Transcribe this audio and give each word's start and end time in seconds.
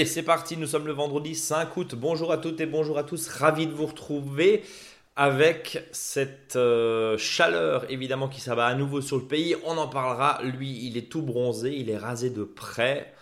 Allez, 0.00 0.08
c'est 0.08 0.22
parti, 0.22 0.56
nous 0.56 0.66
sommes 0.66 0.86
le 0.86 0.94
vendredi 0.94 1.34
5 1.34 1.76
août. 1.76 1.94
Bonjour 1.94 2.32
à 2.32 2.38
toutes 2.38 2.58
et 2.62 2.64
bonjour 2.64 2.96
à 2.96 3.04
tous, 3.04 3.28
ravi 3.28 3.66
de 3.66 3.72
vous 3.72 3.84
retrouver 3.84 4.62
avec 5.14 5.86
cette 5.92 6.56
euh, 6.56 7.18
chaleur 7.18 7.84
évidemment 7.90 8.26
qui 8.26 8.40
s'abat 8.40 8.64
à 8.64 8.74
nouveau 8.74 9.02
sur 9.02 9.18
le 9.18 9.24
pays. 9.24 9.56
On 9.66 9.76
en 9.76 9.88
parlera, 9.88 10.40
lui 10.42 10.86
il 10.86 10.96
est 10.96 11.10
tout 11.10 11.20
bronzé, 11.20 11.76
il 11.76 11.90
est 11.90 11.98
rasé 11.98 12.30
de 12.30 12.44
près. 12.44 13.12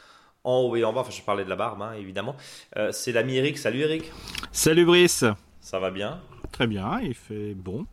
En 0.45 0.61
haut 0.61 0.77
et 0.77 0.85
en 0.85 0.93
bas, 0.93 1.01
enfin 1.01 1.11
je 1.11 1.21
parlais 1.21 1.43
de 1.43 1.51
la 1.51 1.57
barbe 1.57 1.83
hein, 1.83 1.95
évidemment. 1.99 2.37
Euh, 2.77 2.93
c'est 2.93 3.11
l'ami 3.11 3.35
Eric, 3.39 3.59
salut 3.59 3.81
Eric. 3.81 4.13
Salut 4.53 4.85
Brice. 4.85 5.25
Ça 5.61 5.81
va 5.81 5.91
bien? 5.91 6.21
Très 6.53 6.69
bien, 6.69 7.01
il 7.03 7.15
fait 7.15 7.55
bon. 7.55 7.87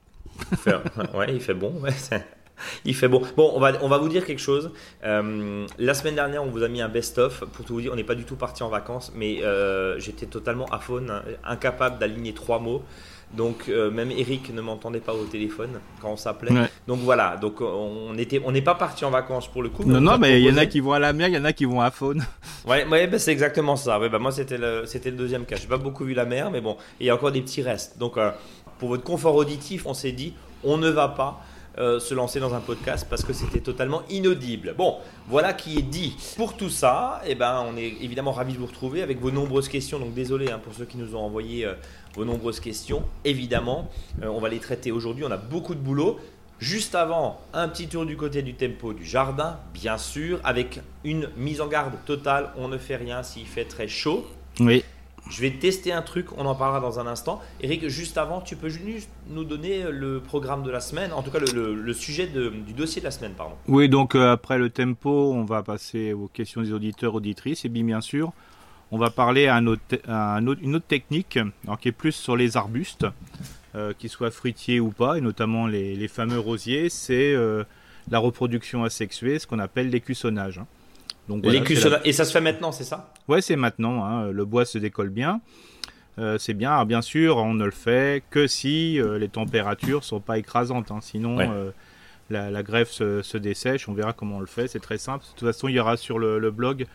Il 0.51 0.57
fait, 0.57 0.75
ouais, 1.15 1.33
il 1.33 1.41
fait 1.41 1.55
bon. 1.55 1.71
Ouais, 1.81 1.89
il 2.85 2.95
fait 2.95 3.07
bon. 3.07 3.21
Bon, 3.35 3.51
on 3.53 3.59
va, 3.59 3.73
on 3.81 3.87
va 3.87 3.97
vous 3.97 4.09
dire 4.09 4.25
quelque 4.25 4.39
chose. 4.39 4.71
Euh, 5.03 5.65
la 5.77 5.93
semaine 5.93 6.15
dernière, 6.15 6.43
on 6.43 6.49
vous 6.49 6.63
a 6.63 6.67
mis 6.67 6.81
un 6.81 6.89
best-of. 6.89 7.43
Pour 7.53 7.65
tout 7.65 7.73
vous 7.75 7.81
dire, 7.81 7.91
on 7.93 7.95
n'est 7.95 8.03
pas 8.03 8.15
du 8.15 8.23
tout 8.23 8.35
parti 8.35 8.63
en 8.63 8.69
vacances, 8.69 9.11
mais 9.15 9.43
euh, 9.43 9.99
j'étais 9.99 10.25
totalement 10.25 10.65
aphone, 10.65 11.21
incapable 11.43 11.99
d'aligner 11.99 12.33
trois 12.33 12.59
mots. 12.59 12.83
Donc 13.33 13.65
euh, 13.67 13.89
même 13.89 14.11
Eric 14.11 14.53
ne 14.53 14.61
m'entendait 14.61 14.99
pas 14.99 15.13
au 15.13 15.25
téléphone 15.25 15.79
quand 15.99 16.11
on 16.11 16.15
s'appelait. 16.15 16.51
Donc 16.87 16.99
voilà, 16.99 17.37
donc 17.37 17.59
on 17.59 18.15
était, 18.17 18.39
on 18.45 18.51
n'est 18.51 18.61
pas 18.61 18.75
parti 18.75 19.03
en 19.03 19.09
vacances 19.09 19.47
pour 19.47 19.63
le 19.63 19.69
coup. 19.69 19.83
Non 19.83 19.99
non, 19.99 20.17
mais 20.17 20.39
il 20.39 20.47
y 20.47 20.51
en 20.51 20.57
a 20.57 20.67
qui 20.67 20.79
vont 20.79 20.93
à 20.93 20.99
la 20.99 21.11
mer, 21.11 21.27
il 21.27 21.33
y 21.33 21.37
en 21.37 21.43
a 21.43 21.51
qui 21.51 21.65
vont 21.65 21.81
à 21.81 21.91
faune. 21.91 22.23
Ouais, 22.67 22.83
ouais 22.87 23.05
bah, 23.05 23.19
c'est 23.19 23.31
exactement 23.31 23.75
ça. 23.75 23.99
Ouais, 23.99 24.09
bah, 24.09 24.17
moi 24.17 24.31
c'était 24.31 24.57
le, 24.57 24.85
c'était 24.87 25.11
le 25.11 25.17
deuxième 25.17 25.45
cas. 25.45 25.55
J'ai 25.55 25.67
pas 25.67 25.77
beaucoup 25.77 26.03
vu 26.03 26.15
la 26.15 26.25
mer, 26.25 26.49
mais 26.49 26.61
bon, 26.61 26.77
il 26.99 27.05
y 27.05 27.11
a 27.11 27.15
encore 27.15 27.31
des 27.31 27.41
petits 27.41 27.61
restes. 27.61 27.99
Donc 27.99 28.17
pour 28.79 28.89
votre 28.89 29.03
confort 29.03 29.35
auditif, 29.35 29.85
on 29.85 29.93
s'est 29.93 30.11
dit, 30.11 30.33
on 30.63 30.77
ne 30.77 30.89
va 30.89 31.09
pas 31.09 31.43
euh, 31.77 31.99
se 31.99 32.13
lancer 32.13 32.39
dans 32.39 32.53
un 32.53 32.61
podcast 32.61 33.05
parce 33.09 33.23
que 33.23 33.33
c'était 33.33 33.59
totalement 33.59 34.03
inaudible. 34.09 34.75
Bon, 34.77 34.95
voilà 35.27 35.51
qui 35.51 35.77
est 35.77 35.81
dit. 35.81 36.15
Pour 36.37 36.55
tout 36.55 36.69
ça, 36.69 37.21
eh 37.25 37.35
ben, 37.35 37.65
on 37.67 37.75
est 37.75 37.97
évidemment 38.01 38.31
ravis 38.31 38.53
de 38.53 38.59
vous 38.59 38.67
retrouver 38.67 39.01
avec 39.01 39.19
vos 39.19 39.31
nombreuses 39.31 39.67
questions. 39.67 39.99
Donc 39.99 40.13
désolé 40.13 40.49
hein, 40.49 40.59
pour 40.63 40.73
ceux 40.73 40.85
qui 40.85 40.97
nous 40.97 41.15
ont 41.15 41.19
envoyé 41.19 41.65
euh, 41.65 41.73
vos 42.13 42.23
nombreuses 42.23 42.61
questions. 42.61 43.03
Évidemment, 43.25 43.89
euh, 44.23 44.27
on 44.27 44.39
va 44.39 44.47
les 44.47 44.59
traiter 44.59 44.91
aujourd'hui. 44.91 45.25
On 45.25 45.31
a 45.31 45.37
beaucoup 45.37 45.75
de 45.75 45.81
boulot. 45.81 46.17
Juste 46.59 46.95
avant, 46.95 47.41
un 47.53 47.67
petit 47.67 47.89
tour 47.89 48.05
du 48.05 48.15
côté 48.15 48.41
du 48.41 48.53
tempo 48.53 48.93
du 48.93 49.03
jardin, 49.03 49.59
bien 49.73 49.97
sûr, 49.97 50.39
avec 50.45 50.79
une 51.03 51.27
mise 51.35 51.59
en 51.59 51.67
garde 51.67 51.93
totale. 52.05 52.51
On 52.55 52.69
ne 52.69 52.77
fait 52.77 52.95
rien 52.95 53.21
s'il 53.23 53.45
fait 53.45 53.65
très 53.65 53.89
chaud. 53.89 54.25
Oui. 54.61 54.85
Je 55.29 55.41
vais 55.41 55.51
tester 55.51 55.91
un 55.91 56.03
truc, 56.03 56.27
on 56.37 56.45
en 56.45 56.53
parlera 56.53 56.79
dans 56.79 56.99
un 56.99 57.07
instant. 57.07 57.41
Eric, 57.59 57.87
juste 57.87 58.17
avant, 58.17 58.41
tu 58.41 58.55
peux 58.55 58.69
nous 59.29 59.43
donner 59.43 59.83
le 59.91 60.19
programme 60.19 60.63
de 60.63 60.69
la 60.69 60.79
semaine, 60.79 61.11
en 61.13 61.23
tout 61.23 61.31
cas 61.31 61.39
le, 61.39 61.93
sujet 61.93 62.27
du 62.27 62.73
dossier 62.73 63.01
de 63.01 63.05
la 63.05 63.11
semaine, 63.11 63.33
pardon. 63.35 63.55
Oui, 63.67 63.89
donc 63.89 64.15
euh, 64.15 64.33
après 64.33 64.57
le 64.57 64.69
tempo, 64.69 65.33
on 65.33 65.43
va 65.43 65.63
passer 65.63 66.13
aux 66.13 66.27
questions 66.27 66.61
des 66.61 66.71
auditeurs, 66.71 67.15
auditrices, 67.15 67.65
et 67.65 67.69
bien, 67.69 67.83
bien 67.83 68.01
sûr, 68.01 68.33
on 68.91 68.97
va 68.97 69.09
parler 69.09 69.47
à, 69.47 69.57
une 69.57 70.75
autre 70.75 70.87
technique, 70.87 71.39
qui 71.81 71.87
est 71.87 71.91
plus 71.91 72.11
sur 72.11 72.35
les 72.35 72.55
arbustes, 72.55 73.07
euh, 73.75 73.93
qu'ils 73.97 74.09
soient 74.09 74.31
fruitiers 74.31 74.79
ou 74.79 74.91
pas, 74.91 75.17
et 75.17 75.21
notamment 75.21 75.65
les, 75.65 76.07
fameux 76.07 76.39
rosiers, 76.39 76.89
c'est 76.89 77.33
euh, 77.33 77.63
la 78.09 78.19
reproduction 78.19 78.83
asexuée, 78.83 79.39
ce 79.39 79.47
qu'on 79.47 79.59
appelle 79.59 79.89
l'écussonnage. 79.89 80.59
Hein. 80.59 80.67
Et 82.03 82.11
ça 82.13 82.25
se 82.25 82.31
fait 82.31 82.41
maintenant, 82.41 82.71
c'est 82.71 82.83
ça? 82.83 83.11
Ouais, 83.27 83.41
c'est 83.41 83.55
maintenant. 83.55 84.03
Hein. 84.05 84.31
Le 84.31 84.45
bois 84.45 84.65
se 84.65 84.77
décolle 84.77 85.09
bien. 85.09 85.41
Euh, 86.17 86.37
c'est 86.37 86.53
bien. 86.53 86.71
Alors, 86.71 86.85
bien 86.85 87.01
sûr, 87.01 87.37
on 87.37 87.53
ne 87.53 87.65
le 87.65 87.71
fait 87.71 88.23
que 88.29 88.47
si 88.47 88.99
euh, 88.99 89.17
les 89.17 89.27
températures 89.27 90.03
sont 90.03 90.19
pas 90.19 90.37
écrasantes. 90.37 90.91
Hein. 90.91 90.99
Sinon, 91.01 91.39
euh, 91.39 91.71
la, 92.29 92.63
greffe 92.63 92.91
se, 92.91 93.37
dessèche. 93.37 93.89
On 93.89 93.93
verra 93.93 94.13
comment 94.13 94.37
on 94.37 94.41
le 94.41 94.45
fait. 94.45 94.67
C'est 94.67 94.79
très 94.79 94.97
simple. 94.97 95.25
De 95.25 95.29
toute 95.39 95.47
façon, 95.47 95.67
il 95.67 95.75
y 95.75 95.79
aura 95.79 95.97
sur 95.97 96.19
le, 96.19 96.51
blog, 96.51 96.85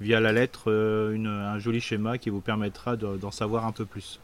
via 0.00 0.20
la 0.20 0.32
lettre, 0.32 0.72
un 0.72 1.58
joli 1.58 1.80
schéma 1.80 2.18
qui 2.18 2.30
vous 2.30 2.40
permettra 2.40 2.96
d'en 2.96 3.30
savoir 3.30 3.64
un 3.64 3.72
peu 3.72 3.84
plus. 3.84 4.20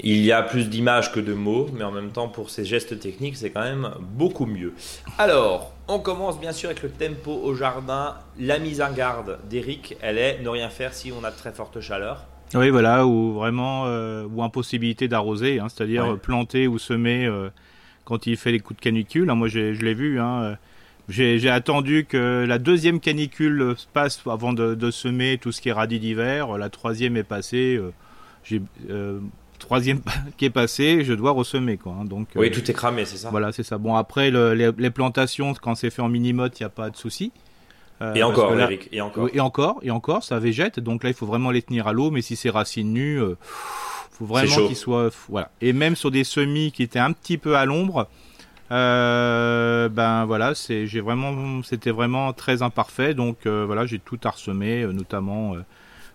Il 0.00 0.18
y 0.18 0.30
a 0.30 0.42
plus 0.42 0.68
d'images 0.68 1.10
que 1.10 1.20
de 1.20 1.32
mots, 1.32 1.70
mais 1.72 1.84
en 1.84 1.90
même 1.90 2.10
temps, 2.10 2.28
pour 2.28 2.50
ces 2.50 2.66
gestes 2.66 3.00
techniques, 3.00 3.38
c'est 3.38 3.50
quand 3.50 3.62
même 3.62 3.92
beaucoup 4.00 4.44
mieux. 4.44 4.74
Alors, 5.16 5.75
on 5.88 5.98
commence 5.98 6.40
bien 6.40 6.52
sûr 6.52 6.70
avec 6.70 6.82
le 6.82 6.90
tempo 6.90 7.32
au 7.32 7.54
jardin. 7.54 8.14
La 8.38 8.58
mise 8.58 8.82
en 8.82 8.92
garde 8.92 9.38
d'Eric, 9.48 9.96
elle 10.00 10.18
est 10.18 10.40
ne 10.42 10.48
rien 10.48 10.68
faire 10.68 10.94
si 10.94 11.12
on 11.12 11.24
a 11.24 11.30
de 11.30 11.36
très 11.36 11.52
forte 11.52 11.80
chaleur. 11.80 12.26
Oui, 12.54 12.70
voilà, 12.70 13.06
ou 13.06 13.32
vraiment, 13.34 13.86
euh, 13.86 14.24
ou 14.32 14.42
impossibilité 14.42 15.08
d'arroser, 15.08 15.58
hein, 15.58 15.66
c'est-à-dire 15.68 16.16
planter 16.18 16.68
ou 16.68 16.78
semer 16.78 17.26
euh, 17.26 17.48
quand 18.04 18.26
il 18.26 18.36
fait 18.36 18.52
les 18.52 18.60
coups 18.60 18.78
de 18.78 18.82
canicule. 18.82 19.28
Hein, 19.30 19.34
moi, 19.34 19.48
je 19.48 19.72
l'ai 19.72 19.94
vu. 19.94 20.20
Hein, 20.20 20.42
euh, 20.42 20.56
j'ai 21.08 21.50
attendu 21.50 22.04
que 22.08 22.44
la 22.46 22.58
deuxième 22.58 23.00
canicule 23.00 23.74
passe 23.92 24.22
avant 24.26 24.52
de, 24.52 24.90
semer 24.90 25.38
tout 25.38 25.52
ce 25.52 25.60
qui 25.60 25.68
est 25.68 25.72
radis 25.72 26.00
d'hiver. 26.00 26.56
La 26.58 26.68
troisième 26.68 27.16
est 27.16 27.24
passée. 27.24 27.80
j'ai 28.42 28.60
troisième 29.66 30.00
qui 30.36 30.44
est 30.46 30.50
passé, 30.50 31.04
je 31.04 31.12
dois 31.12 31.32
ressemer 31.32 31.76
quoi. 31.76 31.96
Hein, 32.00 32.04
donc 32.04 32.28
oui, 32.36 32.48
euh, 32.48 32.50
tout 32.50 32.70
est 32.70 32.74
cramé, 32.74 33.04
c'est 33.04 33.18
ça. 33.18 33.30
Voilà, 33.30 33.52
c'est 33.52 33.64
ça. 33.64 33.78
Bon 33.78 33.94
après 33.94 34.30
les, 34.30 34.90
plantations, 34.90 35.52
quand 35.54 35.74
c'est 35.74 35.90
fait 35.90 36.02
en 36.02 36.08
mini 36.08 36.32
mode, 36.32 36.52
il 36.58 36.62
n'y 36.62 36.66
a 36.66 36.70
pas 36.70 36.90
de 36.90 36.96
souci. 36.96 37.32
Euh, 38.02 38.14
et 38.14 38.22
encore, 38.22 38.58
Eric, 38.58 38.88
et 38.92 39.00
encore. 39.00 39.28
Et 39.32 39.40
encore, 39.40 39.78
et 39.82 39.90
encore, 39.90 40.22
ça 40.22 40.38
végète. 40.38 40.80
Donc 40.80 41.02
là, 41.02 41.10
il 41.10 41.14
faut 41.14 41.26
vraiment 41.26 41.50
les 41.50 41.62
tenir 41.62 41.86
à 41.86 41.92
l'eau. 41.92 42.10
Mais 42.10 42.22
si 42.22 42.36
c'est 42.36 42.50
racines 42.50 42.92
nues, 42.92 43.20
euh, 43.20 43.36
faut 44.10 44.26
vraiment 44.26 44.66
qu'ils 44.66 44.76
soient, 44.76 45.10
voilà. 45.28 45.50
Et 45.60 45.72
même 45.72 45.96
sur 45.96 46.10
des 46.10 46.24
semis 46.24 46.72
qui 46.72 46.82
étaient 46.82 46.98
un 46.98 47.12
petit 47.12 47.38
peu 47.38 47.56
à 47.56 47.64
l'ombre, 47.64 48.06
ben 48.70 50.24
voilà, 50.26 50.54
c'est, 50.54 50.86
j'ai 50.86 51.00
vraiment, 51.00 51.62
c'était 51.62 51.90
vraiment 51.90 52.32
très 52.32 52.62
imparfait. 52.62 53.14
Donc 53.14 53.46
voilà, 53.46 53.86
j'ai 53.86 53.98
tout 53.98 54.20
arsemé, 54.24 54.86
notamment 54.86 55.54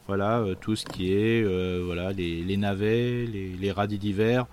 voilà, 0.07 0.39
euh, 0.39 0.56
tout 0.59 0.75
ce 0.75 0.85
qui 0.85 1.13
est 1.13 1.44
euh, 1.44 1.81
voilà, 1.85 2.12
les, 2.12 2.57
navets, 2.57 3.25
les, 3.25 3.72
radis 3.72 3.97
d'hiver, 3.97 4.45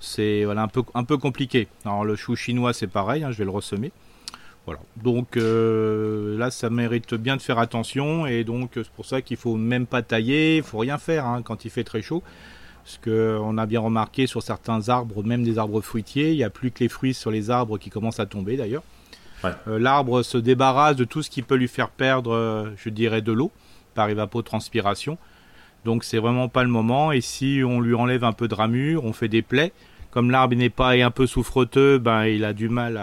c'est 0.00 0.44
voilà, 0.44 0.62
un, 0.62 0.68
peu, 0.68 0.82
un 0.94 1.04
peu 1.04 1.18
compliqué. 1.18 1.68
Alors 1.84 2.04
le 2.04 2.16
chou 2.16 2.36
chinois 2.36 2.72
c'est 2.72 2.86
pareil, 2.86 3.24
hein, 3.24 3.30
je 3.32 3.38
vais 3.38 3.44
le 3.44 3.50
ressemer. 3.50 3.92
Voilà. 4.64 4.80
Donc 4.96 5.36
euh, 5.36 6.36
là, 6.38 6.50
ça 6.50 6.70
mérite 6.70 7.14
bien 7.14 7.36
de 7.36 7.42
faire 7.42 7.58
attention 7.58 8.26
et 8.26 8.42
donc 8.42 8.72
c'est 8.74 8.90
pour 8.90 9.06
ça 9.06 9.22
qu'il 9.22 9.36
faut 9.36 9.56
même 9.56 9.86
pas 9.86 10.02
tailler, 10.02 10.58
il 10.58 10.62
faut 10.62 10.78
rien 10.78 10.98
faire 10.98 11.26
hein, 11.26 11.42
quand 11.42 11.64
il 11.64 11.70
fait 11.70 11.84
très 11.84 12.02
chaud. 12.02 12.22
Parce 12.84 12.98
qu'on 12.98 13.58
a 13.58 13.66
bien 13.66 13.80
remarqué 13.80 14.28
sur 14.28 14.44
certains 14.44 14.88
arbres, 14.88 15.24
même 15.24 15.42
des 15.42 15.58
arbres 15.58 15.80
fruitiers, 15.80 16.30
il 16.30 16.36
n'y 16.36 16.44
a 16.44 16.50
plus 16.50 16.70
que 16.70 16.84
les 16.84 16.88
fruits 16.88 17.14
sur 17.14 17.32
les 17.32 17.50
arbres 17.50 17.78
qui 17.78 17.90
commencent 17.90 18.20
à 18.20 18.26
tomber 18.26 18.56
d'ailleurs. 18.56 18.84
L'arbre 19.66 20.22
se 20.22 20.38
débarrasse 20.38 20.96
de 20.96 21.04
tout 21.04 21.22
ce 21.22 21.30
qui 21.30 21.42
peut 21.42 21.54
lui 21.56 21.68
faire 21.68 21.90
perdre, 21.90 22.72
je 22.76 22.88
dirais, 22.88 23.22
de 23.22 23.32
l'eau 23.32 23.52
par 23.96 24.08
évapotranspiration. 24.10 25.18
Donc 25.84 26.04
c'est 26.04 26.18
vraiment 26.18 26.48
pas 26.48 26.62
le 26.62 26.68
moment. 26.68 27.10
Et 27.10 27.20
si 27.20 27.62
on 27.64 27.80
lui 27.80 27.94
enlève 27.94 28.22
un 28.22 28.32
peu 28.32 28.46
de 28.46 28.54
ramure, 28.54 29.04
on 29.04 29.12
fait 29.12 29.28
des 29.28 29.42
plaies. 29.42 29.72
Comme 30.10 30.30
l'arbre 30.30 30.54
n'est 30.54 30.70
pas 30.70 30.90
un 30.90 31.10
peu 31.10 31.26
souffreteux, 31.26 31.98
ben 31.98 32.26
il 32.26 32.44
a 32.44 32.52
du 32.52 32.68
mal 32.68 32.96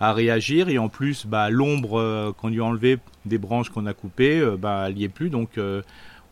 à, 0.00 0.12
réagir. 0.12 0.68
Et 0.68 0.78
en 0.78 0.88
plus, 0.88 1.26
bah, 1.26 1.50
l'ombre 1.50 1.98
euh, 1.98 2.32
qu'on 2.32 2.48
lui 2.48 2.60
a 2.60 2.64
enlevé 2.64 2.98
des 3.24 3.38
branches 3.38 3.70
qu'on 3.70 3.86
a 3.86 3.94
coupées, 3.94 4.38
euh, 4.38 4.56
bah, 4.56 4.84
elle 4.86 4.94
n'y 4.94 5.04
est 5.04 5.08
plus. 5.08 5.30
Donc 5.30 5.58
euh, 5.58 5.82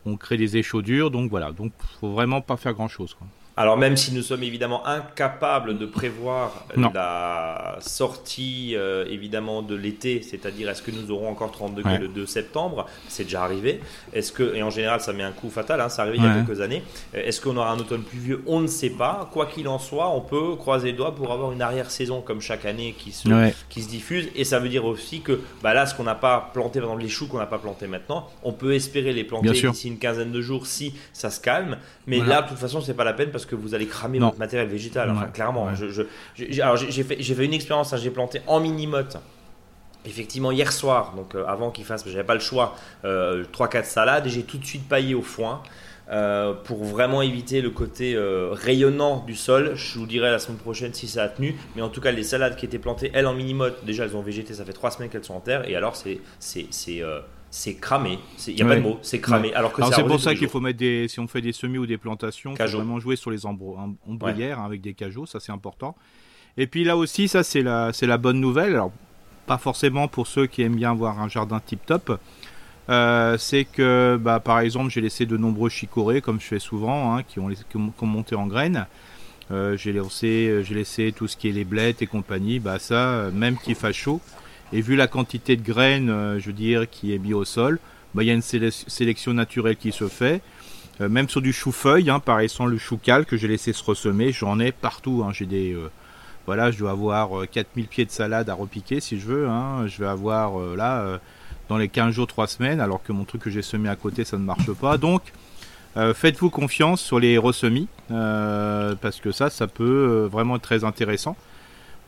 on 0.05 0.15
crée 0.15 0.37
des 0.37 0.57
échaudures. 0.57 1.11
Donc 1.11 1.29
voilà. 1.29 1.51
Donc 1.51 1.71
faut 1.99 2.11
vraiment 2.11 2.41
pas 2.41 2.57
faire 2.57 2.73
grand 2.73 2.87
chose. 2.87 3.17
Alors 3.57 3.75
même 3.75 3.97
si 3.97 4.13
nous 4.13 4.21
sommes 4.21 4.43
évidemment 4.43 4.85
incapables 4.85 5.79
de 5.79 5.87
prévoir 5.87 6.63
la 6.93 7.79
sortie 7.81 8.75
euh, 8.75 9.05
évidemment 9.09 9.63
de 9.63 9.73
l'été, 9.73 10.21
c'est-à-dire 10.21 10.69
est-ce 10.69 10.83
que 10.83 10.91
nous 10.91 11.09
aurons 11.09 11.27
encore 11.27 11.51
30 11.51 11.73
degrés 11.73 11.97
le 11.97 12.07
2 12.07 12.27
septembre, 12.27 12.85
c'est 13.07 13.23
déjà 13.23 13.43
arrivé. 13.43 13.81
Est-ce 14.13 14.31
que 14.31 14.55
et 14.55 14.61
en 14.61 14.69
général 14.69 15.01
ça 15.01 15.11
met 15.11 15.23
un 15.23 15.31
coup 15.31 15.49
fatal, 15.49 15.81
hein, 15.81 15.89
ça 15.89 16.03
arrivé 16.03 16.19
il 16.19 16.23
y 16.23 16.27
a 16.27 16.35
quelques 16.35 16.61
années. 16.61 16.83
Euh, 17.15 17.23
est-ce 17.25 17.41
qu'on 17.41 17.57
aura 17.57 17.71
un 17.71 17.79
automne 17.79 18.03
pluvieux? 18.03 18.43
On 18.45 18.59
ne 18.59 18.67
sait 18.67 18.91
pas. 18.91 19.27
Quoi 19.33 19.47
qu'il 19.47 19.67
en 19.67 19.79
soit, 19.79 20.09
on 20.09 20.21
peut 20.21 20.55
croiser 20.55 20.91
les 20.91 20.97
doigts 20.97 21.15
pour 21.15 21.31
avoir 21.31 21.51
une 21.51 21.63
arrière-saison 21.63 22.21
comme 22.21 22.41
chaque 22.41 22.65
année 22.65 22.93
qui 22.95 23.11
se 23.11 23.27
qui 23.69 23.81
se 23.81 23.89
diffuse. 23.89 24.29
Et 24.35 24.43
ça 24.43 24.59
veut 24.59 24.69
dire 24.69 24.85
aussi 24.85 25.21
que 25.21 25.41
bah 25.63 25.73
là 25.73 25.87
ce 25.87 25.95
qu'on 25.95 26.03
n'a 26.03 26.13
pas 26.13 26.51
planté, 26.53 26.79
par 26.79 26.89
exemple 26.89 27.03
les 27.03 27.09
choux 27.09 27.27
qu'on 27.27 27.39
n'a 27.39 27.47
pas 27.47 27.57
planté 27.57 27.87
maintenant, 27.87 28.29
on 28.43 28.53
peut 28.53 28.75
espérer 28.75 29.13
les 29.13 29.23
planter 29.23 29.49
d'ici 29.49 29.87
une 29.87 29.97
quinzaine 29.97 30.31
de 30.31 30.41
jours 30.41 30.67
si 30.67 30.93
ça 31.11 31.31
se 31.31 31.41
calme. 31.41 31.77
Mais 32.05 32.19
là 32.19 32.43
de 32.43 32.49
toute 32.49 32.59
façon 32.59 32.81
c'est 32.81 32.93
pas 32.93 33.03
la 33.03 33.13
peine 33.13 33.31
parce 33.31 33.46
que 33.46 33.46
vous 33.55 33.75
allez 33.75 33.87
cramer 33.87 34.19
votre 34.19 34.39
matériel 34.39 34.67
végétal. 34.67 35.09
Enfin, 35.09 35.27
clairement. 35.27 35.69
Je, 35.75 36.03
alors, 36.61 36.77
j'ai 36.77 37.03
fait, 37.03 37.21
fait, 37.21 37.45
une 37.45 37.53
expérience, 37.53 37.93
hein, 37.93 37.97
j'ai 37.97 38.11
planté 38.11 38.41
en 38.47 38.59
mini-motte. 38.59 39.17
Effectivement, 40.05 40.51
hier 40.51 40.71
soir, 40.71 41.13
donc 41.17 41.35
euh, 41.35 41.43
avant 41.47 41.69
qu'il 41.69 41.83
fasse, 41.83 42.07
j'avais 42.07 42.23
pas 42.23 42.33
le 42.33 42.39
choix, 42.39 42.75
euh, 43.03 43.43
3-4 43.51 43.83
salades 43.83 44.27
et 44.27 44.29
j'ai 44.29 44.43
tout 44.43 44.57
de 44.57 44.65
suite 44.65 44.87
paillé 44.87 45.15
au 45.15 45.21
foin. 45.21 45.61
Euh, 46.09 46.53
pour 46.53 46.85
vraiment 46.85 47.21
éviter 47.21 47.59
le 47.59 47.69
côté 47.69 48.15
euh, 48.15 48.51
rayonnant 48.53 49.25
du 49.27 49.35
sol. 49.35 49.73
Je 49.75 49.99
vous 49.99 50.05
dirai 50.05 50.31
la 50.31 50.39
semaine 50.39 50.57
prochaine 50.57 50.93
si 50.93 51.05
ça 51.05 51.23
a 51.23 51.27
tenu. 51.27 51.57
Mais 51.75 51.81
en 51.81 51.89
tout 51.89 51.99
cas, 51.99 52.11
les 52.11 52.23
salades 52.23 52.55
qui 52.55 52.65
étaient 52.65 52.79
plantées, 52.79 53.11
elles 53.13 53.27
en 53.27 53.33
mini-motte, 53.33 53.83
déjà 53.83 54.05
elles 54.05 54.15
ont 54.15 54.21
végété, 54.21 54.53
ça 54.53 54.63
fait 54.63 54.71
3 54.71 54.91
semaines 54.91 55.09
qu'elles 55.09 55.25
sont 55.25 55.33
en 55.33 55.41
terre. 55.41 55.67
Et 55.69 55.75
alors, 55.75 55.97
c'est 55.97 56.19
c'est 57.49 57.75
cramé. 57.75 58.19
Il 58.47 58.55
n'y 58.55 58.61
a 58.61 58.65
pas 58.65 58.75
de 58.75 58.81
mot, 58.81 58.99
c'est 59.01 59.19
cramé. 59.19 59.53
Alors 59.53 59.71
que 59.71 59.81
c'est 59.93 60.03
pour 60.03 60.19
ça 60.19 60.35
qu'il 60.35 60.49
faut 60.49 60.59
mettre 60.59 60.79
des, 60.79 61.07
si 61.07 61.19
on 61.19 61.27
fait 61.27 61.41
des 61.41 61.53
semis 61.53 61.77
ou 61.77 61.85
des 61.85 61.97
plantations, 61.97 62.53
il 62.53 62.67
faut 62.67 62.77
vraiment 62.77 62.99
jouer 62.99 63.15
sur 63.15 63.31
les 63.31 63.45
ombrières 63.45 64.59
hein, 64.59 64.65
avec 64.65 64.81
des 64.81 64.93
cajots, 64.93 65.25
ça 65.25 65.39
c'est 65.39 65.51
important. 65.51 65.95
Et 66.57 66.67
puis 66.67 66.83
là 66.83 66.97
aussi, 66.97 67.27
ça 67.27 67.43
c'est 67.43 67.61
la, 67.61 67.91
c'est 67.93 68.07
la 68.07 68.17
bonne 68.17 68.39
nouvelle. 68.39 68.73
Alors 68.73 68.91
pas 69.45 69.57
forcément 69.57 70.07
pour 70.07 70.27
ceux 70.27 70.45
qui 70.45 70.61
aiment 70.61 70.75
bien 70.75 70.91
avoir 70.91 71.21
un 71.21 71.29
jardin 71.29 71.59
tip 71.59 71.85
top, 71.85 72.19
c'est 72.89 73.65
que, 73.65 74.19
bah, 74.21 74.39
par 74.39 74.59
exemple, 74.59 74.91
j'ai 74.91 75.01
laissé 75.01 75.25
de 75.25 75.37
nombreux 75.37 75.69
chicorées, 75.69 76.21
comme 76.21 76.39
je 76.41 76.45
fais 76.45 76.59
souvent, 76.59 77.15
hein, 77.15 77.23
qui, 77.23 77.39
ont, 77.39 77.49
qui, 77.49 77.77
ont, 77.77 78.05
monté 78.05 78.35
en 78.35 78.47
graines. 78.47 78.87
j'ai 79.49 79.93
laissé, 79.93 80.63
j'ai 80.63 80.75
laissé 80.75 81.13
tout 81.15 81.27
ce 81.27 81.37
qui 81.37 81.47
est 81.47 81.53
les 81.53 81.63
blettes 81.63 82.01
et 82.01 82.07
compagnie. 82.07 82.59
Bah 82.59 82.77
ça, 82.79 83.29
même 83.33 83.57
qu'il 83.57 83.75
fasse 83.75 83.95
chaud, 83.95 84.19
et 84.73 84.81
vu 84.81 84.95
la 84.95 85.07
quantité 85.07 85.55
de 85.55 85.61
graines, 85.61 86.37
je 86.39 86.45
veux 86.47 86.53
dire, 86.53 86.89
qui 86.89 87.13
est 87.13 87.19
mis 87.19 87.33
au 87.33 87.45
sol, 87.45 87.79
bah, 88.13 88.23
il 88.23 88.27
y 88.27 88.31
a 88.31 88.33
une 88.33 88.41
sélection 88.41 89.33
naturelle 89.33 89.75
qui 89.75 89.91
se 89.91 90.07
fait. 90.07 90.41
Euh, 91.01 91.09
même 91.09 91.29
sur 91.29 91.41
du 91.41 91.53
chou-feuille, 91.53 92.09
hein, 92.09 92.19
par 92.19 92.39
exemple 92.39 92.71
le 92.71 92.77
chou-cal 92.77 93.25
que 93.25 93.37
j'ai 93.37 93.47
laissé 93.47 93.73
se 93.73 93.83
ressemer, 93.83 94.31
j'en 94.31 94.59
ai 94.59 94.71
partout. 94.71 95.23
Hein. 95.25 95.31
j'ai 95.31 95.45
des, 95.45 95.73
euh, 95.73 95.91
voilà, 96.45 96.71
je 96.71 96.79
dois 96.79 96.91
avoir 96.91 97.47
4000 97.49 97.85
euh, 97.85 97.87
pieds 97.87 98.05
de 98.05 98.11
salade 98.11 98.49
à 98.49 98.53
repiquer 98.53 98.99
si 98.99 99.19
je 99.19 99.27
veux. 99.27 99.47
Hein. 99.47 99.85
je 99.87 99.99
vais 99.99 100.07
avoir 100.07 100.59
là 100.75 101.19
dans 101.69 101.77
les 101.77 101.89
15 101.89 102.13
jours, 102.13 102.27
3 102.27 102.47
semaines, 102.47 102.79
alors 102.79 103.03
que 103.03 103.11
mon 103.11 103.25
truc 103.25 103.43
que 103.43 103.49
j'ai 103.49 103.61
semé 103.61 103.89
à 103.89 103.95
côté, 103.95 104.23
ça 104.23 104.37
ne 104.37 104.43
marche 104.43 104.71
pas. 104.71 104.97
Donc, 104.97 105.21
faites-vous 105.95 106.49
confiance 106.49 107.01
sur 107.01 107.19
les 107.19 107.37
ressemis, 107.37 107.89
parce 108.07 109.19
que 109.21 109.31
ça, 109.31 109.49
ça 109.49 109.67
peut 109.67 110.27
vraiment 110.31 110.55
être 110.55 110.61
très 110.61 110.83
intéressant. 110.85 111.35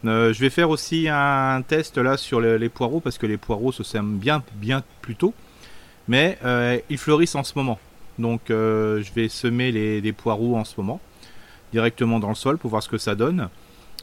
Je 0.03 0.39
vais 0.39 0.49
faire 0.49 0.69
aussi 0.69 1.07
un 1.09 1.61
test 1.61 1.97
là 1.97 2.17
sur 2.17 2.41
les, 2.41 2.69
poireaux, 2.69 2.99
parce 2.99 3.17
que 3.17 3.25
les 3.25 3.37
poireaux 3.37 3.71
se 3.71 3.83
sèment 3.83 4.17
bien, 4.17 4.43
bien 4.55 4.83
plus 5.01 5.15
tôt 5.15 5.33
mais 6.09 6.39
euh, 6.43 6.79
ils 6.89 6.97
fleurissent 6.97 7.35
en 7.35 7.43
ce 7.45 7.53
moment. 7.55 7.79
Donc 8.17 8.49
euh, 8.49 9.01
je 9.01 9.13
vais 9.13 9.29
semer 9.29 9.71
les, 9.71 10.11
poireaux 10.11 10.57
en 10.57 10.65
ce 10.65 10.73
moment 10.75 10.99
directement 11.71 12.19
dans 12.19 12.29
le 12.29 12.35
sol 12.35 12.57
pour 12.57 12.71
voir 12.71 12.83
ce 12.83 12.89
que 12.89 12.97
ça 12.97 13.15
donne. 13.15 13.47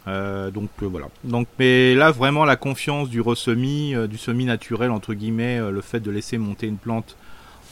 Euh, 0.06 0.52
donc 0.52 0.70
voilà. 0.80 1.08
Donc 1.24 1.48
mais 1.58 1.94
là 1.94 2.12
vraiment 2.12 2.44
la 2.44 2.56
confiance 2.56 3.10
du 3.10 3.20
ressemis, 3.20 3.94
du 4.08 4.16
semis 4.16 4.44
naturel 4.44 4.92
entre 4.92 5.12
guillemets, 5.12 5.58
le 5.58 5.80
fait 5.82 6.00
de 6.00 6.10
laisser 6.10 6.38
monter 6.38 6.68
une 6.68 6.78
plante 6.78 7.16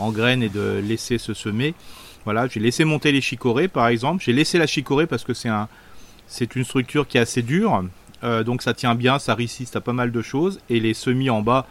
en 0.01 0.11
graines 0.11 0.43
et 0.43 0.49
de 0.49 0.83
laisser 0.85 1.17
se 1.17 1.33
semer. 1.33 1.75
Voilà, 2.25 2.49
j'ai 2.49 2.59
laissé 2.59 2.85
monter 2.85 3.13
les 3.13 3.21
chicorées 3.21 3.69
par 3.69 3.87
exemple. 3.87 4.23
J'ai 4.25 4.33
laissé 4.33 4.59
la 4.59 4.67
chicorée 4.67 5.07
parce 5.07 5.23
que 5.23 5.33
c'est 5.33 5.49
un, 5.49 5.69
c'est 6.27 6.57
une 6.57 6.65
structure 6.65 7.07
qui 7.07 7.19
est 7.19 7.21
assez 7.21 7.43
dure, 7.43 7.85
donc 8.45 8.63
ça 8.63 8.75
tient 8.75 8.95
bien, 8.95 9.19
ça 9.19 9.35
résiste 9.35 9.77
à 9.77 9.81
pas 9.81 9.93
mal 9.93 10.11
de 10.11 10.23
choses. 10.23 10.61
Et 10.69 10.81
les 10.81 10.95
semis 10.95 11.31
en 11.31 11.43
bas, 11.43 11.67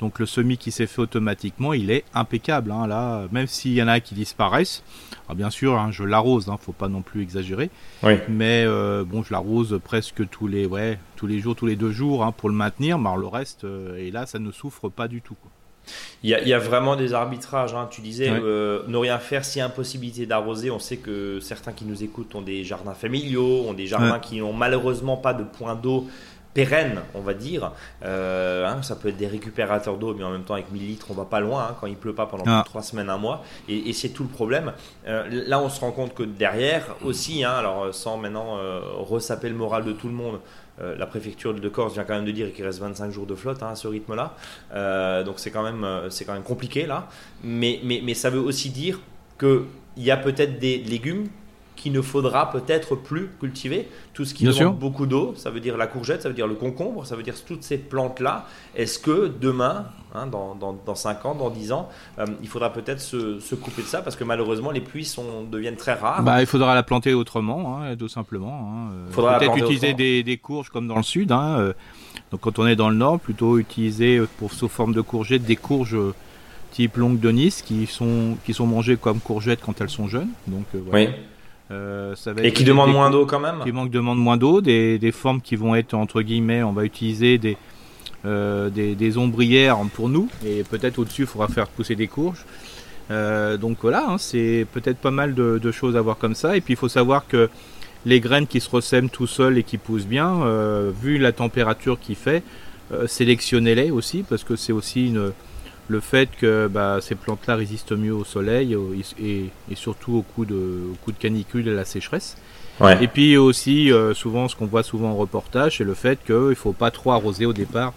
donc 0.00 0.18
le 0.18 0.26
semi 0.26 0.58
qui 0.58 0.70
s'est 0.70 0.86
fait 0.86 1.00
automatiquement, 1.00 1.72
il 1.72 1.90
est 1.90 2.04
impeccable. 2.14 2.70
Hein, 2.70 2.86
là, 2.86 3.26
même 3.32 3.46
s'il 3.46 3.72
y 3.72 3.82
en 3.82 3.88
a 3.88 4.00
qui 4.00 4.14
disparaissent, 4.14 4.82
alors 5.26 5.36
bien 5.36 5.50
sûr, 5.50 5.78
hein, 5.78 5.90
je 5.90 6.04
l'arrose, 6.04 6.48
hein, 6.48 6.58
faut 6.60 6.72
pas 6.72 6.88
non 6.88 7.02
plus 7.02 7.22
exagérer. 7.22 7.70
Mais 8.28 8.64
euh, 8.66 9.04
bon, 9.04 9.22
je 9.22 9.32
l'arrose 9.32 9.80
presque 9.82 10.28
tous 10.28 10.46
les, 10.46 10.66
ouais, 10.66 10.98
tous 11.16 11.26
les 11.26 11.38
jours, 11.38 11.56
tous 11.56 11.66
les 11.66 11.76
deux 11.76 11.92
jours 11.92 12.24
hein, 12.24 12.32
pour 12.32 12.48
le 12.48 12.54
maintenir. 12.54 12.98
Mais 12.98 13.10
le 13.18 13.26
reste, 13.26 13.64
euh, 13.64 13.96
et 13.96 14.10
là, 14.10 14.26
ça 14.26 14.38
ne 14.38 14.50
souffre 14.52 14.88
pas 14.88 15.08
du 15.08 15.22
tout. 15.22 15.36
Il 16.22 16.30
y, 16.30 16.52
a, 16.52 16.58
vraiment 16.58 16.96
des 16.96 17.14
arbitrages. 17.14 17.74
Tu 17.90 18.00
disais 18.00 18.28
euh, 18.30 18.82
ne 18.88 18.96
rien 18.96 19.18
faire 19.18 19.44
si 19.44 19.60
impossibilité 19.60 20.26
d'arroser. 20.26 20.70
On 20.70 20.80
sait 20.80 20.96
que 20.96 21.38
certains 21.40 21.72
qui 21.72 21.84
nous 21.84 22.02
écoutent 22.02 22.34
ont 22.34 22.42
des 22.42 22.64
jardins 22.64 22.94
familiaux, 22.94 23.64
ont 23.68 23.74
des 23.74 23.86
jardins 23.86 24.18
qui 24.18 24.40
n'ont 24.40 24.52
malheureusement 24.52 25.16
pas 25.16 25.34
de 25.34 25.44
point 25.44 25.76
d'eau 25.76 26.08
pérenne, 26.56 27.02
on 27.14 27.20
va 27.20 27.34
dire. 27.34 27.72
Euh, 28.02 28.66
hein, 28.66 28.82
ça 28.82 28.96
peut 28.96 29.10
être 29.10 29.18
des 29.18 29.26
récupérateurs 29.26 29.98
d'eau, 29.98 30.14
mais 30.14 30.24
en 30.24 30.30
même 30.30 30.44
temps, 30.44 30.54
avec 30.54 30.72
1000 30.72 30.86
litres, 30.86 31.08
on 31.10 31.14
va 31.14 31.26
pas 31.26 31.40
loin 31.40 31.68
hein, 31.68 31.76
quand 31.78 31.86
il 31.86 31.96
pleut 31.96 32.14
pas 32.14 32.24
pendant 32.24 32.44
ah. 32.46 32.62
trois 32.64 32.82
semaines, 32.82 33.10
un 33.10 33.18
mois. 33.18 33.44
Et, 33.68 33.92
c'est 33.92 34.08
tout 34.08 34.22
le 34.22 34.30
problème. 34.30 34.72
Euh, 35.06 35.28
là, 35.46 35.60
on 35.60 35.68
se 35.68 35.80
rend 35.80 35.92
compte 35.92 36.14
que 36.14 36.22
derrière 36.22 36.96
aussi, 37.04 37.44
hein, 37.44 37.52
alors 37.52 37.94
sans 37.94 38.16
maintenant 38.16 38.56
euh, 38.56 38.80
ressaper 38.94 39.50
le 39.50 39.54
moral 39.54 39.84
de 39.84 39.92
tout 39.92 40.08
le 40.08 40.14
monde, 40.14 40.40
la 40.78 41.06
préfecture 41.06 41.54
de 41.54 41.68
Corse 41.70 41.94
vient 41.94 42.04
quand 42.04 42.16
même 42.16 42.26
de 42.26 42.32
dire 42.32 42.52
qu'il 42.52 42.62
reste 42.62 42.80
25 42.80 43.10
jours 43.10 43.24
de 43.24 43.34
flotte 43.34 43.62
à 43.62 43.74
ce 43.74 43.88
rythme-là. 43.88 44.34
donc 45.24 45.36
c'est 45.38 45.50
quand, 45.50 45.62
même, 45.62 45.86
c'est 46.10 46.26
quand 46.26 46.34
même 46.34 46.42
compliqué 46.42 46.84
là. 46.84 47.08
Mais, 47.42 47.80
mais, 47.82 48.02
mais 48.04 48.12
ça 48.12 48.28
veut 48.28 48.40
aussi 48.40 48.68
dire 48.68 49.00
qu'il 49.38 49.64
y 49.96 50.10
a 50.10 50.18
peut-être 50.18 50.58
des 50.58 50.76
légumes 50.76 51.28
qu'il 51.76 51.92
ne 51.92 52.00
faudra 52.00 52.50
peut-être 52.50 52.96
plus 52.96 53.28
cultiver. 53.38 53.88
Tout 54.14 54.24
ce 54.24 54.34
qui 54.34 54.44
demande 54.44 54.78
beaucoup 54.78 55.06
d'eau, 55.06 55.34
ça 55.36 55.50
veut 55.50 55.60
dire 55.60 55.76
la 55.76 55.86
courgette, 55.86 56.22
ça 56.22 56.28
veut 56.28 56.34
dire 56.34 56.46
le 56.46 56.54
concombre, 56.54 57.06
ça 57.06 57.14
veut 57.14 57.22
dire 57.22 57.34
toutes 57.44 57.62
ces 57.62 57.76
plantes-là. 57.76 58.46
Est-ce 58.74 58.98
que 58.98 59.30
demain, 59.40 59.86
hein, 60.14 60.26
dans, 60.26 60.54
dans, 60.54 60.94
5 60.94 61.24
ans, 61.26 61.34
dans 61.34 61.50
10 61.50 61.72
ans, 61.72 61.88
euh, 62.18 62.24
il 62.40 62.48
faudra 62.48 62.72
peut-être 62.72 63.00
se, 63.00 63.54
couper 63.54 63.82
de 63.82 63.86
ça 63.86 64.00
parce 64.00 64.16
que 64.16 64.24
malheureusement 64.24 64.70
les 64.70 64.80
pluies 64.80 65.04
sont, 65.04 65.44
deviennent 65.44 65.76
très 65.76 65.92
rares 65.92 66.22
bah, 66.22 66.40
Il 66.40 66.46
faudra 66.46 66.74
la 66.74 66.82
planter 66.82 67.12
autrement, 67.12 67.78
hein, 67.78 67.94
tout 67.96 68.08
simplement. 68.08 68.72
Hein. 68.72 68.92
Euh, 69.18 69.38
peut-être 69.38 69.56
utiliser 69.58 69.94
des, 69.94 70.38
courges 70.38 70.70
comme 70.70 70.88
dans 70.88 70.96
le 70.96 71.02
sud. 71.02 71.30
Hein, 71.30 71.56
euh. 71.58 71.72
donc 72.30 72.40
quand 72.40 72.58
on 72.58 72.66
est 72.66 72.76
dans 72.76 72.88
le 72.88 72.96
nord, 72.96 73.20
plutôt 73.20 73.58
utiliser 73.58 74.22
pour 74.38 74.52
sous 74.52 74.68
forme 74.68 74.94
de 74.94 75.02
courgettes 75.02 75.44
des 75.44 75.56
courges 75.56 75.96
type 76.70 76.96
longue 76.96 77.20
de 77.20 77.30
Nice 77.30 77.62
qui 77.62 77.86
sont, 77.86 78.36
qui 78.44 78.52
sont 78.52 78.66
mangées 78.66 78.96
comme 78.96 79.20
courgettes 79.20 79.60
quand 79.64 79.80
elles 79.80 79.90
sont 79.90 80.08
jeunes. 80.08 80.28
Donc, 80.46 80.64
Oui. 80.92 81.08
Euh, 81.72 82.14
et 82.42 82.52
qui 82.52 82.62
demandent 82.62 82.92
moins 82.92 83.10
d'eau 83.10 83.26
quand 83.26 83.40
même 83.40 83.56
Qui 83.64 83.72
manquent, 83.72 83.90
demandent 83.90 84.20
moins 84.20 84.36
d'eau, 84.36 84.60
des, 84.60 84.98
des, 84.98 85.10
formes 85.10 85.40
qui 85.40 85.56
vont 85.56 85.74
être 85.74 85.94
entre 85.94 86.22
guillemets, 86.22 86.62
on 86.62 86.72
va 86.72 86.84
utiliser 86.84 87.38
des, 87.38 87.56
euh, 88.24 88.70
des, 88.70 88.94
des, 88.94 89.18
ombrières 89.18 89.78
pour 89.92 90.08
nous, 90.08 90.28
et 90.46 90.62
peut-être 90.62 91.00
au-dessus 91.00 91.22
il 91.22 91.26
faudra 91.26 91.48
faire 91.48 91.66
pousser 91.66 91.96
des 91.96 92.06
courges. 92.06 92.44
Euh, 93.10 93.56
donc 93.56 93.78
voilà, 93.82 94.10
hein, 94.10 94.18
c'est 94.18 94.64
peut-être 94.72 94.98
pas 94.98 95.10
mal 95.10 95.34
de, 95.34 95.58
de, 95.58 95.72
choses 95.72 95.96
à 95.96 96.00
voir 96.00 96.18
comme 96.18 96.36
ça. 96.36 96.56
Et 96.56 96.60
puis 96.60 96.74
il 96.74 96.76
faut 96.76 96.88
savoir 96.88 97.26
que 97.26 97.50
les 98.04 98.20
graines 98.20 98.46
qui 98.46 98.60
se 98.60 98.70
ressèment 98.70 99.10
tout 99.10 99.26
seuls 99.26 99.58
et 99.58 99.64
qui 99.64 99.78
poussent 99.78 100.06
bien, 100.06 100.44
vu 101.02 101.18
la 101.18 101.32
température 101.32 101.98
qu'il 101.98 102.14
fait, 102.14 102.44
sélectionnez-les 103.06 103.90
aussi, 103.90 104.22
parce 104.22 104.44
que 104.44 104.54
c'est 104.54 104.72
aussi 104.72 105.08
une, 105.08 105.32
le 105.88 106.00
fait 106.00 106.28
que 106.40 106.68
bah, 106.68 106.98
ces 107.00 107.14
plantes-là 107.14 107.56
résistent 107.56 107.92
mieux 107.92 108.14
au 108.14 108.24
soleil 108.24 108.76
et, 109.20 109.50
surtout 109.74 110.16
au 110.16 110.22
coup, 110.22 110.44
de, 110.44 110.80
au 111.06 111.10
de 111.10 111.16
canicule 111.16 111.68
et 111.68 111.72
à 111.72 111.74
la 111.74 111.84
sécheresse. 111.84 112.36
Et 113.00 113.08
puis 113.08 113.36
aussi, 113.36 113.90
euh, 113.90 114.12
souvent, 114.12 114.48
ce 114.48 114.56
qu'on 114.56 114.66
voit 114.66 114.82
souvent 114.82 115.10
en 115.10 115.16
reportage, 115.16 115.78
c'est 115.78 115.84
le 115.84 115.94
fait 115.94 116.18
qu'il 116.24 116.34
ne 116.34 116.54
faut 116.54 116.72
pas 116.72 116.90
trop 116.90 117.12
arroser 117.12 117.46
au 117.46 117.52
départ 117.52 117.94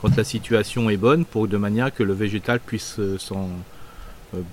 quand 0.00 0.16
la 0.16 0.24
situation 0.24 0.90
est 0.90 0.96
bonne, 0.96 1.24
pour 1.24 1.46
de 1.46 1.56
manière 1.56 1.94
que 1.94 2.02
le 2.02 2.12
végétal 2.12 2.58
puisse 2.58 2.96
euh, 2.98 3.18
s'en 3.18 3.44
euh, 3.44 3.46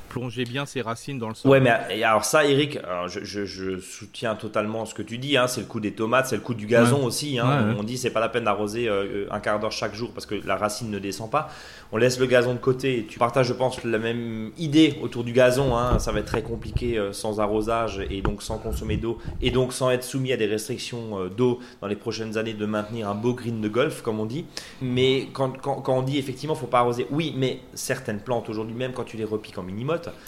plonger 0.09 0.43
bien 0.43 0.65
ses 0.65 0.81
racines 0.81 1.19
dans 1.19 1.29
le 1.29 1.35
sol. 1.35 1.51
Ouais, 1.51 1.59
mais 1.59 2.03
alors 2.03 2.25
ça, 2.25 2.45
Eric, 2.45 2.79
je, 3.07 3.79
soutiens 3.79 4.35
totalement 4.35 4.85
ce 4.85 4.93
que 4.93 5.01
tu 5.01 5.17
dis. 5.17 5.37
Hein, 5.37 5.47
c'est 5.47 5.61
le 5.61 5.67
coup 5.67 5.79
des 5.79 5.93
tomates, 5.93 6.27
c'est 6.27 6.35
le 6.35 6.41
coup 6.41 6.53
du 6.53 6.65
gazon 6.65 7.03
aussi. 7.05 7.39
Hein, 7.39 7.75
On 7.77 7.83
dit 7.83 7.97
c'est 7.97 8.09
pas 8.09 8.19
la 8.19 8.29
peine 8.29 8.43
d'arroser 8.43 8.89
un 9.29 9.39
quart 9.39 9.59
d'heure 9.59 9.71
chaque 9.71 9.95
jour 9.95 10.11
parce 10.13 10.25
que 10.25 10.35
la 10.45 10.55
racine 10.55 10.89
ne 10.89 10.99
descend 10.99 11.29
pas 11.29 11.49
on 11.91 11.97
laisse 11.97 12.19
le 12.19 12.27
gazon 12.27 12.53
de 12.53 12.59
côté. 12.59 13.05
Tu 13.09 13.17
partages, 13.17 13.47
je 13.47 13.53
pense, 13.53 13.83
la 13.83 13.97
même 13.97 14.51
idée 14.57 14.99
autour 15.01 15.23
du 15.23 15.33
gazon. 15.33 15.75
Hein. 15.75 15.97
Ça 15.97 16.11
va 16.11 16.19
être 16.19 16.25
très 16.25 16.43
compliqué 16.43 16.97
euh, 16.97 17.13
sans 17.13 17.39
arrosage 17.39 18.05
et 18.11 18.21
donc 18.21 18.43
sans 18.43 18.59
consommer 18.59 18.97
d'eau 18.97 19.17
et 19.41 19.49
donc 19.49 19.73
sans 19.73 19.89
être 19.89 20.03
soumis 20.03 20.31
à 20.31 20.37
des 20.37 20.45
restrictions 20.45 21.19
euh, 21.19 21.29
d'eau 21.29 21.59
dans 21.81 21.87
les 21.87 21.95
prochaines 21.95 22.37
années 22.37 22.53
de 22.53 22.65
maintenir 22.65 23.09
un 23.09 23.15
beau 23.15 23.33
green 23.33 23.59
de 23.59 23.67
golf, 23.67 24.01
comme 24.01 24.19
on 24.19 24.25
dit. 24.25 24.45
Mais 24.81 25.29
quand, 25.33 25.53
on 25.87 26.01
dit 26.03 26.19
effectivement, 26.19 26.53
faut 26.53 26.67
pas 26.67 26.79
arroser, 26.79 27.07
oui, 27.09 27.33
mais 27.35 27.61
certaines 27.73 28.19
plantes 28.19 28.49
aujourd'hui 28.49 28.75
même 28.75 28.93
quand 28.93 29.03
tu 29.03 29.17
les 29.17 29.23
repiques 29.23 29.57
en 29.57 29.63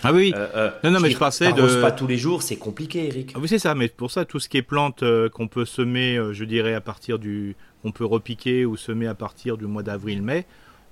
Ah 0.04 0.14
oui. 0.14 0.34
Euh, 0.36 0.72
non, 0.84 0.92
non, 0.92 1.00
mais 1.00 1.12
je 1.12 1.18
passais 1.18 1.54
de. 1.54 1.82
pas 1.82 1.92
tous 1.92 2.08
les 2.08 2.18
jours, 2.18 2.42
c'est 2.42 2.58
compliqué, 2.58 3.08
Eric. 3.08 3.34
Ah 3.36 3.40
oui, 3.42 3.48
c'est 3.48 3.60
ça. 3.60 3.76
Mais 3.76 3.88
pour 3.88 4.12
ça, 4.12 4.26
tout 4.26 4.40
ce 4.40 4.50
qui 4.50 4.58
est 4.58 4.62
plantes 4.62 5.04
qu'on 5.34 5.48
peut 5.48 5.66
semer, 5.66 6.20
je 6.32 6.44
dirais 6.44 6.74
à 6.74 6.82
partir 6.82 7.20
du, 7.20 7.56
qu'on 7.82 7.92
peut 7.92 8.06
repiquer 8.06 8.66
ou 8.66 8.78
semer 8.78 9.08
à 9.08 9.16
partir 9.16 9.58
du 9.58 9.66
mois 9.66 9.84
d'avril-mai 9.84 10.46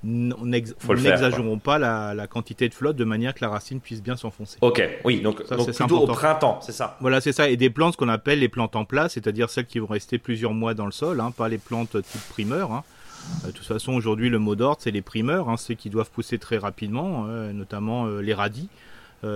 n'exagérons 0.04 1.60
pas 1.60 1.78
la, 1.78 2.28
quantité 2.28 2.70
de 2.70 2.74
flotte 2.74 2.96
de 2.96 3.04
manière 3.04 3.34
que 3.34 3.44
la 3.44 3.50
racine 3.50 3.80
puisse 3.80 4.02
bien 4.02 4.16
s'enfoncer. 4.16 4.58
Ok, 4.62 4.82
oui, 5.04 5.22
donc, 5.22 5.44
plutôt 5.44 6.00
au 6.00 6.08
printemps, 6.08 6.60
c'est 6.62 6.72
ça. 6.72 6.98
Voilà, 7.02 7.22
c'est 7.22 7.32
ça. 7.32 7.50
Et 7.50 7.58
des 7.58 7.70
plantes 7.70 7.96
qu'on 7.96 8.10
appelle 8.10 8.40
les 8.40 8.50
plantes 8.50 8.76
en 8.76 8.86
place, 8.86 9.14
c'est-à-dire 9.14 9.50
celles 9.50 9.66
qui 9.66 9.80
vont 9.80 9.88
rester 9.88 10.18
plusieurs 10.18 10.54
mois 10.54 10.74
dans 10.74 10.86
le 10.86 10.92
sol, 10.92 11.20
hein, 11.20 11.32
pas 11.36 11.50
les 11.50 11.58
plantes 11.58 12.02
type 12.02 12.30
primeur. 12.30 12.72
Hein. 12.72 12.84
Euh, 13.44 13.48
de 13.48 13.52
toute 13.52 13.66
façon, 13.66 13.94
aujourd'hui, 13.94 14.30
le 14.30 14.40
mot 14.40 14.56
d'ordre, 14.56 14.78
c'est 14.82 14.92
les 14.92 15.02
primeurs, 15.02 15.50
hein, 15.50 15.58
ceux 15.58 15.74
qui 15.74 15.90
doivent 15.90 16.10
pousser 16.10 16.38
très 16.38 16.58
rapidement, 16.58 17.26
euh, 17.28 17.52
notamment 17.54 18.06
euh, 18.06 18.22
les 18.22 18.34
radis. 18.34 18.70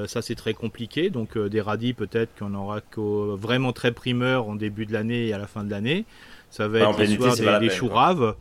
ça, 0.07 0.21
c'est 0.21 0.35
très 0.35 0.53
compliqué. 0.53 1.09
Donc, 1.09 1.37
des 1.37 1.61
radis, 1.61 1.93
peut-être 1.93 2.29
qu'on 2.39 2.53
aura 2.53 2.81
vraiment 2.97 3.73
très 3.73 3.91
primeurs 3.91 4.47
en 4.47 4.55
début 4.55 4.85
de 4.85 4.93
l'année 4.93 5.27
et 5.27 5.33
à 5.33 5.37
la 5.37 5.47
fin 5.47 5.63
de 5.63 5.71
l'année. 5.71 6.05
Ça 6.49 6.67
va 6.67 6.79
être 6.79 7.01
l'histoire 7.01 7.59
des, 7.59 7.67
des 7.67 7.73
choux 7.73 7.89
raves 7.89 8.35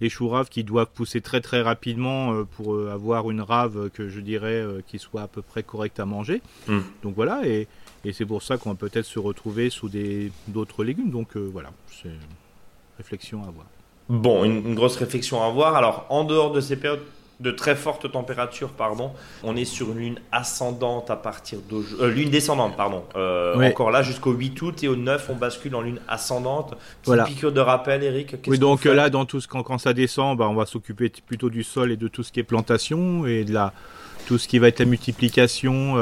les 0.00 0.08
choux 0.08 0.28
raves 0.28 0.48
qui 0.48 0.64
doivent 0.64 0.90
pousser 0.92 1.20
très 1.20 1.40
très 1.40 1.62
rapidement 1.62 2.32
euh, 2.32 2.44
pour 2.44 2.74
euh, 2.74 2.90
avoir 2.92 3.30
une 3.30 3.40
rave 3.40 3.90
que 3.90 4.08
je 4.08 4.20
dirais 4.20 4.60
euh, 4.60 4.80
qui 4.86 4.98
soit 4.98 5.22
à 5.22 5.28
peu 5.28 5.42
près 5.42 5.62
correcte 5.62 6.00
à 6.00 6.04
manger. 6.04 6.42
Hmm. 6.68 6.80
Donc 7.02 7.14
voilà, 7.14 7.46
et, 7.46 7.68
c'est 8.12 8.26
pour 8.26 8.42
ça 8.42 8.58
qu'on 8.58 8.70
va 8.70 8.74
peut-être 8.74 9.06
se 9.06 9.18
retrouver 9.18 9.70
sous 9.70 9.90
d'autres 10.48 10.84
légumes. 10.84 11.10
Donc 11.10 11.38
voilà, 11.38 11.72
c'est 11.90 12.10
réflexion 12.98 13.42
à 13.42 13.48
avoir. 13.48 13.64
Bon, 14.08 14.44
une, 14.44 14.74
grosse 14.74 14.96
réflexion 14.96 15.42
à 15.42 15.46
avoir. 15.46 15.76
Alors, 15.76 16.06
en 16.10 16.24
dehors 16.24 16.52
de 16.52 16.60
ces 16.60 16.76
périodes 16.76 17.00
de 17.40 17.50
très 17.50 17.74
fortes 17.74 18.10
températures, 18.10 18.70
pardon. 18.70 19.10
On 19.42 19.56
est 19.56 19.64
sur 19.64 19.90
une 19.90 19.98
lune 19.98 20.18
ascendante 20.30 21.10
à 21.10 21.16
partir 21.16 21.58
de 21.68 21.82
euh, 22.00 22.08
lune 22.08 22.30
descendante, 22.30 22.76
pardon. 22.76 23.02
Euh, 23.16 23.60
encore 23.68 23.90
là 23.90 24.02
jusqu'au 24.02 24.32
8 24.32 24.62
août 24.62 24.84
et 24.84 24.88
au 24.88 24.94
9 24.94 25.30
on 25.30 25.34
bascule 25.34 25.74
en 25.74 25.80
lune 25.80 25.98
ascendante. 26.06 26.74
Petite 27.02 27.24
piqûre 27.24 27.52
de 27.52 27.60
rappel, 27.60 28.04
Eric. 28.04 28.36
Oui, 28.46 28.58
donc 28.58 28.84
là 28.84 29.10
dans 29.10 29.24
tout 29.24 29.40
ce 29.40 29.48
quand, 29.48 29.64
quand 29.64 29.78
ça 29.78 29.92
descend, 29.92 30.38
bah, 30.38 30.48
on 30.48 30.54
va 30.54 30.64
s'occuper 30.64 31.10
plutôt 31.26 31.50
du 31.50 31.64
sol 31.64 31.90
et 31.90 31.96
de 31.96 32.06
tout 32.06 32.22
ce 32.22 32.30
qui 32.30 32.38
est 32.38 32.44
plantation 32.44 33.26
et 33.26 33.44
de 33.44 33.52
la 33.52 33.72
tout 34.26 34.38
ce 34.38 34.46
qui 34.46 34.58
va 34.58 34.68
être 34.68 34.78
la 34.78 34.86
multiplication, 34.86 35.96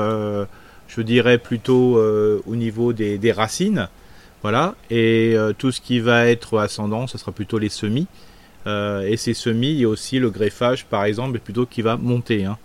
je 0.87 1.03
dirais 1.03 1.39
plutôt 1.39 1.99
au 1.99 2.57
niveau 2.57 2.93
des, 2.93 3.19
des, 3.19 3.33
racines. 3.33 3.89
Voilà. 4.43 4.75
Et 4.91 5.37
tout 5.59 5.71
ce 5.71 5.81
qui 5.81 6.01
va 6.01 6.27
être 6.27 6.59
ascendant, 6.59 7.07
ce 7.07 7.17
sera 7.17 7.33
plutôt 7.33 7.59
les 7.59 7.69
semis. 7.69 8.07
et 8.67 9.17
ces 9.17 9.35
semis, 9.35 9.71
il 9.71 9.81
y 9.81 9.85
a 9.85 9.89
aussi 9.89 10.19
le 10.19 10.31
greffage, 10.31 10.85
par 10.87 11.05
exemple, 11.05 11.39
plutôt 11.39 11.65
qui 11.67 11.83
va 11.83 11.97
monter. 11.97 12.45
Hein. 12.45 12.59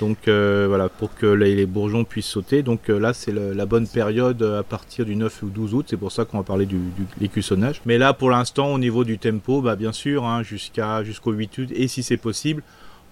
Donc 0.00 0.28
euh, 0.28 0.66
voilà, 0.68 0.88
pour 0.88 1.14
que 1.14 1.26
les, 1.26 1.66
bourgeons 1.66 2.04
puissent 2.04 2.26
sauter. 2.26 2.62
Donc 2.62 2.90
euh, 2.90 2.98
là, 2.98 3.12
c'est 3.14 3.32
la 3.32 3.66
bonne 3.66 3.86
période 3.86 4.42
à 4.42 4.62
partir 4.62 5.04
du 5.04 5.16
9 5.16 5.42
ou 5.42 5.48
12 5.48 5.74
août. 5.74 5.86
C'est 5.88 5.96
pour 5.96 6.12
ça 6.12 6.24
qu'on 6.24 6.38
va 6.38 6.44
parler 6.44 6.66
du, 6.66 6.78
l'écussonnage. 7.20 7.80
Mais 7.86 7.98
là, 7.98 8.12
pour 8.12 8.30
l'instant, 8.30 8.72
au 8.72 8.78
niveau 8.78 9.04
du 9.04 9.18
tempo, 9.18 9.60
bah, 9.60 9.76
bien 9.76 9.92
sûr, 9.92 10.24
hein, 10.24 10.42
jusqu'à, 10.42 11.02
jusqu'au 11.04 11.32
8 11.32 11.58
août, 11.58 11.68
et 11.74 11.88
si 11.88 12.02
c'est 12.02 12.16
possible, 12.16 12.62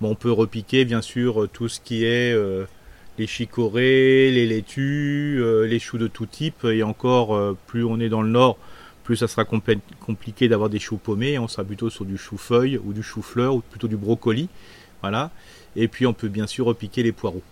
on 0.03 0.15
peut 0.15 0.33
repiquer 0.33 0.85
bien 0.85 1.01
sûr 1.01 1.49
tout 1.51 1.69
ce 1.69 1.81
qui 1.81 2.05
est 2.05 2.35
euh, 2.35 2.67
les 3.19 3.27
chicorées, 3.27 4.31
les 4.31 4.47
laitues, 4.47 5.43
les 5.67 5.79
choux 5.79 5.99
de 5.99 6.07
tout 6.07 6.27
type. 6.27 6.65
Et 6.65 6.83
encore, 6.83 7.57
plus 7.67 7.85
on 7.85 8.01
est 8.01 8.09
dans 8.09 8.23
le 8.23 8.29
nord, 8.29 8.59
plus 9.05 9.17
ça 9.17 9.29
sera 9.29 9.45
compliqué 9.45 10.49
d'avoir 10.49 10.71
des 10.71 10.81
choux 10.81 10.97
paumés. 10.97 11.39
On 11.39 11.47
sera 11.47 11.63
plutôt 11.63 11.91
sur 11.91 12.05
du 12.05 12.17
chou-feuille 12.17 12.79
ou 12.79 12.93
du 12.93 13.03
chou-fleur 13.03 13.55
ou 13.55 13.61
plutôt 13.61 13.87
du 13.87 13.97
brocoli. 13.97 14.49
Voilà. 15.03 15.31
Et 15.77 15.89
puis 15.89 16.07
on 16.07 16.13
peut 16.13 16.29
bien 16.29 16.47
sûr 16.47 16.67
repiquer 16.67 17.03
les 17.03 17.13
poireaux. 17.13 17.43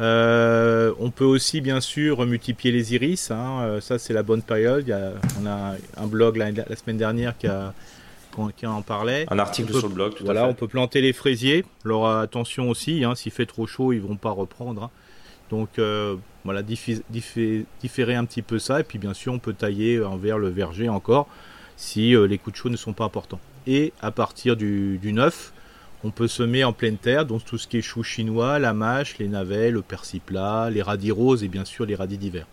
Euh, 0.00 0.92
on 0.98 1.10
peut 1.10 1.24
aussi 1.24 1.60
bien 1.60 1.80
sûr 1.80 2.24
multiplier 2.24 2.72
les 2.72 2.94
iris, 2.94 3.30
hein. 3.30 3.60
euh, 3.62 3.80
ça 3.82 3.98
c'est 3.98 4.14
la 4.14 4.22
bonne 4.22 4.42
période. 4.42 4.94
On 5.40 5.46
a 5.46 5.74
un 5.96 6.06
blog 6.06 6.36
la, 6.36 6.76
semaine 6.76 6.96
dernière 6.96 7.36
qui, 7.36 7.46
a, 7.46 7.74
qui 8.56 8.66
en 8.66 8.82
parlait. 8.82 9.26
Un 9.30 9.38
article 9.38 9.72
sur 9.74 9.88
le 9.88 9.94
blog. 9.94 10.14
Tout 10.14 10.24
voilà, 10.24 10.46
on 10.46 10.54
peut 10.54 10.68
planter 10.68 11.00
les 11.00 11.12
fraisiers. 11.12 11.64
Alors 11.84 12.08
attention 12.08 12.70
aussi, 12.70 13.04
hein, 13.04 13.14
s'il 13.14 13.32
fait 13.32 13.46
trop 13.46 13.66
chaud, 13.66 13.92
ils 13.92 14.00
vont 14.00 14.16
pas 14.16 14.30
reprendre. 14.30 14.84
Hein. 14.84 14.90
Donc 15.50 15.78
euh, 15.78 16.16
voilà, 16.44 16.62
différer 16.62 18.14
un 18.14 18.24
petit 18.24 18.42
peu 18.42 18.58
ça. 18.58 18.80
Et 18.80 18.84
puis 18.84 18.98
bien 18.98 19.14
sûr, 19.14 19.32
on 19.32 19.38
peut 19.38 19.54
tailler 19.54 20.02
envers 20.02 20.38
le 20.38 20.48
verger 20.48 20.88
encore 20.88 21.28
si 21.76 22.14
les 22.14 22.38
coups 22.38 22.54
de 22.54 22.58
chaud 22.58 22.68
ne 22.68 22.76
sont 22.76 22.92
pas 22.92 23.04
importants. 23.04 23.40
Et 23.66 23.92
à 24.00 24.10
partir 24.10 24.56
du, 24.56 24.98
du 24.98 25.12
9, 25.12 25.52
on 26.02 26.10
peut 26.10 26.28
semer 26.28 26.64
en 26.64 26.72
pleine 26.72 26.96
terre, 26.96 27.26
donc 27.26 27.44
tout 27.44 27.58
ce 27.58 27.68
qui 27.68 27.78
est 27.78 27.82
chou 27.82 28.02
chinois, 28.02 28.58
la 28.58 28.72
mâche, 28.72 29.18
les 29.18 29.28
navets, 29.28 29.70
le 29.70 29.82
persil 29.82 30.20
plat, 30.20 30.70
les 30.70 30.82
radis 30.82 31.10
roses 31.10 31.44
et 31.44 31.48
bien 31.48 31.64
sûr 31.64 31.84
les 31.84 31.94
radis 31.94 32.16
d'hiver. 32.16 32.46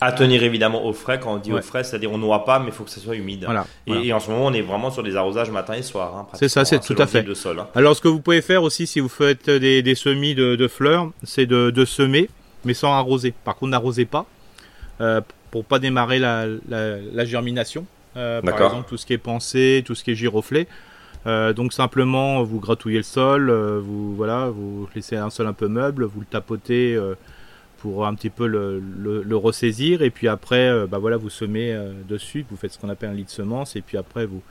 À 0.00 0.12
tenir 0.12 0.42
évidemment 0.42 0.84
au 0.84 0.92
frais, 0.92 1.18
quand 1.18 1.34
on 1.34 1.36
dit 1.38 1.52
au 1.52 1.60
frais, 1.60 1.84
c'est-à-dire 1.84 2.12
on 2.12 2.18
noie 2.18 2.44
pas, 2.44 2.58
mais 2.58 2.66
il 2.66 2.72
faut 2.72 2.84
que 2.84 2.90
ça 2.90 3.00
soit 3.00 3.16
humide. 3.16 3.44
Voilà, 3.44 3.66
et, 3.86 4.12
en 4.12 4.20
ce 4.20 4.30
moment, 4.30 4.46
on 4.46 4.52
est 4.52 4.62
vraiment 4.62 4.90
sur 4.90 5.02
des 5.02 5.16
arrosages 5.16 5.50
matin 5.50 5.74
et 5.74 5.82
soir. 5.82 6.16
Hein, 6.16 6.26
c'est 6.34 6.48
ça, 6.48 6.64
c'est 6.64 6.76
hein, 6.76 6.80
tout 6.86 6.94
à 6.98 7.06
fait. 7.06 7.26
sol, 7.34 7.58
hein. 7.58 7.66
Alors, 7.74 7.96
ce 7.96 8.00
que 8.00 8.08
vous 8.08 8.20
pouvez 8.20 8.42
faire 8.42 8.62
aussi, 8.62 8.86
si 8.86 9.00
vous 9.00 9.08
faites 9.08 9.50
des, 9.50 9.94
semis 9.94 10.34
de, 10.34 10.68
fleurs, 10.68 11.10
c'est 11.24 11.46
de, 11.46 11.84
semer, 11.84 12.28
mais 12.64 12.74
sans 12.74 12.92
arroser. 12.92 13.34
Par 13.44 13.56
contre, 13.56 13.70
n'arrosez 13.72 14.04
pas, 14.04 14.26
euh, 15.00 15.20
pour 15.50 15.64
pas 15.64 15.78
démarrer 15.78 16.18
la, 16.18 17.24
germination. 17.24 17.86
Euh, 18.16 18.40
par 18.40 18.62
exemple, 18.62 18.88
tout 18.88 18.96
ce 18.96 19.06
qui 19.06 19.12
est 19.12 19.18
pensée, 19.18 19.82
tout 19.84 19.94
ce 19.94 20.04
qui 20.04 20.12
est 20.12 20.16
giroflé. 20.16 20.66
Euh, 21.26 21.52
donc 21.52 21.72
simplement 21.72 22.42
vous 22.42 22.60
gratouillez 22.60 22.98
le 22.98 23.02
sol, 23.02 23.50
euh, 23.50 23.80
vous 23.82 24.14
voilà, 24.14 24.48
vous 24.48 24.88
laissez 24.94 25.16
un 25.16 25.30
sol 25.30 25.46
un 25.46 25.52
peu 25.52 25.68
meuble, 25.68 26.04
vous 26.04 26.20
le 26.20 26.26
tapotez 26.26 26.94
euh, 26.94 27.14
pour 27.78 28.06
un 28.06 28.14
petit 28.14 28.30
peu 28.30 28.46
le, 28.46 29.36
ressaisir 29.36 30.02
et 30.02 30.10
puis 30.10 30.28
après 30.28 30.86
bah 30.86 30.98
voilà 30.98 31.16
vous 31.16 31.30
semez 31.30 31.76
dessus, 32.08 32.44
vous 32.50 32.56
faites 32.56 32.72
ce 32.72 32.78
qu'on 32.78 32.88
appelle 32.88 33.10
un 33.10 33.14
lit 33.14 33.24
de 33.24 33.30
semence 33.30 33.76
et 33.76 33.80
puis 33.80 33.96
après 33.96 34.26
vous 34.26 34.42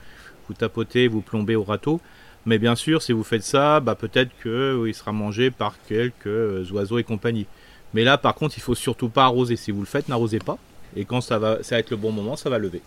vous 0.48 0.54
tapotez, 0.54 1.08
vous 1.08 1.20
plombez 1.20 1.56
au 1.56 1.62
râteau. 1.62 2.00
Mais 2.46 2.58
bien 2.58 2.74
sûr, 2.74 3.02
si 3.02 3.12
vous 3.12 3.24
faites 3.24 3.42
ça, 3.42 3.80
bah 3.80 3.94
peut-être 3.94 4.30
que 4.42 4.84
il 4.86 4.94
sera 4.94 5.12
mangé 5.12 5.50
par 5.50 5.74
quelques 5.86 6.70
oiseaux 6.72 6.98
et 6.98 7.04
compagnie. 7.04 7.46
Mais 7.94 8.04
là, 8.04 8.18
par 8.18 8.34
contre, 8.34 8.56
il 8.56 8.60
faut 8.60 8.74
surtout 8.74 9.08
pas 9.08 9.24
arroser. 9.24 9.56
Si 9.56 9.70
vous 9.70 9.80
le 9.80 9.86
faites, 9.86 10.08
n'arrosez 10.08 10.38
pas. 10.38 10.58
Et 10.96 11.04
quand 11.04 11.20
ça 11.20 11.38
va, 11.38 11.62
ça 11.62 11.76
va 11.76 11.80
être 11.80 11.90
le 11.90 11.96
bon 11.96 12.12
moment, 12.12 12.36
ça 12.36 12.50
va 12.50 12.58
lever. 12.58 12.82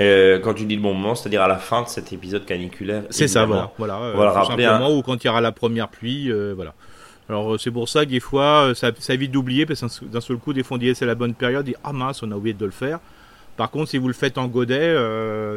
Euh, 0.00 0.38
quand 0.38 0.54
tu 0.54 0.64
dis 0.64 0.74
le 0.74 0.82
bon 0.82 0.94
moment, 0.94 1.14
c'est-à-dire 1.14 1.42
à 1.42 1.48
la 1.48 1.58
fin 1.58 1.82
de 1.82 1.88
cet 1.88 2.12
épisode 2.12 2.44
caniculaire. 2.44 3.04
C'est 3.10 3.28
ça, 3.28 3.44
voilà. 3.44 3.72
Voilà, 3.78 3.96
euh, 3.98 4.30
rappeler. 4.30 4.64
Simplement, 4.64 4.96
ou 4.96 5.02
quand 5.02 5.22
il 5.22 5.26
y 5.26 5.30
aura 5.30 5.40
la 5.40 5.52
première 5.52 5.88
pluie, 5.88 6.30
euh, 6.30 6.52
voilà. 6.54 6.74
Alors 7.32 7.58
c'est 7.58 7.70
pour 7.70 7.88
ça 7.88 8.04
que 8.04 8.10
des 8.10 8.20
fois, 8.20 8.72
ça, 8.74 8.90
ça 8.98 9.14
évite 9.14 9.30
d'oublier, 9.30 9.64
parce 9.66 9.80
que 9.80 10.04
d'un 10.04 10.20
seul 10.20 10.36
coup, 10.36 10.52
des 10.52 10.62
fois 10.62 10.76
on 10.76 10.78
dit 10.78 10.94
c'est 10.94 11.06
la 11.06 11.14
bonne 11.14 11.34
période, 11.34 11.66
et 11.68 11.76
ah 11.82 11.92
mince, 11.92 12.22
on 12.22 12.30
a 12.30 12.36
oublié 12.36 12.54
de 12.54 12.64
le 12.64 12.70
faire. 12.70 13.00
Par 13.56 13.70
contre, 13.70 13.90
si 13.90 13.98
vous 13.98 14.08
le 14.08 14.14
faites 14.14 14.38
en 14.38 14.48
godet, 14.48 14.96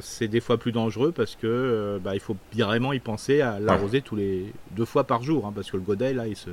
c'est 0.01 0.27
des 0.27 0.39
fois 0.39 0.58
plus 0.58 0.72
dangereux 0.72 1.12
parce 1.15 1.36
que 1.36 2.00
bah, 2.03 2.13
il 2.13 2.20
faut 2.20 2.36
vraiment 2.53 2.94
y 2.94 3.00
penser 3.00 3.41
à 3.41 3.60
l'arroser 3.60 4.01
tous 4.01 4.15
les 4.15 4.53
deux 4.72 4.86
fois 4.86 5.05
par 5.05 5.24
jour, 5.24 5.46
hein, 5.46 5.53
parce 5.55 5.72
que 5.72 5.77
le 5.77 5.84
godet 5.84 6.13
là, 6.13 6.27
il 6.27 6.36
se, 6.36 6.50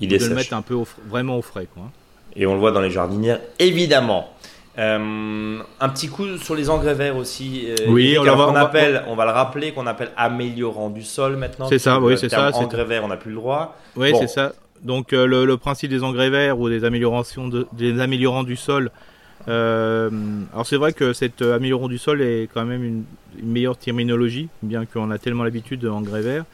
il 0.00 0.12
est 0.12 0.18
le 0.18 0.34
mettre 0.34 0.54
un 0.54 0.62
peu 0.62 0.76
vraiment 1.08 1.38
au 1.38 1.42
frais, 1.42 1.66
quoi. 1.72 1.84
Hein. 1.84 1.90
Et 2.34 2.46
on 2.46 2.54
le 2.54 2.60
voit 2.60 2.72
dans 2.72 2.80
les 2.80 2.90
jardinières, 2.90 3.40
évidemment. 3.58 4.32
Euh, 4.78 5.58
un 5.80 5.88
petit 5.90 6.08
coup 6.08 6.38
sur 6.38 6.54
les 6.54 6.70
engrais 6.70 6.94
verts 6.94 7.16
aussi. 7.16 7.66
Euh, 7.68 7.74
oui, 7.88 8.16
on, 8.18 8.24
va, 8.24 8.60
appelle, 8.60 9.04
on 9.06 9.14
va 9.14 9.26
le 9.26 9.30
rappeler, 9.30 9.72
qu'on 9.72 9.86
appelle 9.86 10.10
améliorant 10.16 10.88
du 10.88 11.02
sol 11.02 11.36
maintenant. 11.36 11.68
C'est 11.68 11.78
ça, 11.78 12.00
oui, 12.00 12.16
c'est 12.16 12.30
ça. 12.30 12.50
Engrais 12.54 12.84
verts, 12.84 13.04
on 13.04 13.08
n'a 13.08 13.18
plus 13.18 13.30
le 13.30 13.36
droit. 13.36 13.76
Oui, 13.96 14.12
c'est 14.18 14.28
ça. 14.28 14.52
Donc 14.82 15.12
euh, 15.12 15.26
le, 15.26 15.56
principe 15.58 15.90
des 15.90 16.02
engrais 16.02 16.30
verts 16.30 16.58
ou 16.58 16.68
des 16.68 16.84
améliorations 16.84 17.50
des 17.72 18.00
améliorants 18.00 18.44
du 18.44 18.56
sol. 18.56 18.90
alors 19.46 20.66
c'est 20.66 20.76
vrai 20.76 20.92
que 20.92 21.12
cet 21.12 21.42
améliorant 21.42 21.88
du 21.88 21.98
sol 21.98 22.22
est 22.22 22.48
quand 22.52 22.64
même 22.64 22.82
une, 22.82 23.04
meilleure 23.42 23.76
terminologie, 23.76 24.48
bien 24.62 24.86
qu'on 24.86 25.10
a 25.10 25.18
tellement 25.18 25.44
l'habitude 25.44 25.80
de 25.80 25.88
engrais 25.88 26.22
verts. 26.22 26.44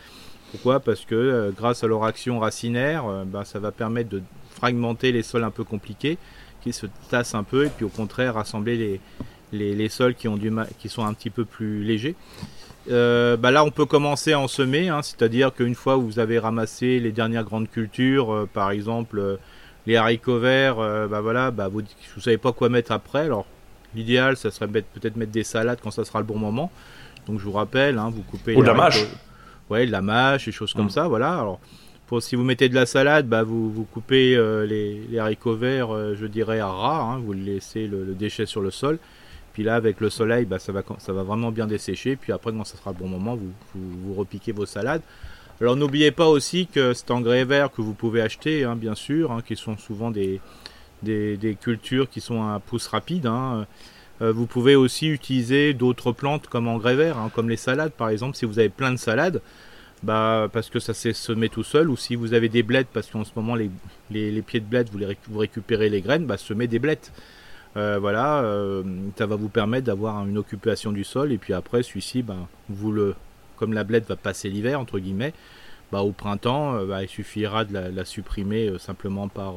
Pourquoi? 0.50 0.80
Parce 0.80 1.04
que 1.04 1.52
grâce 1.56 1.84
à 1.84 1.87
leur 1.87 2.04
action 2.04 2.40
racinaire, 2.40 3.04
bah, 3.26 3.44
ça 3.44 3.58
va 3.60 3.70
permettre 3.70 4.10
de 4.10 4.22
fragmenter 4.50 5.12
les 5.12 5.22
sols 5.22 5.44
un 5.44 5.50
peu 5.50 5.62
compliqués 5.62 6.18
qui 6.62 6.73
se 6.73 6.87
tassent 7.11 7.35
un 7.35 7.45
peu 7.45 7.67
et 7.67 7.69
puis 7.69 7.85
au 7.85 7.88
contraire 7.88 8.35
rassembler 8.35 9.00
les, 9.53 9.75
les, 9.75 9.88
sols 9.88 10.15
qui, 10.15 10.29
ont 10.29 10.37
du 10.37 10.53
qui 10.79 10.88
sont 10.88 11.05
un 11.05 11.15
petit 11.15 11.31
peu 11.31 11.45
plus 11.45 11.83
légers. 11.83 12.15
Euh, 12.91 13.37
bah 13.37 13.50
là, 13.50 13.65
on 13.65 13.71
peut 13.71 13.85
commencer 13.85 14.33
à 14.33 14.41
en 14.41 14.49
semer, 14.49 14.88
hein, 14.88 15.03
c'est-à-dire 15.03 15.53
qu'une 15.55 15.75
fois 15.75 15.97
vous 15.97 16.19
avez 16.19 16.38
ramassé 16.38 17.00
les 17.00 17.12
dernières 17.12 17.45
grandes 17.45 17.71
cultures, 17.71 18.33
euh, 18.33 18.49
par 18.50 18.71
exemple 18.71 19.19
euh, 19.19 19.37
les 19.87 19.97
haricots 19.97 20.38
verts, 20.38 20.77
bah 21.09 21.23
voilà, 21.23 21.50
bah 21.50 21.69
vous 21.69 21.81
ne 21.81 22.21
savez 22.21 22.37
pas 22.37 22.53
quoi 22.53 22.69
mettre 22.69 22.93
après. 22.93 23.21
Alors, 23.21 23.47
l'idéal, 23.95 24.37
ça 24.37 24.50
serait 24.50 24.69
peut-être 24.69 25.17
mettre 25.17 25.33
des 25.33 25.45
salades 25.45 25.79
quand 25.83 25.91
ça 25.91 26.05
sera 26.05 26.19
le 26.19 26.27
bon 26.27 26.38
moment. 26.38 26.71
Donc, 27.27 27.38
je 27.38 27.45
vous 27.45 27.53
rappelle, 27.53 27.97
hein, 27.97 28.11
vous 28.15 28.21
coupez. 28.21 28.55
Ou 28.55 28.61
de 28.61 28.67
la 28.67 28.75
mâche. 28.75 29.03
Ouais, 29.71 29.87
de 29.87 29.93
la 29.93 30.03
mâche, 30.03 30.45
des 30.45 30.53
choses 30.53 30.75
comme 30.75 30.87
mmh. 30.87 30.91
ça, 30.91 31.09
voilà. 31.09 31.38
Alors, 31.38 31.59
si 32.21 32.37
vous 32.37 32.45
mettez 32.45 32.69
de 32.69 32.75
la 32.75 32.87
salade, 32.87 33.27
bah, 33.29 33.43
vous, 33.43 33.71
vous 33.71 33.85
coupez 33.85 34.35
euh, 34.37 34.67
les, 34.67 35.19
haricots 35.19 35.55
verts, 35.55 35.95
euh, 35.95 36.15
je 36.19 36.27
dirais 36.27 36.61
à 36.61 36.69
ras, 36.69 37.03
hein, 37.03 37.19
vous 37.19 37.33
laissez 37.33 37.87
le, 37.87 38.15
déchet 38.15 38.47
sur 38.47 38.61
le 38.61 38.71
sol. 38.71 38.99
Puis 39.53 39.62
là, 39.62 39.75
avec 39.75 40.00
le 40.00 40.09
soleil, 40.09 40.45
bah, 40.45 40.59
ça, 40.59 40.73
va, 40.73 41.23
vraiment 41.23 41.50
bien 41.50 41.67
dessécher. 41.67 42.17
Puis 42.17 42.33
après, 42.33 42.53
quand 42.53 42.65
ça 42.65 42.77
sera 42.77 42.93
le 42.93 42.97
bon 42.97 43.09
moment, 43.09 43.37
vous, 43.37 43.53
vous, 43.75 44.15
repiquez 44.15 44.53
vos 44.53 44.67
salades. 44.67 45.03
Alors 45.61 45.75
n'oubliez 45.75 46.12
pas 46.12 46.29
aussi 46.29 46.69
que 46.69 46.93
cet 46.95 47.11
engrais 47.11 47.45
vert 47.45 47.73
que 47.73 47.83
vous 47.83 47.95
pouvez 47.95 48.21
acheter, 48.21 48.65
hein, 48.65 48.77
bien 48.77 48.95
sûr, 48.95 49.33
hein, 49.33 49.43
qui 49.45 49.57
sont 49.57 49.77
souvent 49.77 50.12
des, 50.12 50.41
des, 51.03 51.59
cultures 51.61 52.09
qui 52.09 52.21
sont 52.21 52.43
à 52.45 52.61
pouce 52.61 52.87
rapide. 52.87 53.27
Euh, 53.27 54.33
vous 54.33 54.47
pouvez 54.47 54.77
aussi 54.77 55.09
utiliser 55.09 55.75
d'autres 55.75 56.12
plantes 56.12 56.47
comme 56.47 56.69
engrais 56.69 56.95
vert, 56.95 57.17
comme 57.35 57.49
les 57.49 57.57
salades 57.57 57.93
par 57.93 58.09
exemple. 58.09 58.37
Si 58.37 58.45
vous 58.45 58.61
avez 58.61 58.69
plein 58.69 58.93
de 58.93 58.97
salades, 58.97 59.41
bah, 60.02 60.49
parce 60.52 60.71
que 60.71 60.78
ça 60.78 60.95
se 60.95 61.12
semé 61.12 61.49
tout 61.49 61.62
seul, 61.62 61.90
ou 61.90 61.97
si 61.97 62.14
vous 62.14 62.35
avez 62.35 62.49
des 62.49 62.62
blettes, 62.62 62.88
parce 62.93 63.09
qu'en 63.11 63.25
ce 63.25 63.33
moment 63.35 63.55
les, 63.55 63.71
pieds 64.43 64.61
de 64.61 64.67
blettes, 64.67 64.90
vous 64.93 65.38
récupérez 65.38 65.88
les 65.88 66.00
graines, 66.00 66.26
bah, 66.26 66.37
semez 66.37 66.67
des 66.67 66.78
blettes. 66.78 67.12
Euh, 67.76 67.99
voilà, 67.99 68.40
euh, 68.40 68.83
ça 69.17 69.26
va 69.26 69.37
vous 69.37 69.49
permettre 69.49 69.87
d'avoir 69.87 70.26
une 70.26 70.38
occupation 70.38 70.93
du 70.93 71.05
sol, 71.05 71.33
et 71.33 71.38
puis 71.38 71.52
après, 71.52 71.83
celui-ci, 71.83 72.23
bah, 72.23 72.37
vous 72.69 72.93
le, 72.93 73.14
comme 73.57 73.73
la 73.73 73.85
blette 73.85 74.09
va 74.09 74.17
passer 74.17 74.49
l'hiver, 74.49 74.81
entre 74.81 74.99
guillemets, 74.99 75.35
bah, 75.93 76.00
au 76.02 76.12
printemps, 76.12 76.75
euh, 76.75 76.87
bah, 76.87 77.02
il 77.02 77.09
suffira 77.09 77.64
de 77.64 77.73
la, 77.75 78.05
supprimer 78.05 78.73
simplement 78.78 79.28
par, 79.28 79.55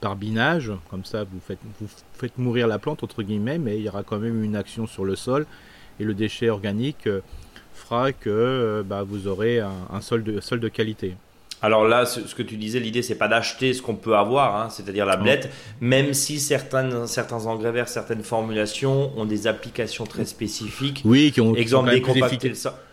par 0.00 0.16
binage, 0.16 0.72
comme 0.90 1.04
ça 1.04 1.24
vous 1.24 1.40
faites, 1.40 1.58
vous 1.80 1.88
faites 2.14 2.36
mourir 2.38 2.66
la 2.66 2.78
plante, 2.78 3.04
entre 3.04 3.22
guillemets, 3.22 3.58
mais 3.58 3.78
il 3.78 3.84
y 3.84 3.88
aura 3.88 4.02
quand 4.02 4.18
même 4.18 4.42
une 4.42 4.56
action 4.56 4.86
sur 4.86 5.04
le 5.04 5.16
sol, 5.16 5.46
et 6.00 6.04
le 6.04 6.14
déchet 6.14 6.50
organique 6.50 7.08
fera 7.76 8.12
que 8.12 8.30
euh, 8.30 8.82
bah, 8.82 9.04
vous 9.06 9.28
aurez 9.28 9.60
un, 9.60 10.00
sol, 10.00 10.24
de, 10.24 10.40
sol 10.40 10.60
de 10.60 10.68
qualité. 10.68 11.14
Alors 11.62 11.86
là, 11.88 12.04
ce 12.04 12.34
que 12.34 12.42
tu 12.42 12.56
disais, 12.56 12.80
l'idée 12.80 13.02
c'est 13.02 13.14
pas 13.14 13.28
d'acheter 13.28 13.72
ce 13.72 13.80
qu'on 13.80 13.94
peut 13.94 14.14
avoir, 14.14 14.56
hein, 14.56 14.68
c'est-à-dire 14.68 15.06
la 15.06 15.16
blette, 15.16 15.50
même 15.80 16.12
si 16.12 16.38
certains, 16.38 17.06
certains 17.06 17.46
engrais 17.46 17.72
verts, 17.72 17.88
certaines 17.88 18.22
formulations 18.22 19.18
ont 19.18 19.24
des 19.24 19.46
applications 19.46 20.04
très 20.04 20.26
spécifiques. 20.26 21.02
Oui, 21.04 21.32
qui 21.32 21.40
ont 21.40 21.54
exemple. 21.54 21.90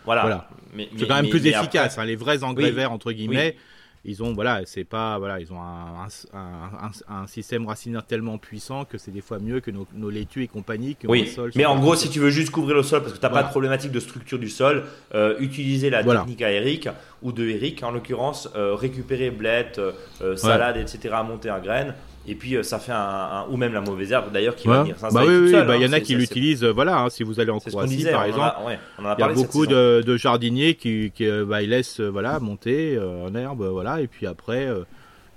Voilà. 0.04 0.22
voilà. 0.22 0.48
c'est 0.96 1.06
quand 1.06 1.16
même 1.16 1.28
plus 1.28 1.46
efficace. 1.46 1.98
Hein, 1.98 2.06
les 2.06 2.16
vrais 2.16 2.42
engrais 2.42 2.70
verts 2.70 2.92
entre 2.92 3.12
guillemets. 3.12 3.56
Ils 4.04 4.22
ont 4.22 4.32
voilà, 4.32 4.60
c'est 4.66 4.84
pas 4.84 5.18
voilà, 5.18 5.40
ils 5.40 5.52
ont 5.52 5.60
un, 5.60 6.06
un, 6.34 6.90
un, 7.08 7.26
système 7.26 7.66
racinaire 7.66 8.04
tellement 8.04 8.38
puissant 8.38 8.84
que 8.84 8.98
c'est 8.98 9.10
des 9.10 9.22
fois 9.22 9.38
mieux 9.38 9.60
que 9.60 9.70
nos, 9.70 9.86
nos 9.94 10.10
laitues 10.10 10.42
et 10.42 10.48
compagnie. 10.48 10.96
Que 10.96 11.06
oui, 11.06 11.26
sol 11.26 11.50
mais 11.56 11.64
en 11.64 11.78
gros, 11.78 11.96
si 11.96 12.10
tu 12.10 12.20
veux 12.20 12.30
juste 12.30 12.50
couvrir 12.50 12.76
le 12.76 12.82
sol 12.82 13.00
parce 13.00 13.14
que 13.14 13.18
tu 13.18 13.24
n'as 13.24 13.30
pas 13.30 13.42
de 13.42 13.48
problématique 13.48 13.92
de 13.92 14.00
structure 14.00 14.38
du 14.38 14.50
sol, 14.50 14.84
euh, 15.14 15.36
utiliser 15.38 15.88
la 15.90 16.04
technique 16.04 16.42
à 16.42 16.50
Eric 16.50 16.88
ou 17.22 17.32
de 17.32 17.46
Eric 17.46 17.82
en 17.82 17.90
l'occurrence, 17.90 18.48
euh, 18.54 18.74
récupérer 18.74 19.30
blettes, 19.30 19.80
euh, 20.20 20.36
salade, 20.36 20.76
etc. 20.76 21.14
à 21.14 21.22
monter 21.22 21.50
en 21.50 21.60
graines 21.60 21.94
et 22.26 22.34
puis 22.34 22.56
euh, 22.56 22.62
ça 22.62 22.78
fait 22.78 22.92
un, 22.92 23.46
ou 23.50 23.56
même 23.56 23.72
la 23.72 23.80
mauvaise 23.80 24.12
herbe 24.12 24.32
d'ailleurs 24.32 24.56
qui 24.56 24.68
va 24.68 24.82
venir. 24.82 24.96
Bah 25.00 25.22
oui, 25.26 25.36
oui, 25.36 25.52
bah, 25.52 25.76
il 25.76 25.82
y 25.82 25.86
en 25.86 25.90
hein, 25.90 25.94
a 25.94 26.00
qui 26.00 26.14
l'utilisent 26.14 26.64
voilà 26.64 26.98
hein, 26.98 27.10
si 27.10 27.22
vous 27.22 27.40
allez 27.40 27.50
en 27.50 27.60
Croatie 27.60 28.04
par 28.04 28.24
exemple. 28.24 28.54
il 28.98 29.04
y 29.18 29.22
a 29.22 29.28
beaucoup 29.28 29.66
de, 29.66 30.16
jardiniers 30.16 30.74
qui, 30.74 31.12
qui 31.14 31.26
euh, 31.26 31.44
bah, 31.44 31.62
ils 31.62 31.70
laissent 31.70 32.00
euh, 32.00 32.08
voilà 32.08 32.40
monter 32.40 32.98
en 32.98 33.34
herbe 33.34 33.64
voilà 33.64 34.00
et 34.00 34.06
puis 34.06 34.26
après 34.26 34.68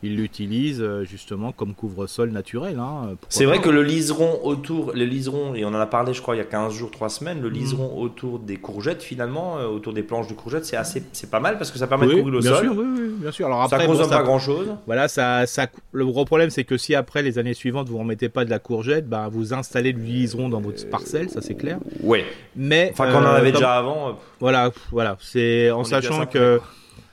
l'utilisent 0.03 0.81
euh, 0.81 1.03
justement 1.03 1.51
comme 1.51 1.73
couvre-sol 1.73 2.29
naturel. 2.29 2.79
Hein, 2.79 3.15
c'est 3.29 3.45
vrai 3.45 3.59
que 3.59 3.69
le 3.69 3.83
liseron 3.83 4.39
autour, 4.43 4.93
le 4.93 5.05
liseron, 5.05 5.55
et 5.55 5.65
on 5.65 5.69
en 5.69 5.79
a 5.79 5.85
parlé 5.85 6.13
je 6.13 6.21
crois 6.21 6.35
il 6.35 6.37
y 6.37 6.41
a 6.41 6.45
15 6.45 6.73
jours, 6.73 6.91
3 6.91 7.09
semaines, 7.09 7.41
le 7.41 7.49
mm. 7.49 7.53
liseron 7.53 7.99
autour 7.99 8.39
des 8.39 8.57
courgettes 8.57 9.01
finalement, 9.01 9.57
euh, 9.57 9.67
autour 9.67 9.93
des 9.93 10.03
planches 10.03 10.27
de 10.27 10.33
courgettes, 10.33 10.65
c'est 10.65 10.77
assez, 10.77 11.03
c'est 11.13 11.31
pas 11.31 11.39
mal 11.39 11.57
parce 11.57 11.71
que 11.71 11.79
ça 11.79 11.87
permet 11.87 12.07
de 12.07 12.11
couvrir 12.13 12.33
le 12.33 12.39
bien 12.39 12.55
sol. 12.55 12.65
Sûr, 12.65 12.77
oui, 12.77 12.85
oui, 12.97 13.09
bien 13.17 13.31
sûr. 13.31 13.47
Alors 13.47 13.61
après, 13.61 13.79
ça 13.79 13.85
consomme 13.85 14.09
pas 14.09 14.23
grand 14.23 14.39
chose. 14.39 14.75
Voilà, 14.85 15.07
ça, 15.07 15.45
ça, 15.47 15.67
le 15.91 16.05
gros 16.05 16.25
problème 16.25 16.49
c'est 16.49 16.63
que 16.63 16.77
si 16.77 16.93
après 16.93 17.23
les 17.23 17.39
années 17.39 17.53
suivantes 17.53 17.89
vous 17.89 17.97
remettez 17.97 18.29
pas 18.29 18.45
de 18.45 18.49
la 18.49 18.59
courgette, 18.59 19.07
bah, 19.07 19.29
vous 19.31 19.53
installez 19.53 19.93
du 19.93 20.03
liseron 20.03 20.49
dans 20.49 20.61
votre 20.61 20.87
parcelle, 20.89 21.29
ça 21.29 21.41
c'est 21.41 21.55
clair. 21.55 21.79
Oui. 22.03 22.19
Mais 22.55 22.89
enfin 22.91 23.11
qu'on 23.11 23.25
en 23.25 23.25
avait 23.25 23.49
euh, 23.49 23.53
déjà 23.53 23.73
avant. 23.73 24.17
Voilà, 24.39 24.71
voilà, 24.91 25.17
c'est 25.19 25.71
en 25.71 25.83
sachant 25.83 26.25
que 26.25 26.59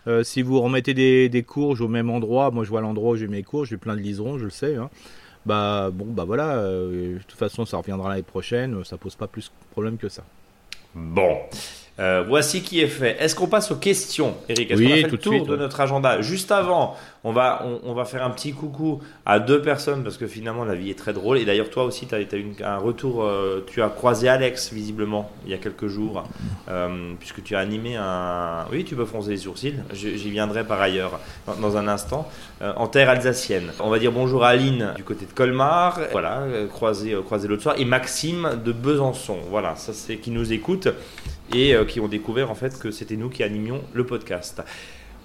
euh, 0.06 0.22
si 0.22 0.42
vous 0.42 0.60
remettez 0.60 0.94
des, 0.94 1.42
courges 1.42 1.80
au 1.80 1.88
même 1.88 2.10
endroit, 2.10 2.50
moi 2.50 2.64
je 2.64 2.70
vois 2.70 2.80
l'endroit 2.80 3.12
où 3.12 3.16
j'ai 3.16 3.28
mes 3.28 3.42
courges, 3.42 3.68
j'ai 3.70 3.76
plein 3.76 3.94
de 3.94 4.00
liserons, 4.00 4.38
je 4.38 4.44
le 4.44 4.50
sais. 4.50 4.76
Hein. 4.76 4.90
Bah 5.46 5.90
bon, 5.92 6.06
bah 6.06 6.24
voilà. 6.24 6.56
Euh, 6.56 7.14
de 7.14 7.22
toute 7.22 7.38
façon, 7.38 7.66
ça 7.66 7.76
reviendra 7.76 8.08
l'année 8.08 8.22
prochaine. 8.22 8.82
Ça 8.84 8.96
pose 8.96 9.14
pas 9.14 9.26
plus 9.26 9.48
de 9.48 9.70
problème 9.72 9.98
que 9.98 10.08
ça. 10.08 10.24
Bon. 10.94 11.36
Euh, 12.00 12.24
voici 12.26 12.62
qui 12.62 12.80
est 12.80 12.88
fait. 12.88 13.16
Est-ce 13.20 13.36
qu'on 13.36 13.46
passe 13.46 13.70
aux 13.70 13.76
questions, 13.76 14.34
Eric? 14.48 14.70
Est-ce 14.70 14.82
qu'on 14.82 14.92
a 14.92 14.96
fait 14.96 15.10
le 15.10 15.18
tour 15.18 15.46
de 15.46 15.56
notre 15.56 15.80
agenda? 15.80 16.20
Juste 16.22 16.50
avant, 16.50 16.96
on 17.22 17.30
va, 17.30 17.64
on, 17.84 17.94
va 17.94 18.04
faire 18.04 18.24
un 18.24 18.30
petit 18.30 18.52
coucou 18.52 19.00
à 19.24 19.38
deux 19.38 19.62
personnes 19.62 20.02
parce 20.02 20.16
que 20.16 20.26
finalement 20.26 20.64
la 20.64 20.74
vie 20.74 20.90
est 20.90 20.98
très 20.98 21.12
drôle. 21.12 21.38
Et 21.38 21.44
d'ailleurs, 21.44 21.70
toi 21.70 21.84
aussi, 21.84 22.08
tu 22.08 22.14
as, 22.16 22.20
eu 22.20 22.52
un 22.64 22.78
retour. 22.78 23.22
Euh, 23.22 23.64
tu 23.68 23.80
as 23.80 23.88
croisé 23.90 24.28
Alex, 24.28 24.72
visiblement, 24.72 25.30
il 25.44 25.52
y 25.52 25.54
a 25.54 25.58
quelques 25.58 25.86
jours, 25.86 26.24
euh, 26.68 27.12
puisque 27.20 27.44
tu 27.44 27.54
as 27.54 27.60
animé 27.60 27.94
un. 27.94 28.66
Oui, 28.72 28.84
tu 28.84 28.96
peux 28.96 29.04
froncer 29.04 29.30
les 29.30 29.36
sourcils. 29.36 29.76
J'y 29.92 30.30
viendrai 30.30 30.64
par 30.64 30.80
ailleurs 30.80 31.20
dans, 31.60 31.76
un 31.76 31.86
instant. 31.86 32.28
en 32.60 32.88
terre 32.88 33.08
alsacienne. 33.08 33.70
On 33.78 33.90
va 33.90 34.00
dire 34.00 34.10
bonjour 34.10 34.42
à 34.42 34.48
Aline 34.48 34.94
du 34.96 35.04
côté 35.04 35.26
de 35.26 35.32
Colmar. 35.32 36.00
Voilà, 36.10 36.42
croisé, 36.72 37.14
croisé 37.24 37.46
l'autre 37.46 37.62
soir. 37.62 37.76
Et 37.78 37.84
Maxime 37.84 38.60
de 38.64 38.72
Besançon. 38.72 39.38
Voilà, 39.48 39.76
ça 39.76 39.92
c'est 39.92 40.16
qui 40.16 40.32
nous 40.32 40.52
écoute 40.52 40.88
et 41.52 41.74
euh, 41.74 41.84
qui 41.84 42.00
ont 42.00 42.08
découvert 42.08 42.50
en 42.50 42.54
fait 42.54 42.78
que 42.78 42.90
c'était 42.90 43.16
nous 43.16 43.28
qui 43.28 43.42
animions 43.42 43.80
le 43.92 44.04
podcast. 44.04 44.62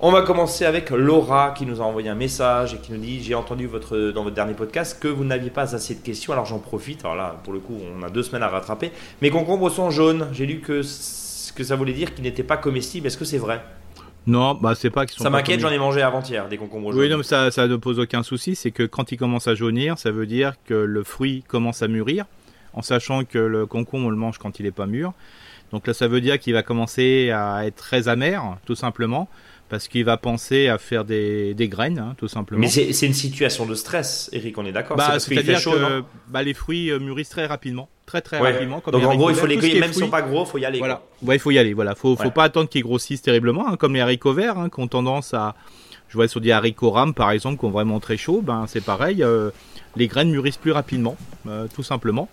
On 0.01 0.11
va 0.11 0.21
commencer 0.21 0.65
avec 0.65 0.91
Laura 0.91 1.51
qui 1.51 1.65
nous 1.65 1.81
a 1.81 1.83
envoyé 1.83 2.09
un 2.09 2.15
message 2.15 2.73
et 2.73 2.77
qui 2.77 2.91
nous 2.91 2.99
dit 2.99 3.21
j'ai 3.21 3.35
entendu 3.35 3.67
votre, 3.67 4.11
dans 4.11 4.23
votre 4.23 4.35
dernier 4.35 4.53
podcast 4.53 4.97
que 5.01 5.09
vous 5.09 5.25
n'aviez 5.25 5.49
pas 5.49 5.75
assez 5.75 5.95
de 5.95 6.01
questions 6.01 6.31
alors 6.33 6.45
j'en 6.45 6.59
profite. 6.59 7.03
Alors 7.03 7.15
là 7.15 7.39
pour 7.43 7.53
le 7.53 7.59
coup 7.59 7.77
on 7.97 8.03
a 8.03 8.09
deux 8.09 8.23
semaines 8.23 8.43
à 8.43 8.47
rattraper. 8.47 8.91
Mes 9.21 9.29
concombres 9.29 9.69
sont 9.69 9.89
jaunes. 9.91 10.27
J'ai 10.31 10.45
lu 10.45 10.59
que, 10.59 10.81
que 11.53 11.63
ça 11.63 11.75
voulait 11.75 11.93
dire 11.93 12.13
qu'ils 12.13 12.23
n'étaient 12.23 12.43
pas 12.43 12.57
comestibles. 12.57 13.07
Est-ce 13.07 13.17
que 13.17 13.25
c'est 13.25 13.37
vrai? 13.37 13.61
Non, 14.27 14.53
bah 14.53 14.75
c'est 14.75 14.89
pas 14.89 15.05
qu'ils 15.05 15.17
sont. 15.17 15.23
Ça 15.23 15.29
m'inquiète, 15.29 15.59
j'en 15.59 15.71
ai 15.71 15.77
mangé 15.77 16.01
avant-hier 16.01 16.47
des 16.49 16.57
concombres 16.57 16.91
jaunes. 16.91 17.01
Oui, 17.01 17.09
non, 17.09 17.17
mais 17.17 17.23
ça, 17.23 17.51
ça 17.51 17.67
ne 17.67 17.75
pose 17.77 17.99
aucun 17.99 18.21
souci. 18.21 18.55
C'est 18.55 18.71
que 18.71 18.83
quand 18.83 19.11
ils 19.11 19.17
commencent 19.17 19.47
à 19.47 19.55
jaunir, 19.55 19.97
ça 19.97 20.11
veut 20.11 20.27
dire 20.27 20.53
que 20.65 20.73
le 20.73 21.03
fruit 21.03 21.43
commence 21.47 21.81
à 21.81 21.87
mûrir, 21.87 22.25
en 22.73 22.81
sachant 22.81 23.23
que 23.23 23.39
le 23.39 23.65
concombre 23.65 24.07
on 24.07 24.09
le 24.09 24.17
mange 24.17 24.37
quand 24.37 24.59
il 24.59 24.63
n'est 24.63 24.71
pas 24.71 24.85
mûr. 24.85 25.13
Donc 25.71 25.87
là, 25.87 25.93
ça 25.93 26.07
veut 26.07 26.21
dire 26.21 26.39
qu'il 26.39 26.53
va 26.53 26.63
commencer 26.63 27.31
à 27.31 27.65
être 27.65 27.75
très 27.75 28.07
amer, 28.07 28.57
tout 28.65 28.75
simplement, 28.75 29.29
parce 29.69 29.87
qu'il 29.87 30.03
va 30.03 30.17
penser 30.17 30.67
à 30.67 30.77
faire 30.77 31.05
des, 31.05 31.55
graines, 31.59 31.99
hein, 31.99 32.15
tout 32.17 32.27
simplement. 32.27 32.61
Mais 32.61 32.67
c'est 32.67 33.05
une 33.05 33.13
situation 33.13 33.65
de 33.65 33.75
stress, 33.75 34.29
Eric, 34.33 34.57
on 34.57 34.65
est 34.65 34.71
d'accord? 34.71 34.97
Bah, 34.97 35.19
C'est-à-dire 35.19 35.63
que 35.63 36.03
bah, 36.27 36.41
les 36.41 36.53
fruits 36.53 36.91
euh, 36.91 36.99
mûrissent 36.99 37.29
très 37.29 37.45
rapidement, 37.45 37.87
très 38.05 38.21
très 38.21 38.39
rapidement. 38.39 38.81
Donc 38.91 39.03
en 39.03 39.15
gros, 39.15 39.29
il 39.29 39.35
faut 39.35 39.45
les 39.45 39.57
cueillir, 39.57 39.79
même 39.79 39.93
s'ils 39.93 40.03
sont 40.03 40.09
pas 40.09 40.23
gros, 40.23 40.43
il 40.43 40.49
faut 40.49 40.57
y 40.57 40.65
aller. 40.65 40.79
Voilà, 40.79 41.03
ouais, 41.21 41.35
il 41.35 41.39
faut 41.39 41.51
y 41.51 41.59
aller. 41.59 41.73
Voilà, 41.73 41.95
faut, 41.95 42.15
faut 42.15 42.31
pas 42.31 42.45
attendre 42.45 42.69
qu'ils 42.69 42.83
grossissent 42.83 43.21
terriblement, 43.21 43.67
hein, 43.67 43.77
comme 43.77 43.93
les 43.93 44.01
haricots 44.01 44.33
verts, 44.33 44.57
hein, 44.57 44.69
qui 44.69 44.79
ont 44.79 44.87
tendance 44.87 45.33
à, 45.33 45.55
je 46.09 46.15
vois 46.15 46.27
sur 46.27 46.41
des 46.41 46.51
haricots 46.51 46.91
rames 46.91 47.13
par 47.13 47.31
exemple, 47.31 47.59
qui 47.59 47.65
ont 47.65 47.71
vraiment 47.71 47.99
très 47.99 48.17
chaud, 48.17 48.41
ben 48.41 48.65
c'est 48.67 48.83
pareil. 48.83 49.23
Euh, 49.23 49.51
les 49.95 50.07
graines 50.07 50.31
mûrissent 50.31 50.57
plus 50.57 50.71
rapidement, 50.71 51.15
euh, 51.47 51.67
tout 51.73 51.83
simplement. 51.83 52.27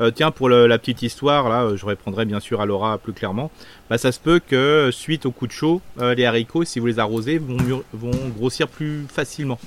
Euh, 0.00 0.10
tiens, 0.10 0.30
pour 0.30 0.48
la 0.48 0.78
petite 0.78 1.02
histoire, 1.02 1.48
là, 1.48 1.74
je 1.74 1.86
répondrai 1.86 2.24
bien 2.24 2.40
sûr 2.40 2.60
à 2.60 2.66
Laura 2.66 2.98
plus 2.98 3.12
clairement. 3.12 3.50
Bah, 3.88 3.98
ça 3.98 4.12
se 4.12 4.20
peut 4.20 4.40
que 4.40 4.90
suite 4.92 5.26
au 5.26 5.30
coup 5.30 5.46
de 5.46 5.52
chaud, 5.52 5.80
euh, 6.00 6.14
les 6.14 6.24
haricots, 6.24 6.64
si 6.64 6.80
vous 6.80 6.86
les 6.86 6.98
arrosez, 6.98 7.38
vont, 7.38 7.82
vont 7.92 8.28
grossir 8.36 8.68
plus 8.68 9.06
facilement. 9.08 9.58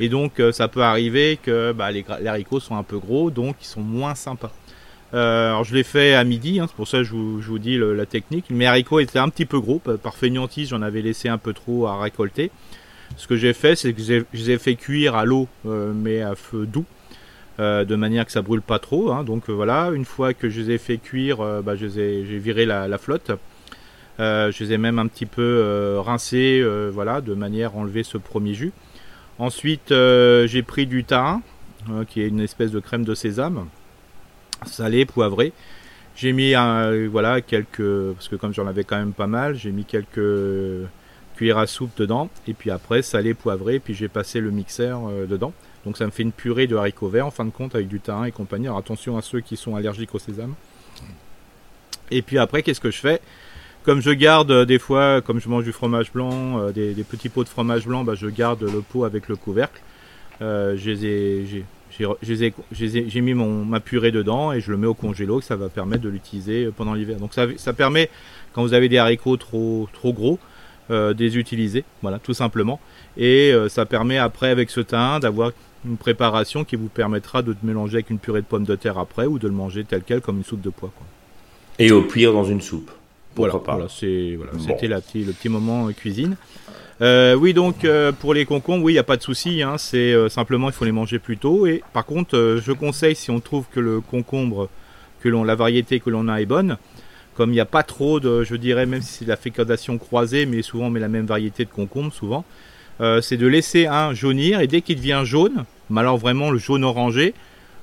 Et 0.00 0.08
donc, 0.08 0.40
euh, 0.40 0.52
ça 0.52 0.68
peut 0.68 0.82
arriver 0.82 1.38
que 1.42 1.72
bah, 1.72 1.90
les, 1.90 2.04
haricots 2.26 2.60
sont 2.60 2.76
un 2.76 2.82
peu 2.82 2.98
gros, 2.98 3.30
donc 3.30 3.56
ils 3.60 3.66
sont 3.66 3.82
moins 3.82 4.14
sympas. 4.14 4.52
alors, 5.12 5.64
je 5.64 5.74
l'ai 5.74 5.82
fait 5.82 6.14
à 6.14 6.24
midi, 6.24 6.60
hein, 6.60 6.66
c'est 6.68 6.76
pour 6.76 6.88
ça 6.88 6.98
que 6.98 7.04
je 7.04 7.14
vous, 7.14 7.58
dis 7.58 7.76
la 7.78 8.06
technique. 8.06 8.46
Mes 8.50 8.66
haricots 8.66 9.00
étaient 9.00 9.18
un 9.18 9.28
petit 9.28 9.46
peu 9.46 9.60
gros, 9.60 9.80
par 9.80 10.14
feignantise, 10.14 10.68
j'en 10.68 10.82
avais 10.82 11.02
laissé 11.02 11.28
un 11.28 11.38
peu 11.38 11.52
trop 11.52 11.86
à 11.86 12.00
récolter. 12.00 12.50
Ce 13.16 13.26
que 13.26 13.36
j'ai 13.36 13.52
fait, 13.52 13.76
c'est 13.76 13.92
que 13.92 14.02
je 14.02 14.24
les 14.32 14.50
ai 14.50 14.58
fait 14.58 14.76
cuire 14.76 15.14
à 15.14 15.24
l'eau, 15.24 15.48
mais 15.64 16.22
à 16.22 16.36
feu 16.36 16.66
doux. 16.66 16.86
Euh, 17.58 17.86
de 17.86 17.96
manière 17.96 18.26
que 18.26 18.32
ça 18.32 18.42
brûle 18.42 18.60
pas 18.60 18.78
trop. 18.78 19.12
Hein. 19.12 19.24
Donc 19.24 19.48
euh, 19.48 19.52
voilà, 19.52 19.90
une 19.94 20.04
fois 20.04 20.34
que 20.34 20.50
je 20.50 20.60
les 20.60 20.72
ai 20.72 20.78
fait 20.78 20.98
cuire, 20.98 21.40
euh, 21.40 21.62
bah, 21.62 21.74
j'ai 21.74 22.22
viré 22.38 22.66
la, 22.66 22.98
flotte. 22.98 23.30
je 24.18 24.64
les 24.64 24.72
ai 24.72 24.78
même 24.78 24.98
un 24.98 25.06
petit 25.06 25.26
peu 25.26 25.98
rincés, 25.98 26.64
voilà, 26.92 27.20
de 27.20 27.34
manière 27.34 27.72
à 27.72 27.76
enlever 27.78 28.02
ce 28.02 28.18
premier 28.18 28.54
jus. 28.54 28.72
Ensuite, 29.38 29.88
j'ai 29.90 30.62
pris 30.62 30.86
du 30.86 31.04
thym, 31.04 31.40
qui 32.08 32.22
est 32.22 32.28
une 32.28 32.40
espèce 32.40 32.70
de 32.70 32.80
crème 32.80 33.04
de 33.04 33.14
sésame, 33.14 33.66
salée, 34.66 35.06
poivrée. 35.06 35.52
J'ai 36.14 36.32
mis 36.32 36.54
voilà 37.10 37.40
quelques 37.40 38.12
parce 38.14 38.28
que 38.28 38.36
comme 38.36 38.54
j'en 38.54 38.66
avais 38.66 38.84
quand 38.84 38.96
même 38.96 39.12
pas 39.12 39.26
mal, 39.26 39.54
j'ai 39.54 39.70
mis 39.70 39.84
quelques 39.84 40.88
cuillères 41.36 41.58
à 41.58 41.66
soupe 41.66 41.96
dedans 41.98 42.30
et 42.48 42.54
puis 42.54 42.70
après 42.70 43.02
salé 43.02 43.34
poivré 43.34 43.78
puis 43.78 43.92
j'ai 43.92 44.08
passé 44.08 44.40
le 44.40 44.50
mixeur 44.50 45.02
dedans. 45.28 45.52
Donc 45.86 45.96
ça 45.96 46.04
me 46.04 46.10
fait 46.10 46.24
une 46.24 46.32
purée 46.32 46.66
de 46.66 46.74
haricots 46.74 47.08
verts 47.08 47.26
en 47.26 47.30
fin 47.30 47.44
de 47.44 47.50
compte 47.50 47.76
avec 47.76 47.86
du 47.86 48.00
thym 48.00 48.24
et 48.26 48.32
compagnie. 48.32 48.66
Alors 48.66 48.78
attention 48.78 49.16
à 49.16 49.22
ceux 49.22 49.40
qui 49.40 49.56
sont 49.56 49.76
allergiques 49.76 50.14
au 50.14 50.18
sésame. 50.18 50.54
Et 52.10 52.22
puis 52.22 52.38
après, 52.38 52.62
qu'est-ce 52.62 52.80
que 52.80 52.90
je 52.90 52.98
fais? 52.98 53.20
Comme 53.84 54.00
je 54.00 54.10
garde 54.10 54.50
euh, 54.50 54.64
des 54.64 54.80
fois, 54.80 55.20
comme 55.20 55.40
je 55.40 55.48
mange 55.48 55.62
du 55.62 55.70
fromage 55.70 56.12
blanc, 56.12 56.58
euh, 56.58 56.72
des, 56.72 56.92
petits 57.04 57.28
pots 57.28 57.44
de 57.44 57.48
fromage 57.48 57.86
blanc, 57.86 58.02
bah, 58.02 58.14
je 58.16 58.26
garde 58.26 58.62
le 58.62 58.80
pot 58.80 59.04
avec 59.04 59.28
le 59.28 59.36
couvercle. 59.36 59.80
Euh, 60.42 60.76
j'ai 60.76 61.64
mis 63.20 63.34
mon, 63.34 63.64
ma 63.64 63.78
purée 63.78 64.10
dedans 64.10 64.52
et 64.52 64.60
je 64.60 64.72
le 64.72 64.76
mets 64.76 64.88
au 64.88 64.94
congélo, 64.94 65.40
ça 65.40 65.54
va 65.54 65.68
permettre 65.68 66.02
de 66.02 66.08
l'utiliser 66.08 66.68
pendant 66.76 66.94
l'hiver. 66.94 67.18
Donc 67.18 67.32
ça, 67.32 67.46
ça, 67.58 67.72
permet, 67.72 68.10
quand 68.52 68.62
vous 68.62 68.74
avez 68.74 68.88
des 68.88 68.98
haricots 68.98 69.36
trop, 69.36 69.88
trop 69.92 70.12
gros, 70.12 70.40
euh, 70.90 71.14
des 71.14 71.38
utiliser, 71.38 71.84
voilà, 72.02 72.18
tout 72.18 72.34
simplement. 72.34 72.80
Et 73.16 73.54
ça 73.68 73.86
permet 73.86 74.18
après 74.18 74.48
avec 74.48 74.68
ce 74.68 74.80
thym 74.80 75.20
d'avoir 75.20 75.52
une 75.86 75.96
préparation 75.96 76.64
qui 76.64 76.76
vous 76.76 76.88
permettra 76.88 77.42
de 77.42 77.52
le 77.52 77.58
mélanger 77.62 77.96
avec 77.96 78.10
une 78.10 78.18
purée 78.18 78.40
de 78.40 78.46
pommes 78.46 78.64
de 78.64 78.76
terre 78.76 78.98
après 78.98 79.26
ou 79.26 79.38
de 79.38 79.48
le 79.48 79.54
manger 79.54 79.84
tel 79.84 80.02
quel 80.04 80.20
comme 80.20 80.38
une 80.38 80.44
soupe 80.44 80.62
de 80.62 80.70
pois. 80.70 80.92
Quoi. 80.94 81.06
Et 81.78 81.92
au 81.92 82.02
pire 82.02 82.32
dans 82.32 82.44
une 82.44 82.60
soupe. 82.60 82.90
Pourquoi 83.34 83.60
voilà, 83.60 83.76
voilà, 83.76 84.52
c'était 84.58 84.88
le 84.88 85.32
petit 85.32 85.50
moment 85.50 85.88
euh, 85.88 85.92
cuisine. 85.92 86.36
Euh, 87.02 87.34
oui, 87.34 87.52
donc 87.52 87.84
euh, 87.84 88.10
pour 88.10 88.32
les 88.32 88.46
concombres, 88.46 88.82
oui, 88.82 88.92
il 88.92 88.94
n'y 88.94 89.00
a 89.00 89.04
pas 89.04 89.18
de 89.18 89.22
souci. 89.22 89.62
Hein, 89.62 89.76
c'est 89.76 90.14
simplement 90.30 90.68
il 90.68 90.72
faut 90.72 90.86
les 90.86 90.92
manger 90.92 91.18
plus 91.18 91.36
tôt. 91.36 91.66
Et 91.66 91.82
par 91.92 92.06
contre, 92.06 92.58
je 92.64 92.72
conseille 92.72 93.14
si 93.14 93.30
on 93.30 93.40
trouve 93.40 93.66
que 93.70 93.80
le 93.80 94.00
concombre, 94.00 94.70
que 95.20 95.28
l'on, 95.28 95.44
la 95.44 95.54
variété 95.54 96.00
que 96.00 96.08
l'on 96.08 96.28
a 96.28 96.40
est 96.40 96.46
bonne, 96.46 96.78
comme 97.34 97.50
il 97.50 97.54
n'y 97.54 97.60
a 97.60 97.66
pas 97.66 97.82
trop 97.82 98.20
de, 98.20 98.42
je 98.42 98.56
dirais 98.56 98.86
même 98.86 99.02
si 99.02 99.12
c'est 99.12 99.24
de 99.26 99.30
la 99.30 99.36
fécondation 99.36 99.98
croisée, 99.98 100.46
mais 100.46 100.62
souvent 100.62 100.86
on 100.86 100.90
met 100.90 101.00
la 101.00 101.08
même 101.08 101.26
variété 101.26 101.66
de 101.66 101.70
concombre 101.70 102.14
souvent, 102.14 102.46
c'est 103.20 103.36
de 103.36 103.46
laisser 103.46 103.86
un 103.86 104.14
jaunir 104.14 104.60
et 104.60 104.66
dès 104.66 104.80
qu'il 104.80 104.96
devient 104.96 105.20
jaune, 105.24 105.66
mais 105.90 106.00
alors 106.00 106.18
vraiment 106.18 106.50
le 106.50 106.58
jaune 106.58 106.84
orangé, 106.84 107.34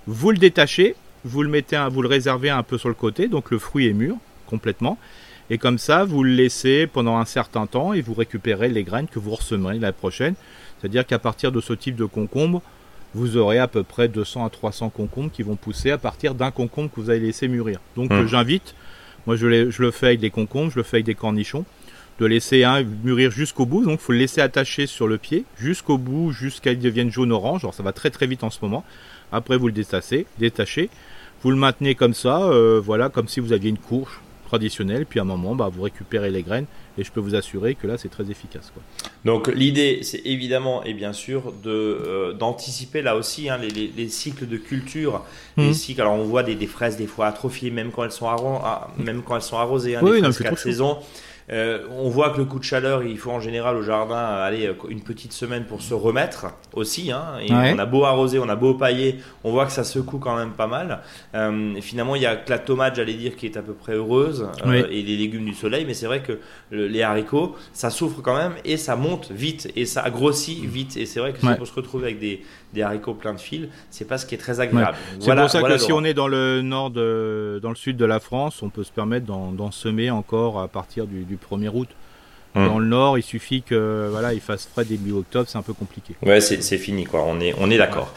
vous 0.07 0.31
le 0.31 0.37
détachez, 0.37 0.95
vous 1.25 1.43
le 1.43 1.49
mettez, 1.49 1.87
vous 1.91 2.01
le 2.01 2.07
réservez 2.07 2.49
un 2.49 2.63
peu 2.63 2.77
sur 2.77 2.89
le 2.89 2.95
côté, 2.95 3.27
donc 3.27 3.51
le 3.51 3.59
fruit 3.59 3.87
est 3.87 3.93
mûr 3.93 4.15
complètement. 4.47 4.97
Et 5.49 5.57
comme 5.57 5.77
ça, 5.77 6.05
vous 6.05 6.23
le 6.23 6.31
laissez 6.31 6.87
pendant 6.87 7.17
un 7.17 7.25
certain 7.25 7.67
temps 7.67 7.93
et 7.93 8.01
vous 8.01 8.13
récupérez 8.13 8.69
les 8.69 8.83
graines 8.83 9.07
que 9.07 9.19
vous 9.19 9.31
ressemerez 9.31 9.77
la 9.79 9.91
prochaine. 9.91 10.35
C'est-à-dire 10.79 11.05
qu'à 11.05 11.19
partir 11.19 11.51
de 11.51 11.61
ce 11.61 11.73
type 11.73 11.95
de 11.95 12.05
concombre, 12.05 12.61
vous 13.13 13.37
aurez 13.37 13.59
à 13.59 13.67
peu 13.67 13.83
près 13.83 14.07
200 14.07 14.45
à 14.45 14.49
300 14.49 14.89
concombres 14.89 15.31
qui 15.31 15.43
vont 15.43 15.55
pousser 15.55 15.91
à 15.91 15.97
partir 15.97 16.33
d'un 16.33 16.51
concombre 16.51 16.89
que 16.89 16.99
vous 16.99 17.09
avez 17.09 17.19
laissé 17.19 17.47
mûrir. 17.47 17.79
Donc 17.95 18.11
mmh. 18.11 18.27
j'invite, 18.27 18.75
moi 19.27 19.35
je, 19.35 19.69
je, 19.69 19.81
le 19.81 19.91
fais 19.91 20.07
avec 20.07 20.19
des 20.19 20.29
concombres, 20.29 20.71
je 20.71 20.77
le 20.77 20.83
fais 20.83 20.97
avec 20.97 21.05
des 21.05 21.15
cornichons. 21.15 21.65
De 22.19 22.25
laisser 22.25 22.63
mûrir 23.03 23.31
jusqu'au 23.31 23.65
bout. 23.65 23.83
Donc, 23.83 23.99
il 23.99 24.03
faut 24.03 24.11
le 24.11 24.19
laisser 24.19 24.41
attacher 24.41 24.87
sur 24.87 25.07
le 25.07 25.17
pied 25.17 25.45
jusqu'au 25.57 25.97
bout, 25.97 26.31
jusqu'à 26.31 26.71
qu'il 26.71 26.83
devienne 26.83 27.11
jaune-orange. 27.11 27.63
Alors, 27.63 27.73
ça 27.73 27.83
va 27.83 27.93
très 27.93 28.09
très 28.09 28.27
vite 28.27 28.43
en 28.43 28.49
ce 28.49 28.59
moment. 28.61 28.83
Après, 29.31 29.57
vous 29.57 29.67
le 29.67 29.73
détachez, 29.73 30.25
détachez. 30.39 30.89
Vous 31.41 31.49
le 31.51 31.57
maintenez 31.57 31.95
comme 31.95 32.13
ça, 32.13 32.43
euh, 32.43 32.79
voilà, 32.83 33.09
comme 33.09 33.27
si 33.27 33.39
vous 33.39 33.51
aviez 33.51 33.69
une 33.69 33.77
courge 33.77 34.21
traditionnelle. 34.53 35.05
Puis 35.05 35.19
à 35.19 35.23
un 35.23 35.25
moment, 35.25 35.55
bah, 35.55 35.69
vous 35.73 35.81
récupérez 35.81 36.29
les 36.29 36.43
graines. 36.43 36.67
Et 36.97 37.03
je 37.03 37.11
peux 37.11 37.19
vous 37.19 37.33
assurer 37.33 37.73
que 37.73 37.87
là, 37.87 37.97
c'est 37.97 38.09
très 38.09 38.29
efficace. 38.29 38.71
Quoi. 38.71 38.83
Donc 39.25 39.47
l'idée, 39.47 39.99
c'est 40.03 40.21
évidemment 40.25 40.83
et 40.83 40.93
bien 40.93 41.11
sûr 41.11 41.51
de 41.63 41.71
euh, 41.71 42.33
d'anticiper 42.33 43.01
là 43.01 43.15
aussi 43.15 43.49
hein, 43.49 43.57
les, 43.57 44.09
cycles 44.09 44.47
de 44.47 44.57
culture. 44.57 45.25
Les 45.57 45.69
mmh. 45.69 45.73
cycles, 45.73 46.01
alors 46.01 46.13
on 46.13 46.23
voit 46.23 46.43
des, 46.43 46.67
fraises 46.67 46.97
des 46.97 47.07
fois 47.07 47.25
atrophiées 47.25 47.71
même 47.71 47.91
quand 47.91 48.03
elles 48.03 48.11
sont, 48.11 48.27
ah, 48.27 48.89
même 48.99 49.23
quand 49.23 49.35
elles 49.35 49.41
sont 49.41 49.57
arrosées. 49.57 49.95
Hein, 49.95 50.01
oui, 50.03 50.21
des 50.21 50.31
fraises 50.31 50.37
4 50.37 50.57
saisons. 50.59 50.99
Euh, 51.51 51.85
on 51.91 52.09
voit 52.09 52.29
que 52.29 52.37
le 52.37 52.45
coup 52.45 52.59
de 52.59 52.63
chaleur, 52.63 53.03
il 53.03 53.17
faut 53.17 53.31
en 53.31 53.39
général 53.39 53.75
au 53.75 53.83
jardin 53.83 54.15
aller 54.15 54.67
euh, 54.67 54.73
une 54.89 55.01
petite 55.01 55.33
semaine 55.33 55.65
pour 55.65 55.81
se 55.81 55.93
remettre 55.93 56.47
aussi. 56.73 57.11
Hein, 57.11 57.25
et 57.41 57.51
On 57.51 57.79
a 57.79 57.85
beau 57.85 58.05
arroser, 58.05 58.39
on 58.39 58.49
a 58.49 58.55
beau 58.55 58.73
pailler, 58.73 59.19
on 59.43 59.51
voit 59.51 59.65
que 59.65 59.71
ça 59.71 59.83
secoue 59.83 60.19
quand 60.19 60.35
même 60.35 60.51
pas 60.51 60.67
mal. 60.67 61.01
Euh, 61.35 61.75
finalement, 61.81 62.15
il 62.15 62.21
y 62.21 62.25
a 62.25 62.35
que 62.35 62.49
la 62.49 62.59
tomate, 62.59 62.95
j'allais 62.95 63.13
dire, 63.13 63.35
qui 63.35 63.45
est 63.45 63.57
à 63.57 63.61
peu 63.61 63.73
près 63.73 63.93
heureuse 63.93 64.47
et 64.65 65.03
les 65.03 65.17
légumes 65.17 65.45
du 65.45 65.53
soleil. 65.53 65.85
Mais 65.85 65.93
c'est 65.93 66.05
vrai 66.05 66.21
que 66.21 66.39
les 66.71 67.01
haricots, 67.01 67.55
ça 67.73 67.89
souffre 67.89 68.21
quand 68.21 68.35
même 68.35 68.53
et 68.65 68.77
ça 68.77 68.95
monte 68.95 69.31
vite 69.31 69.71
et 69.75 69.85
ça 69.85 70.09
grossit 70.09 70.63
vite. 70.63 70.97
Et 70.97 71.05
c'est 71.05 71.19
vrai 71.19 71.33
que 71.33 71.39
si 71.39 71.47
on 71.59 71.65
se 71.65 71.73
retrouve 71.73 72.03
avec 72.03 72.19
des, 72.19 72.41
des 72.73 72.81
haricots 72.81 73.13
pleins 73.13 73.33
de 73.33 73.39
fils, 73.39 73.67
c'est 73.89 74.07
pas 74.07 74.17
ce 74.17 74.25
qui 74.25 74.35
est 74.35 74.39
très 74.39 74.59
agréable. 74.59 74.97
C'est 75.19 75.35
pour 75.35 75.49
ça 75.49 75.61
que 75.61 75.77
si 75.77 75.91
on 75.91 76.03
est 76.03 76.13
dans 76.13 76.27
le 76.27 76.61
nord, 76.61 76.89
de, 76.89 77.59
dans 77.61 77.69
le 77.69 77.75
sud 77.75 77.97
de 77.97 78.05
la 78.05 78.19
France, 78.19 78.61
on 78.63 78.69
peut 78.69 78.83
se 78.83 78.91
permettre 78.91 79.25
d'en 79.25 79.71
semer 79.71 80.11
encore 80.11 80.59
à 80.59 80.67
partir 80.67 81.05
du, 81.07 81.25
1er 81.37 81.69
août. 81.73 81.89
Hum. 82.55 82.67
Dans 82.67 82.79
le 82.79 82.85
nord, 82.85 83.17
il 83.17 83.23
suffit 83.23 83.63
que 83.63 84.09
voilà, 84.11 84.33
il 84.33 84.39
fasse 84.39 84.67
frais 84.71 84.85
début 84.85 85.11
octobre, 85.11 85.47
c'est 85.49 85.57
un 85.57 85.63
peu 85.63 85.73
compliqué. 85.73 86.15
Ouais, 86.23 86.39
c'est 86.39 86.77
fini 86.77 87.03
quoi. 87.03 87.23
On 87.25 87.39
est, 87.39 87.55
on 87.59 87.71
est 87.71 87.79
d'accord. 87.79 88.13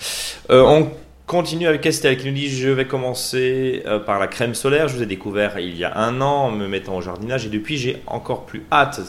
Euh, 0.50 0.60
on 0.60 0.90
continue 1.26 1.66
avec 1.66 1.86
Estelle 1.86 2.18
qui 2.18 2.26
nous 2.26 2.34
dit 2.34 2.48
je 2.50 2.68
vais 2.68 2.86
commencer 2.86 3.82
euh, 3.86 3.98
par 3.98 4.18
la 4.18 4.26
crème 4.26 4.54
solaire. 4.54 4.88
Je 4.88 4.96
vous 4.96 5.02
ai 5.02 5.06
découvert 5.06 5.58
il 5.58 5.76
y 5.76 5.84
a 5.84 5.96
un 5.96 6.20
an 6.20 6.44
en 6.44 6.50
me 6.50 6.68
mettant 6.68 6.96
au 6.96 7.00
jardinage 7.00 7.46
et 7.46 7.48
depuis 7.48 7.78
j'ai 7.78 8.02
encore 8.06 8.44
plus 8.44 8.64
hâte 8.70 9.00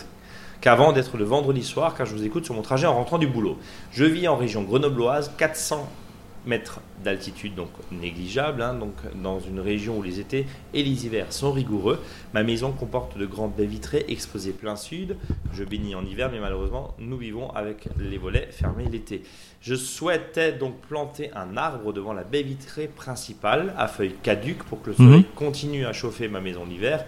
qu'avant 0.67 0.91
d'être 0.91 1.15
le 1.15 1.23
vendredi 1.23 1.63
soir, 1.63 1.95
car 1.95 2.05
je 2.05 2.13
vous 2.13 2.25
écoute 2.25 2.43
sur 2.43 2.53
mon 2.53 2.61
trajet 2.61 2.87
en 2.87 2.93
rentrant 2.93 3.17
du 3.17 3.25
boulot. 3.25 3.57
Je 3.93 4.03
vis 4.03 4.27
en 4.27 4.35
région 4.35 4.63
grenobloise, 4.63 5.31
400 5.37 5.87
mètres 6.45 6.81
d'altitude, 7.05 7.55
donc 7.55 7.69
négligeable, 7.89 8.61
hein, 8.61 8.73
donc 8.73 8.91
dans 9.23 9.39
une 9.39 9.61
région 9.61 9.97
où 9.97 10.03
les 10.03 10.19
étés 10.19 10.45
et 10.73 10.83
les 10.83 11.05
hivers 11.05 11.31
sont 11.31 11.53
rigoureux. 11.53 12.03
Ma 12.33 12.43
maison 12.43 12.73
comporte 12.73 13.17
de 13.17 13.25
grandes 13.25 13.55
baies 13.55 13.65
vitrées 13.65 14.03
exposées 14.09 14.51
plein 14.51 14.75
sud. 14.75 15.15
Je 15.53 15.63
bénis 15.63 15.95
en 15.95 16.03
hiver, 16.03 16.29
mais 16.33 16.41
malheureusement, 16.41 16.95
nous 16.99 17.15
vivons 17.15 17.49
avec 17.51 17.87
les 17.97 18.17
volets 18.17 18.49
fermés 18.51 18.89
l'été. 18.91 19.23
Je 19.61 19.73
souhaitais 19.73 20.51
donc 20.51 20.75
planter 20.81 21.31
un 21.33 21.55
arbre 21.55 21.93
devant 21.93 22.11
la 22.11 22.25
baie 22.25 22.43
vitrée 22.43 22.87
principale 22.87 23.73
à 23.77 23.87
feuilles 23.87 24.15
caduques 24.21 24.63
pour 24.63 24.81
que 24.81 24.89
le 24.89 24.95
soleil 24.97 25.19
mhm. 25.19 25.23
continue 25.33 25.85
à 25.85 25.93
chauffer 25.93 26.27
ma 26.27 26.41
maison 26.41 26.65
l'hiver 26.65 27.05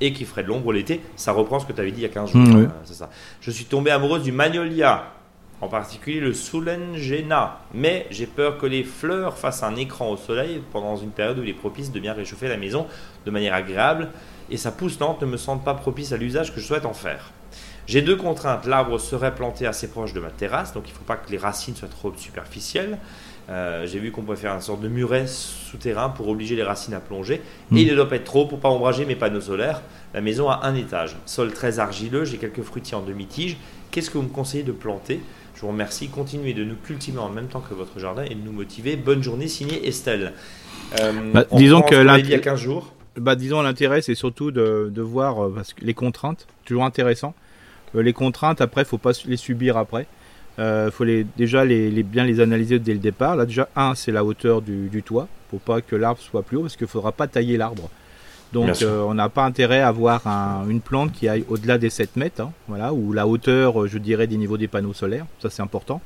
et 0.00 0.12
qui 0.12 0.24
ferait 0.24 0.42
de 0.42 0.48
l'ombre 0.48 0.72
l'été. 0.72 1.00
Ça 1.16 1.32
reprend 1.32 1.58
ce 1.58 1.66
que 1.66 1.72
tu 1.72 1.80
avais 1.80 1.90
dit 1.90 2.00
il 2.00 2.02
y 2.02 2.06
a 2.06 2.10
15 2.10 2.30
jours. 2.30 2.40
Mmh, 2.42 2.64
hein, 2.64 2.72
ça. 2.84 3.10
Je 3.40 3.50
suis 3.50 3.64
tombé 3.64 3.90
amoureuse 3.90 4.22
du 4.22 4.32
magnolia, 4.32 5.12
en 5.60 5.68
particulier 5.68 6.20
le 6.20 6.32
soulengena. 6.32 7.58
Mais 7.74 8.06
j'ai 8.10 8.26
peur 8.26 8.58
que 8.58 8.66
les 8.66 8.84
fleurs 8.84 9.36
fassent 9.36 9.62
un 9.62 9.76
écran 9.76 10.10
au 10.10 10.16
soleil 10.16 10.62
pendant 10.72 10.96
une 10.96 11.10
période 11.10 11.38
où 11.38 11.42
il 11.42 11.48
est 11.48 11.54
propice 11.54 11.92
de 11.92 12.00
bien 12.00 12.12
réchauffer 12.12 12.48
la 12.48 12.56
maison 12.56 12.86
de 13.26 13.30
manière 13.30 13.54
agréable. 13.54 14.10
Et 14.50 14.56
sa 14.56 14.72
pousse 14.72 14.98
lente 14.98 15.20
ne 15.20 15.26
me 15.26 15.36
semble 15.36 15.62
pas 15.62 15.74
propice 15.74 16.12
à 16.12 16.16
l'usage 16.16 16.54
que 16.54 16.60
je 16.60 16.66
souhaite 16.66 16.86
en 16.86 16.94
faire. 16.94 17.32
J'ai 17.86 18.02
deux 18.02 18.16
contraintes. 18.16 18.66
L'arbre 18.66 18.98
serait 18.98 19.34
planté 19.34 19.66
assez 19.66 19.88
proche 19.88 20.12
de 20.12 20.20
ma 20.20 20.28
terrasse, 20.28 20.74
donc 20.74 20.84
il 20.86 20.92
ne 20.92 20.98
faut 20.98 21.04
pas 21.04 21.16
que 21.16 21.30
les 21.30 21.38
racines 21.38 21.74
soient 21.74 21.88
trop 21.88 22.12
superficielles. 22.14 22.98
Euh, 23.50 23.86
j'ai 23.86 23.98
vu 23.98 24.10
qu'on 24.10 24.22
pouvait 24.22 24.36
faire 24.36 24.54
une 24.54 24.60
sorte 24.60 24.82
de 24.82 24.88
muret 24.88 25.26
souterrain 25.26 26.10
pour 26.10 26.28
obliger 26.28 26.54
les 26.54 26.62
racines 26.62 26.94
à 26.94 27.00
plonger. 27.00 27.40
Hmm. 27.70 27.76
Et 27.78 27.82
il 27.82 27.88
ne 27.88 27.94
doit 27.94 28.08
pas 28.08 28.16
être 28.16 28.24
trop 28.24 28.46
pour 28.46 28.60
pas 28.60 28.68
ombrager 28.68 29.06
mes 29.06 29.16
panneaux 29.16 29.40
solaires. 29.40 29.82
La 30.12 30.20
maison 30.20 30.50
a 30.50 30.60
un 30.64 30.74
étage, 30.74 31.16
sol 31.24 31.52
très 31.52 31.78
argileux, 31.78 32.24
j'ai 32.24 32.36
quelques 32.36 32.62
fruitiers 32.62 32.96
en 32.96 33.02
demi-tige. 33.02 33.56
Qu'est-ce 33.90 34.10
que 34.10 34.18
vous 34.18 34.24
me 34.24 34.28
conseillez 34.28 34.64
de 34.64 34.72
planter? 34.72 35.20
Je 35.54 35.62
vous 35.62 35.68
remercie. 35.68 36.08
Continuez 36.08 36.52
de 36.52 36.62
nous 36.62 36.76
cultiver 36.76 37.18
en 37.18 37.30
même 37.30 37.48
temps 37.48 37.60
que 37.60 37.74
votre 37.74 37.98
jardin 37.98 38.22
et 38.22 38.34
de 38.34 38.40
nous 38.44 38.52
motiver. 38.52 38.96
Bonne 38.96 39.22
journée, 39.22 39.48
signé 39.48 39.88
Estelle. 39.88 40.34
Euh, 41.00 41.12
bah, 41.32 41.46
disons 41.52 41.82
que 41.82 42.20
il 42.20 42.28
y 42.28 42.34
a 42.34 42.38
15 42.38 42.60
jours. 42.60 42.92
Bah, 43.16 43.34
disons 43.34 43.62
l'intérêt, 43.62 44.00
c'est 44.02 44.14
surtout 44.14 44.50
de, 44.50 45.00
voir 45.00 45.44
euh, 45.46 45.52
parce 45.54 45.72
que 45.72 45.84
les 45.84 45.94
contraintes, 45.94 46.46
toujours 46.64 46.84
intéressant. 46.84 47.34
les 47.94 48.12
contraintes, 48.12 48.60
après, 48.60 48.84
faut 48.84 48.98
pas 48.98 49.12
les 49.26 49.36
subir 49.36 49.76
après. 49.76 50.06
Il 50.58 50.62
euh, 50.62 50.90
faut 50.90 51.04
les, 51.04 51.24
déjà 51.36 51.64
les, 51.64 52.02
bien 52.02 52.24
les 52.24 52.40
analyser 52.40 52.80
dès 52.80 52.92
le 52.92 52.98
départ. 52.98 53.36
Là, 53.36 53.46
déjà, 53.46 53.68
un, 53.76 53.94
c'est 53.94 54.10
la 54.10 54.24
hauteur 54.24 54.60
du, 54.60 54.88
du 54.88 55.04
toit, 55.04 55.28
pour 55.50 55.60
pas 55.60 55.80
que 55.80 55.94
l'arbre 55.94 56.20
soit 56.20 56.42
plus 56.42 56.56
haut, 56.56 56.62
parce 56.62 56.76
qu'il 56.76 56.86
ne 56.86 56.90
faudra 56.90 57.12
pas 57.12 57.28
tailler 57.28 57.56
l'arbre. 57.56 57.88
Donc, 58.52 58.82
euh, 58.82 59.02
on 59.02 59.14
n'a 59.14 59.28
pas 59.28 59.44
intérêt 59.44 59.80
à 59.80 59.88
avoir 59.88 60.26
une 60.68 60.80
plante 60.80 61.12
qui 61.12 61.28
aille 61.28 61.44
au-delà 61.48 61.78
des 61.78 61.90
7 61.90 62.16
mètres, 62.16 62.40
hein, 62.40 62.52
voilà, 62.66 62.92
ou 62.92 63.12
la 63.12 63.28
hauteur, 63.28 63.86
je 63.86 63.98
dirais, 63.98 64.26
des 64.26 64.36
niveaux 64.36 64.56
des 64.56 64.66
panneaux 64.66 64.94
solaires. 64.94 65.26
Ça, 65.38 65.48
c'est 65.48 65.62
important. 65.62 66.00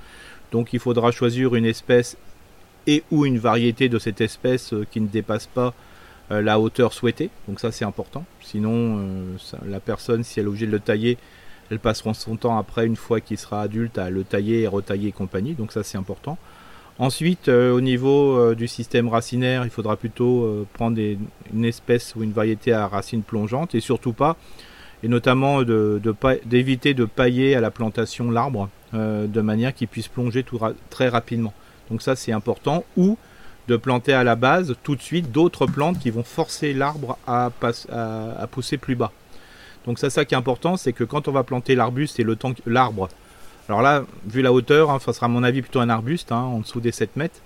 Donc, 0.50 0.74
il 0.74 0.80
faudra 0.80 1.12
choisir 1.12 1.54
une 1.54 1.64
espèce 1.64 2.18
et 2.86 3.04
ou 3.10 3.24
une 3.24 3.38
variété 3.38 3.88
de 3.88 3.98
cette 3.98 4.20
espèce 4.20 4.74
euh, 4.74 4.86
qui 4.90 5.00
ne 5.00 5.06
dépasse 5.06 5.46
pas 5.46 5.72
la 6.30 6.58
hauteur 6.58 6.94
souhaitée. 6.94 7.28
Donc, 7.46 7.60
ça, 7.60 7.70
c'est 7.72 7.84
important. 7.84 8.24
Sinon, 8.40 9.04
la 9.68 9.80
personne, 9.80 10.24
si 10.24 10.40
elle 10.40 10.46
est 10.46 10.48
obligée 10.48 10.64
de 10.64 10.70
le 10.72 10.80
tailler, 10.80 11.18
elles 11.72 11.78
passeront 11.78 12.12
son 12.12 12.36
temps 12.36 12.58
après, 12.58 12.86
une 12.86 12.96
fois 12.96 13.20
qu'il 13.20 13.38
sera 13.38 13.62
adulte, 13.62 13.96
à 13.96 14.10
le 14.10 14.24
tailler 14.24 14.60
et 14.60 14.66
retailler 14.66 15.08
et 15.08 15.12
compagnie. 15.12 15.54
Donc 15.54 15.72
ça, 15.72 15.82
c'est 15.82 15.96
important. 15.96 16.36
Ensuite, 16.98 17.48
euh, 17.48 17.72
au 17.72 17.80
niveau 17.80 18.36
euh, 18.38 18.54
du 18.54 18.68
système 18.68 19.08
racinaire, 19.08 19.64
il 19.64 19.70
faudra 19.70 19.96
plutôt 19.96 20.44
euh, 20.44 20.66
prendre 20.74 21.00
une 21.00 21.64
espèce 21.64 22.14
ou 22.14 22.22
une 22.22 22.32
variété 22.32 22.74
à 22.74 22.86
racines 22.86 23.22
plongeantes 23.22 23.74
et 23.74 23.80
surtout 23.80 24.12
pas, 24.12 24.36
et 25.02 25.08
notamment 25.08 25.62
d'éviter 25.62 26.92
de, 26.92 27.06
pailler 27.06 27.56
à 27.56 27.62
la 27.62 27.70
plantation 27.70 28.30
l'arbre 28.30 28.68
de 28.92 29.40
manière 29.40 29.74
qu'il 29.74 29.88
puisse 29.88 30.08
plonger 30.08 30.44
très 30.90 31.08
rapidement. 31.08 31.54
Donc 31.90 32.02
ça, 32.02 32.14
c'est 32.14 32.32
important. 32.32 32.84
Ou 32.98 33.16
de 33.66 33.76
planter 33.76 34.12
à 34.12 34.22
la 34.22 34.36
base 34.36 34.74
tout 34.82 34.94
de 34.94 35.00
suite 35.00 35.32
d'autres 35.32 35.66
plantes 35.66 35.98
qui 35.98 36.10
vont 36.10 36.22
forcer 36.22 36.74
l'arbre 36.74 37.16
à, 37.26 37.50
pousser 38.50 38.76
plus 38.76 38.94
bas. 38.94 39.12
Donc 39.86 39.98
c'est 39.98 40.10
ça 40.10 40.24
qui 40.24 40.34
est 40.34 40.38
important, 40.38 40.76
c'est 40.76 40.92
que 40.92 41.04
quand 41.04 41.28
on 41.28 41.32
va 41.32 41.42
planter 41.42 41.74
l'arbuste 41.74 42.20
et 42.20 42.22
le 42.22 42.36
temps 42.36 42.52
l'arbre, 42.66 43.08
alors 43.68 43.82
là, 43.82 44.04
vu 44.26 44.42
la 44.42 44.52
hauteur, 44.52 44.90
hein, 44.90 44.98
ça 44.98 45.12
sera 45.12 45.26
à 45.26 45.28
mon 45.28 45.42
avis 45.42 45.62
plutôt 45.62 45.80
un 45.80 45.88
arbuste, 45.88 46.32
hein, 46.32 46.40
en 46.40 46.60
dessous 46.60 46.80
des 46.80 46.92
7 46.92 47.16
mètres. 47.16 47.40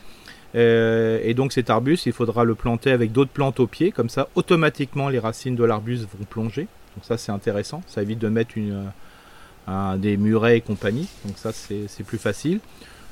Euh, 0.55 1.21
et 1.23 1.35
donc 1.35 1.53
cet 1.53 1.71
arbuste, 1.71 2.07
il 2.07 2.13
faudra 2.13 2.45
le 2.45 2.55
planter 2.55 2.91
avec 2.91 3.13
d'autres 3.13 3.31
plantes 3.31 3.61
au 3.61 3.67
pied, 3.67 3.93
comme 3.93 4.09
ça 4.09 4.29
automatiquement 4.35 5.09
les 5.09 5.19
racines 5.19 5.57
de 5.57 5.65
l'arbuste 5.65 6.07
vont 6.19 6.25
plonger. 6.25 6.69
Donc 6.95 7.05
ça 7.05 7.19
c'est 7.19 7.33
intéressant, 7.33 7.83
ça 7.87 8.01
évite 8.01 8.19
de 8.19 8.29
mettre 8.29 8.55
euh, 8.57 9.97
des 9.99 10.17
murets 10.17 10.59
et 10.59 10.61
compagnie, 10.63 11.09
donc 11.27 11.37
ça 11.37 11.53
c'est 11.53 12.05
plus 12.05 12.19
facile. 12.19 12.61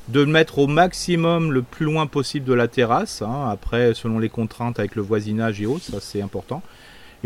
De 0.08 0.20
le 0.20 0.26
mettre 0.26 0.58
au 0.58 0.66
maximum 0.66 1.52
le 1.52 1.62
plus 1.62 1.86
loin 1.86 2.06
possible 2.06 2.46
de 2.46 2.52
la 2.52 2.68
terrasse, 2.68 3.22
hein. 3.22 3.48
après 3.50 3.94
selon 3.94 4.18
les 4.18 4.28
contraintes 4.28 4.78
avec 4.78 4.96
le 4.96 5.02
voisinage 5.02 5.60
et 5.60 5.66
autres, 5.66 5.84
ça 5.84 6.00
c'est 6.00 6.22
important. 6.22 6.62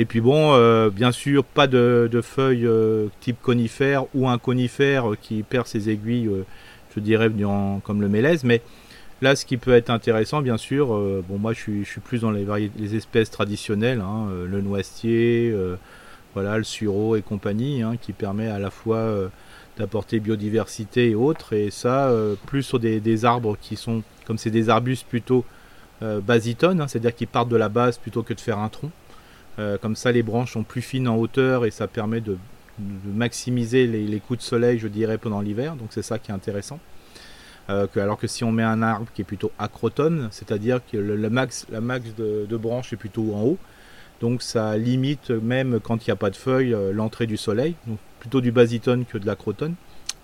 Et 0.00 0.04
puis 0.04 0.20
bon, 0.20 0.52
euh, 0.54 0.90
bien 0.90 1.10
sûr, 1.10 1.44
pas 1.44 1.66
de, 1.66 2.08
feuilles 2.22 2.66
euh, 2.66 3.08
type 3.18 3.42
conifère 3.42 4.04
ou 4.14 4.28
un 4.28 4.38
conifère 4.38 5.14
qui 5.20 5.42
perd 5.42 5.66
ses 5.66 5.90
aiguilles, 5.90 6.28
euh, 6.28 6.46
je 6.94 7.00
dirais, 7.00 7.28
comme 7.82 8.00
le 8.00 8.08
mélèze. 8.08 8.44
Mais 8.44 8.62
là, 9.22 9.34
ce 9.34 9.44
qui 9.44 9.56
peut 9.56 9.74
être 9.74 9.90
intéressant, 9.90 10.40
bien 10.40 10.56
sûr, 10.56 10.86
bon, 11.28 11.38
moi 11.38 11.52
je 11.52 11.58
suis, 11.58 11.84
je 11.84 11.90
suis, 11.90 12.00
plus 12.00 12.20
dans 12.20 12.30
les, 12.30 12.46
les 12.78 12.94
espèces 12.94 13.30
traditionnelles, 13.32 14.00
hein, 14.00 14.28
le 14.48 14.60
noisetier, 14.60 15.52
voilà, 16.34 16.58
le 16.58 16.64
sureau 16.64 17.16
et 17.16 17.22
compagnie, 17.22 17.82
hein, 17.82 17.96
qui 18.00 18.12
permet 18.12 18.48
à 18.48 18.60
la 18.60 18.70
fois 18.70 19.12
d'apporter 19.76 20.20
biodiversité 20.20 21.10
et 21.10 21.14
autres. 21.16 21.52
Et 21.52 21.70
ça, 21.70 22.12
plus 22.46 22.62
sur 22.62 22.78
des, 22.78 23.24
arbres 23.24 23.56
qui 23.60 23.74
sont, 23.74 24.02
comme 24.26 24.38
c'est 24.38 24.50
des 24.50 24.70
arbustes 24.70 25.06
plutôt 25.08 25.44
basitones, 26.00 26.80
hein, 26.80 26.88
c'est-à-dire 26.88 27.14
qui 27.14 27.26
partent 27.26 27.48
de 27.48 27.56
la 27.56 27.68
base 27.68 27.98
plutôt 27.98 28.22
que 28.22 28.34
de 28.34 28.40
faire 28.40 28.58
un 28.58 28.68
tronc. 28.68 28.90
Euh, 29.58 29.76
comme 29.78 29.96
ça, 29.96 30.12
les 30.12 30.22
branches 30.22 30.52
sont 30.52 30.62
plus 30.62 30.82
fines 30.82 31.08
en 31.08 31.16
hauteur 31.16 31.64
et 31.64 31.70
ça 31.70 31.86
permet 31.88 32.20
de, 32.20 32.36
maximiser 33.12 33.86
les, 33.86 34.20
coups 34.20 34.38
de 34.38 34.44
soleil, 34.44 34.78
je 34.78 34.86
dirais, 34.86 35.18
pendant 35.18 35.40
l'hiver. 35.40 35.74
Donc 35.74 35.88
c'est 35.90 36.02
ça 36.02 36.18
qui 36.18 36.30
est 36.30 36.34
intéressant. 36.34 36.78
Euh, 37.70 37.86
alors 37.96 38.18
que 38.18 38.26
si 38.26 38.44
on 38.44 38.52
met 38.52 38.62
un 38.62 38.82
arbre 38.82 39.06
qui 39.14 39.22
est 39.22 39.24
plutôt 39.24 39.50
acrotone, 39.58 40.28
c'est-à-dire 40.30 40.80
que 40.90 40.96
le, 40.96 41.28
max, 41.28 41.66
la 41.70 41.80
max 41.80 42.14
de, 42.16 42.56
branches 42.56 42.92
est 42.92 42.96
plutôt 42.96 43.34
en 43.34 43.42
haut, 43.42 43.58
donc 44.20 44.42
ça 44.42 44.76
limite 44.76 45.30
même 45.30 45.80
quand 45.80 46.06
il 46.06 46.10
n'y 46.10 46.12
a 46.12 46.16
pas 46.16 46.30
de 46.30 46.36
feuilles 46.36 46.74
euh, 46.74 46.92
l'entrée 46.92 47.26
du 47.26 47.36
soleil, 47.36 47.74
donc 47.86 47.98
plutôt 48.20 48.40
du 48.40 48.52
basitone 48.52 49.04
que 49.04 49.18
de 49.18 49.26
l'acrotone. 49.26 49.74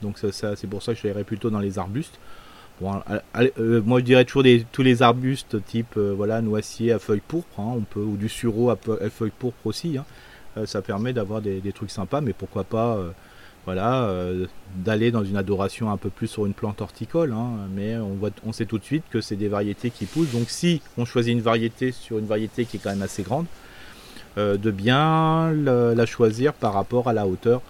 Donc 0.01 0.19
ça, 0.19 0.57
c'est 0.57 0.67
pour 0.67 0.83
ça 0.83 0.95
que 0.95 1.01
je 1.01 1.07
l'irais 1.07 1.25
plutôt 1.25 1.51
dans 1.51 1.61
les 1.61 1.79
arbustes. 1.79 2.19
Euh, 2.83 3.83
moi 3.85 4.01
je 4.01 4.05
dirais 4.05 4.25
toujours 4.25 4.43
des, 4.43 4.67
tous 4.73 4.83
les 4.83 5.03
arbustes 5.03 5.65
type 5.65 5.97
euh, 5.97 6.13
voilà 6.17 6.43
noisier 6.43 6.93
à 6.93 6.99
feuilles 6.99 7.23
pourpres, 7.27 7.61
hein, 7.61 7.73
on 7.77 7.83
peut 7.83 8.01
ou 8.01 8.17
du 8.17 8.29
sureau 8.29 8.71
à, 8.71 8.77
feuilles 8.77 9.33
pourpres 9.39 9.67
aussi. 9.67 9.97
Hein. 9.97 10.05
ça 10.67 10.83
permet 10.83 11.13
d'avoir 11.13 11.41
des, 11.41 11.73
trucs 11.73 11.91
sympas, 11.91 12.21
mais 12.21 12.33
pourquoi 12.33 12.65
pas 12.65 12.99
voilà, 13.65 14.11
d'aller 14.77 15.11
dans 15.11 15.25
une 15.25 15.37
adoration 15.37 15.91
un 15.91 15.97
peu 15.97 16.11
plus 16.11 16.27
sur 16.27 16.47
une 16.47 16.53
plante 16.53 16.81
horticole. 16.81 17.33
Hein. 17.33 17.69
mais 17.75 17.97
on, 17.97 18.15
voit, 18.15 18.31
on 18.45 18.53
sait 18.53 18.67
tout 18.67 18.79
de 18.79 18.85
suite 18.85 19.05
que 19.11 19.21
c'est 19.21 19.37
des 19.37 19.49
variétés 19.49 19.91
qui 19.91 20.07
poussent. 20.07 20.33
Donc 20.33 20.51
si 20.51 20.83
on 20.99 21.05
choisit 21.05 21.33
une 21.33 21.41
variété 21.41 21.93
sur 21.93 22.19
une 22.19 22.27
variété 22.27 22.65
qui 22.67 22.77
est 22.77 22.81
quand 22.81 22.91
même 22.91 23.03
assez 23.03 23.23
grande, 23.23 23.47
de 24.37 24.71
bien 24.71 25.53
la 25.53 26.07
choisir 26.07 26.55
par 26.55 26.75
rapport 26.75 27.09
à 27.09 27.13
la 27.13 27.27
hauteur, 27.27 27.63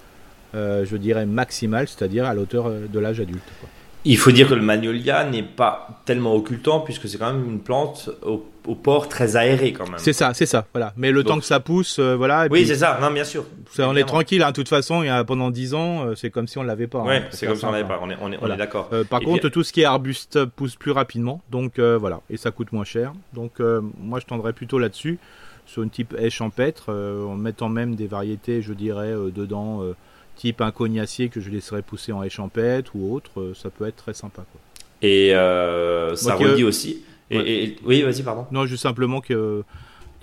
je 0.54 0.96
dirais 0.96 1.26
maximale, 1.26 1.88
c'est-à-dire 1.88 2.24
à, 2.24 2.34
la 2.34 2.40
hauteur 2.40 2.70
de 2.70 2.98
l'âge 2.98 3.20
adulte. 3.20 3.50
Il 4.06 4.18
faut 4.18 4.32
dire 4.32 4.48
que 4.48 4.54
le 4.54 4.62
magnolia 4.62 5.24
n'est 5.24 5.42
pas 5.42 5.88
tellement 6.04 6.34
occultant 6.34 6.80
puisque 6.80 7.08
c'est 7.08 7.16
quand 7.16 7.32
même 7.32 7.48
une 7.48 7.60
plante 7.60 8.10
au, 8.22 8.44
port 8.74 9.08
très 9.08 9.36
aéré 9.36 9.72
quand 9.72 9.86
même. 9.86 9.98
C'est 9.98 10.12
ça, 10.12 10.34
c'est 10.34 10.46
ça, 10.46 10.66
voilà. 10.72 10.92
Mais 10.96 11.10
le 11.10 11.24
temps 11.24 11.38
que 11.38 11.44
ça 11.44 11.60
pousse, 11.60 11.98
euh, 11.98 12.14
voilà. 12.14 12.46
oui, 12.50 12.66
c'est 12.66 12.76
ça, 12.76 12.98
non, 13.00 13.10
bien 13.10 13.24
sûr. 13.24 13.44
on 13.78 13.96
est 13.96 14.04
tranquille, 14.04 14.42
hein, 14.42 14.48
de 14.48 14.54
toute 14.54 14.68
façon, 14.68 15.02
il 15.02 15.06
y 15.06 15.10
a, 15.10 15.22
pendant 15.24 15.50
10 15.50 15.74
ans, 15.74 16.06
euh, 16.06 16.14
c'est 16.14 16.30
comme 16.30 16.46
si 16.46 16.58
on 16.58 16.62
l'avait 16.62 16.86
pas. 16.86 17.02
Oui, 17.02 17.16
c'est 17.30 17.46
comme 17.46 17.56
si 17.56 17.64
on 17.64 17.72
l'avait 17.72 17.88
pas, 17.88 17.98
on 18.02 18.10
est, 18.10 18.16
on 18.20 18.50
est, 18.50 18.56
d'accord. 18.56 18.88
Euh, 18.92 19.04
par 19.04 19.20
contre, 19.20 19.48
tout 19.48 19.62
ce 19.62 19.72
qui 19.72 19.82
est 19.82 19.86
arbuste 19.86 20.44
pousse 20.44 20.76
plus 20.76 20.92
rapidement, 20.92 21.42
donc 21.50 21.78
voilà, 21.78 22.20
et 22.30 22.36
ça 22.36 22.50
coûte 22.50 22.72
moins 22.72 22.84
cher. 22.84 23.12
Donc 23.32 23.60
moi, 23.98 24.20
je 24.20 24.26
tendrais 24.26 24.52
plutôt 24.52 24.78
là-dessus, 24.78 25.18
sur 25.66 25.82
une 25.82 25.90
type 25.90 26.14
haie 26.18 26.30
champêtre, 26.30 26.90
en 26.90 27.36
mettant 27.36 27.68
même 27.68 27.94
des 27.94 28.06
variétés, 28.06 28.60
je 28.60 28.72
dirais, 28.72 29.12
dedans 29.34 29.82
type 30.36 30.60
un 30.60 30.70
cognacier 30.70 31.28
que 31.28 31.40
je 31.40 31.50
laisserais 31.50 31.82
pousser 31.82 32.12
en 32.12 32.22
échampette 32.22 32.94
ou 32.94 33.12
autre, 33.14 33.40
euh, 33.40 33.54
ça 33.54 33.70
peut 33.70 33.86
être 33.86 33.96
très 33.96 34.14
sympa. 34.14 34.44
Quoi. 34.50 34.60
Et 35.02 35.34
euh, 35.34 36.14
ça 36.16 36.34
redit 36.34 36.64
aussi. 36.64 37.02
Et, 37.30 37.76
oui, 37.84 38.02
vas-y, 38.02 38.22
pardon. 38.22 38.46
Non, 38.50 38.66
juste 38.66 38.82
simplement 38.82 39.20
que 39.20 39.64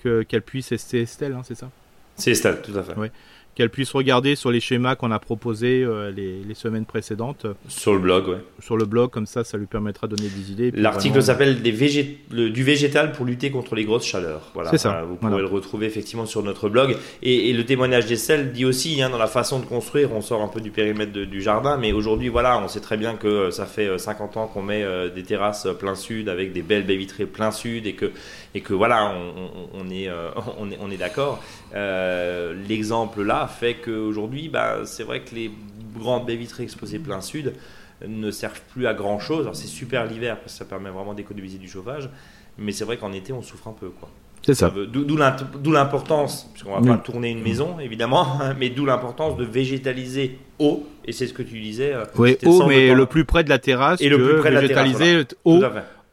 qu'elle 0.02 0.42
puisse 0.42 0.70
rester 0.70 1.02
Estelle, 1.02 1.32
hein, 1.32 1.42
c'est 1.44 1.54
ça? 1.54 1.70
C'est 2.16 2.32
Estelle, 2.32 2.60
tout 2.60 2.76
à 2.76 2.82
fait. 2.82 2.94
Ouais 2.96 3.12
qu'elle 3.54 3.70
puisse 3.70 3.92
regarder 3.92 4.34
sur 4.34 4.50
les 4.50 4.60
schémas 4.60 4.94
qu'on 4.94 5.10
a 5.10 5.18
proposés 5.18 5.82
euh, 5.84 6.10
les, 6.10 6.54
semaines 6.54 6.84
précédentes. 6.84 7.46
Sur 7.68 7.94
le 7.94 7.98
blog, 7.98 8.28
ouais. 8.28 8.36
Sur 8.60 8.76
le 8.76 8.84
blog, 8.84 9.10
comme 9.10 9.26
ça, 9.26 9.42
ça 9.42 9.56
lui 9.56 9.66
permettra 9.66 10.06
de 10.06 10.16
donner 10.16 10.28
des 10.28 10.52
idées. 10.52 10.70
L'article 10.74 11.22
s'appelle 11.22 11.62
du 11.62 11.72
végétal 12.62 13.12
pour 13.12 13.24
lutter 13.24 13.50
contre 13.50 13.74
les 13.74 13.84
grosses 13.84 14.04
chaleurs. 14.06 14.50
Voilà. 14.54 14.70
C'est 14.70 14.78
ça. 14.78 15.02
Vous 15.02 15.16
pouvez 15.16 15.38
le 15.38 15.46
retrouver 15.46 15.86
effectivement 15.86 16.26
sur 16.26 16.42
notre 16.42 16.68
blog. 16.68 16.96
Et, 17.22 17.52
le 17.52 17.64
témoignage 17.64 18.06
d'Estelle 18.06 18.52
dit 18.52 18.64
aussi, 18.64 19.02
hein, 19.02 19.10
dans 19.10 19.18
la 19.18 19.26
façon 19.26 19.60
de 19.60 19.66
construire, 19.66 20.12
on 20.12 20.20
sort 20.20 20.42
un 20.42 20.48
peu 20.48 20.60
du 20.60 20.70
périmètre 20.70 21.12
du 21.12 21.42
jardin, 21.42 21.76
mais 21.76 21.92
aujourd'hui, 21.92 22.28
voilà, 22.28 22.58
on 22.58 22.68
sait 22.68 22.80
très 22.80 22.96
bien 22.96 23.14
que 23.14 23.26
euh, 23.26 23.50
ça 23.50 23.66
fait 23.66 23.98
50 23.98 24.36
euh, 24.36 24.40
ans 24.40 24.46
qu'on 24.46 24.62
met 24.62 24.84
des 25.14 25.22
terrasses 25.22 25.68
plein 25.78 25.94
sud 25.94 26.28
avec 26.28 26.52
des 26.52 26.62
belles 26.62 26.84
baies 26.84 26.96
vitrées 26.96 27.26
plein 27.26 27.50
sud 27.50 27.86
et 27.86 27.94
que, 27.94 28.12
et 28.54 28.60
que 28.60 28.72
voilà, 28.72 29.14
on, 29.74 29.90
est, 29.90 30.08
on 30.58 30.70
est, 30.70 30.78
on 30.80 30.90
est 30.90 30.96
d'accord. 30.96 31.42
L'exemple 32.68 33.22
là, 33.22 33.41
fait 33.46 33.74
qu'aujourd'hui, 33.74 34.48
bah, 34.48 34.80
c'est 34.84 35.04
vrai 35.04 35.20
que 35.20 35.34
les 35.34 35.50
grandes 35.98 36.26
baies 36.26 36.36
vitrées 36.36 36.64
exposées 36.64 36.98
plein 36.98 37.20
sud 37.20 37.54
ne 38.06 38.30
servent 38.30 38.62
plus 38.72 38.86
à 38.86 38.94
grand 38.94 39.18
chose. 39.18 39.48
c'est 39.52 39.68
super 39.68 40.06
l'hiver 40.06 40.38
parce 40.40 40.52
que 40.52 40.58
ça 40.58 40.64
permet 40.64 40.90
vraiment 40.90 41.14
d'économiser 41.14 41.58
du 41.58 41.68
chauffage, 41.68 42.08
mais 42.58 42.72
c'est 42.72 42.84
vrai 42.84 42.96
qu'en 42.96 43.12
été 43.12 43.32
on 43.32 43.42
souffre 43.42 43.68
un 43.68 43.72
peu. 43.72 43.88
quoi. 43.90 44.08
C'est 44.44 44.54
ça. 44.54 44.72
D'où 44.74 45.72
l'importance, 45.72 46.50
puisqu'on 46.52 46.80
va 46.80 46.94
pas 46.94 46.98
tourner 46.98 47.30
une 47.30 47.42
maison 47.42 47.78
évidemment, 47.78 48.38
mais 48.58 48.70
d'où 48.70 48.84
l'importance 48.84 49.36
de 49.36 49.44
végétaliser 49.44 50.38
haut, 50.58 50.86
et 51.04 51.12
c'est 51.12 51.26
ce 51.26 51.32
que 51.32 51.42
tu 51.42 51.60
disais. 51.60 51.94
Euh, 51.94 52.04
oui, 52.16 52.36
haut, 52.44 52.66
mais 52.66 52.92
le 52.92 53.06
plus 53.06 53.24
près 53.24 53.44
de 53.44 53.48
la 53.48 53.58
terrasse, 53.58 54.00
et 54.00 54.08
le 54.08 54.22
plus 54.22 54.38
près 54.38 54.50
de 54.50 54.56
la 54.56 54.68
terrasse, 54.68 55.26
haut 55.44 55.62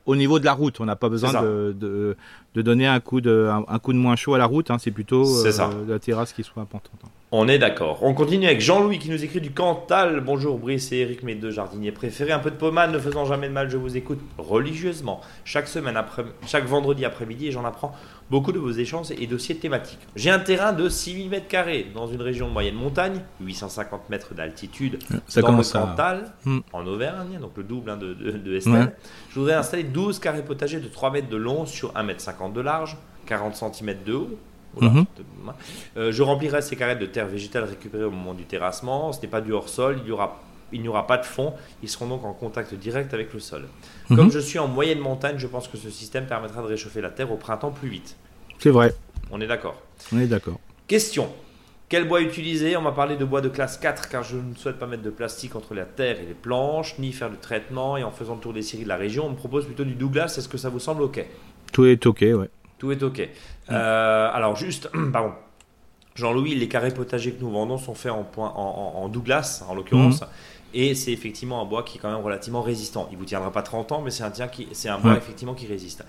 au 0.05 0.15
niveau 0.15 0.39
de 0.39 0.45
la 0.45 0.53
route. 0.53 0.79
On 0.79 0.85
n'a 0.85 0.95
pas 0.95 1.09
besoin 1.09 1.41
de, 1.41 1.75
de, 1.77 2.17
donner 2.61 2.87
un 2.87 2.99
coup 2.99 3.21
de, 3.21 3.49
un, 3.67 3.79
coup 3.79 3.93
de 3.93 3.97
moins 3.97 4.15
chaud 4.15 4.33
à 4.33 4.37
la 4.37 4.45
route. 4.45 4.71
Hein. 4.71 4.77
C'est 4.79 4.91
plutôt 4.91 5.25
euh, 5.45 5.51
la 5.87 5.99
terrasse 5.99 6.33
qui 6.33 6.43
soit 6.43 6.61
importante. 6.61 6.99
Hein. 7.05 7.09
On 7.31 7.47
est 7.47 7.59
d'accord. 7.59 7.99
On 8.01 8.15
continue 8.15 8.47
avec 8.47 8.59
Jean-Louis 8.59 8.97
qui 8.97 9.11
nous 9.11 9.23
écrit 9.23 9.39
du 9.39 9.51
Cantal. 9.51 10.19
Bonjour 10.21 10.57
Brice 10.57 10.91
et 10.91 10.97
Eric, 10.97 11.21
mes 11.21 11.35
deux 11.35 11.51
jardiniers 11.51 11.91
préférés. 11.91 12.31
Un 12.31 12.39
peu 12.39 12.49
de 12.49 12.55
pommade 12.55 12.91
ne 12.91 12.97
faisant 12.97 13.23
jamais 13.25 13.47
de 13.47 13.53
mal, 13.53 13.69
je 13.69 13.77
vous 13.77 13.95
écoute 13.95 14.19
religieusement 14.39 15.21
chaque 15.45 15.67
semaine 15.67 15.95
après, 15.95 16.25
chaque 16.47 16.65
vendredi 16.65 17.05
après-midi 17.05 17.49
et 17.49 17.51
j'en 17.51 17.65
apprends 17.65 17.93
beaucoup 18.31 18.51
de 18.51 18.57
vos 18.57 18.71
échanges 18.71 19.11
et 19.11 19.27
dossiers 19.27 19.55
thématiques. 19.55 19.99
J'ai 20.15 20.31
un 20.31 20.39
terrain 20.39 20.73
de 20.73 20.89
6000 20.89 21.29
mètres 21.29 21.47
carrés 21.47 21.87
dans 21.93 22.07
une 22.07 22.21
région 22.21 22.47
de 22.47 22.53
moyenne 22.53 22.75
montagne, 22.75 23.21
850 23.41 24.09
mètres 24.09 24.33
d'altitude 24.33 24.97
Ça 25.27 25.41
dans 25.41 25.51
le 25.51 25.63
Cantal, 25.63 26.31
hmm. 26.45 26.59
en 26.73 26.87
Auvergne, 26.87 27.37
donc 27.39 27.51
le 27.57 27.63
double 27.63 27.91
hein, 27.91 27.97
de, 27.97 28.13
de, 28.13 28.55
Estelle. 28.55 28.93
Je 29.29 29.39
voudrais 29.39 29.53
installer 29.53 29.83
12 29.83 30.17
carrés 30.17 30.43
potagers 30.43 30.79
de 30.79 30.87
3 30.87 31.11
mètres 31.11 31.29
de 31.29 31.37
long 31.37 31.67
sur 31.67 31.95
1 31.95 32.03
mètre 32.03 32.21
50 32.21 32.48
de 32.51 32.61
large, 32.61 32.97
40 33.25 33.55
cm 33.55 34.03
de 34.05 34.13
haut 34.13 34.39
Mhm. 34.79 35.05
Euh, 35.97 36.11
je 36.11 36.23
remplirai 36.23 36.61
ces 36.61 36.75
carrettes 36.75 36.99
de 36.99 37.05
terre 37.05 37.27
végétale 37.27 37.63
récupérées 37.63 38.03
au 38.03 38.11
moment 38.11 38.33
du 38.33 38.43
terrassement. 38.43 39.11
Ce 39.13 39.21
n'est 39.21 39.27
pas 39.27 39.41
du 39.41 39.51
hors-sol, 39.51 39.97
il 39.99 40.03
n'y 40.81 40.87
aura, 40.87 41.07
pas 41.07 41.17
de 41.17 41.25
fond. 41.25 41.53
Ils 41.81 41.89
seront 41.89 42.07
donc 42.07 42.23
en 42.25 42.33
contact 42.33 42.73
direct 42.75 43.13
avec 43.13 43.33
le 43.33 43.39
sol. 43.39 43.67
Mhm. 44.09 44.17
Comme 44.17 44.31
je 44.31 44.39
suis 44.39 44.59
en 44.59 44.67
moyenne 44.67 44.99
montagne, 44.99 45.37
je 45.37 45.47
pense 45.47 45.67
que 45.67 45.77
ce 45.77 45.89
système 45.89 46.25
permettra 46.27 46.61
de 46.61 46.67
réchauffer 46.67 47.01
la 47.01 47.09
terre 47.09 47.31
au 47.31 47.37
printemps 47.37 47.71
plus 47.71 47.89
vite. 47.89 48.15
C'est 48.59 48.69
vrai. 48.69 48.93
On 49.31 49.41
est 49.41 49.47
d'accord. 49.47 49.81
On 50.13 50.19
est 50.19 50.27
d'accord. 50.27 50.59
Question. 50.87 51.29
Quel 51.87 52.07
bois 52.07 52.21
utiliser? 52.21 52.77
On 52.77 52.81
m'a 52.81 52.91
parlé 52.91 53.17
de 53.17 53.25
bois 53.25 53.41
de 53.41 53.49
classe 53.49 53.77
4 53.79 54.09
car 54.09 54.21
je 54.21 54.37
ne 54.37 54.53
souhaite 54.53 54.77
pas 54.77 54.85
mettre 54.85 55.01
de 55.01 55.09
plastique 55.09 55.55
entre 55.55 55.73
la 55.73 55.85
terre 55.85 56.19
et 56.19 56.25
les 56.25 56.35
planches, 56.35 56.99
ni 56.99 57.11
faire 57.11 57.31
de 57.31 57.35
traitement. 57.35 57.97
Et 57.97 58.03
en 58.03 58.11
faisant 58.11 58.35
le 58.35 58.41
tour 58.41 58.53
des 58.53 58.61
scieries 58.61 58.83
de 58.83 58.89
la 58.89 58.95
région, 58.95 59.25
on 59.25 59.31
me 59.31 59.35
propose 59.35 59.65
plutôt 59.65 59.83
du 59.85 59.95
Douglas. 59.95 60.35
Est-ce 60.37 60.47
que 60.47 60.59
ça 60.59 60.69
vous 60.69 60.79
semble 60.79 61.01
OK? 61.01 61.25
Tout 61.71 61.85
est 61.85 62.05
OK, 62.05 62.21
ouais. 62.21 62.49
Tout 62.77 62.91
est 62.91 63.03
OK. 63.03 63.27
Euh, 63.71 64.29
alors, 64.33 64.55
juste, 64.55 64.89
pardon. 65.13 65.33
Jean-Louis, 66.15 66.55
les 66.55 66.67
carrés 66.67 66.93
potagers 66.93 67.31
que 67.31 67.41
nous 67.41 67.49
vendons 67.49 67.77
sont 67.77 67.93
faits 67.95 68.11
en, 68.11 68.23
point, 68.23 68.51
en, 68.53 69.07
Douglas, 69.07 69.63
en 69.69 69.73
l'occurrence. 69.73 70.21
Mhm. 70.21 70.27
Et 70.73 70.95
c'est 70.95 71.13
effectivement 71.13 71.61
un 71.61 71.65
bois 71.65 71.83
qui 71.83 71.97
est 71.97 72.01
quand 72.01 72.11
même 72.11 72.23
relativement 72.23 72.61
résistant. 72.61 73.07
Il 73.11 73.17
vous 73.17 73.25
tiendra 73.25 73.51
pas 73.51 73.61
30 73.61 73.91
ans, 73.93 74.01
mais 74.01 74.11
c'est 74.11 74.23
un, 74.23 74.47
qui, 74.47 74.67
c'est 74.73 74.89
un 74.89 74.99
bois 74.99 75.15
effectivement 75.15 75.53
qui 75.53 75.65
résiste. 75.65 76.03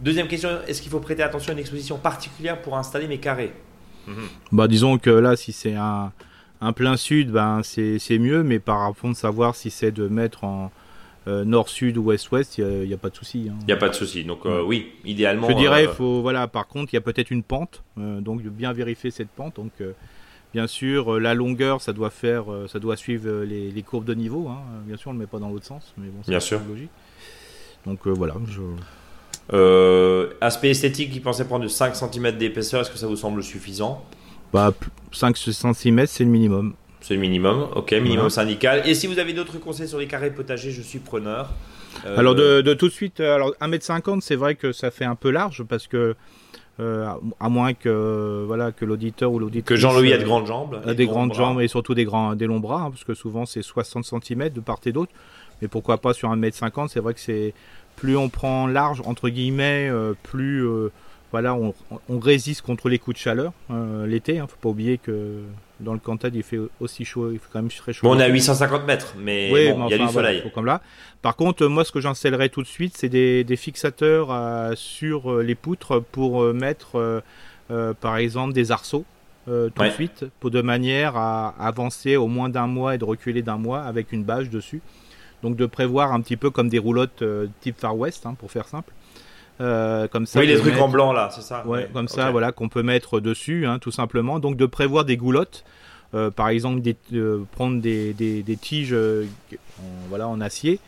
Deuxième 0.00 0.28
question, 0.28 0.50
est-ce 0.66 0.80
qu'il 0.80 0.90
faut 0.90 1.00
prêter 1.00 1.22
attention 1.22 1.50
à 1.50 1.52
une 1.52 1.58
exposition 1.58 1.98
particulière 1.98 2.62
pour 2.62 2.76
installer 2.76 3.08
mes 3.08 3.18
carrés? 3.18 3.52
Mhm. 4.06 4.28
Bah 4.52 4.68
disons 4.68 4.98
que 4.98 5.10
là, 5.10 5.36
si 5.36 5.52
c'est 5.52 5.74
un, 5.74 6.12
un 6.60 6.72
plein 6.72 6.96
sud, 6.96 7.30
ben 7.30 7.60
c'est, 7.62 8.18
mieux, 8.18 8.42
mais 8.42 8.58
par 8.58 8.94
contre 8.94 9.18
savoir 9.18 9.54
si 9.54 9.70
c'est 9.70 9.92
de 9.92 10.08
mettre 10.08 10.44
en, 10.44 10.70
euh, 11.26 11.44
nord-sud 11.44 11.96
ou 11.96 12.02
ouest-ouest, 12.02 12.58
il 12.58 12.86
n'y 12.86 12.92
a, 12.92 12.98
pas 12.98 13.08
de 13.08 13.16
souci. 13.16 13.46
Hein. 13.50 13.56
Il 13.62 13.66
n'y 13.66 13.72
a 13.72 13.78
pas 13.78 13.88
de 13.88 13.94
souci. 13.94 14.24
Donc 14.24 14.44
euh, 14.44 14.62
oui, 14.62 14.92
idéalement. 15.06 15.48
Je 15.48 15.54
dirais, 15.54 15.86
euh, 15.86 15.92
faut, 15.92 16.20
voilà, 16.20 16.48
par 16.48 16.66
contre, 16.66 16.92
il 16.92 16.96
y 16.96 16.98
a 16.98 17.00
peut-être 17.00 17.30
une 17.30 17.42
pente, 17.42 17.82
donc 17.96 18.42
bien 18.42 18.74
vérifier 18.74 19.10
cette 19.10 19.30
pente. 19.30 19.56
Donc 19.56 19.72
bien 20.52 20.66
sûr, 20.66 21.18
la 21.18 21.32
longueur, 21.32 21.80
ça 21.80 21.94
doit 21.94 22.10
faire, 22.10 22.44
ça 22.68 22.78
doit 22.78 22.96
suivre 22.96 23.42
les, 23.42 23.82
courbes 23.82 24.04
de 24.04 24.12
niveau. 24.14 24.48
Hein. 24.48 24.60
Bien 24.86 24.98
sûr, 24.98 25.10
on 25.10 25.14
ne 25.14 25.18
le 25.18 25.24
met 25.24 25.30
pas 25.30 25.38
dans 25.38 25.48
l'autre 25.48 25.66
sens, 25.66 25.94
mais 25.96 26.08
bon, 26.08 26.20
c'est 26.22 26.58
logique. 26.68 26.90
Donc 27.86 28.06
voilà. 28.06 28.34
aspect 30.42 30.70
esthétique, 30.70 31.10
il 31.14 31.22
pensait 31.22 31.46
prendre 31.46 31.64
de 31.64 31.68
5 31.68 31.96
cm 31.96 32.32
d'épaisseur. 32.36 32.82
Est-ce 32.82 32.90
que 32.90 32.98
ça 32.98 33.06
vous 33.06 33.16
semble 33.16 33.42
suffisant? 33.42 34.04
Bah, 34.52 34.74
5 35.10 35.38
cm, 35.38 36.06
c'est 36.06 36.24
le 36.24 36.30
minimum. 36.30 36.74
C'est 37.06 37.12
le 37.12 37.20
minimum, 37.20 37.68
ok, 37.76 37.92
minimum 37.92 38.30
syndical. 38.30 38.82
Et 38.86 38.94
si 38.94 39.06
vous 39.06 39.18
avez 39.18 39.34
d'autres 39.34 39.58
conseils 39.58 39.86
sur 39.86 39.98
les 39.98 40.06
carrés 40.06 40.30
potagers, 40.30 40.70
je 40.70 40.80
suis 40.80 41.00
preneur. 41.00 41.50
Euh, 42.06 42.18
alors 42.18 42.34
de, 42.34 42.72
tout 42.72 42.88
de 42.88 42.92
suite, 42.94 43.20
alors 43.20 43.52
1m50, 43.60 44.22
c'est 44.22 44.36
vrai 44.36 44.54
que 44.54 44.72
ça 44.72 44.90
fait 44.90 45.04
un 45.04 45.14
peu 45.14 45.28
large 45.28 45.64
parce 45.64 45.86
que 45.86 46.16
euh, 46.80 47.06
à 47.40 47.48
moins 47.50 47.74
que 47.74 48.44
voilà 48.46 48.72
que 48.72 48.86
l'auditeur 48.86 49.32
ou 49.32 49.38
l'auditeur 49.38 49.66
que 49.66 49.76
Jean-Louis 49.76 50.14
a 50.14 50.16
de 50.16 50.24
grandes 50.24 50.46
jambes, 50.46 50.80
a 50.86 50.94
des 50.94 51.04
grandes 51.04 51.34
jambes 51.34 51.60
et 51.60 51.68
surtout 51.68 51.92
des 51.92 52.06
grands 52.06 52.34
des 52.34 52.46
longs 52.46 52.58
bras, 52.58 52.84
hein, 52.84 52.90
parce 52.90 53.04
que 53.04 53.12
souvent 53.12 53.44
c'est 53.44 53.60
60 53.60 54.06
cm 54.06 54.48
de 54.48 54.60
part 54.60 54.80
et 54.86 54.92
d'autre. 54.92 55.12
Mais 55.60 55.68
pourquoi 55.68 55.98
pas 55.98 56.14
sur 56.14 56.34
1m50 56.34 56.88
C'est 56.88 57.00
vrai 57.00 57.12
que 57.12 57.20
c'est 57.20 57.52
plus 57.96 58.16
on 58.16 58.30
prend 58.30 58.66
large 58.66 59.02
entre 59.04 59.28
guillemets, 59.28 59.90
euh, 59.90 60.14
plus 60.22 60.66
voilà 61.32 61.54
on, 61.54 61.74
résiste 62.18 62.62
contre 62.62 62.88
les 62.88 62.98
coups 62.98 63.16
de 63.16 63.20
chaleur 63.20 63.52
l'été. 64.06 64.38
Hein, 64.38 64.46
faut 64.48 64.56
pas 64.58 64.70
oublier 64.70 64.96
que 64.96 65.42
dans 65.84 65.92
le 65.92 65.98
Cantal, 65.98 66.34
il 66.34 66.42
fait 66.42 66.58
aussi 66.80 67.04
chaud, 67.04 67.30
il 67.32 67.38
fait 67.38 67.46
quand 67.52 67.60
même 67.60 67.70
très 67.70 67.92
chaud. 67.92 68.06
Bon, 68.06 68.16
on 68.16 68.18
est 68.18 68.24
à 68.24 68.28
850 68.28 68.86
mètres, 68.86 69.14
mais 69.18 69.48
il 69.50 69.88
y 69.90 69.94
a 69.94 69.98
du 69.98 70.08
soleil. 70.08 70.42
comme 70.54 70.66
là. 70.66 70.80
Par 71.22 71.36
contre, 71.36 71.66
moi, 71.66 71.84
ce 71.84 71.92
que 71.92 72.00
j'installerai 72.00 72.48
tout 72.48 72.62
de 72.62 72.66
suite, 72.66 72.96
c'est 72.96 73.08
des, 73.08 73.56
fixateurs 73.56 74.28
euh, 74.30 74.72
sur 74.74 75.30
euh, 75.30 75.42
les 75.42 75.54
poutres 75.54 76.02
pour 76.02 76.42
euh, 76.42 76.52
mettre, 76.52 77.22
par 78.00 78.16
exemple, 78.16 78.52
des 78.52 78.72
arceaux. 78.72 79.04
tout 79.46 79.82
de 79.82 79.90
suite, 79.90 80.24
pour 80.40 80.50
de 80.50 80.62
manière 80.62 81.16
à 81.16 81.54
avancer 81.58 82.16
au 82.16 82.26
moins 82.26 82.48
d'un 82.48 82.66
mois 82.66 82.94
et 82.94 82.98
de 82.98 83.04
reculer 83.04 83.42
d'un 83.42 83.58
mois 83.58 83.82
avec 83.82 84.12
une 84.12 84.24
bâche 84.24 84.50
dessus. 84.50 84.80
Donc 85.42 85.56
de 85.56 85.66
prévoir 85.66 86.12
un 86.12 86.22
petit 86.22 86.38
peu 86.38 86.50
comme 86.50 86.70
des 86.70 86.78
roulottes 86.78 87.22
type 87.60 87.78
Far 87.78 87.96
West, 87.96 88.24
hein, 88.24 88.34
pour 88.38 88.50
faire 88.50 88.66
simple. 88.66 88.92
Euh, 89.60 90.08
comme 90.08 90.26
ça. 90.26 90.40
Oui, 90.40 90.46
les 90.46 90.56
trucs 90.56 90.78
en 90.78 90.88
blanc 90.88 91.12
là, 91.12 91.30
c'est 91.32 91.42
ça. 91.42 91.64
Ouais, 91.66 91.88
comme 91.92 92.08
ça, 92.08 92.30
voilà, 92.30 92.50
qu'on 92.50 92.68
peut 92.68 92.82
mettre 92.82 93.20
dessus, 93.20 93.66
hein, 93.66 93.78
tout 93.78 93.92
simplement. 93.92 94.40
Donc 94.40 94.56
de 94.56 94.66
prévoir 94.66 95.04
des 95.04 95.16
goulottes, 95.16 95.64
euh, 96.14 96.30
par 96.30 96.48
exemple, 96.48 96.80
des, 96.80 96.96
prendre 97.52 97.80
des, 97.80 98.12
des, 98.12 98.56
tiges, 98.56 98.94
en, 98.94 99.82
voilà, 100.08 100.28
en 100.28 100.40
acier. 100.40 100.78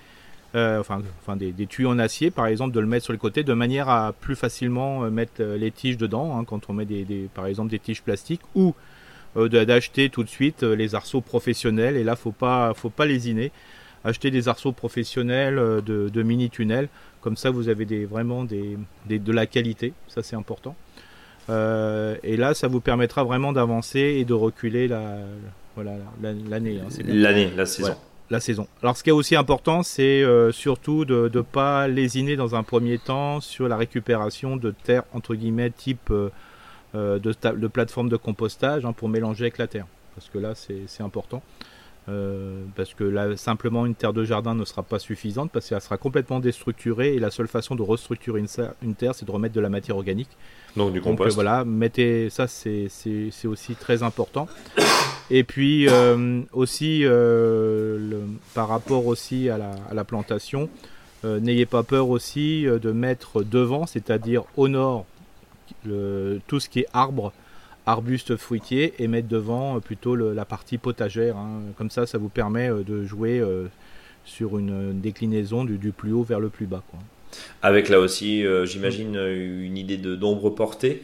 enfin, 0.55 1.03
enfin 1.23 1.37
des, 1.37 1.53
tuyaux 1.67 1.91
en 1.91 1.99
acier 1.99 2.31
par 2.31 2.47
exemple, 2.47 2.75
de 2.75 2.81
le 2.81 2.87
mettre 2.87 3.05
sur 3.05 3.13
les 3.13 3.19
côtés 3.19 3.43
de 3.43 3.53
manière 3.53 3.89
à 3.89 4.13
plus 4.13 4.37
facilement 4.37 5.01
mettre 5.11 5.43
les 5.43 5.71
tiges 5.71 5.99
dedans 5.99 6.39
hein, 6.39 6.45
quand 6.45 6.71
on 6.71 6.73
met 6.73 6.87
des, 6.87 7.29
par 7.35 7.47
exemple 7.47 7.71
des 7.71 7.79
tiges 7.79 8.03
plastiques 8.03 8.43
ou 8.55 8.75
d'acheter 9.35 10.09
tout 10.09 10.25
de 10.25 10.31
suite 10.31 10.63
les 10.63 10.95
arceaux 10.95 11.21
professionnels. 11.21 11.97
Et 11.97 12.05
là 12.05 12.17
faut 12.17 12.33
pas 12.33 12.73
faut 12.75 12.91
pas 12.91 13.07
lésiner. 13.07 13.53
Acheter 14.05 14.31
des 14.31 14.47
arceaux 14.47 14.71
professionnels 14.71 15.57
de, 15.57 16.09
de 16.09 16.23
mini 16.23 16.49
tunnels 16.49 16.89
comme 17.21 17.37
ça 17.37 17.51
vous 17.51 17.69
avez 17.69 17.85
des, 17.85 18.05
vraiment 18.05 18.45
des, 18.45 18.79
de 19.09 19.33
la 19.33 19.47
qualité. 19.47 19.93
Ça 20.07 20.23
c'est 20.23 20.37
important 20.37 20.77
euh, 21.49 22.17
et 22.23 22.37
là, 22.37 22.55
ça 22.55 22.69
vous 22.69 22.81
permettra 22.81 23.25
vraiment 23.25 23.53
d'avancer 23.53 24.01
et 24.01 24.25
de 24.25 24.35
reculer 24.35 24.89
la, 24.89 25.19
voilà, 25.75 25.93
l'année. 26.23 26.81
Hein, 26.81 26.89
l'année, 27.07 27.51
la 27.57 27.67
saison. 27.67 27.97
la 28.31 28.41
saison. 28.41 28.67
Alors, 28.83 28.97
ce 28.97 29.03
qui 29.05 29.11
est 29.11 29.15
aussi 29.15 29.37
important, 29.37 29.83
c'est 29.83 30.23
euh, 30.23 30.51
surtout 30.53 31.05
de 31.05 31.31
ne 31.33 31.41
pas 31.41 31.89
lésiner 31.89 32.37
dans 32.37 32.55
un 32.55 32.63
premier 32.63 32.99
temps 32.99 33.41
sur 33.41 33.69
la 33.69 33.77
récupération 33.77 34.57
de 34.57 34.71
terre, 34.71 35.05
entre 35.13 35.35
guillemets, 35.35 35.71
type 35.71 36.11
euh, 36.11 36.31
de, 36.93 37.19
de, 37.19 37.67
plateforme 37.69 38.09
de 38.09 38.17
compostage 38.17 38.85
hein, 38.85 38.93
pour 38.93 39.09
mélanger 39.09 39.45
avec 39.45 39.59
la 39.59 39.67
terre. 39.67 39.87
Parce 40.15 40.29
que 40.31 40.39
là, 40.39 40.55
c'est 40.55 41.03
important. 41.03 41.43
Euh, 42.09 42.63
parce 42.77 42.95
que 42.95 43.03
là, 43.03 43.37
simplement 43.37 43.85
une 43.85 43.97
terre 43.97 44.13
de 44.13 44.25
jardin 44.25 44.55
ne 44.55 44.65
sera 44.65 44.85
pas 44.85 45.01
suffisante 45.01 45.51
parce 45.51 45.69
qu'elle 45.69 45.81
sera 45.81 45.97
complètement 45.97 46.39
déstructurée 46.39 47.15
et 47.15 47.19
la 47.19 47.33
seule 47.33 47.49
façon 47.49 47.75
de 47.75 47.83
restructurer 47.83 48.41
une, 48.83 48.95
terre, 48.95 49.15
c'est 49.15 49.27
de 49.27 49.31
remettre 49.31 49.55
de 49.55 49.61
la 49.61 49.69
matière 49.69 49.97
organique. 49.97 50.29
Donc 50.77 50.93
du 50.93 51.01
compost. 51.01 51.31
Donc, 51.31 51.35
voilà, 51.35 51.65
mettez 51.65 52.31
ça, 52.31 52.47
c'est 52.47 52.89
aussi 53.45 53.75
très 53.75 54.05
important. 54.05 54.47
Et 55.31 55.43
puis 55.43 55.89
euh, 55.89 56.43
aussi 56.53 57.01
euh, 57.05 57.99
le, 57.99 58.21
par 58.55 58.69
rapport 58.69 59.07
aussi 59.07 59.51
à 59.51 59.59
la, 59.59 59.73
à 59.91 59.95
la 59.95 60.05
plantation, 60.05 60.69
n'ayez 61.25 61.67
pas 61.67 61.83
peur 61.83 62.09
aussi 62.09 62.67
de 62.67 62.93
mettre 62.93 63.43
devant, 63.43 63.85
c'est-à-dire 63.87 64.45
au 64.57 64.69
nord, 64.69 65.07
le, 65.85 66.41
tout 66.47 66.61
ce 66.61 66.69
qui 66.69 66.81
est 66.81 66.87
arbre 66.93 67.33
arbuste 67.87 68.37
fruitier 68.37 68.95
et 68.99 69.07
mettre 69.07 69.29
devant 69.29 69.77
euh, 69.77 69.81
plutôt 69.81 70.17
la 70.17 70.45
partie 70.45 70.77
potagère. 70.77 71.37
Hein. 71.37 71.61
Comme 71.79 71.91
ça, 71.91 72.07
ça 72.07 72.19
vous 72.19 72.29
permet 72.29 72.69
euh, 72.69 72.83
de 72.83 73.05
jouer 73.05 73.39
euh, 73.39 73.67
sur 74.25 74.59
une 74.59 75.01
déclinaison 75.01 75.65
du, 75.65 75.79
plus 75.93 76.13
haut 76.13 76.25
vers 76.25 76.41
le 76.41 76.49
plus 76.49 76.67
bas. 76.67 76.83
Avec 77.63 77.89
là 77.89 78.01
aussi, 78.01 78.45
j'imagine, 78.65 79.15
une 79.15 79.77
idée 79.77 79.99
d'ombre 79.99 80.51
portée. 80.51 81.03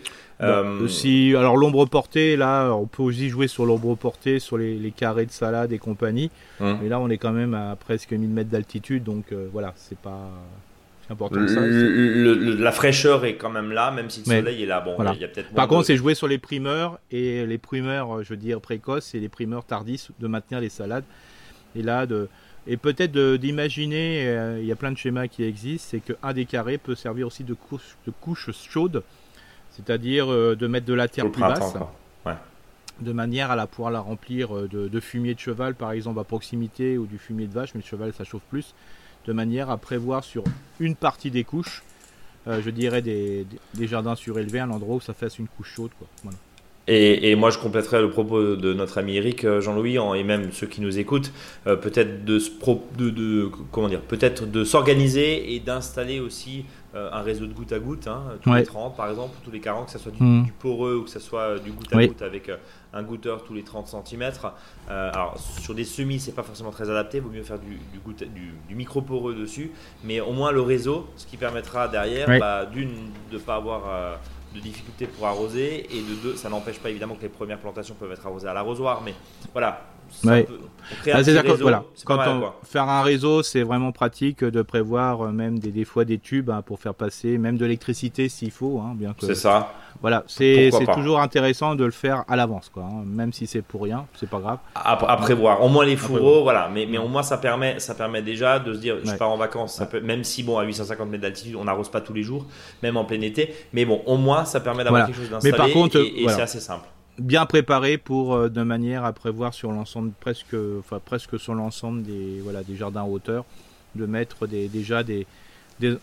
aussi, 0.83 1.35
alors 1.37 1.57
l'ombre 1.57 1.85
portée, 1.85 2.37
là, 2.37 2.73
on 2.73 2.87
peut 2.87 3.03
aussi 3.03 3.29
jouer 3.29 3.47
sur 3.47 3.65
l'ombre 3.65 3.95
portée, 3.95 4.41
sur 4.41 4.59
les, 4.59 4.93
carrés 4.97 5.27
de 5.27 5.31
salade 5.31 5.73
et 5.73 5.79
compagnie. 5.79 6.31
Hum. 6.61 6.79
Mais 6.83 6.89
là, 6.89 6.99
on 6.99 7.11
est 7.11 7.19
quand 7.19 7.33
même 7.33 7.55
à 7.55 7.77
presque 7.77 8.13
1000 8.13 8.29
mètres 8.29 8.51
d'altitude, 8.51 9.05
donc 9.05 9.33
voilà, 9.53 9.73
c'est 9.77 9.99
pas 9.99 10.31
la 11.11 12.73
fraîcheur 12.73 13.25
est 13.25 13.37
quand 13.37 13.51
même 13.51 13.73
là, 13.73 13.91
même 13.91 14.11
si 14.11 14.21
le 14.21 14.27
soleil 14.27 14.63
est 14.63 14.67
là. 14.67 14.81
Bon, 14.81 14.97
il 15.15 15.21
y 15.21 15.25
a 15.25 15.29
peut-être. 15.29 15.53
Par 15.53 15.69
contre, 15.69 15.87
c'est 15.87 15.97
jouer 15.97 16.15
sur 16.15 16.29
les 16.29 16.39
primeurs 16.39 16.99
et 17.11 17.47
les 17.47 17.59
primeurs, 17.59 18.19
euh, 18.19 18.23
je 18.23 18.31
veux 18.31 18.37
dire 18.37 18.61
précoces 18.61 19.15
et 19.15 19.21
les 19.21 19.29
primeurs 19.29 19.65
tardis 19.65 20.09
de 20.19 20.27
maintenir 20.27 20.61
les 20.61 20.69
salades. 20.69 21.05
Et 21.75 21.83
là, 21.83 22.07
de 22.07 22.29
et 22.67 22.77
peut-être 22.77 23.13
d'imaginer, 23.37 24.29
euh, 24.29 24.61
il 24.61 24.67
y 24.67 24.73
a 24.73 24.77
plein 24.77 24.93
de 24.93 24.97
schémas 24.97 25.27
qui 25.27 25.43
existent, 25.43 25.89
c'est 25.91 26.01
qu'un 26.01 26.33
des 26.33 26.45
carrés 26.45 26.79
peut 26.79 26.95
servir 26.95 27.27
aussi 27.27 27.43
de 27.43 27.55
couche, 27.55 27.97
de 28.07 28.13
couche 28.21 28.51
chaude, 28.53 29.03
c'est-à-dire 29.71 30.33
euh, 30.33 30.55
de 30.55 30.69
mettre 30.69 30.87
de 30.87 30.95
la 30.95 31.09
terre 31.09 31.31
plus 31.31 31.41
basse, 31.41 31.75
de 33.01 33.13
manière 33.13 33.51
à 33.51 33.57
la 33.57 33.67
pouvoir 33.67 33.91
la 33.91 33.99
remplir 33.99 34.55
de, 34.69 34.87
de, 34.87 35.01
fumier 35.01 35.35
de 35.35 35.41
cheval, 35.41 35.75
par 35.75 35.91
exemple 35.91 36.21
à 36.21 36.25
proximité, 36.25 36.99
ou 36.99 37.07
du 37.07 37.19
fumier 37.19 37.49
de 37.49 37.53
vache, 37.53 37.75
mais 37.75 37.81
le 37.81 37.87
cheval 37.87 38.13
ça 38.13 38.23
chauffe 38.23 38.45
plus 38.49 38.75
de 39.27 39.33
manière 39.33 39.71
à 39.71 39.77
prévoir 39.77 40.25
sur 40.25 40.45
une 40.81 40.97
partie 40.97 41.31
des 41.31 41.45
couches, 41.45 41.83
euh, 42.49 42.61
je 42.65 42.71
dirais 42.71 43.03
des, 43.03 43.47
jardins 43.83 44.17
surélevés, 44.17 44.61
un 44.61 44.71
endroit 44.71 44.97
où 44.97 45.01
ça 45.01 45.15
fasse 45.15 45.39
une 45.39 45.47
couche 45.47 45.75
chaude. 45.75 45.91
Quoi. 45.99 46.33
Et, 46.89 47.37
moi, 47.37 47.51
je 47.51 47.59
compléterai 47.59 48.01
le 48.01 48.11
propos 48.11 48.57
de 48.57 48.75
notre 48.75 48.99
ami 48.99 49.17
Eric, 49.17 49.45
euh, 49.45 49.61
Jean-Louis, 49.61 49.99
et 50.17 50.25
même 50.25 50.51
ceux 50.51 50.67
qui 50.67 50.81
nous 50.81 50.99
écoutent, 50.99 51.33
euh, 51.69 51.77
peut-être 51.77 52.25
de, 52.25 52.41
de, 52.99 53.51
comment 53.71 53.89
dire, 53.89 54.01
peut-être 54.01 54.51
de 54.51 54.65
s'organiser 54.65 55.55
et 55.55 55.61
d'installer 55.61 56.19
aussi 56.19 56.65
un 56.95 57.23
réseau 57.23 57.47
de 57.47 57.55
goutte 57.55 57.73
à 57.73 57.79
goutte, 57.79 58.07
hein, 58.07 58.23
tous 58.43 58.53
les 58.53 58.65
30 58.65 58.95
par 58.95 59.09
exemple, 59.09 59.35
tous 59.43 59.51
les 59.51 59.61
40, 59.61 59.87
que 59.87 59.93
ce 59.93 59.99
soit 59.99 60.13
mmh. 60.13 60.43
du, 60.43 60.53
poreux 60.53 60.97
ou 60.97 61.05
que 61.05 61.09
ce 61.09 61.21
soit 61.21 61.59
du 61.59 61.71
goutte 61.71 61.91
à 61.91 62.07
goutte 62.07 62.21
avec 62.21 62.51
un 62.93 63.03
goûteur 63.03 63.45
tous 63.45 63.55
les 63.55 63.63
30 63.63 63.87
cm. 63.87 64.23
Euh, 64.91 65.11
alors 65.13 65.39
sur 65.39 65.75
des 65.75 65.85
semis, 65.85 66.21
c'est 66.21 66.33
pas 66.33 66.43
forcément 66.43 66.71
très 66.71 66.91
adapté, 66.91 67.19
il 67.19 67.23
vaut 67.23 67.31
mieux 67.31 67.43
faire 67.43 67.59
du, 67.59 67.79
du, 68.69 68.75
micro 68.75 69.03
poreux 69.03 69.35
dessus, 69.35 69.71
mais 70.05 70.21
au 70.21 70.33
moins 70.33 70.53
le 70.53 70.61
réseau, 70.61 71.09
ce 71.17 71.27
qui 71.27 71.37
permettra 71.37 71.89
derrière, 71.89 72.27
bah, 72.39 72.67
d'une, 72.67 73.11
de 73.31 73.37
ne 73.37 73.39
pas 73.39 73.57
avoir 73.57 73.83
euh, 73.87 74.15
de 74.55 74.61
difficultés 74.61 75.07
pour 75.07 75.27
arroser, 75.27 75.87
et 75.95 76.03
de 76.03 76.15
deux, 76.23 76.37
ça 76.37 76.49
n'empêche 76.49 76.79
pas 76.79 76.91
évidemment 76.91 77.15
que 77.15 77.23
les 77.23 77.29
premières 77.29 77.59
plantations 77.59 77.95
peuvent 77.95 78.13
être 78.13 78.27
arrosées 78.27 78.49
à 78.49 78.55
l'arrosoir, 78.55 79.03
mais 79.05 79.15
voilà, 79.53 79.83
Ouais. 80.25 80.47
Ah, 81.13 81.23
voilà. 81.61 81.85
Quand 82.05 82.19
on, 82.29 82.53
faire 82.65 82.89
un 82.89 83.03
réseau, 83.03 83.43
c'est 83.43 83.63
vraiment 83.63 83.93
pratique 83.93 84.45
de 84.45 84.63
prévoir 84.63 85.23
euh, 85.23 85.33
même 85.33 85.59
des, 85.59 85.71
des 85.71 85.85
fois 85.85 86.05
des 86.05 86.19
tubes 86.19 86.51
hein, 86.51 86.63
pour 86.63 86.79
faire 86.79 86.95
passer 86.95 87.39
même 87.39 87.57
de 87.57 87.65
l'électricité 87.65 88.29
s'il 88.29 88.51
faut. 88.51 88.81
Hein, 88.81 88.93
bien 88.95 89.15
que. 89.15 89.27
C'est 89.27 89.35
ça. 89.35 89.73
Voilà, 90.03 90.25
c'est 90.27 90.71
toujours 90.93 91.21
intéressant 91.21 91.75
de 91.75 91.85
le 91.85 91.93
faire 91.93 92.25
à 92.29 92.37
l'avance, 92.37 92.69
quoi. 92.69 92.83
Hein, 92.83 93.05
même 93.07 93.33
si 93.33 93.47
c'est 93.47 93.63
pour 93.63 93.83
rien, 93.83 94.07
c'est 94.15 94.29
pas 94.29 94.41
grave. 94.41 94.59
À, 94.75 95.17
prévoir. 95.17 95.63
Au 95.63 95.69
moins 95.69 95.85
les 95.85 95.97
fourreaux, 95.97 96.43
voilà. 96.43 96.69
Mais, 96.73 96.87
mais 96.87 96.99
au 96.99 97.09
moins 97.09 97.23
ça 97.23 97.39
permet, 97.39 97.79
ça 97.79 97.95
permet 97.95 98.21
déjà 98.21 98.59
de 98.59 98.75
se 98.75 98.79
dire, 98.79 98.97
je 99.05 99.15
pars 99.15 99.31
en 99.31 99.37
vacances. 99.37 99.77
Ça 99.77 99.87
peut, 99.87 100.01
même 100.01 100.25
si 100.25 100.43
bon 100.43 100.59
à 100.59 100.65
850 100.65 101.09
mètres 101.09 101.23
d'altitude, 101.23 101.57
on 101.57 101.65
n'arrose 101.65 101.89
pas 101.89 102.01
tous 102.01 102.13
les 102.13 102.23
jours, 102.23 102.47
même 102.83 102.97
en 102.97 103.05
plein 103.05 103.21
été. 103.21 103.55
Mais 103.73 103.85
bon, 103.85 104.03
au 104.07 104.17
moins 104.17 104.45
ça 104.45 104.61
permet 104.61 104.85
d'avoir 104.85 105.07
quelque 105.07 105.17
chose 105.17 105.31
d'installé. 105.31 105.53
Mais 105.53 105.57
par 105.57 105.71
contre, 105.71 105.99
et, 105.99 106.25
c'est 106.29 106.43
assez 106.43 106.61
simple 106.61 106.87
bien 107.19 107.45
préparé 107.45 107.99
pour 107.99 108.35
euh, 108.35 108.49
de 108.49 108.63
manière 108.63 109.05
à 109.05 109.13
prévoir 109.13 109.53
sur 109.53 109.71
l'ensemble 109.71 110.13
presque 110.19 110.57
enfin 110.79 110.99
presque 111.05 111.39
sur 111.39 111.55
l'ensemble 111.55 112.03
des 112.03 112.41
voilà 112.43 112.63
des 112.63 112.75
jardins 112.75 113.03
en 113.03 113.09
hauteur 113.11 113.45
de 113.95 114.07
mettre 114.07 114.47
des, 114.47 114.69
déjà 114.69 115.03
des 115.03 115.27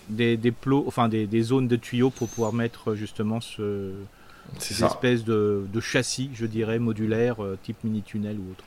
des, 0.09 0.37
des, 0.37 0.51
plots 0.51 0.83
enfin 0.87 1.09
des, 1.09 1.27
des, 1.27 1.41
zones 1.41 1.67
de 1.67 1.75
tuyaux 1.75 2.09
pour 2.09 2.29
pouvoir 2.29 2.53
mettre 2.53 2.95
justement 2.95 3.41
ce 3.41 3.91
cette 4.57 4.81
espèce 4.81 5.23
de, 5.23 5.65
de, 5.71 5.79
châssis 5.79 6.29
je 6.33 6.45
dirais 6.45 6.79
modulaire 6.79 7.43
euh, 7.43 7.57
type 7.63 7.83
mini 7.83 8.01
tunnel 8.01 8.37
ou 8.37 8.51
autre 8.51 8.63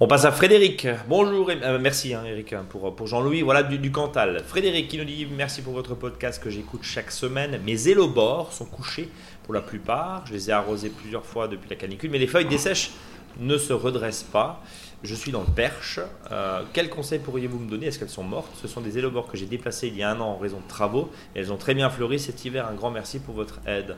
on 0.00 0.06
passe 0.06 0.24
à 0.24 0.30
Frédéric. 0.30 0.86
Bonjour, 1.08 1.50
euh, 1.50 1.78
merci 1.80 2.14
hein, 2.14 2.22
Eric 2.24 2.52
hein, 2.52 2.64
pour, 2.68 2.94
pour 2.94 3.08
Jean-Louis. 3.08 3.42
Voilà 3.42 3.64
du, 3.64 3.78
du, 3.78 3.90
Cantal. 3.90 4.44
Frédéric 4.46 4.86
qui 4.86 4.96
nous 4.96 5.04
dit 5.04 5.26
merci 5.26 5.60
pour 5.60 5.72
votre 5.72 5.96
podcast 5.96 6.40
que 6.40 6.50
j'écoute 6.50 6.82
chaque 6.84 7.10
semaine. 7.10 7.58
Mes 7.66 7.88
élobores 7.88 8.52
sont 8.52 8.64
couchés 8.64 9.08
pour 9.42 9.54
la 9.54 9.60
plupart. 9.60 10.24
Je 10.26 10.34
les 10.34 10.50
ai 10.50 10.52
arrosés 10.52 10.90
plusieurs 10.90 11.26
fois 11.26 11.48
depuis 11.48 11.68
la 11.68 11.74
canicule, 11.74 12.12
mais 12.12 12.18
les 12.18 12.28
feuilles 12.28 12.46
dessèchent 12.46 12.92
ne 13.40 13.58
se 13.58 13.72
redressent 13.72 14.22
pas. 14.22 14.62
Je 15.02 15.14
suis 15.14 15.30
dans 15.30 15.40
le 15.40 15.52
perche. 15.54 16.00
Euh, 16.32 16.62
quels 16.72 16.90
conseils 16.90 17.20
pourriez-vous 17.20 17.58
me 17.58 17.70
donner? 17.70 17.86
Est-ce 17.86 17.98
qu'elles 17.98 18.08
sont 18.08 18.24
mortes? 18.24 18.50
Ce 18.60 18.66
sont 18.66 18.80
des 18.80 18.98
élobores 18.98 19.28
que 19.28 19.36
j'ai 19.36 19.46
déplacés 19.46 19.88
il 19.88 19.96
y 19.96 20.02
a 20.02 20.10
un 20.10 20.20
an 20.20 20.30
en 20.30 20.38
raison 20.38 20.58
de 20.58 20.68
travaux 20.68 21.10
et 21.34 21.40
elles 21.40 21.52
ont 21.52 21.56
très 21.56 21.74
bien 21.74 21.88
fleuri 21.88 22.18
cet 22.18 22.44
hiver. 22.44 22.66
Un 22.66 22.74
grand 22.74 22.90
merci 22.90 23.20
pour 23.20 23.34
votre 23.34 23.60
aide. 23.66 23.96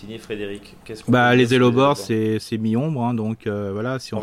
Signé 0.00 0.16
Frédéric. 0.16 0.76
bah, 1.08 1.34
les 1.34 1.52
élobores, 1.52 1.98
c'est 1.98 2.40
mi-ombre, 2.58 3.02
hein, 3.02 3.12
donc 3.12 3.46
euh, 3.46 3.70
voilà. 3.70 3.98
Si 3.98 4.14
on, 4.14 4.22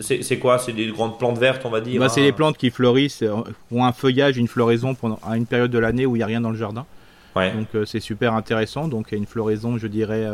C'est 0.00 0.38
quoi? 0.38 0.58
C'est 0.60 0.72
des 0.72 0.86
grandes 0.86 1.18
plantes 1.18 1.38
vertes, 1.38 1.62
on 1.64 1.70
va 1.70 1.80
dire 1.80 2.00
bah, 2.00 2.08
C'est 2.08 2.22
des 2.22 2.30
plantes 2.30 2.56
qui 2.56 2.70
fleurissent, 2.70 3.22
euh, 3.22 3.34
ont 3.72 3.84
un 3.84 3.92
feuillage, 3.92 4.36
une 4.36 4.46
floraison 4.46 4.94
pendant, 4.94 5.18
à 5.26 5.36
une 5.36 5.46
période 5.46 5.72
de 5.72 5.78
l'année 5.80 6.06
où 6.06 6.14
il 6.14 6.20
n'y 6.20 6.22
a 6.22 6.26
rien 6.26 6.40
dans 6.40 6.50
le 6.50 6.56
jardin. 6.56 6.86
Donc 7.34 7.68
euh, 7.74 7.84
c'est 7.84 7.98
super 7.98 8.34
intéressant. 8.34 8.86
Donc 8.86 9.08
il 9.08 9.14
y 9.14 9.16
a 9.16 9.18
une 9.18 9.26
floraison, 9.26 9.78
je 9.78 9.88
dirais, 9.88 10.28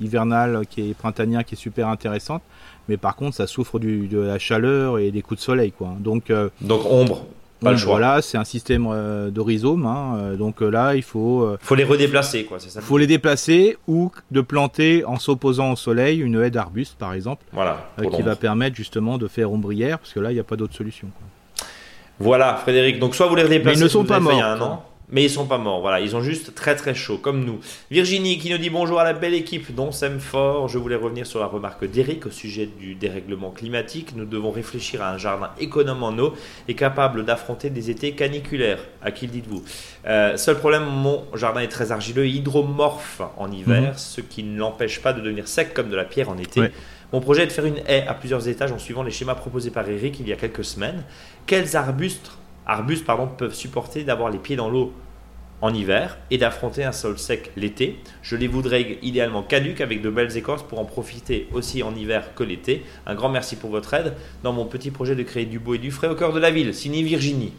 hivernale 0.00 0.66
qui 0.68 0.90
est 0.90 0.94
printanière 0.94 1.44
qui 1.44 1.54
est 1.54 1.58
super 1.58 1.88
intéressante. 1.88 2.42
Mais 2.88 2.96
par 2.96 3.16
contre, 3.16 3.36
ça 3.36 3.46
souffre 3.46 3.78
du, 3.78 4.06
de 4.06 4.18
la 4.18 4.38
chaleur 4.38 4.98
et 4.98 5.10
des 5.10 5.22
coups 5.22 5.40
de 5.40 5.44
soleil. 5.44 5.72
Quoi. 5.72 5.94
Donc, 5.98 6.30
euh, 6.30 6.48
donc 6.60 6.82
ombre. 6.88 7.26
Pas 7.60 7.70
le 7.70 7.78
choix. 7.78 7.92
Voilà, 7.92 8.20
c'est 8.20 8.36
un 8.36 8.44
système 8.44 8.84
de 8.84 9.40
rhizome. 9.40 9.86
Hein. 9.86 10.34
donc 10.38 10.60
là, 10.60 10.94
il 10.96 11.02
faut. 11.02 11.56
faut 11.62 11.74
les 11.74 11.84
redéplacer, 11.84 12.44
quoi. 12.44 12.58
C'est 12.60 12.68
ça. 12.68 12.82
Faut 12.82 12.98
les 12.98 13.06
déplacer 13.06 13.78
ou 13.88 14.12
de 14.30 14.42
planter 14.42 15.02
en 15.06 15.18
s'opposant 15.18 15.72
au 15.72 15.76
soleil 15.76 16.20
une 16.20 16.42
haie 16.42 16.50
d'arbuste, 16.50 16.96
par 16.98 17.14
exemple. 17.14 17.42
Voilà. 17.52 17.88
qui 18.14 18.20
va 18.20 18.36
permettre 18.36 18.76
justement 18.76 19.16
de 19.16 19.28
faire 19.28 19.50
ombrière, 19.50 19.98
parce 19.98 20.12
que 20.12 20.20
là, 20.20 20.30
il 20.30 20.34
n'y 20.34 20.40
a 20.40 20.44
pas 20.44 20.56
d'autre 20.56 20.74
solution. 20.74 21.08
Voilà, 22.18 22.56
Frédéric. 22.56 22.98
Donc 22.98 23.14
soit 23.14 23.26
vous 23.26 23.36
les 23.36 23.42
redéplacez. 23.44 23.76
Mais 23.76 23.80
ils 23.80 23.84
ne 23.84 23.88
sont 23.88 24.04
pas 24.04 24.20
morts. 24.20 24.84
Mais 25.10 25.22
ils 25.22 25.30
sont 25.30 25.46
pas 25.46 25.58
morts, 25.58 25.80
voilà, 25.80 26.00
ils 26.00 26.16
ont 26.16 26.22
juste 26.22 26.54
très 26.54 26.76
très 26.76 26.94
chaud, 26.94 27.18
comme 27.18 27.44
nous. 27.44 27.60
Virginie 27.90 28.38
qui 28.38 28.50
nous 28.50 28.58
dit 28.58 28.70
bonjour 28.70 28.98
à 29.00 29.04
la 29.04 29.12
belle 29.12 29.34
équipe 29.34 29.74
dont 29.74 29.92
s'aime 29.92 30.18
fort. 30.18 30.68
Je 30.68 30.78
voulais 30.78 30.96
revenir 30.96 31.26
sur 31.26 31.40
la 31.40 31.46
remarque 31.46 31.84
d'Eric 31.84 32.26
au 32.26 32.30
sujet 32.30 32.66
du 32.66 32.94
dérèglement 32.94 33.50
climatique. 33.50 34.16
Nous 34.16 34.24
devons 34.24 34.50
réfléchir 34.50 35.02
à 35.02 35.12
un 35.12 35.18
jardin 35.18 35.50
économe 35.60 36.02
en 36.02 36.18
eau 36.18 36.34
et 36.68 36.74
capable 36.74 37.24
d'affronter 37.24 37.68
des 37.68 37.90
étés 37.90 38.12
caniculaires. 38.12 38.80
À 39.02 39.10
qui 39.10 39.26
le 39.26 39.32
dites-vous? 39.32 39.62
Euh, 40.06 40.36
Seul 40.38 40.58
problème, 40.58 40.84
mon 40.84 41.24
jardin 41.34 41.60
est 41.60 41.68
très 41.68 41.92
argileux 41.92 42.24
et 42.24 42.30
hydromorphe 42.30 43.20
en 43.36 43.52
hiver, 43.52 43.90
mhm. 43.90 43.98
ce 43.98 44.20
qui 44.22 44.42
ne 44.42 44.58
l'empêche 44.58 45.02
pas 45.02 45.12
de 45.12 45.20
devenir 45.20 45.48
sec 45.48 45.74
comme 45.74 45.90
de 45.90 45.96
la 45.96 46.04
pierre 46.04 46.30
en 46.30 46.38
été. 46.38 46.62
Mon 47.12 47.20
projet 47.20 47.44
est 47.44 47.46
de 47.46 47.52
faire 47.52 47.66
une 47.66 47.78
haie 47.86 48.04
à 48.08 48.14
plusieurs 48.14 48.48
étages 48.48 48.72
en 48.72 48.78
suivant 48.78 49.02
les 49.02 49.12
schémas 49.12 49.36
proposés 49.36 49.70
par 49.70 49.88
Eric 49.88 50.18
il 50.18 50.28
y 50.28 50.32
a 50.32 50.36
quelques 50.36 50.64
semaines. 50.64 51.04
Quels 51.46 51.76
arbustes 51.76 52.32
arbustes 52.66 53.04
pardon, 53.04 53.26
peuvent 53.26 53.54
supporter 53.54 54.04
d'avoir 54.04 54.30
les 54.30 54.38
pieds 54.38 54.56
dans 54.56 54.68
l'eau 54.68 54.92
en 55.60 55.72
hiver 55.72 56.18
et 56.30 56.36
d'affronter 56.36 56.84
un 56.84 56.92
sol 56.92 57.18
sec 57.18 57.50
l'été. 57.56 57.98
Je 58.22 58.36
les 58.36 58.48
voudrais 58.48 58.98
idéalement 59.02 59.42
caduques 59.42 59.80
avec 59.80 60.02
de 60.02 60.10
belles 60.10 60.36
écorces 60.36 60.62
pour 60.62 60.78
en 60.78 60.84
profiter 60.84 61.48
aussi 61.52 61.82
en 61.82 61.94
hiver 61.94 62.34
que 62.34 62.44
l'été. 62.44 62.84
Un 63.06 63.14
grand 63.14 63.30
merci 63.30 63.56
pour 63.56 63.70
votre 63.70 63.94
aide 63.94 64.14
dans 64.42 64.52
mon 64.52 64.66
petit 64.66 64.90
projet 64.90 65.14
de 65.16 65.22
créer 65.22 65.46
du 65.46 65.58
beau 65.58 65.74
et 65.74 65.78
du 65.78 65.90
frais 65.90 66.08
au 66.08 66.14
cœur 66.14 66.32
de 66.32 66.38
la 66.38 66.50
ville. 66.50 66.74
Signé 66.74 67.02
Virginie. 67.02 67.52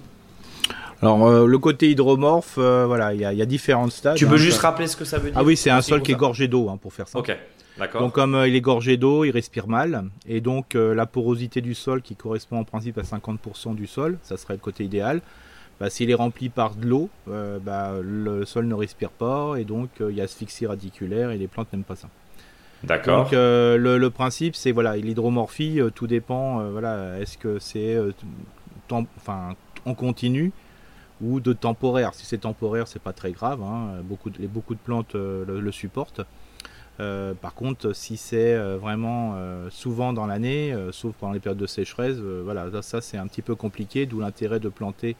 Alors 1.01 1.27
euh, 1.27 1.45
le 1.45 1.57
côté 1.57 1.89
hydromorphe, 1.89 2.55
euh, 2.57 2.85
voilà, 2.85 3.13
il 3.13 3.19
y, 3.19 3.25
a 3.25 3.45
différentes 3.45 3.91
stades. 3.91 4.15
Tu 4.15 4.27
peux 4.27 4.35
hein, 4.35 4.37
juste 4.37 4.59
rappeler 4.59 4.87
ce 4.87 4.95
que 4.95 5.05
ça 5.05 5.17
veut 5.17 5.31
dire 5.31 5.39
Ah 5.39 5.43
oui, 5.43 5.57
c'est 5.57 5.69
un 5.69 5.81
sol 5.81 6.01
qui 6.01 6.11
est 6.11 6.15
gorgé 6.15 6.47
d'eau, 6.47 6.69
hein, 6.69 6.77
pour 6.81 6.93
faire 6.93 7.07
ça. 7.07 7.17
Ok. 7.19 7.35
Donc 7.99 8.13
comme 8.13 8.35
euh, 8.35 8.47
il 8.47 8.55
est 8.55 8.61
gorgé 8.61 8.97
d'eau, 8.97 9.25
il 9.25 9.31
respire 9.31 9.67
mal, 9.67 10.05
et 10.27 10.41
donc 10.41 10.75
la 10.75 11.05
porosité 11.05 11.61
du 11.61 11.73
sol 11.73 12.01
qui 12.01 12.15
correspond 12.15 12.59
en 12.59 12.63
principe 12.63 12.97
à 12.97 13.01
50% 13.01 13.75
du 13.75 13.87
sol, 13.87 14.17
ça 14.21 14.37
serait 14.37 14.53
le 14.53 14.59
côté 14.59 14.83
idéal. 14.83 15.21
Bah, 15.77 15.89
s'il 15.89 16.09
est 16.09 16.15
rempli 16.15 16.47
par 16.47 16.75
de 16.75 16.85
l'eau, 16.87 17.09
bah, 17.27 17.91
le 18.01 18.45
sol 18.45 18.65
ne 18.65 18.73
respire 18.73 19.09
pas, 19.09 19.55
et 19.57 19.65
donc 19.65 19.89
il 19.99 20.15
y 20.15 20.21
a 20.21 20.23
asphyxie 20.23 20.65
radiculaire, 20.65 21.31
et 21.31 21.37
les 21.37 21.47
plantes 21.47 21.71
n'aiment 21.73 21.83
pas 21.83 21.97
ça. 21.97 22.07
D'accord. 22.83 23.23
Donc 23.23 23.33
le, 23.33 24.07
principe, 24.07 24.55
c'est 24.55 24.71
voilà, 24.71 24.95
l'hydromorphie, 24.95 25.81
tout 25.93 26.07
dépend. 26.07 26.69
voilà, 26.69 27.19
est-ce 27.19 27.37
que 27.37 27.59
c'est 27.59 27.97
enfin 28.89 29.55
en 29.85 29.93
continu 29.93 30.51
ou 31.21 31.39
de 31.39 31.53
temporaire. 31.53 32.13
Si 32.13 32.25
c'est 32.25 32.39
temporaire, 32.39 32.87
c'est 32.87 33.01
pas 33.01 33.13
très 33.13 33.31
grave. 33.31 33.61
Hein. 33.61 34.01
Beaucoup, 34.03 34.29
de, 34.29 34.45
beaucoup 34.47 34.73
de 34.73 34.79
plantes 34.79 35.15
euh, 35.15 35.45
le, 35.61 35.71
supportent. 35.71 36.21
Euh, 36.99 37.33
par 37.33 37.53
contre, 37.53 37.93
si 37.93 38.15
c'est 38.15 38.53
euh, 38.53 38.77
vraiment 38.77 39.35
souvent 39.69 40.13
dans 40.13 40.25
l'année, 40.25 40.75
sauf 40.91 41.13
pendant 41.19 41.33
les 41.33 41.39
périodes 41.39 41.59
de 41.59 41.67
sécheresse, 41.67 42.17
voilà, 42.17 42.81
ça, 42.81 43.01
c'est 43.01 43.17
un 43.17 43.27
petit 43.27 43.41
peu 43.41 43.55
compliqué, 43.55 44.05
d'où 44.05 44.19
l'intérêt 44.19 44.59
de 44.59 44.69
planter 44.69 45.15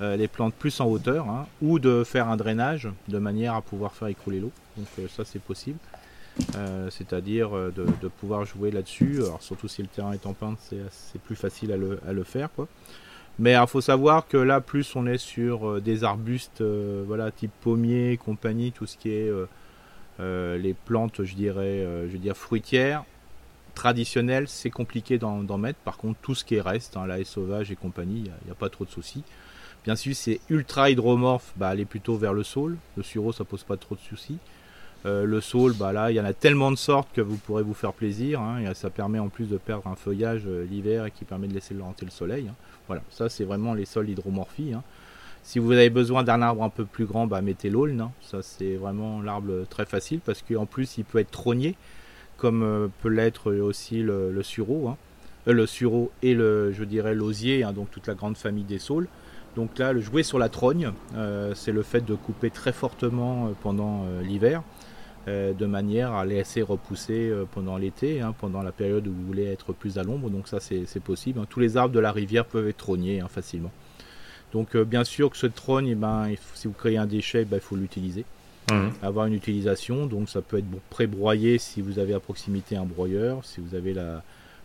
les 0.00 0.28
plantes 0.28 0.54
plus 0.54 0.78
en 0.80 0.86
hauteur, 0.86 1.26
hein, 1.28 1.46
ou 1.62 1.78
de 1.78 2.04
faire 2.04 2.28
un 2.28 2.36
drainage 2.36 2.88
de 3.08 3.18
manière 3.18 3.54
à 3.54 3.62
pouvoir 3.62 3.94
faire 3.94 4.08
écouler 4.08 4.40
l'eau. 4.40 4.52
Donc 4.76 4.86
ça 5.08 5.24
c'est 5.24 5.40
possible. 5.40 5.78
C'est-à-dire 6.90 7.50
de, 7.50 8.08
pouvoir 8.08 8.44
jouer 8.44 8.70
là-dessus. 8.70 9.22
Alors 9.22 9.40
surtout 9.42 9.68
si 9.68 9.80
le 9.80 9.88
terrain 9.88 10.12
est 10.12 10.26
en 10.26 10.34
pente, 10.34 10.58
c'est 10.90 11.20
plus 11.22 11.36
facile 11.36 11.72
à 11.72 12.12
le, 12.12 12.24
faire. 12.24 12.50
Mais 13.38 13.52
il 13.52 13.66
faut 13.66 13.80
savoir 13.80 14.26
que 14.26 14.36
là, 14.36 14.60
plus 14.60 14.96
on 14.96 15.06
est 15.06 15.18
sur 15.18 15.68
euh, 15.68 15.80
des 15.80 16.04
arbustes, 16.04 16.62
euh, 16.62 17.04
voilà, 17.06 17.30
type 17.30 17.52
pommier, 17.60 18.16
compagnie, 18.16 18.72
tout 18.72 18.86
ce 18.86 18.96
qui 18.96 19.10
est 19.10 19.28
euh, 19.28 19.46
les 20.18 20.74
plantes, 20.74 21.24
je 21.24 21.34
dirais, 21.34 21.84
je 22.06 22.12
veux 22.12 22.18
dire 22.18 22.36
fruitières, 22.36 23.04
traditionnelles, 23.74 24.48
c'est 24.48 24.70
compliqué 24.70 25.18
d'en 25.18 25.58
mettre. 25.58 25.78
Par 25.80 25.98
contre, 25.98 26.18
tout 26.20 26.34
ce 26.34 26.44
qui 26.44 26.56
est 26.56 26.60
reste, 26.60 26.96
hein, 26.96 27.06
la 27.06 27.20
haie 27.20 27.24
sauvage 27.24 27.70
et 27.70 27.76
compagnie, 27.76 28.24
il 28.26 28.46
n'y 28.46 28.50
a, 28.50 28.54
pas 28.54 28.68
trop 28.68 28.84
de 28.84 28.90
soucis. 28.90 29.22
Bien 29.84 29.94
sûr, 29.94 30.16
c'est 30.16 30.40
ultra 30.48 30.90
hydromorphe, 30.90 31.52
bah, 31.56 31.68
aller 31.68 31.84
plutôt 31.84 32.16
vers 32.16 32.32
le 32.32 32.42
saule. 32.42 32.76
Le 32.96 33.04
sureau, 33.04 33.32
ça 33.32 33.44
pose 33.44 33.62
pas 33.62 33.76
trop 33.76 33.94
de 33.94 34.00
soucis. 34.00 34.38
le 35.04 35.40
saule, 35.40 35.74
bah 35.74 35.92
là, 35.92 36.10
il 36.10 36.16
y 36.16 36.20
en 36.20 36.24
a 36.24 36.32
tellement 36.32 36.72
de 36.72 36.76
sortes 36.76 37.08
que 37.14 37.20
vous 37.20 37.36
pourrez 37.36 37.62
vous 37.62 37.74
faire 37.74 37.92
plaisir. 37.92 38.40
Hein, 38.40 38.74
ça 38.74 38.90
permet 38.90 39.20
en 39.20 39.28
plus 39.28 39.46
de 39.46 39.58
perdre 39.58 39.86
un 39.86 39.94
feuillage 39.94 40.46
l'hiver 40.46 41.06
et 41.06 41.12
qui 41.12 41.24
permet 41.24 41.46
de 41.46 41.54
laisser 41.54 41.76
rentrer 41.78 42.06
le 42.06 42.10
soleil. 42.10 42.48
Hein. 42.48 42.54
Voilà, 42.88 43.02
ça 43.10 43.28
c'est 43.28 43.44
vraiment 43.44 43.74
les 43.74 43.84
sols 43.84 44.08
hydromorphies. 44.08 44.72
Hein. 44.72 44.82
Si 45.46 45.60
vous 45.60 45.70
avez 45.70 45.90
besoin 45.90 46.24
d'un 46.24 46.42
arbre 46.42 46.64
un 46.64 46.70
peu 46.70 46.84
plus 46.84 47.04
grand, 47.04 47.28
bah, 47.28 47.40
mettez 47.40 47.70
l'aulne. 47.70 48.00
Hein. 48.00 48.10
Ça 48.20 48.42
c'est 48.42 48.74
vraiment 48.74 49.22
l'arbre 49.22 49.64
très 49.70 49.86
facile 49.86 50.18
parce 50.18 50.42
qu'en 50.42 50.66
plus 50.66 50.98
il 50.98 51.04
peut 51.04 51.20
être 51.20 51.30
trogné, 51.30 51.76
comme 52.36 52.64
euh, 52.64 52.88
peut 53.00 53.10
l'être 53.10 53.54
aussi 53.54 54.02
le, 54.02 54.42
sureau. 54.42 54.88
Hein. 54.88 54.96
Euh, 55.46 55.52
le 55.52 55.66
sureau 55.66 56.10
et 56.20 56.34
le, 56.34 56.72
je 56.72 56.82
dirais 56.82 57.14
l'osier, 57.14 57.64
donc 57.76 57.92
toute 57.92 58.08
la 58.08 58.14
grande 58.14 58.36
famille 58.36 58.64
des 58.64 58.80
saules. 58.80 59.06
Donc 59.54 59.78
là, 59.78 59.92
le 59.92 60.00
jouer 60.00 60.24
sur 60.24 60.40
la 60.40 60.48
trogne, 60.48 60.90
euh, 61.14 61.54
c'est 61.54 61.70
le 61.70 61.82
fait 61.84 62.04
de 62.04 62.16
couper 62.16 62.50
très 62.50 62.72
fortement 62.72 63.52
pendant 63.62 64.04
l'hiver. 64.22 64.64
De 65.28 65.66
manière 65.66 66.12
à 66.12 66.24
laisser 66.24 66.62
repousser 66.62 67.32
pendant 67.52 67.76
l'été, 67.78 68.20
hein, 68.20 68.32
pendant 68.38 68.62
la 68.62 68.70
période 68.70 69.08
où 69.08 69.12
vous 69.12 69.26
voulez 69.26 69.46
être 69.46 69.72
plus 69.72 69.98
à 69.98 70.04
l'ombre. 70.04 70.28
Donc 70.28 70.48
ça 70.48 70.58
c'est 70.60 71.02
possible. 71.02 71.38
Hein. 71.40 71.46
Tous 71.48 71.60
les 71.60 71.76
arbres 71.76 71.94
de 71.94 72.00
la 72.00 72.10
rivière 72.10 72.44
peuvent 72.44 72.68
être 72.68 72.76
trognés 72.76 73.20
hein, 73.20 73.28
facilement. 73.28 73.72
Donc 74.56 74.74
euh, 74.74 74.86
bien 74.86 75.04
sûr 75.04 75.28
que 75.28 75.36
ce 75.36 75.46
trogne, 75.46 75.88
eh 75.88 75.94
ben, 75.94 76.30
si 76.54 76.66
vous 76.66 76.72
créez 76.72 76.96
un 76.96 77.04
déchet, 77.04 77.44
ben, 77.44 77.58
il 77.58 77.60
faut 77.60 77.76
l'utiliser. 77.76 78.24
Mmh. 78.70 78.88
Avoir 79.02 79.26
une 79.26 79.34
utilisation, 79.34 80.06
donc 80.06 80.30
ça 80.30 80.40
peut 80.40 80.56
être 80.56 80.64
pré-broyé 80.88 81.58
si 81.58 81.82
vous 81.82 81.98
avez 81.98 82.14
à 82.14 82.20
proximité 82.20 82.74
un 82.74 82.86
broyeur, 82.86 83.44
si 83.44 83.60
vous 83.60 83.74
avez 83.74 83.92
la, 83.92 84.22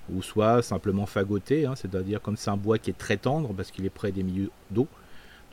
ou 0.09 0.21
soit 0.21 0.61
simplement 0.61 1.05
fagoté, 1.05 1.67
c'est-à-dire 1.75 2.21
comme 2.21 2.37
c'est 2.37 2.49
un 2.49 2.55
bois 2.55 2.77
qui 2.77 2.89
est 2.89 2.97
très 2.97 3.17
tendre 3.17 3.49
parce 3.53 3.69
qu'il 3.69 3.85
est 3.85 3.89
près 3.89 4.13
des 4.13 4.23
milieux 4.23 4.49
d'eau, 4.69 4.87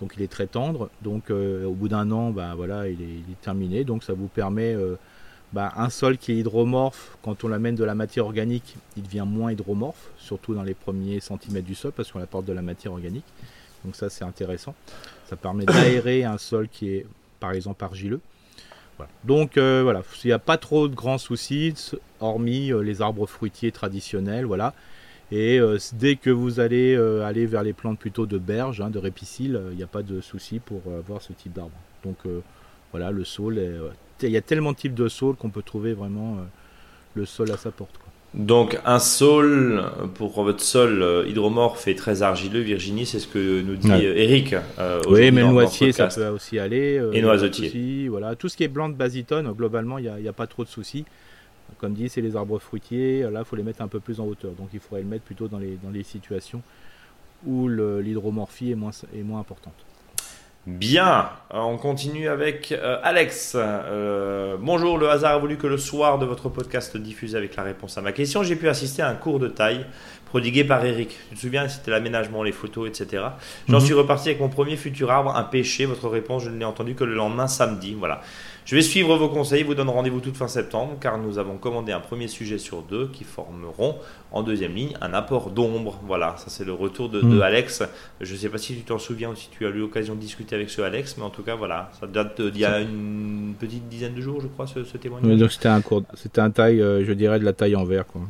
donc 0.00 0.12
il 0.16 0.22
est 0.22 0.30
très 0.30 0.46
tendre. 0.46 0.88
Donc 1.02 1.32
euh, 1.32 1.64
au 1.64 1.74
bout 1.74 1.88
d'un 1.88 2.08
an, 2.12 2.30
bah, 2.30 2.52
voilà, 2.56 2.88
il 2.88 3.02
est, 3.02 3.40
terminé. 3.42 3.82
Donc 3.82 4.04
ça 4.04 4.12
vous 4.12 4.28
permet 4.28 4.72
euh, 4.72 4.94
un 5.56 5.90
sol 5.90 6.16
qui 6.16 6.30
est 6.30 6.36
hydromorphe, 6.36 7.18
quand 7.22 7.42
on 7.42 7.48
l'amène 7.48 7.74
de 7.74 7.82
la 7.82 7.96
matière 7.96 8.26
organique, 8.26 8.76
il 8.96 9.02
devient 9.02 9.24
moins 9.26 9.50
hydromorphe, 9.50 10.10
surtout 10.16 10.54
dans 10.54 10.62
les 10.62 10.74
premiers 10.74 11.18
centimètres 11.18 11.66
du 11.66 11.74
sol, 11.74 11.90
parce 11.90 12.12
qu'on 12.12 12.22
apporte 12.22 12.44
de 12.44 12.52
la 12.52 12.62
matière 12.62 12.92
organique. 12.92 13.26
Donc 13.84 13.96
ça 13.96 14.08
c'est 14.08 14.24
intéressant. 14.24 14.74
Ça 15.28 15.36
permet 15.36 15.64
d'aérer 15.64 16.24
un 16.24 16.38
sol 16.38 16.68
qui 16.68 16.90
est 16.90 17.06
par 17.40 17.52
exemple 17.52 17.84
argileux. 17.84 18.20
Donc 19.24 19.56
euh, 19.56 19.82
voilà, 19.84 20.02
il 20.24 20.26
n'y 20.26 20.32
a 20.32 20.40
pas 20.40 20.58
trop 20.58 20.88
de 20.88 20.94
grands 20.94 21.18
soucis, 21.18 21.72
hormis 22.18 22.72
les 22.82 23.00
arbres 23.00 23.26
fruitiers 23.26 23.70
traditionnels, 23.70 24.44
voilà. 24.44 24.74
Et 25.30 25.58
euh, 25.58 25.78
dès 25.92 26.16
que 26.16 26.30
vous 26.30 26.58
allez 26.58 26.94
euh, 26.94 27.24
aller 27.24 27.44
vers 27.44 27.62
les 27.62 27.74
plantes 27.74 27.98
plutôt 27.98 28.26
de 28.26 28.38
berge, 28.38 28.80
hein, 28.80 28.88
de 28.88 28.98
répicile, 28.98 29.60
il 29.62 29.72
euh, 29.72 29.74
n'y 29.74 29.82
a 29.82 29.86
pas 29.86 30.02
de 30.02 30.20
souci 30.20 30.58
pour 30.58 30.80
avoir 30.98 31.20
ce 31.20 31.32
type 31.32 31.52
d'arbre. 31.52 31.76
Donc 32.04 32.16
voilà, 32.92 33.10
le 33.10 33.24
saule, 33.24 33.60
il 34.22 34.30
y 34.30 34.36
a 34.36 34.40
tellement 34.40 34.72
de 34.72 34.76
types 34.76 34.94
de 34.94 35.08
saules 35.08 35.36
qu'on 35.36 35.50
peut 35.50 35.62
trouver 35.62 35.92
vraiment 35.94 36.38
le 37.14 37.26
sol 37.26 37.50
à 37.50 37.56
sa 37.56 37.72
porte. 37.72 37.92
Donc 38.38 38.78
un 38.84 39.00
saule 39.00 39.84
pour 40.14 40.42
votre 40.42 40.62
sol 40.62 41.24
hydromorphe 41.28 41.88
et 41.88 41.96
très 41.96 42.22
argileux, 42.22 42.60
Virginie, 42.60 43.04
c'est 43.04 43.18
ce 43.18 43.26
que 43.26 43.62
nous 43.62 43.76
dit 43.76 43.90
Eric. 43.90 44.54
oui, 45.08 45.30
mais 45.32 45.42
le 45.42 45.48
noisetier, 45.48 45.92
ça 45.92 46.06
peut 46.06 46.28
aussi 46.28 46.58
aller. 46.58 47.02
et 47.12 47.20
noisetier. 47.20 48.08
Voilà, 48.08 48.36
tout 48.36 48.48
ce 48.48 48.56
qui 48.56 48.64
est 48.64 48.68
blanc 48.68 48.88
de 48.88 48.94
basitone, 48.94 49.52
globalement, 49.52 49.98
il 49.98 50.02
n'y 50.20 50.28
a, 50.28 50.30
a, 50.30 50.32
pas 50.32 50.46
trop 50.46 50.64
de 50.64 50.68
soucis. 50.68 51.04
Comme 51.78 51.94
dit, 51.94 52.08
c'est 52.08 52.22
les 52.22 52.36
arbres 52.36 52.58
fruitiers. 52.58 53.22
Là, 53.22 53.40
il 53.40 53.44
faut 53.44 53.56
les 53.56 53.62
mettre 53.62 53.82
un 53.82 53.88
peu 53.88 54.00
plus 54.00 54.20
en 54.20 54.26
hauteur. 54.26 54.52
Donc, 54.52 54.68
il 54.72 54.80
faudrait 54.80 55.02
le 55.02 55.08
mettre 55.08 55.24
plutôt 55.24 55.48
dans 55.48 55.58
les, 55.58 55.78
dans 55.82 55.90
les 55.90 56.02
situations 56.02 56.62
où 57.46 57.68
l'hydromorphie 57.68 58.72
est 58.72 58.76
moins, 58.76 58.90
est 59.14 59.22
moins 59.22 59.40
importante. 59.40 59.74
Bien, 60.68 61.30
on 61.50 61.78
continue 61.78 62.28
avec 62.28 62.72
euh, 62.72 62.98
Alex. 63.02 63.54
Euh, 63.56 64.58
bonjour, 64.60 64.98
le 64.98 65.08
hasard 65.08 65.32
a 65.32 65.38
voulu 65.38 65.56
que 65.56 65.66
le 65.66 65.78
soir 65.78 66.18
de 66.18 66.26
votre 66.26 66.50
podcast 66.50 66.94
diffuse 66.98 67.34
avec 67.34 67.56
la 67.56 67.62
réponse 67.62 67.96
à 67.96 68.02
ma 68.02 68.12
question, 68.12 68.42
j'ai 68.42 68.54
pu 68.54 68.68
assister 68.68 69.00
à 69.00 69.08
un 69.08 69.14
cours 69.14 69.38
de 69.38 69.48
taille 69.48 69.86
prodigué 70.26 70.64
par 70.64 70.84
Eric. 70.84 71.16
Tu 71.30 71.36
te 71.36 71.40
souviens, 71.40 71.68
c'était 71.68 71.90
l'aménagement, 71.90 72.42
les 72.42 72.52
photos, 72.52 72.86
etc. 72.86 73.24
J'en 73.66 73.78
mhm. 73.78 73.84
suis 73.84 73.94
reparti 73.94 74.28
avec 74.28 74.42
mon 74.42 74.50
premier 74.50 74.76
futur 74.76 75.10
arbre, 75.10 75.34
un 75.34 75.42
pêcher. 75.42 75.86
Votre 75.86 76.06
réponse, 76.06 76.44
je 76.44 76.50
ne 76.50 76.58
l'ai 76.58 76.66
entendu 76.66 76.94
que 76.94 77.04
le 77.04 77.14
lendemain 77.14 77.46
samedi. 77.46 77.94
Voilà. 77.98 78.20
Je 78.68 78.74
vais 78.74 78.82
suivre 78.82 79.16
vos 79.16 79.30
conseils, 79.30 79.62
vous 79.62 79.74
donne 79.74 79.88
rendez-vous 79.88 80.20
toute 80.20 80.36
fin 80.36 80.46
septembre 80.46 80.98
car 81.00 81.16
nous 81.16 81.38
avons 81.38 81.56
commandé 81.56 81.90
un 81.90 82.00
premier 82.00 82.28
sujet 82.28 82.58
sur 82.58 82.82
deux 82.82 83.08
qui 83.08 83.24
formeront 83.24 83.96
en 84.30 84.42
deuxième 84.42 84.74
ligne 84.74 84.92
un 85.00 85.14
apport 85.14 85.48
d'ombre. 85.48 85.98
Voilà, 86.06 86.34
ça 86.36 86.48
c'est 86.48 86.66
le 86.66 86.74
retour 86.74 87.08
de, 87.08 87.22
hmm. 87.22 87.40
Alex. 87.40 87.82
Je 88.20 88.30
ne 88.30 88.38
sais 88.38 88.50
pas 88.50 88.58
si 88.58 88.74
tu 88.76 88.82
t'en 88.82 88.98
souviens 88.98 89.30
ou 89.30 89.34
si 89.34 89.48
tu 89.48 89.64
as 89.64 89.70
eu 89.70 89.78
l'occasion 89.78 90.14
de 90.14 90.20
discuter 90.20 90.54
avec 90.54 90.68
ce 90.68 90.82
Alex, 90.82 91.16
mais 91.16 91.24
en 91.24 91.30
tout 91.30 91.42
cas 91.42 91.54
voilà, 91.54 91.90
ça 91.98 92.06
date 92.06 92.42
d'il 92.42 92.60
y 92.60 92.66
a 92.66 92.80
une 92.80 93.54
petite 93.58 93.88
dizaine 93.88 94.12
de 94.12 94.20
jours 94.20 94.42
je 94.42 94.48
crois 94.48 94.66
ce, 94.66 94.80
témoignage. 94.98 95.38
donc 95.38 95.50
c'était 95.50 95.68
un 95.68 95.80
cours, 95.80 96.02
c'était 96.12 96.42
un 96.42 96.50
taille, 96.50 96.82
euh, 96.82 97.02
je 97.06 97.12
dirais 97.14 97.38
de 97.38 97.46
la 97.46 97.54
taille 97.54 97.74
en 97.74 97.84
verre 97.84 98.06
quoi. 98.06 98.20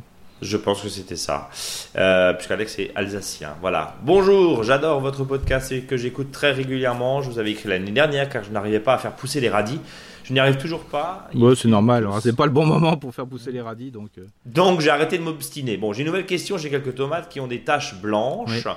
Je 0.41 0.55
pense 0.55 0.81
que 0.81 0.87
c'était 0.87 1.17
ça. 1.17 1.49
Euh, 1.97 2.31
Puisqu'Alex 2.31 2.79
est 2.79 2.91
alsacien. 2.95 3.55
Voilà. 3.59 3.97
Bonjour, 4.03 4.63
j'adore 4.63 5.01
votre 5.01 5.25
podcast 5.25 5.73
et 5.73 5.81
que 5.81 5.97
j'écoute 5.97 6.31
très 6.31 6.53
régulièrement. 6.53 7.21
Je 7.21 7.29
vous 7.29 7.39
avais 7.39 7.51
écrit 7.51 7.67
l'année 7.67 7.91
dernière 7.91 8.29
car 8.29 8.45
je 8.45 8.49
n'arrivais 8.49 8.79
pas 8.79 8.93
à 8.93 8.97
faire 8.97 9.11
pousser 9.11 9.41
les 9.41 9.49
radis. 9.49 9.81
Je 10.29 10.33
n'y 10.35 10.39
arrive 10.39 10.57
toujours 10.57 10.83
pas. 10.83 11.27
Ouais, 11.33 11.55
c'est 11.55 11.67
normal. 11.67 12.07
C'est 12.21 12.35
pas 12.35 12.45
le 12.45 12.51
bon 12.51 12.63
moment 12.63 12.97
pour 12.97 13.15
faire 13.15 13.25
pousser 13.25 13.51
les 13.51 13.61
radis, 13.61 13.89
donc. 13.89 14.11
Euh. 14.19 14.25
Donc 14.45 14.79
j'ai 14.79 14.91
arrêté 14.91 15.17
de 15.17 15.23
m'obstiner. 15.23 15.75
Bon, 15.75 15.91
j'ai 15.91 16.01
une 16.01 16.07
nouvelle 16.07 16.27
question. 16.27 16.55
J'ai 16.59 16.69
quelques 16.69 16.93
tomates 16.93 17.29
qui 17.29 17.39
ont 17.39 17.47
des 17.47 17.61
taches 17.61 17.95
blanches. 17.99 18.67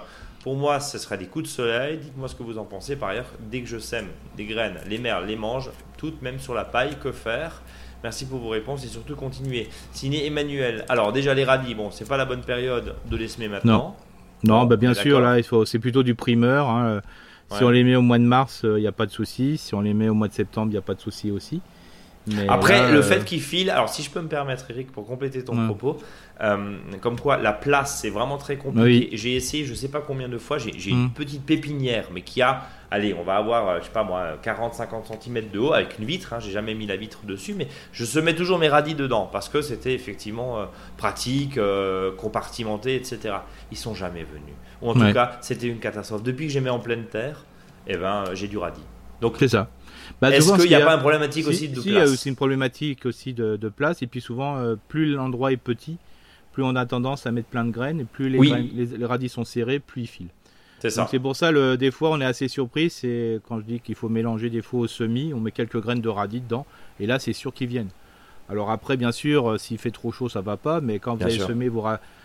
Pour 0.43 0.57
moi, 0.57 0.81
ce 0.81 0.97
serait 0.97 1.19
des 1.19 1.27
coups 1.27 1.45
de 1.45 1.51
soleil. 1.51 1.99
Dites-moi 1.99 2.27
ce 2.27 2.35
que 2.35 2.43
vous 2.43 2.57
en 2.57 2.65
pensez. 2.65 2.97
Par 2.97 3.11
ailleurs, 3.11 3.27
dès 3.51 3.61
que 3.61 3.69
je 3.69 3.77
sème 3.77 4.07
des 4.35 4.47
graines, 4.47 4.79
les 4.89 4.97
merles 4.97 5.27
les 5.27 5.37
mangent 5.37 5.71
toutes, 5.99 6.23
même 6.23 6.41
sur 6.41 6.55
la 6.55 6.65
paille. 6.65 6.97
Que 7.03 7.13
faire? 7.13 7.61
Merci 8.03 8.25
pour 8.25 8.39
vos 8.39 8.49
réponses 8.49 8.83
et 8.87 8.89
surtout 8.89 9.15
continuez. 9.15 9.69
Signé 9.93 10.27
Emmanuel. 10.27 10.87
Alors 10.89 11.13
déjà 11.13 11.35
les 11.35 11.45
radis, 11.45 11.75
bon, 11.75 11.91
c'est 11.91 12.09
pas 12.09 12.17
la 12.17 12.25
bonne 12.25 12.41
période 12.41 12.95
de 13.11 13.17
les 13.17 13.29
semer 13.29 13.49
maintenant. 13.49 13.95
Non, 14.43 14.61
non 14.61 14.65
bah, 14.65 14.77
bien 14.77 14.95
sûr 14.95 15.21
là, 15.21 15.37
c'est 15.67 15.79
plutôt 15.79 16.03
du 16.03 16.15
primeur. 16.15 16.71
Hein. 16.71 17.03
Si 17.57 17.65
on 17.65 17.71
les 17.71 17.85
met 17.85 17.97
au 17.97 18.03
mois 18.03 18.19
de 18.19 18.25
mars, 18.25 18.61
il 18.65 18.69
euh, 18.69 18.81
n'y 18.81 18.87
a 18.87 18.93
pas 18.93 19.07
de 19.07 19.11
souci. 19.11 19.59
Si 19.59 19.75
on 19.75 19.81
les 19.81 19.95
met 19.95 20.09
au 20.09 20.15
mois 20.15 20.29
de 20.29 20.33
septembre, 20.33 20.69
il 20.69 20.73
n'y 20.73 20.79
a 20.79 20.83
pas 20.83 20.95
de 20.95 21.01
souci 21.01 21.31
aussi. 21.31 21.61
Après, 22.49 22.93
le 22.93 23.03
fait 23.03 23.25
qu'il 23.25 23.41
file, 23.41 23.71
alors 23.71 23.89
si 23.89 24.03
je 24.03 24.11
peux 24.11 24.21
me 24.21 24.29
permettre, 24.29 24.67
Eric, 24.71 24.93
pour 24.93 25.07
compléter 25.07 25.45
ton 25.45 25.67
propos, 25.67 25.99
euh, 26.41 26.77
comme 27.01 27.19
quoi 27.19 27.37
la 27.37 27.53
place 27.53 28.01
c'est 28.01 28.11
vraiment 28.11 28.39
très 28.39 28.57
compliqué. 28.57 29.17
J'ai 29.17 29.37
essayé, 29.37 29.65
je 29.65 29.75
sais 29.75 29.89
pas 29.89 30.01
combien 30.01 30.29
de 30.29 30.39
fois, 30.39 30.59
j'ai 30.59 30.91
une 30.91 31.07
mm. 31.07 31.11
petite 31.11 31.45
pépinière, 31.45 32.09
mais 32.13 32.23
qui 32.23 32.43
a, 32.43 32.63
allez, 32.91 33.15
on 33.15 33.23
va 33.23 33.37
avoir, 33.37 33.69
euh, 33.69 33.79
je 33.81 33.87
sais 33.87 33.91
pas 33.91 34.05
moi, 34.05 34.39
40-50 34.43 35.21
cm 35.21 35.51
de 35.53 35.59
haut 35.59 35.73
avec 35.73 35.99
une 35.99 36.05
vitre. 36.05 36.33
Hein, 36.33 36.39
j'ai 36.41 36.51
jamais 36.51 36.75
mis 36.75 36.87
la 36.87 36.97
vitre 36.97 37.21
dessus, 37.25 37.55
mais 37.55 37.69
je 37.93 38.05
se 38.05 38.19
mets 38.19 38.35
toujours 38.35 38.59
mes 38.59 38.69
radis 38.69 38.95
dedans 38.95 39.29
parce 39.31 39.49
que 39.49 39.61
c'était 39.61 39.95
effectivement 39.95 40.61
euh, 40.61 40.65
pratique, 40.97 41.59
compartimenté, 42.19 42.97
etc. 42.97 43.37
Ils 43.71 43.79
sont 43.79 43.95
jamais 43.95 44.25
venus. 44.25 44.55
Ou 44.81 44.91
en 44.91 44.95
tout 44.95 45.13
cas, 45.13 45.39
c'était 45.41 45.67
une 45.67 45.79
catastrophe. 45.79 46.23
Depuis 46.23 46.47
que 46.47 46.53
j'ai 46.53 46.61
mis 46.61 46.71
en 46.71 46.81
pleine 46.81 47.05
terre, 47.05 47.45
eh 47.87 47.97
ben, 47.97 48.25
j'ai 48.35 48.49
du 48.49 48.59
radis. 48.59 48.81
Donc 49.23 49.37
c'est 49.39 49.49
ça. 49.49 49.71
Bah, 50.21 50.31
Est-ce 50.31 50.53
qu'il 50.61 50.69
n'y 50.69 50.75
a, 50.75 50.85
pas 50.85 50.95
une 50.95 51.01
problématique 51.01 51.47
aussi 51.47 51.69
de 51.69 51.75
place 51.75 51.87
y 51.87 51.97
a 51.97 52.05
aussi 52.05 52.29
une 52.29 52.37
problématique 52.37 53.07
aussi 53.07 53.33
de, 53.33 53.57
place. 53.75 54.03
Et 54.03 54.07
puis 54.07 54.21
souvent, 54.21 54.57
euh, 54.59 54.75
plus 54.89 55.15
l'endroit 55.15 55.53
est 55.53 55.57
petit, 55.57 55.97
plus 56.53 56.65
on 56.65 56.75
a 56.77 56.85
tendance 56.85 57.25
à 57.27 57.31
mettre 57.31 57.49
plein 57.49 57.65
de 57.65 57.71
graines. 57.71 58.01
Et 58.01 58.05
plus 58.05 58.29
les, 58.29 59.05
radis 59.07 59.29
sont 59.29 59.45
serrés, 59.45 59.79
plus 59.79 60.03
ils 60.03 60.07
filent. 60.07 60.29
C'est 60.81 60.91
ça. 60.91 61.07
C'est 61.09 61.21
pour 61.21 61.37
ça, 61.37 61.53
le, 61.53 61.77
des 61.77 61.93
fois, 61.93 62.11
on 62.11 62.21
est 62.21 62.25
assez 62.25 62.49
surpris. 62.49 62.91
C'est 62.91 63.41
quand 63.49 63.61
je 63.61 63.65
dis 63.65 63.81
qu'il 63.81 63.95
faut 63.95 64.09
mélanger 64.09 64.51
des 64.51 64.63
fois 64.63 64.81
au 64.81 64.87
semis, 64.89 65.33
on 65.33 65.39
met 65.39 65.53
quelques 65.53 65.81
graines 65.81 66.01
de 66.01 66.09
radis 66.09 66.41
dedans. 66.41 66.67
Et 66.99 67.07
là, 67.07 67.21
c'est 67.21 67.33
sûr 67.33 67.55
qu'ils 67.55 67.69
viennent. 67.69 67.91
Alors 68.49 68.73
après, 68.73 68.97
bien 68.97 69.13
sûr, 69.13 69.53
euh, 69.53 69.59
s'il 69.59 69.79
fait 69.79 69.93
trop 69.93 70.11
chaud, 70.11 70.29
ça 70.29 70.41
va 70.41 70.57
pas. 70.57 70.81
Mais 70.81 70.99
quand 70.99 71.15
vous 71.15 71.23
allez 71.23 71.39
semer 71.39 71.69
vos, 71.69 71.85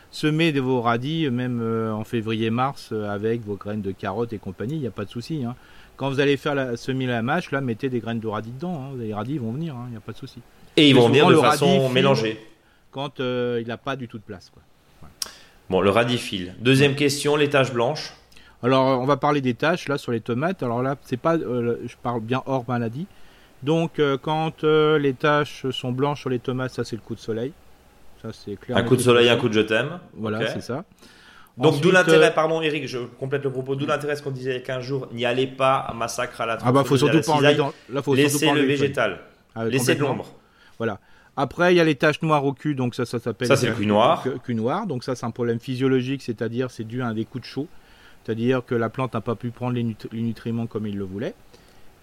semer 0.09 0.51
vos 0.53 0.81
radis, 0.81 1.29
même 1.29 1.59
euh, 1.61 1.93
en 1.93 2.03
février-mars, 2.03 2.91
avec 2.91 3.45
vos 3.45 3.55
graines 3.55 3.83
de 3.83 3.91
carottes 3.91 4.33
et 4.33 4.39
compagnie, 4.39 4.75
il 4.75 4.81
n'y 4.81 4.87
a 4.87 4.91
pas 4.91 5.05
de 5.05 5.11
souci. 5.11 5.45
Hein. 5.45 5.55
Quand 5.97 6.09
vous 6.09 6.19
allez 6.19 6.37
faire 6.37 6.53
la, 6.53 6.77
semer 6.77 7.07
la 7.07 7.23
mâche, 7.23 7.51
là, 7.51 7.59
mettez 7.59 7.89
des 7.89 7.99
graines 7.99 8.19
de 8.19 8.27
radis 8.27 8.51
dedans. 8.51 8.91
Hein. 8.93 8.97
Les 8.99 9.13
radis 9.13 9.39
vont 9.39 9.51
venir, 9.51 9.75
il 9.75 9.77
hein, 9.77 9.89
n'y 9.89 9.97
a 9.97 9.99
pas 9.99 10.11
de 10.11 10.17
souci. 10.17 10.41
Et 10.77 10.89
ils 10.89 10.95
vont 10.95 11.07
venir 11.07 11.27
de 11.27 11.35
façon 11.35 11.89
mélangée. 11.89 12.39
Quand 12.91 13.19
euh, 13.19 13.59
il 13.61 13.67
n'a 13.67 13.77
pas 13.77 13.95
du 13.95 14.07
tout 14.07 14.19
de 14.19 14.23
place. 14.23 14.51
Quoi. 14.51 14.61
Bon, 15.69 15.81
le 15.81 15.89
radis 15.89 16.19
file. 16.19 16.55
Deuxième 16.59 16.95
question, 16.95 17.35
les 17.35 17.49
taches 17.49 17.73
blanches. 17.73 18.13
Alors, 18.63 19.01
on 19.01 19.05
va 19.05 19.17
parler 19.17 19.41
des 19.41 19.55
taches 19.55 19.87
là 19.87 19.97
sur 19.97 20.11
les 20.11 20.21
tomates. 20.21 20.61
Alors 20.61 20.81
là, 20.83 20.95
c'est 21.03 21.17
pas, 21.17 21.35
euh, 21.35 21.77
je 21.85 21.95
parle 22.01 22.21
bien 22.21 22.43
hors 22.45 22.63
maladie. 22.67 23.07
Donc, 23.63 23.97
euh, 23.97 24.17
quand 24.21 24.63
les 24.63 25.13
taches 25.13 25.67
sont 25.71 25.91
blanches 25.91 26.21
sur 26.21 26.29
les 26.29 26.39
tomates, 26.39 26.71
ça 26.71 26.83
c'est 26.83 26.95
le 26.95 27.01
coup 27.01 27.15
de 27.15 27.19
soleil. 27.19 27.53
Ça 28.21 28.29
c'est 28.33 28.55
clair. 28.55 28.77
Un 28.77 28.83
coup 28.83 28.95
de 28.95 29.01
soleil, 29.01 29.29
un 29.29 29.37
coup 29.37 29.49
de 29.49 29.53
je 29.53 29.61
t'aime. 29.61 29.99
Voilà, 30.13 30.47
c'est 30.47 30.61
ça. 30.61 30.85
Donc 31.57 31.81
d'où 31.81 31.91
l'intérêt, 31.91 32.27
euh, 32.27 32.31
pardon 32.31 32.61
Eric, 32.61 32.87
je 32.87 32.99
complète 32.99 33.43
le 33.43 33.51
propos, 33.51 33.75
d'où 33.75 33.85
l'intérêt 33.85 34.15
ce 34.15 34.21
qu'on 34.21 34.31
disait 34.31 34.51
il 34.51 34.53
y 34.55 34.57
a 34.57 34.61
15 34.61 34.83
jours, 34.83 35.07
n'y 35.11 35.25
allez 35.25 35.47
pas, 35.47 35.91
massacre 35.95 36.41
à 36.41 36.45
la 36.45 36.57
Ah 36.63 36.71
bah 36.71 36.83
faut 36.83 36.97
surtout 36.97 37.21
pas 37.21 37.31
enlever 37.31 37.55
dans... 37.55 37.73
Là, 37.89 38.01
faut 38.01 38.13
Laissez 38.13 38.51
le 38.51 38.61
végétal, 38.61 39.19
ah, 39.55 39.65
laissez 39.65 39.95
de 39.95 40.01
l'ombre. 40.01 40.27
Voilà. 40.77 40.99
Après, 41.35 41.73
il 41.73 41.77
y 41.77 41.79
a 41.79 41.83
les 41.83 41.95
taches 41.95 42.21
noires 42.21 42.45
au 42.45 42.53
cul, 42.53 42.73
donc 42.73 42.95
ça, 42.95 43.05
ça 43.05 43.19
s'appelle. 43.19 43.47
Ça, 43.47 43.55
c'est 43.55 43.69
le 43.69 43.75
cul 43.75 43.85
noir. 43.85 44.23
Cul 44.43 44.55
noir, 44.55 44.87
donc 44.87 45.03
ça, 45.03 45.15
c'est 45.15 45.25
un 45.25 45.31
problème 45.31 45.59
physiologique, 45.59 46.21
c'est-à-dire 46.21 46.71
c'est 46.71 46.83
dû 46.83 47.01
à 47.01 47.07
un 47.07 47.13
des 47.13 47.25
coups 47.25 47.43
de 47.43 47.47
chaud, 47.47 47.67
c'est-à-dire 48.23 48.63
que 48.65 48.75
la 48.75 48.89
plante 48.89 49.13
n'a 49.13 49.21
pas 49.21 49.35
pu 49.35 49.49
prendre 49.49 49.73
les, 49.73 49.83
nutriments 50.13 50.67
comme 50.67 50.85
il 50.85 50.97
le 50.97 51.03
voulait. 51.03 51.33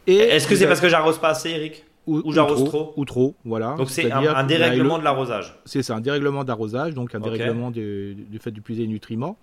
Est-ce 0.06 0.48
que 0.48 0.56
c'est 0.56 0.66
parce 0.66 0.80
que 0.80 0.88
j'arrose 0.88 1.18
pas 1.18 1.30
assez, 1.30 1.50
Eric? 1.50 1.84
Ou, 2.06 2.32
j'arrose 2.32 2.64
trop, 2.64 2.92
Ou 2.96 3.04
trop, 3.04 3.34
voilà. 3.44 3.74
Donc 3.78 3.90
c'est 3.90 4.10
un, 4.10 4.44
dérèglement 4.44 4.98
de 4.98 5.04
l'arrosage. 5.04 5.54
C'est 5.64 5.82
ça, 5.82 5.96
un 5.96 6.00
dérèglement 6.00 6.44
d'arrosage, 6.44 6.94
donc 6.94 7.14
un 7.14 7.20
dérèglement 7.20 7.70
du, 7.70 8.16
fait 8.40 8.50
d'utiliser 8.50 8.82
les 8.82 8.88
nutriments. 8.88 9.36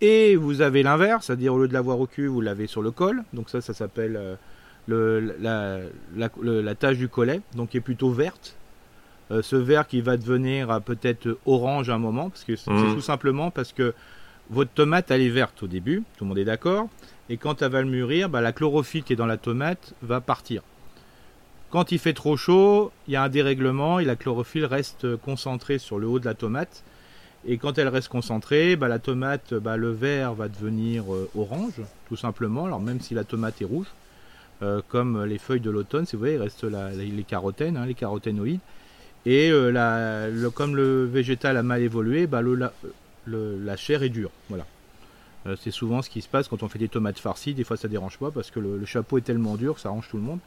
Et 0.00 0.36
vous 0.36 0.62
avez 0.62 0.82
l'inverse, 0.82 1.26
c'est-à-dire 1.26 1.52
au 1.52 1.58
lieu 1.58 1.68
de 1.68 1.74
l'avoir 1.74 2.00
au 2.00 2.06
cul, 2.06 2.26
vous 2.26 2.40
l'avez 2.40 2.66
sur 2.66 2.80
le 2.80 2.90
col. 2.90 3.22
Donc 3.34 3.50
ça, 3.50 3.60
ça 3.60 3.74
s'appelle 3.74 4.16
euh, 4.16 4.34
le, 4.86 5.36
la, 5.40 5.80
la, 6.16 6.74
tache 6.74 6.96
du 6.96 7.08
collet, 7.08 7.40
donc 7.54 7.70
qui 7.70 7.76
est 7.76 7.82
plutôt 7.82 8.10
verte. 8.10 8.56
Euh, 9.30 9.42
ce 9.42 9.56
vert 9.56 9.86
qui 9.86 10.00
va 10.00 10.16
devenir 10.16 10.80
peut-être 10.82 11.38
orange 11.44 11.90
à 11.90 11.94
un 11.94 11.98
moment, 11.98 12.30
parce 12.30 12.44
que 12.44 12.56
c'est 12.56 12.70
mmh. 12.70 12.94
tout 12.94 13.00
simplement 13.00 13.50
parce 13.50 13.72
que 13.72 13.94
votre 14.48 14.70
tomate, 14.70 15.10
elle 15.10 15.22
est 15.22 15.28
verte 15.28 15.62
au 15.62 15.66
début, 15.66 16.02
tout 16.16 16.24
le 16.24 16.28
monde 16.28 16.38
est 16.38 16.44
d'accord. 16.44 16.88
Et 17.28 17.36
quand 17.36 17.62
elle 17.62 17.70
va 17.70 17.82
le 17.82 17.88
mûrir, 17.88 18.28
bah, 18.28 18.40
la 18.40 18.52
chlorophylle 18.52 19.04
qui 19.04 19.12
est 19.12 19.16
dans 19.16 19.26
la 19.26 19.36
tomate 19.36 19.94
va 20.02 20.20
partir. 20.20 20.62
Quand 21.70 21.92
il 21.92 22.00
fait 22.00 22.14
trop 22.14 22.36
chaud, 22.36 22.90
il 23.06 23.12
y 23.12 23.16
a 23.16 23.22
un 23.22 23.28
dérèglement 23.28 24.00
et 24.00 24.04
la 24.04 24.16
chlorophylle 24.16 24.64
reste 24.64 25.16
concentrée 25.16 25.78
sur 25.78 26.00
le 26.00 26.08
haut 26.08 26.18
de 26.18 26.24
la 26.24 26.34
tomate. 26.34 26.82
Et 27.46 27.58
quand 27.58 27.78
elle 27.78 27.86
reste 27.86 28.08
concentrée, 28.08 28.74
bah, 28.74 28.88
la 28.88 28.98
tomate, 28.98 29.54
bah, 29.54 29.76
le 29.76 29.92
vert 29.92 30.34
va 30.34 30.48
devenir 30.48 31.14
euh, 31.14 31.30
orange, 31.36 31.80
tout 32.08 32.16
simplement. 32.16 32.66
Alors 32.66 32.80
même 32.80 33.00
si 33.00 33.14
la 33.14 33.22
tomate 33.22 33.62
est 33.62 33.66
rouge, 33.66 33.86
euh, 34.62 34.82
comme 34.88 35.24
les 35.24 35.38
feuilles 35.38 35.60
de 35.60 35.70
l'automne, 35.70 36.06
vous 36.12 36.18
voyez, 36.18 36.34
il 36.34 36.42
reste 36.42 36.64
les 36.64 37.22
carotènes, 37.22 37.76
hein, 37.76 37.86
les 37.86 37.94
caroténoïdes. 37.94 38.60
Et 39.24 39.50
euh, 39.52 40.50
comme 40.50 40.74
le 40.74 41.04
végétal 41.04 41.56
a 41.56 41.62
mal 41.62 41.82
évolué, 41.82 42.26
bah, 42.26 42.42
la 43.26 43.76
chair 43.76 44.02
est 44.02 44.08
dure. 44.08 44.32
Voilà. 44.48 44.66
c'est 45.56 45.70
souvent 45.70 46.02
ce 46.02 46.10
qui 46.10 46.20
se 46.20 46.28
passe 46.28 46.48
quand 46.48 46.64
on 46.64 46.68
fait 46.68 46.80
des 46.80 46.88
tomates 46.88 47.20
farcies. 47.20 47.54
Des 47.54 47.64
fois, 47.64 47.76
ça 47.76 47.86
dérange 47.86 48.18
pas 48.18 48.32
parce 48.32 48.50
que 48.50 48.58
le 48.58 48.84
chapeau 48.86 49.18
est 49.18 49.22
tellement 49.22 49.54
dur 49.54 49.76
que 49.76 49.80
ça 49.80 49.90
arrange 49.90 50.08
tout 50.10 50.16
le 50.16 50.24
monde. 50.24 50.40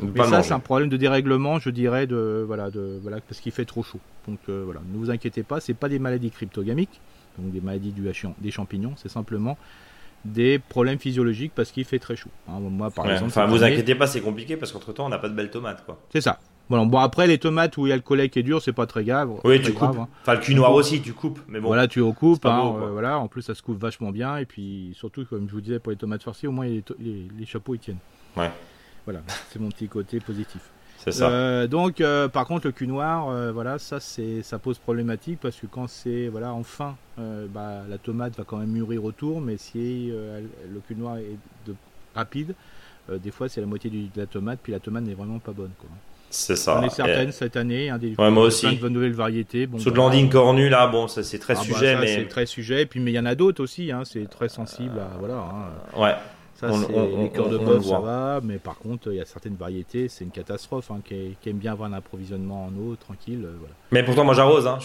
Mais 0.00 0.24
ça, 0.24 0.42
c'est 0.42 0.52
un 0.52 0.60
problème 0.60 0.88
de 0.88 0.96
dérèglement, 0.96 1.58
je 1.58 1.70
dirais, 1.70 2.06
de 2.06 2.44
voilà, 2.46 2.70
de 2.70 2.98
voilà, 3.02 3.20
parce 3.20 3.40
qu'il 3.40 3.52
fait 3.52 3.64
trop 3.64 3.82
chaud. 3.82 4.00
Donc 4.28 4.38
euh, 4.48 4.62
voilà, 4.64 4.80
ne 4.92 4.98
vous 4.98 5.10
inquiétez 5.10 5.42
pas, 5.42 5.60
c'est 5.60 5.74
pas 5.74 5.88
des 5.88 5.98
maladies 5.98 6.30
cryptogamiques, 6.30 7.00
donc 7.38 7.52
des 7.52 7.60
maladies 7.60 7.92
du, 7.92 8.02
des 8.38 8.50
champignons, 8.50 8.94
c'est 8.96 9.08
simplement 9.08 9.56
des 10.24 10.58
problèmes 10.58 10.98
physiologiques 10.98 11.52
parce 11.54 11.70
qu'il 11.70 11.84
fait 11.84 11.98
très 11.98 12.16
chaud. 12.16 12.30
Hein, 12.48 12.58
moi, 12.60 12.90
par 12.90 13.08
exemple, 13.10 13.28
enfin, 13.28 13.46
vous 13.46 13.62
inquiétez 13.62 13.94
pas, 13.94 14.06
c'est 14.06 14.20
compliqué 14.20 14.56
parce 14.56 14.72
qu'entre 14.72 14.92
temps, 14.92 15.06
on 15.06 15.08
n'a 15.08 15.18
pas 15.18 15.28
de 15.28 15.34
belles 15.34 15.50
tomates, 15.50 15.84
quoi. 15.84 16.00
C'est 16.12 16.20
ça. 16.20 16.38
Bon, 16.68 16.84
bon, 16.84 16.98
après, 16.98 17.28
les 17.28 17.38
tomates 17.38 17.76
où 17.76 17.86
il 17.86 17.90
y 17.90 17.92
a 17.92 17.96
le 17.96 18.02
collet 18.02 18.28
qui 18.28 18.40
est 18.40 18.42
dur, 18.42 18.60
c'est 18.60 18.72
pas 18.72 18.86
très 18.86 19.04
grave. 19.04 19.30
Oui, 19.44 19.62
tu 19.62 19.72
coupes. 19.72 19.96
Hein. 19.96 20.08
Enfin, 20.22 20.34
le 20.34 20.40
cul 20.40 20.54
noir 20.56 20.74
aussi, 20.74 21.00
tu 21.00 21.12
coupes. 21.12 21.38
Mais 21.46 21.60
bon. 21.60 21.68
Voilà, 21.68 21.86
tu 21.86 22.02
recoupes. 22.02 22.44
Hein, 22.44 22.74
euh, 22.82 22.90
voilà, 22.90 23.20
en 23.20 23.28
plus, 23.28 23.42
ça 23.42 23.54
se 23.54 23.62
coupe 23.62 23.80
vachement 23.80 24.10
bien. 24.10 24.38
Et 24.38 24.46
puis, 24.46 24.90
surtout, 24.94 25.24
comme 25.26 25.48
je 25.48 25.54
vous 25.54 25.60
disais, 25.60 25.78
pour 25.78 25.92
les 25.92 25.96
tomates 25.96 26.24
farcies, 26.24 26.48
au 26.48 26.52
moins, 26.52 26.66
les, 26.66 26.82
les, 26.98 27.28
les 27.38 27.46
chapeaux, 27.46 27.76
ils 27.76 27.78
tiennent. 27.78 27.98
Ouais. 28.36 28.50
Voilà, 29.06 29.20
c'est 29.50 29.60
mon 29.60 29.70
petit 29.70 29.88
côté 29.88 30.20
positif. 30.20 30.60
C'est 30.98 31.12
ça. 31.12 31.30
Euh, 31.30 31.66
donc, 31.68 32.00
euh, 32.00 32.26
par 32.26 32.46
contre, 32.46 32.66
le 32.66 32.72
cul 32.72 32.88
noir, 32.88 33.28
euh, 33.28 33.52
voilà, 33.52 33.78
ça, 33.78 34.00
c'est, 34.00 34.42
ça 34.42 34.58
pose 34.58 34.78
problématique 34.78 35.38
parce 35.40 35.56
que 35.56 35.66
quand 35.66 35.86
c'est, 35.86 36.26
voilà, 36.26 36.52
enfin, 36.52 36.96
bah, 37.16 37.82
la 37.88 37.98
tomate 37.98 38.36
va 38.36 38.44
quand 38.44 38.56
même 38.56 38.70
mûrir 38.70 39.04
autour, 39.04 39.40
mais 39.40 39.56
si 39.56 40.08
le 40.08 40.80
cul 40.86 40.96
noir 40.96 41.18
est 41.18 41.38
de, 41.66 41.74
rapide, 42.14 42.54
des 43.08 43.30
fois, 43.30 43.48
c'est 43.48 43.60
la 43.60 43.68
moitié 43.68 43.88
de 43.88 44.20
la 44.20 44.26
tomate, 44.26 44.58
puis 44.60 44.72
la 44.72 44.80
tomate 44.80 45.04
n'est 45.04 45.14
vraiment 45.14 45.38
pas 45.38 45.52
bonne, 45.52 45.70
quoi. 45.78 45.88
C'est 46.28 46.56
ça. 46.56 46.80
On 46.80 46.82
est 46.82 46.90
certaine 46.90 47.30
cette 47.30 47.56
année, 47.56 47.88
un 47.88 47.98
des 47.98 48.16
ouais, 48.18 48.30
moi 48.32 48.44
aussi. 48.44 48.76
de 48.76 48.88
nouvelles 48.88 49.12
variétés. 49.12 49.68
Bon, 49.68 49.78
Sous 49.78 49.90
landing 49.90 50.28
cornu 50.28 50.68
là, 50.68 50.88
bon, 50.88 51.06
ça 51.06 51.22
c'est 51.22 51.38
très 51.38 51.54
ah, 51.54 51.58
bah, 51.58 51.62
sujet, 51.62 51.96
mais 51.96 52.08
c'est 52.08 52.26
très 52.26 52.46
sujet. 52.46 52.84
Puis 52.84 52.98
mais 52.98 53.12
il 53.12 53.14
y 53.14 53.18
en 53.18 53.26
a 53.26 53.36
d'autres 53.36 53.62
aussi, 53.62 53.92
hein, 53.92 54.02
c'est 54.04 54.28
très 54.28 54.48
sensible, 54.48 54.98
à, 54.98 55.16
voilà. 55.18 55.34
Hein. 55.34 56.00
Ouais. 56.00 56.14
Ça, 56.56 56.68
les 56.68 57.28
cœurs 57.28 57.50
de 57.50 57.58
bœuf, 57.58 57.84
ça 57.84 57.98
va, 57.98 58.40
mais 58.42 58.56
par 58.56 58.78
contre, 58.78 59.12
il 59.12 59.16
y 59.16 59.20
a 59.20 59.26
certaines 59.26 59.56
variétés, 59.56 60.08
c'est 60.08 60.24
une 60.24 60.30
catastrophe, 60.30 60.90
hein, 60.90 61.00
qui, 61.04 61.36
aiment 61.46 61.58
bien 61.58 61.72
avoir 61.72 61.90
un 61.90 61.92
approvisionnement 61.92 62.66
en 62.66 62.80
eau, 62.80 62.96
tranquille. 62.96 63.42
Euh, 63.44 63.56
voilà. 63.58 63.74
Mais 63.92 64.02
pourtant, 64.02 64.24
moi 64.24 64.32
j'arrose, 64.32 64.66
hein, 64.66 64.78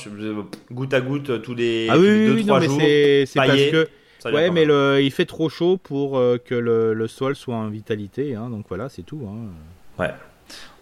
goutte 0.70 0.94
à 0.94 1.00
goutte, 1.00 1.30
euh, 1.30 1.40
tous 1.40 1.56
les 1.56 1.88
2-3 1.88 1.92
ah 1.92 1.98
oui, 1.98 2.44
jours. 2.46 2.82
C'est 3.26 3.36
parce 3.36 3.56
que. 3.56 3.88
Ouais, 4.26 4.52
mais 4.52 4.66
le, 4.66 5.00
il 5.02 5.12
fait 5.12 5.26
trop 5.26 5.50
chaud 5.50 5.78
pour 5.78 6.18
euh, 6.18 6.38
que 6.38 6.54
le, 6.54 6.94
le, 6.94 7.08
sol 7.08 7.36
soit 7.36 7.56
en 7.56 7.70
vitalité, 7.70 8.36
hein, 8.36 8.50
donc 8.50 8.66
voilà, 8.68 8.88
c'est 8.88 9.02
tout. 9.02 9.22
Hein. 9.26 9.48
Ouais. 9.98 10.12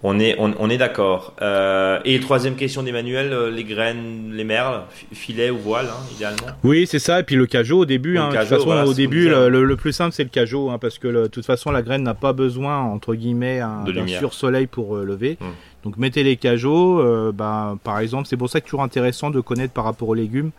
On 0.02 0.18
est, 0.18 0.38
on, 0.40 0.70
est 0.70 0.78
d'accord. 0.78 1.34
Euh, 1.42 2.00
et 2.06 2.22
troisième 2.22 2.56
question 2.56 2.84
d'Emmanuel, 2.84 3.34
euh, 3.34 3.52
les 3.52 3.66
graines, 3.66 4.32
les 4.34 4.46
merles, 4.46 4.84
filet 5.12 5.50
ou 5.50 5.58
voile, 5.58 5.88
hein, 5.88 6.06
idéalement? 6.16 6.48
Oui, 6.64 6.88
c'est 6.88 7.00
ça. 7.00 7.20
Et 7.20 7.24
puis 7.24 7.36
le 7.36 7.46
cajot 7.46 7.80
au 7.80 7.86
début. 7.86 8.18
Hein, 8.18 8.30
de 8.30 8.38
toute 8.38 8.48
façon, 8.48 8.70
au 8.70 8.94
début, 8.94 9.28
le, 9.28 9.76
plus 9.76 9.92
simple, 9.92 10.14
c'est 10.14 10.24
le 10.24 10.30
cajot. 10.30 10.70
Hein, 10.70 10.78
parce 10.80 11.00
que 11.00 11.08
de 11.10 11.28
toute 11.28 11.46
façon, 11.46 11.72
la 11.72 11.82
graine 11.82 12.04
n'a 12.04 12.14
pas 12.14 12.32
besoin, 12.32 12.78
entre 12.80 13.14
guillemets, 13.14 13.60
d'un 13.60 14.08
sursoleil 14.08 14.68
pour 14.68 14.96
euh, 14.96 15.04
lever. 15.04 15.38
Hmm. 15.42 15.48
Donc 15.84 15.98
mettez 15.98 16.24
les 16.24 16.38
cajots. 16.38 17.04
bah, 17.34 17.78
par 17.84 18.00
exemple, 18.00 18.28
c'est 18.28 18.38
pour 18.38 18.50
ça 18.50 18.62
que 18.62 18.66
c'est 18.66 18.72
toujours 18.72 18.84
intéressant 18.84 19.32
de 19.32 19.42
connaître 19.42 19.74
par 19.74 19.84
rapport 19.84 20.08
aux 20.08 20.14
légumes 20.14 20.52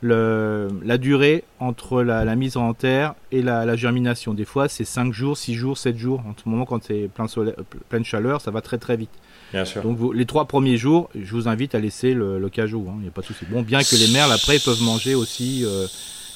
le, 0.00 0.68
la 0.82 0.98
durée 0.98 1.44
entre 1.58 2.02
la, 2.02 2.24
la, 2.24 2.36
mise 2.36 2.56
en 2.56 2.72
terre 2.72 3.14
et 3.32 3.42
la, 3.42 3.64
la 3.66 3.76
germination. 3.76 4.34
Des 4.34 4.44
fois, 4.44 4.68
c'est 4.68 4.84
5 4.84 5.12
jours, 5.12 5.36
6 5.36 5.54
jours, 5.54 5.78
7 5.78 5.96
jours. 5.96 6.20
En 6.20 6.34
ce 6.42 6.48
moment, 6.48 6.64
quand 6.64 6.82
c'est 6.82 7.08
plein 7.14 7.28
soleil, 7.28 7.54
pleine 7.88 8.04
chaleur, 8.04 8.40
ça 8.40 8.50
va 8.50 8.62
très 8.62 8.78
très 8.78 8.96
vite. 8.96 9.10
Bien 9.52 9.64
sûr. 9.64 9.82
Donc, 9.82 9.96
vous, 9.96 10.12
les 10.12 10.26
trois 10.26 10.46
premiers 10.46 10.76
jours, 10.76 11.10
je 11.14 11.32
vous 11.32 11.48
invite 11.48 11.74
à 11.74 11.80
laisser 11.80 12.14
le, 12.14 12.38
le 12.38 12.48
cajou. 12.48 12.84
Il 12.86 12.90
hein, 12.90 12.98
n'y 13.02 13.08
a 13.08 13.10
pas 13.10 13.20
de 13.20 13.26
souci. 13.26 13.44
Bon, 13.50 13.62
bien 13.62 13.80
que 13.80 13.96
les 13.96 14.12
merles, 14.12 14.32
après, 14.32 14.58
peuvent 14.58 14.82
manger 14.82 15.14
aussi 15.14 15.64
euh, 15.64 15.86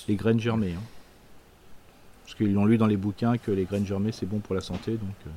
les 0.09 0.17
graines 0.17 0.41
germées. 0.41 0.75
Hein. 0.77 0.83
Parce 2.25 2.35
qu'ils 2.35 2.53
l'ont 2.53 2.67
lu 2.67 2.77
dans 2.77 2.87
les 2.87 2.97
bouquins 2.97 3.39
que 3.39 3.51
les 3.51 3.65
graines 3.65 3.87
germées, 3.87 4.13
c'est 4.13 4.27
bon 4.27 4.41
pour 4.41 4.55
la 4.55 4.61
santé. 4.61 4.93
Donc. 4.93 5.15
Euh. 5.27 5.31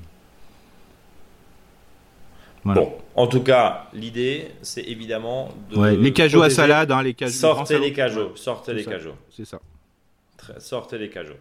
Bon, 2.75 2.93
en 3.15 3.27
tout 3.27 3.41
cas, 3.41 3.87
l'idée, 3.93 4.49
c'est 4.61 4.83
évidemment 4.83 5.49
de. 5.71 5.95
les 5.95 6.13
cajots 6.13 6.41
à 6.41 6.49
salade, 6.49 6.91
hein, 6.91 7.03
les 7.03 7.13
cajots. 7.13 7.31
Sortez 7.33 7.79
les 7.79 7.93
cajots, 7.93 8.35
sortez 8.35 8.73
les 8.73 8.85
cajots. 8.85 9.15
C'est 9.29 9.45
ça. 9.45 9.59
sortez 10.59 10.97
les 10.97 11.09
cajots. 11.09 11.33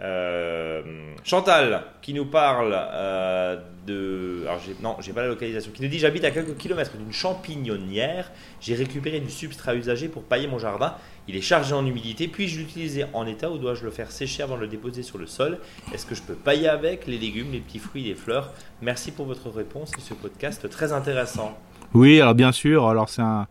Euh, 0.00 0.82
Chantal 1.22 1.84
qui 2.02 2.14
nous 2.14 2.26
parle 2.26 2.74
euh, 2.76 3.56
de. 3.86 4.42
Alors 4.44 4.60
non, 4.82 4.96
j'ai 5.00 5.12
pas 5.12 5.22
la 5.22 5.28
localisation. 5.28 5.70
Qui 5.72 5.82
nous 5.82 5.88
dit 5.88 6.00
J'habite 6.00 6.24
à 6.24 6.32
quelques 6.32 6.56
kilomètres 6.56 6.96
d'une 6.96 7.12
champignonnière. 7.12 8.32
J'ai 8.60 8.74
récupéré 8.74 9.20
du 9.20 9.30
substrat 9.30 9.76
usagé 9.76 10.08
pour 10.08 10.24
pailler 10.24 10.48
mon 10.48 10.58
jardin. 10.58 10.96
Il 11.28 11.36
est 11.36 11.40
chargé 11.40 11.74
en 11.74 11.86
humidité. 11.86 12.26
Puis-je 12.26 12.58
l'utiliser 12.58 13.04
en 13.12 13.24
état 13.26 13.50
ou 13.50 13.58
dois-je 13.58 13.84
le 13.84 13.90
faire 13.90 14.10
sécher 14.10 14.42
avant 14.42 14.56
de 14.56 14.62
le 14.62 14.68
déposer 14.68 15.04
sur 15.04 15.16
le 15.16 15.26
sol? 15.26 15.58
Est-ce 15.92 16.06
que 16.06 16.16
je 16.16 16.22
peux 16.22 16.34
pailler 16.34 16.68
avec 16.68 17.06
les 17.06 17.16
légumes, 17.16 17.52
les 17.52 17.60
petits 17.60 17.78
fruits, 17.78 18.02
les 18.02 18.16
fleurs? 18.16 18.52
Merci 18.82 19.12
pour 19.12 19.26
votre 19.26 19.48
réponse 19.48 19.92
et 19.96 20.00
ce 20.00 20.12
podcast 20.12 20.68
très 20.68 20.92
intéressant. 20.92 21.56
Oui, 21.94 22.20
alors 22.20 22.34
bien 22.34 22.50
sûr. 22.50 22.88
Alors 22.88 23.08
c'est 23.08 23.22
un. 23.22 23.46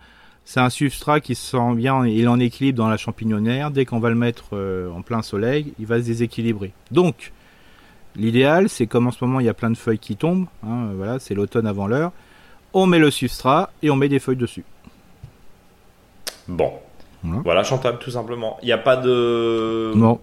C'est 0.45 0.59
un 0.59 0.69
substrat 0.69 1.21
qui 1.21 1.35
se 1.35 1.51
sent 1.51 1.75
bien, 1.75 2.05
il 2.05 2.23
est 2.23 2.27
en 2.27 2.39
équilibre 2.39 2.77
dans 2.77 2.89
la 2.89 2.97
champignonnière. 2.97 3.71
Dès 3.71 3.85
qu'on 3.85 3.99
va 3.99 4.09
le 4.09 4.15
mettre 4.15 4.49
euh, 4.53 4.91
en 4.91 5.01
plein 5.01 5.21
soleil, 5.21 5.73
il 5.79 5.85
va 5.85 5.99
se 5.99 6.05
déséquilibrer. 6.05 6.73
Donc, 6.91 7.31
l'idéal, 8.15 8.67
c'est 8.67 8.87
comme 8.87 9.07
en 9.07 9.11
ce 9.11 9.23
moment 9.23 9.39
il 9.39 9.45
y 9.45 9.49
a 9.49 9.53
plein 9.53 9.71
de 9.71 9.77
feuilles 9.77 9.99
qui 9.99 10.17
tombent, 10.17 10.47
hein, 10.67 10.89
voilà, 10.95 11.19
c'est 11.19 11.33
l'automne 11.33 11.65
avant 11.65 11.87
l'heure. 11.87 12.11
On 12.73 12.87
met 12.87 12.99
le 12.99 13.09
substrat 13.09 13.71
et 13.81 13.89
on 13.89 13.95
met 13.95 14.09
des 14.09 14.19
feuilles 14.19 14.35
dessus. 14.35 14.65
Bon. 16.47 16.73
Voilà, 17.23 17.63
Chantal, 17.63 17.99
tout 17.99 18.11
simplement. 18.11 18.57
Il 18.61 18.65
n'y 18.65 18.73
a 18.73 18.77
pas 18.77 18.97
de. 18.97 19.93
Non. 19.95 20.19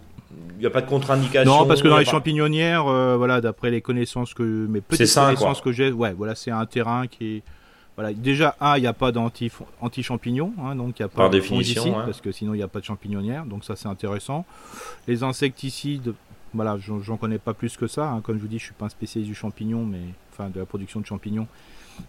Il 0.56 0.60
n'y 0.60 0.66
a 0.66 0.70
pas 0.70 0.82
de 0.82 0.86
contre-indication. 0.86 1.50
Non, 1.50 1.66
parce 1.66 1.80
que 1.80 1.88
dans 1.88 1.96
les 1.96 2.04
champignonnières, 2.04 2.86
euh, 2.86 3.16
voilà, 3.16 3.40
d'après 3.40 3.70
les 3.70 3.80
connaissances 3.80 4.34
que 4.34 4.42
mes 4.42 4.82
petites 4.82 5.14
connaissances 5.14 5.62
que 5.62 5.72
j'ai, 5.72 5.90
ouais, 5.90 6.12
voilà, 6.12 6.34
c'est 6.34 6.50
un 6.50 6.66
terrain 6.66 7.06
qui 7.06 7.36
est 7.36 7.42
voilà, 8.00 8.14
déjà, 8.14 8.56
un, 8.62 8.78
il 8.78 8.80
n'y 8.80 8.86
a 8.86 8.94
pas 8.94 9.12
d'anti-champignons, 9.12 10.54
hein, 10.58 10.74
donc 10.74 10.98
il 10.98 11.02
n'y 11.02 11.04
a 11.04 11.08
pas 11.08 11.16
Par 11.16 11.28
de 11.28 11.38
définition, 11.38 11.92
parce 11.92 12.22
que 12.22 12.32
sinon 12.32 12.54
il 12.54 12.56
n'y 12.56 12.62
a 12.62 12.68
pas 12.68 12.80
de 12.80 12.84
champignonnière, 12.86 13.44
donc 13.44 13.62
ça 13.62 13.76
c'est 13.76 13.88
intéressant. 13.88 14.46
Les 15.06 15.22
insecticides, 15.22 16.14
voilà, 16.54 16.78
j'en 16.78 17.18
connais 17.18 17.36
pas 17.36 17.52
plus 17.52 17.76
que 17.76 17.86
ça, 17.86 18.08
hein. 18.08 18.22
comme 18.22 18.36
je 18.36 18.40
vous 18.40 18.48
dis, 18.48 18.58
je 18.58 18.64
suis 18.64 18.72
pas 18.72 18.86
un 18.86 18.88
spécialiste 18.88 19.28
du 19.28 19.34
champignon, 19.34 19.84
mais 19.84 20.00
enfin 20.32 20.48
de 20.48 20.58
la 20.58 20.64
production 20.64 20.98
de 21.00 21.04
champignons. 21.04 21.46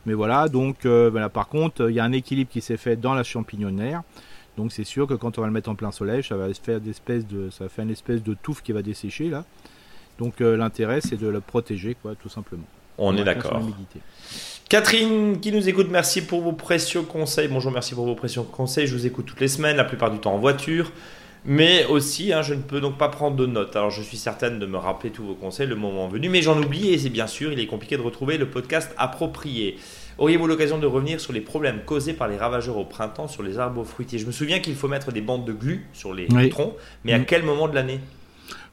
Mais 0.05 0.13
voilà, 0.13 0.47
donc 0.47 0.85
euh, 0.85 1.09
voilà, 1.11 1.27
par 1.27 1.49
contre, 1.49 1.89
il 1.89 1.95
y 1.95 1.99
a 1.99 2.05
un 2.05 2.13
équilibre 2.13 2.49
qui 2.49 2.61
s'est 2.61 2.77
fait 2.77 2.95
dans 2.95 3.13
la 3.13 3.23
champignonnière. 3.23 4.03
Donc 4.55 4.71
c'est 4.71 4.85
sûr 4.85 5.07
que 5.07 5.15
quand 5.15 5.39
on 5.39 5.41
va 5.41 5.47
le 5.47 5.53
mettre 5.53 5.69
en 5.69 5.75
plein 5.75 5.91
soleil, 5.91 6.23
ça 6.23 6.37
va 6.37 6.53
faire 6.53 6.79
d'espèce 6.79 7.27
de, 7.27 7.49
ça 7.49 7.65
va 7.65 7.69
faire 7.69 7.83
une 7.83 7.91
espèce 7.91 8.23
de 8.23 8.33
touffe 8.33 8.61
qui 8.61 8.71
va 8.71 8.81
dessécher 8.81 9.29
là. 9.29 9.43
Donc 10.19 10.39
euh, 10.39 10.55
l'intérêt 10.55 11.01
c'est 11.01 11.17
de 11.17 11.27
le 11.27 11.41
protéger, 11.41 11.97
quoi, 12.01 12.15
tout 12.15 12.29
simplement. 12.29 12.63
On 12.97 13.17
est 13.17 13.25
d'accord. 13.25 13.61
Catherine 14.71 15.41
qui 15.41 15.51
nous 15.51 15.67
écoute, 15.67 15.89
merci 15.91 16.21
pour 16.21 16.39
vos 16.39 16.53
précieux 16.53 17.01
conseils. 17.01 17.49
Bonjour, 17.49 17.73
merci 17.73 17.93
pour 17.93 18.05
vos 18.05 18.15
précieux 18.15 18.43
conseils. 18.43 18.87
Je 18.87 18.95
vous 18.95 19.05
écoute 19.05 19.25
toutes 19.25 19.41
les 19.41 19.49
semaines, 19.49 19.75
la 19.75 19.83
plupart 19.83 20.09
du 20.09 20.17
temps 20.17 20.33
en 20.33 20.37
voiture. 20.37 20.93
Mais 21.43 21.85
aussi, 21.87 22.31
hein, 22.31 22.41
je 22.41 22.53
ne 22.53 22.61
peux 22.61 22.79
donc 22.79 22.97
pas 22.97 23.09
prendre 23.09 23.35
de 23.35 23.45
notes. 23.45 23.75
Alors, 23.75 23.89
je 23.89 24.01
suis 24.01 24.15
certaine 24.15 24.59
de 24.59 24.65
me 24.65 24.77
rappeler 24.77 25.09
tous 25.09 25.25
vos 25.25 25.33
conseils 25.33 25.67
le 25.67 25.75
moment 25.75 26.07
venu, 26.07 26.29
mais 26.29 26.41
j'en 26.41 26.57
oublie 26.57 26.93
et 26.93 26.97
c'est 26.97 27.09
bien 27.09 27.27
sûr, 27.27 27.51
il 27.51 27.59
est 27.59 27.67
compliqué 27.67 27.97
de 27.97 28.01
retrouver 28.01 28.37
le 28.37 28.49
podcast 28.49 28.93
approprié. 28.97 29.75
Auriez-vous 30.17 30.47
l'occasion 30.47 30.77
de 30.77 30.87
revenir 30.87 31.19
sur 31.19 31.33
les 31.33 31.41
problèmes 31.41 31.81
causés 31.85 32.13
par 32.13 32.29
les 32.29 32.37
ravageurs 32.37 32.77
au 32.77 32.85
printemps 32.85 33.27
sur 33.27 33.43
les 33.43 33.59
arbres 33.59 33.83
fruitiers? 33.83 34.19
Je 34.19 34.25
me 34.25 34.31
souviens 34.31 34.59
qu'il 34.59 34.75
faut 34.75 34.87
mettre 34.87 35.11
des 35.11 35.19
bandes 35.19 35.43
de 35.43 35.51
glu 35.51 35.85
sur 35.91 36.13
les 36.13 36.29
troncs, 36.49 36.75
mais 37.03 37.11
à 37.11 37.19
mm. 37.19 37.25
quel 37.25 37.43
moment 37.43 37.67
de 37.67 37.75
l'année? 37.75 37.99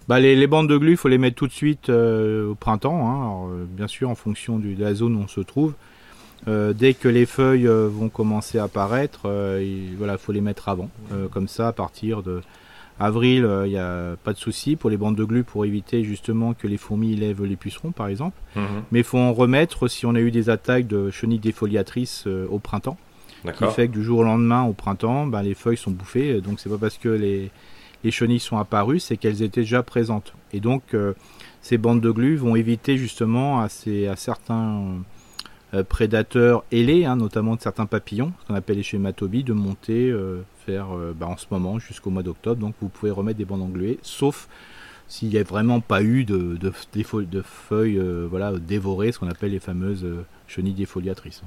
Bah, 0.09 0.20
les, 0.20 0.46
bandes 0.46 0.68
de 0.68 0.76
glu, 0.78 0.92
il 0.92 0.96
faut 0.96 1.09
les 1.09 1.18
mettre 1.18 1.36
tout 1.36 1.46
de 1.46 1.52
suite 1.52 1.90
euh, 1.90 2.48
au 2.48 2.54
printemps, 2.54 3.09
hein. 3.09 3.50
euh, 3.52 3.64
bien 3.68 3.86
sûr 3.86 4.09
en 4.09 4.14
fonction 4.14 4.59
de 4.59 4.74
la 4.78 4.94
zone 4.94 5.14
où 5.16 5.20
on 5.20 5.28
se 5.28 5.40
trouve. 5.40 5.74
Euh, 6.46 6.72
dès 6.72 6.94
que 6.94 7.09
les 7.09 7.26
feuilles 7.26 7.66
vont 7.66 8.09
commencer 8.09 8.59
à 8.59 8.64
apparaître, 8.64 9.26
il 9.61 9.96
voilà, 9.98 10.16
faut 10.16 10.32
les 10.32 10.40
mettre 10.40 10.70
avant. 10.70 10.88
comme 11.30 11.46
ça, 11.46 11.68
à 11.68 11.72
partir 11.72 12.22
de 12.22 12.40
avril, 13.00 13.48
il 13.66 13.70
n'y 13.70 13.78
a 13.78 14.16
pas 14.24 14.32
de 14.32 14.38
souci 14.38 14.76
pour 14.76 14.88
les 14.88 14.96
bandes 14.96 15.14
de 15.14 15.24
glu 15.24 15.44
pour 15.44 15.66
éviter 15.66 16.02
justement 16.04 16.54
que 16.54 16.66
les 16.66 16.78
fourmis 16.78 17.14
lèvent 17.14 17.44
les 17.44 17.56
pucerons, 17.56 17.92
par 17.92 18.09
exemple. 18.09 18.36
Mhm. 18.56 18.62
Mais 18.90 19.00
il 19.00 19.04
faut 19.04 19.18
en 19.18 19.34
remettre 19.34 19.88
si 19.88 20.06
on 20.06 20.14
a 20.14 20.20
eu 20.20 20.30
des 20.30 20.48
attaques 20.48 20.86
de 20.86 21.11
chenilles 21.11 21.38
défoliatrices 21.38 22.26
au 22.26 22.59
printemps. 22.59 22.96
Qui 23.56 23.64
fait 23.66 23.86
que 23.86 23.92
du 23.92 24.02
jour 24.02 24.20
au 24.20 24.24
lendemain, 24.24 24.64
au 24.64 24.72
printemps, 24.72 25.26
ben, 25.26 25.42
les 25.42 25.54
feuilles 25.54 25.76
sont 25.76 25.92
bouffées. 25.92 26.40
Donc 26.40 26.59
c'est 26.61 26.68
pas 26.68 26.78
parce 26.78 26.98
que 26.98 27.09
les, 27.09 27.50
les 28.05 28.11
chenilles 28.11 28.40
sont 28.40 28.59
apparues, 28.59 29.01
c'est 29.01 29.16
qu'elles 29.16 29.42
étaient 29.42 29.62
déjà 29.62 29.82
présentes. 29.82 30.34
Et 30.53 30.61
donc, 30.61 30.94
euh, 30.94 31.14
ces 31.62 31.78
bandes 31.78 32.01
de 32.01 32.11
glu 32.11 32.36
vont 32.36 32.57
éviter 32.57 32.96
justement 32.96 33.61
à, 33.61 33.68
certains 33.68 35.03
euh, 35.74 35.82
prédateurs 35.82 36.64
ailés, 36.70 37.05
hein, 37.05 37.16
notamment 37.16 37.57
de 37.57 37.61
certains 37.61 37.86
papillons, 37.86 38.32
ce 38.40 38.46
qu'on 38.46 38.55
appelle 38.55 38.76
les 38.76 38.82
schématobies, 38.82 39.44
de 39.44 39.53
monter 39.53 40.11
euh, 40.11 40.42
faire 40.64 40.88
bah, 41.16 41.26
en 41.26 41.36
ce 41.36 41.46
moment 41.51 41.78
jusqu'au 41.78 42.11
mois 42.11 42.22
d'octobre. 42.22 42.61
Donc, 42.61 42.74
vous 42.80 42.88
pouvez 42.88 43.11
remettre 43.11 43.38
des 43.38 43.44
bandes 43.44 43.62
engluées, 43.62 43.99
sauf 44.03 44.49
s'il 45.09 45.30
n'y 45.30 45.38
a 45.38 45.42
vraiment 45.42 45.80
pas 45.80 46.03
eu 46.03 46.24
de, 46.24 46.59
feuilles 46.70 47.99
dévorées, 48.61 49.12
ce 49.12 49.18
qu'on 49.18 49.28
appelle 49.28 49.53
les 49.53 49.61
fameuses 49.61 50.07
chenilles 50.46 50.74
défoliatrices. 50.74 51.42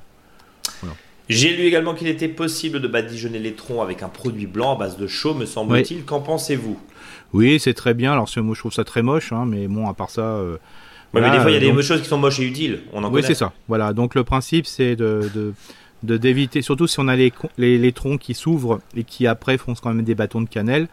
J'ai 1.29 1.55
lu 1.55 1.63
également 1.63 1.93
qu'il 1.93 2.07
était 2.07 2.27
possible 2.27 2.81
de 2.81 2.87
badigeonner 2.87 3.39
les 3.39 3.53
troncs 3.53 3.81
avec 3.81 4.03
un 4.03 4.09
produit 4.09 4.47
blanc 4.47 4.75
à 4.75 4.79
base 4.79 4.97
de 4.97 5.07
chaux, 5.07 5.33
me 5.33 5.45
semble-t-il. 5.45 6.03
Qu'en 6.03 6.19
pensez-vous? 6.19 6.77
Oui, 7.33 7.59
c'est 7.59 7.73
très 7.73 7.93
bien. 7.93 8.11
Alors, 8.11 8.29
moi, 8.37 8.55
je 8.55 8.59
trouve 8.59 8.73
ça 8.73 8.83
très 8.83 9.01
moche, 9.01 9.31
hein, 9.31 9.45
mais 9.47 9.67
bon, 9.67 9.87
à 9.87 9.93
part 9.93 10.09
ça. 10.09 10.21
Euh, 10.21 10.57
mais 11.13 11.21
des 11.21 11.39
fois, 11.39 11.51
il 11.51 11.53
y 11.53 11.69
a 11.69 11.73
des 11.73 11.81
choses 11.81 12.01
qui 12.01 12.07
sont 12.07 12.17
moches 12.17 12.39
et 12.39 12.43
utiles. 12.43 12.81
On 12.93 13.03
en 13.03 13.11
oui, 13.11 13.23
c'est 13.23 13.33
ça. 13.33 13.53
Voilà. 13.67 13.93
Donc, 13.93 14.15
le 14.15 14.23
principe, 14.23 14.65
c'est 14.65 14.95
de, 14.95 15.53
d'éviter, 16.03 16.61
surtout 16.61 16.87
si 16.87 16.99
on 16.99 17.07
a 17.07 17.15
les, 17.15 17.31
les, 17.57 17.91
troncs 17.91 18.19
qui 18.19 18.33
s'ouvrent 18.33 18.81
et 18.95 19.03
qui 19.03 19.27
après 19.27 19.57
font 19.57 19.73
quand 19.75 19.93
même 19.93 20.03
des 20.03 20.15
bâtons 20.15 20.41
de 20.41 20.49
cannelle, 20.49 20.87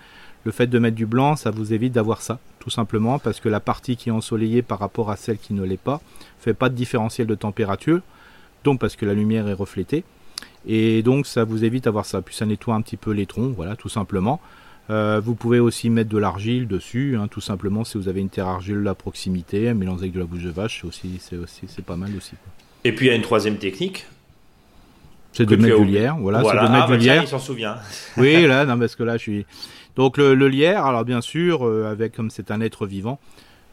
le 0.45 0.53
fait 0.53 0.67
de 0.67 0.79
mettre 0.79 0.97
du 0.97 1.07
blanc, 1.07 1.37
ça 1.37 1.51
vous 1.51 1.73
évite 1.73 1.93
d'avoir 1.93 2.23
ça, 2.23 2.39
tout 2.59 2.71
simplement, 2.71 3.19
parce 3.19 3.41
que 3.41 3.49
la 3.49 3.61
partie 3.61 3.97
qui 3.97 4.09
est 4.09 4.13
ensoleillée 4.13 4.63
par 4.63 4.79
rapport 4.79 5.11
à 5.11 5.17
celle 5.17 5.39
qui 5.39 5.55
ne 5.55 5.65
l'est 5.65 5.77
pas, 5.77 6.01
fait 6.39 6.55
pas 6.55 6.69
de 6.69 6.75
différentiel 6.75 7.27
de 7.27 7.35
température, 7.35 8.01
donc 8.65 8.81
parce 8.81 8.97
que 8.97 9.07
la 9.07 9.15
lumière 9.15 9.49
est 9.49 9.55
reflétée. 9.55 10.05
Et 10.67 11.03
donc 11.03 11.27
ça 11.27 11.45
vous 11.45 11.65
évite 11.65 11.85
d'avoir 11.85 12.05
ça. 12.05 12.23
Puis 12.23 12.35
ça 12.35 12.47
nettoie 12.47 12.75
un 12.75 12.83
petit 12.83 12.97
peu 12.97 13.13
les 13.13 13.27
troncs, 13.27 13.55
voilà, 13.55 13.77
tout 13.77 13.89
simplement. 13.89 14.41
Euh, 14.91 15.21
vous 15.23 15.35
pouvez 15.35 15.61
aussi 15.61 15.91
mettre 15.91 16.09
de 16.09 16.17
l'argile 16.17 16.67
dessus, 16.67 17.17
hein, 17.19 17.29
tout 17.29 17.43
simplement 17.43 17.85
si 17.85 17.99
vous 17.99 18.09
avez 18.09 18.21
une 18.21 18.31
terre 18.31 18.47
argile 18.47 18.87
à 18.89 18.95
proximité, 18.95 19.75
mélanger 19.75 20.05
avec 20.05 20.13
de 20.13 20.21
la 20.21 20.25
bouche 20.25 20.43
de 20.43 20.51
vache, 20.51 20.81
c'est 20.81 20.87
aussi, 20.87 21.19
c'est 21.21 21.37
aussi, 21.37 21.67
c'est 21.69 21.85
pas 21.85 21.97
mal 21.97 22.11
aussi. 22.17 22.33
Et 22.85 22.93
puis 22.93 23.07
il 23.07 23.09
y 23.11 23.13
a 23.13 23.15
une 23.15 23.23
troisième 23.23 23.59
technique. 23.59 24.07
C'est 25.33 25.45
de 25.45 25.57
mettre 25.57 25.79
du 25.79 25.85
lierre, 25.85 26.17
voilà, 26.17 26.43
c'est 26.43 26.57
de 26.57 26.63
mettre 26.63 26.73
ah, 26.73 26.87
du 26.87 26.93
bah, 26.93 26.97
lierre. 26.97 27.23
il 27.23 27.29
s'en 27.29 27.39
souvient. 27.39 27.77
oui, 28.17 28.47
là, 28.47 28.65
non, 28.65 28.79
parce 28.79 28.97
que 28.97 29.03
là, 29.03 29.19
je 29.19 29.23
suis. 29.23 29.47
Donc 29.95 30.17
le, 30.17 30.33
lierre, 30.49 30.87
alors 30.87 31.05
bien 31.05 31.21
sûr, 31.21 31.67
euh, 31.67 31.91
avec 31.91 32.15
comme 32.15 32.31
c'est 32.31 32.51
un 32.51 32.61
être 32.63 32.87
vivant, 32.87 33.19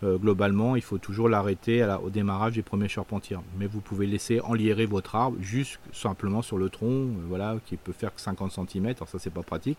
euh, 0.04 0.18
globalement, 0.18 0.76
il 0.76 0.82
faut 0.82 0.98
toujours 0.98 1.30
l'arrêter 1.30 1.86
au 2.04 2.10
démarrage 2.10 2.54
des 2.54 2.62
premiers 2.62 2.90
charpentiers. 2.90 3.38
Mais 3.58 3.66
vous 3.66 3.80
pouvez 3.80 4.06
laisser 4.06 4.42
enliérer 4.42 4.86
votre 4.86 5.16
arbre 5.16 5.38
juste 5.42 5.80
simplement 5.94 6.42
sur 6.42 6.58
le 6.58 6.70
tronc, 6.70 6.90
euh, 6.90 7.26
voilà, 7.28 7.58
qui 7.66 7.78
peut 7.78 7.94
faire 7.94 8.14
que 8.14 8.20
50 8.20 8.52
cm. 8.52 8.86
Alors 8.86 9.08
ça, 9.08 9.20
c'est 9.20 9.34
pas 9.34 9.44
pratique. 9.44 9.78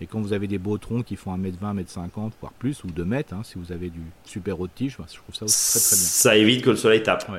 Mais 0.00 0.06
quand 0.06 0.20
vous 0.20 0.32
avez 0.32 0.48
des 0.48 0.58
beaux 0.58 0.78
troncs 0.78 1.04
qui 1.04 1.16
font 1.16 1.36
1m20, 1.36 1.84
1m50, 1.84 2.32
voire 2.40 2.52
plus, 2.58 2.82
ou 2.84 2.88
2 2.88 3.04
mètres, 3.04 3.34
hein, 3.34 3.42
si 3.44 3.58
vous 3.58 3.70
avez 3.70 3.88
du 3.88 4.00
super 4.24 4.60
haut 4.60 4.66
de 4.66 4.72
tige, 4.74 4.92
je 4.92 5.16
trouve 5.16 5.34
ça 5.34 5.46
très 5.46 5.80
très 5.80 5.96
bien. 5.96 6.04
Ça 6.04 6.36
évite 6.36 6.62
que 6.62 6.70
le 6.70 6.76
soleil 6.76 7.02
tape 7.02 7.30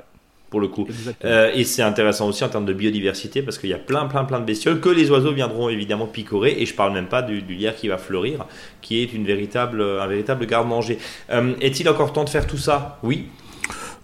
pour 0.54 0.62
le 0.62 0.68
coup. 0.68 0.88
Euh, 1.26 1.50
et 1.56 1.64
c'est 1.64 1.82
intéressant 1.82 2.28
aussi 2.28 2.44
en 2.44 2.50
termes 2.50 2.66
de 2.66 2.74
biodiversité 2.74 3.42
parce 3.42 3.58
qu'il 3.58 3.72
y 3.72 3.74
a 3.74 3.80
plein, 3.80 4.06
plein, 4.06 4.24
plein 4.24 4.40
de 4.40 4.46
bestioles 4.46 4.80
que 4.80 4.90
les 4.90 5.10
oiseaux 5.10 5.34
viendront 5.34 5.68
évidemment 5.68 6.06
picorer. 6.06 6.54
Et 6.60 6.68
je 6.68 6.76
parle 6.76 6.94
même 6.94 7.08
pas 7.08 7.24
du, 7.24 7.42
lierre 7.42 7.76
qui 7.76 7.88
va 7.88 7.98
fleurir, 7.98 8.46
qui 8.84 9.02
est 9.02 9.14
une 9.14 9.26
véritable, 9.26 9.82
un 9.82 10.06
véritable 10.06 10.46
garde-manger. 10.46 11.00
Euh, 11.32 11.56
est-il 11.60 11.90
encore 11.90 12.14
temps 12.14 12.24
de 12.24 12.30
faire 12.30 12.46
tout 12.46 12.60
ça? 12.60 13.00
Oui. 13.02 13.30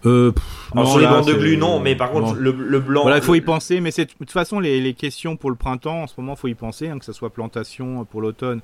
Euh, 0.08 0.32
sur 0.74 0.97
les 0.97 1.06
bandes 1.06 1.28
de 1.28 1.34
glu, 1.34 1.56
non, 1.56 1.80
mais 1.80 1.95
par 1.95 2.10
contre, 2.10 2.34
le, 2.34 2.52
blanc. 2.80 3.04
Voilà, 3.04 3.18
il 3.18 3.24
faut 3.24 3.36
y 3.36 3.41
penser, 3.41 3.80
mais 3.80 3.91
de 3.91 4.06
toute 4.06 4.32
façon, 4.32 4.60
les, 4.60 4.95
questions 4.95 5.36
pour 5.36 5.52
le 5.52 5.56
printemps, 5.56 6.02
en 6.02 6.08
ce 6.08 6.16
moment, 6.18 6.34
il 6.34 6.39
faut 6.39 6.47
y 6.47 6.56
penser, 6.56 6.88
hein, 6.88 6.97
que 6.97 7.06
ce 7.06 7.14
soit 7.14 7.30
plantation 7.30 8.06
pour 8.06 8.22
l'automne. 8.22 8.62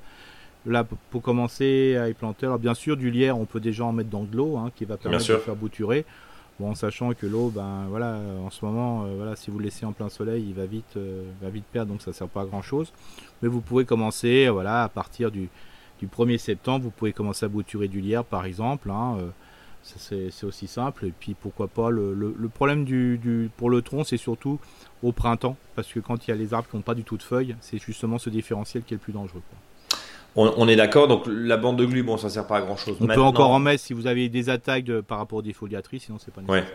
Là, 0.68 0.84
pour 1.12 1.22
commencer 1.22 1.96
à 1.96 2.08
y 2.08 2.14
planter, 2.14 2.46
alors 2.46 2.58
bien 2.58 2.74
sûr, 2.74 2.96
du 2.96 3.12
lierre, 3.12 3.38
on 3.38 3.44
peut 3.44 3.60
déjà 3.60 3.84
en 3.84 3.92
mettre 3.92 4.10
dans 4.10 4.24
de 4.24 4.36
l'eau, 4.36 4.56
hein, 4.56 4.72
qui 4.74 4.84
va 4.84 4.96
permettre 4.96 5.28
de 5.28 5.36
faire 5.36 5.54
bouturer. 5.54 6.04
Bon, 6.58 6.70
en 6.70 6.74
sachant 6.74 7.12
que 7.12 7.26
l'eau, 7.26 7.50
ben 7.50 7.84
voilà, 7.90 8.18
en 8.42 8.48
ce 8.48 8.64
moment, 8.64 9.04
euh, 9.04 9.14
voilà, 9.16 9.36
si 9.36 9.50
vous 9.50 9.58
le 9.58 9.64
laissez 9.64 9.84
en 9.84 9.92
plein 9.92 10.08
soleil, 10.08 10.42
il 10.48 10.54
va 10.54 10.64
vite, 10.64 10.96
euh, 10.96 11.22
va 11.42 11.50
vite 11.50 11.66
perdre, 11.70 11.92
donc 11.92 12.00
ça 12.00 12.14
sert 12.14 12.28
pas 12.28 12.42
à 12.42 12.46
grand 12.46 12.62
chose. 12.62 12.92
Mais 13.42 13.48
vous 13.48 13.60
pouvez 13.60 13.84
commencer, 13.84 14.48
voilà, 14.48 14.84
à 14.84 14.88
partir 14.88 15.30
du, 15.30 15.50
du 16.00 16.06
1er 16.06 16.38
septembre, 16.38 16.84
vous 16.84 16.90
pouvez 16.90 17.12
commencer 17.12 17.44
à 17.44 17.48
bouturer 17.48 17.88
du 17.88 18.00
lierre, 18.00 18.24
par 18.24 18.46
exemple. 18.46 18.90
Hein, 18.90 19.18
euh, 19.20 19.30
c'est 19.82 20.44
aussi 20.44 20.66
simple. 20.66 21.04
Et 21.04 21.12
puis 21.12 21.34
pourquoi 21.34 21.68
pas, 21.68 21.90
le, 21.90 22.34
problème 22.54 22.84
du, 22.84 23.18
du, 23.18 23.50
pour 23.58 23.68
le 23.68 23.82
tronc, 23.82 24.04
c'est 24.04 24.16
surtout 24.16 24.58
au 25.02 25.12
printemps, 25.12 25.56
parce 25.74 25.92
que 25.92 26.00
quand 26.00 26.26
il 26.26 26.30
y 26.30 26.32
a 26.32 26.36
les 26.36 26.54
arbres 26.54 26.68
qui 26.70 26.76
n'ont 26.76 26.82
pas 26.82 26.94
du 26.94 27.04
tout 27.04 27.18
de 27.18 27.22
feuilles, 27.22 27.54
c'est 27.60 27.78
justement 27.78 28.18
ce 28.18 28.30
différentiel 28.30 28.82
qui 28.82 28.94
est 28.94 28.96
le 28.96 29.02
plus 29.02 29.12
dangereux. 29.12 29.42
On, 30.36 30.68
est 30.68 30.76
d'accord, 30.76 31.08
donc 31.08 31.24
la 31.26 31.56
bande 31.56 31.78
de 31.78 31.86
glu, 31.86 32.02
bon, 32.02 32.18
ça 32.18 32.28
sert 32.28 32.46
pas 32.46 32.58
à 32.58 32.60
grand 32.60 32.76
chose. 32.76 32.96
On 33.00 33.06
peut 33.06 33.22
encore 33.22 33.50
en 33.50 33.58
mettre 33.58 33.82
si 33.82 33.94
vous 33.94 34.06
avez 34.06 34.28
des 34.28 34.50
attaques 34.50 34.90
par 35.00 35.18
rapport 35.18 35.38
aux 35.38 35.42
défoliatrices, 35.42 36.04
sinon 36.04 36.18
c'est 36.18 36.32
pas 36.32 36.42
nécessaire. 36.42 36.64
Ouais. 36.64 36.74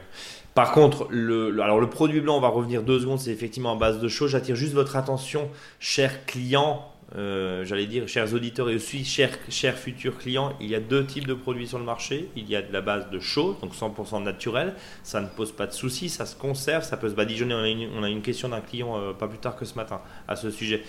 Par 0.55 0.71
contre, 0.71 1.07
le, 1.11 1.61
alors 1.61 1.79
le 1.79 1.87
produit 1.87 2.21
blanc, 2.21 2.37
on 2.37 2.41
va 2.41 2.47
revenir 2.47 2.81
deux 2.81 2.99
secondes, 2.99 3.19
c'est 3.19 3.31
effectivement 3.31 3.73
en 3.73 3.75
base 3.75 3.99
de 3.99 4.07
chaux. 4.07 4.27
J'attire 4.27 4.55
juste 4.55 4.73
votre 4.73 4.95
attention, 4.95 5.47
chers 5.79 6.25
clients, 6.25 6.91
euh, 7.17 7.65
j'allais 7.65 7.87
dire, 7.87 8.07
chers 8.07 8.33
auditeurs 8.33 8.69
et 8.69 8.75
aussi 8.75 9.03
chers, 9.03 9.37
chers 9.49 9.77
futurs 9.77 10.17
clients, 10.17 10.53
il 10.61 10.69
y 10.69 10.75
a 10.75 10.79
deux 10.79 11.05
types 11.05 11.27
de 11.27 11.33
produits 11.33 11.67
sur 11.67 11.77
le 11.77 11.83
marché. 11.83 12.29
Il 12.35 12.49
y 12.49 12.55
a 12.55 12.61
de 12.61 12.71
la 12.71 12.81
base 12.81 13.09
de 13.09 13.19
chaud, 13.19 13.57
donc 13.61 13.73
100% 13.73 14.23
naturel. 14.23 14.75
Ça 15.03 15.19
ne 15.19 15.27
pose 15.27 15.51
pas 15.51 15.67
de 15.67 15.73
soucis, 15.73 16.09
ça 16.09 16.25
se 16.25 16.35
conserve, 16.35 16.83
ça 16.83 16.97
peut 16.97 17.09
se 17.09 17.15
badigeonner. 17.15 17.53
On 17.53 17.63
a 17.63 17.67
une, 17.67 17.89
on 17.97 18.03
a 18.03 18.09
une 18.09 18.21
question 18.21 18.49
d'un 18.49 18.61
client 18.61 18.97
euh, 18.97 19.13
pas 19.13 19.27
plus 19.27 19.39
tard 19.39 19.55
que 19.57 19.65
ce 19.65 19.75
matin 19.75 20.01
à 20.27 20.35
ce 20.35 20.49
sujet. 20.49 20.83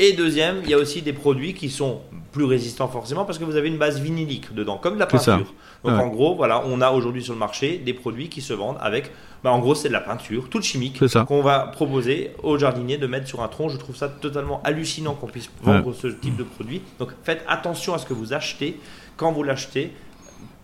Et 0.00 0.12
deuxième, 0.12 0.60
il 0.62 0.70
y 0.70 0.74
a 0.74 0.78
aussi 0.78 1.02
des 1.02 1.12
produits 1.12 1.54
qui 1.54 1.70
sont 1.70 2.00
plus 2.30 2.44
résistants 2.44 2.86
forcément 2.86 3.24
parce 3.24 3.38
que 3.38 3.44
vous 3.44 3.56
avez 3.56 3.66
une 3.66 3.78
base 3.78 4.00
vinilique 4.00 4.54
dedans, 4.54 4.78
comme 4.78 4.94
de 4.94 5.00
la 5.00 5.06
peinture. 5.06 5.52
Donc 5.84 5.98
en 5.98 6.06
gros, 6.06 6.36
voilà, 6.36 6.62
on 6.66 6.80
a 6.80 6.90
aujourd'hui 6.90 7.22
sur 7.22 7.32
le 7.32 7.38
marché 7.38 7.78
des 7.78 7.94
produits 7.94 8.28
qui 8.28 8.40
se 8.40 8.52
vendent 8.52 8.78
avec, 8.80 9.10
bah, 9.42 9.50
en 9.50 9.58
gros, 9.58 9.74
c'est 9.74 9.88
de 9.88 9.92
la 9.92 10.00
peinture, 10.00 10.48
toute 10.48 10.62
chimique, 10.62 11.00
qu'on 11.26 11.42
va 11.42 11.60
proposer 11.60 12.30
aux 12.42 12.56
jardiniers 12.58 12.96
de 12.96 13.06
mettre 13.08 13.26
sur 13.26 13.42
un 13.42 13.48
tronc. 13.48 13.70
Je 13.70 13.76
trouve 13.76 13.96
ça 13.96 14.08
totalement 14.08 14.60
hallucinant 14.62 15.14
qu'on 15.14 15.26
puisse 15.26 15.50
vendre 15.62 15.92
ce 15.92 16.06
type 16.06 16.36
de 16.36 16.44
produit. 16.44 16.80
Donc 17.00 17.10
faites 17.24 17.44
attention 17.48 17.92
à 17.94 17.98
ce 17.98 18.06
que 18.06 18.14
vous 18.14 18.32
achetez. 18.32 18.78
Quand 19.16 19.32
vous 19.32 19.42
l'achetez, 19.42 19.92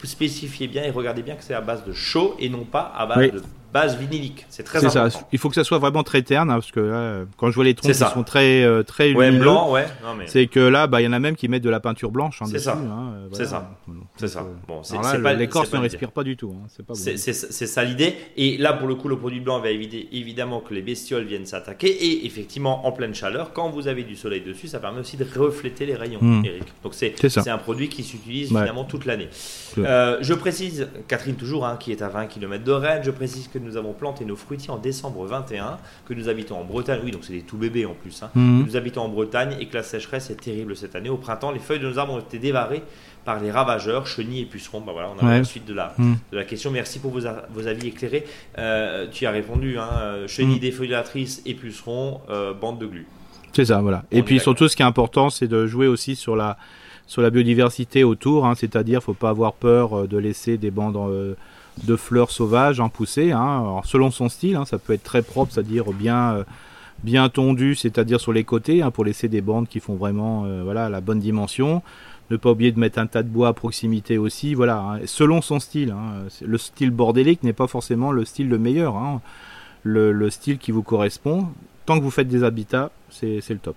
spécifiez 0.04 0.68
bien 0.68 0.84
et 0.84 0.90
regardez 0.90 1.22
bien 1.22 1.34
que 1.34 1.42
c'est 1.42 1.54
à 1.54 1.60
base 1.60 1.84
de 1.84 1.92
chaud 1.92 2.36
et 2.38 2.48
non 2.48 2.64
pas 2.64 2.92
à 2.96 3.06
base 3.06 3.32
de 3.32 3.42
base 3.74 3.98
vinilique. 3.98 4.46
C'est 4.48 4.62
très 4.62 4.78
important. 4.78 5.10
Ça. 5.10 5.26
Il 5.32 5.38
faut 5.40 5.48
que 5.48 5.56
ça 5.56 5.64
soit 5.64 5.78
vraiment 5.78 6.04
très 6.04 6.22
terne, 6.22 6.48
hein, 6.48 6.54
parce 6.54 6.70
que 6.70 6.78
là, 6.78 7.24
quand 7.36 7.50
je 7.50 7.56
vois 7.56 7.64
les 7.64 7.74
troncs 7.74 7.92
qui 7.92 7.98
sont 7.98 8.22
très 8.22 8.62
euh, 8.62 8.84
très 8.84 9.12
ouais, 9.12 9.32
blanc, 9.32 9.72
ouais. 9.72 9.84
C'est 10.26 10.46
que 10.46 10.60
là, 10.60 10.86
bah, 10.86 11.00
il 11.00 11.04
y 11.04 11.08
en 11.08 11.12
a 11.12 11.18
même 11.18 11.34
qui 11.34 11.48
mettent 11.48 11.64
de 11.64 11.70
la 11.70 11.80
peinture 11.80 12.12
blanche. 12.12 12.40
Hein, 12.40 12.46
c'est 12.48 12.60
ça. 12.60 12.74
Hein, 12.74 13.14
euh, 13.16 13.28
c'est 13.32 13.46
ça. 13.46 13.76
C'est 14.16 14.28
ça. 14.28 14.46
Bon, 14.68 14.84
c'est 14.84 14.96
pas 15.22 15.34
l'écorce 15.34 15.72
ne 15.72 15.80
respire 15.80 16.12
pas 16.12 16.22
du 16.22 16.36
tout. 16.36 16.54
Hein, 16.56 16.68
c'est 16.94 17.66
ça 17.66 17.84
l'idée. 17.84 18.14
Et 18.36 18.56
là, 18.58 18.72
pour 18.72 18.86
le 18.86 18.94
coup, 18.94 19.08
le 19.08 19.18
produit 19.18 19.40
blanc 19.40 19.58
va 19.58 19.70
éviter 19.70 20.08
évidemment 20.12 20.60
que 20.60 20.72
les 20.72 20.82
bestioles 20.82 21.24
viennent 21.24 21.46
s'attaquer. 21.46 21.88
Et 21.88 22.26
effectivement, 22.26 22.86
en 22.86 22.92
pleine 22.92 23.14
chaleur, 23.14 23.52
quand 23.52 23.70
vous 23.70 23.88
avez 23.88 24.04
du 24.04 24.14
soleil 24.14 24.42
dessus, 24.42 24.68
ça 24.68 24.78
permet 24.78 25.00
aussi 25.00 25.16
de 25.16 25.26
refléter 25.36 25.84
les 25.84 25.96
rayons. 25.96 26.20
Eric. 26.44 26.64
Donc 26.84 26.94
c'est 26.94 27.48
un 27.48 27.58
produit 27.58 27.88
qui 27.88 28.04
s'utilise 28.04 28.48
finalement 28.48 28.84
toute 28.84 29.04
l'année. 29.04 29.28
Euh, 29.78 30.18
je 30.20 30.34
précise, 30.34 30.88
Catherine 31.08 31.34
toujours, 31.34 31.66
qui 31.80 31.90
est 31.90 32.02
à 32.02 32.08
20 32.08 32.26
km 32.26 32.62
de 32.62 32.72
Rennes, 32.72 33.02
je 33.04 33.10
précise 33.10 33.48
que 33.48 33.58
nous 33.64 33.76
avons 33.76 33.92
planté 33.92 34.24
nos 34.24 34.36
fruitiers 34.36 34.70
en 34.70 34.78
décembre 34.78 35.26
21, 35.26 35.78
que 36.06 36.14
nous 36.14 36.28
habitons 36.28 36.58
en 36.58 36.64
Bretagne, 36.64 37.00
oui, 37.04 37.10
donc 37.10 37.24
c'est 37.24 37.32
des 37.32 37.42
tout 37.42 37.56
bébés 37.56 37.86
en 37.86 37.94
plus, 37.94 38.22
hein. 38.22 38.30
mhm. 38.34 38.64
nous 38.66 38.76
habitons 38.76 39.02
en 39.02 39.08
Bretagne 39.08 39.56
et 39.60 39.66
que 39.66 39.74
la 39.74 39.82
sécheresse 39.82 40.30
est 40.30 40.40
terrible 40.40 40.76
cette 40.76 40.94
année. 40.94 41.08
Au 41.08 41.16
printemps, 41.16 41.50
les 41.50 41.58
feuilles 41.58 41.80
de 41.80 41.88
nos 41.88 41.98
arbres 41.98 42.14
ont 42.14 42.20
été 42.20 42.38
dévarées 42.38 42.82
par 43.24 43.40
les 43.40 43.50
ravageurs, 43.50 44.06
chenilles 44.06 44.42
et 44.42 44.46
pucerons. 44.46 44.80
Bah 44.80 44.92
voilà, 44.92 45.10
on 45.16 45.26
a 45.26 45.38
la 45.38 45.44
suite 45.44 45.66
de 45.66 45.74
la, 45.74 45.94
mhm. 45.98 46.16
de 46.30 46.36
la 46.36 46.44
question. 46.44 46.70
Merci 46.70 46.98
pour 46.98 47.10
vos, 47.10 47.20
vos 47.52 47.66
avis 47.66 47.88
éclairés. 47.88 48.24
Euh, 48.58 49.06
tu 49.10 49.26
as 49.26 49.30
répondu, 49.30 49.78
hein, 49.78 49.88
euh, 49.94 50.28
chenilles 50.28 50.60
défoliatrices 50.60 51.42
et 51.46 51.54
pucerons, 51.54 52.20
euh, 52.30 52.52
bande 52.52 52.78
de 52.78 52.86
glu. 52.86 53.06
C'est 53.52 53.66
ça, 53.66 53.80
voilà. 53.80 54.02
et 54.10 54.24
puis 54.24 54.40
surtout, 54.40 54.66
ce 54.66 54.74
qui 54.74 54.82
est 54.82 54.86
important, 54.86 55.30
c'est 55.30 55.46
de 55.46 55.66
jouer 55.66 55.86
aussi 55.86 56.16
sur 56.16 56.34
la, 56.34 56.56
sur 57.06 57.22
la 57.22 57.30
biodiversité 57.30 58.02
autour, 58.02 58.46
hein, 58.46 58.54
c'est-à-dire, 58.56 59.00
faut 59.00 59.14
pas 59.14 59.30
avoir 59.30 59.52
peur 59.52 60.08
de 60.08 60.18
laisser 60.18 60.58
des 60.58 60.72
bandes 60.72 60.96
de 61.82 61.96
fleurs 61.96 62.30
sauvages 62.30 62.80
en 62.80 62.88
poussée. 62.88 63.32
Hein. 63.32 63.80
selon 63.84 64.10
son 64.10 64.28
style, 64.28 64.56
hein, 64.56 64.64
ça 64.64 64.78
peut 64.78 64.92
être 64.92 65.02
très 65.02 65.22
propre, 65.22 65.52
c'est-à-dire 65.52 65.92
bien, 65.92 66.34
euh, 66.34 66.44
bien 67.02 67.28
tondu, 67.28 67.74
c'est-à-dire 67.74 68.20
sur 68.20 68.32
les 68.32 68.44
côtés, 68.44 68.82
hein, 68.82 68.90
pour 68.90 69.04
laisser 69.04 69.28
des 69.28 69.40
bandes 69.40 69.68
qui 69.68 69.80
font 69.80 69.94
vraiment 69.94 70.44
euh, 70.44 70.62
voilà, 70.62 70.88
la 70.88 71.00
bonne 71.00 71.20
dimension. 71.20 71.82
Ne 72.30 72.36
pas 72.36 72.50
oublier 72.50 72.72
de 72.72 72.78
mettre 72.78 72.98
un 72.98 73.06
tas 73.06 73.22
de 73.22 73.28
bois 73.28 73.48
à 73.48 73.52
proximité 73.52 74.16
aussi. 74.16 74.54
Voilà, 74.54 74.98
selon 75.04 75.42
son 75.42 75.60
style. 75.60 75.94
Le 76.40 76.58
style 76.58 76.90
bordélique 76.90 77.42
n'est 77.42 77.52
pas 77.52 77.66
forcément 77.66 78.12
le 78.12 78.24
style 78.24 78.48
le 78.48 78.56
meilleur. 78.56 78.94
Le, 79.82 80.10
le, 80.10 80.30
style 80.30 80.56
qui 80.56 80.70
vous 80.70 80.82
correspond. 80.82 81.48
Tant 81.84 81.98
que 81.98 82.02
vous 82.02 82.10
faites 82.10 82.28
des 82.28 82.42
habitats, 82.42 82.90
c'est 83.10 83.42
le 83.50 83.58
top. 83.58 83.76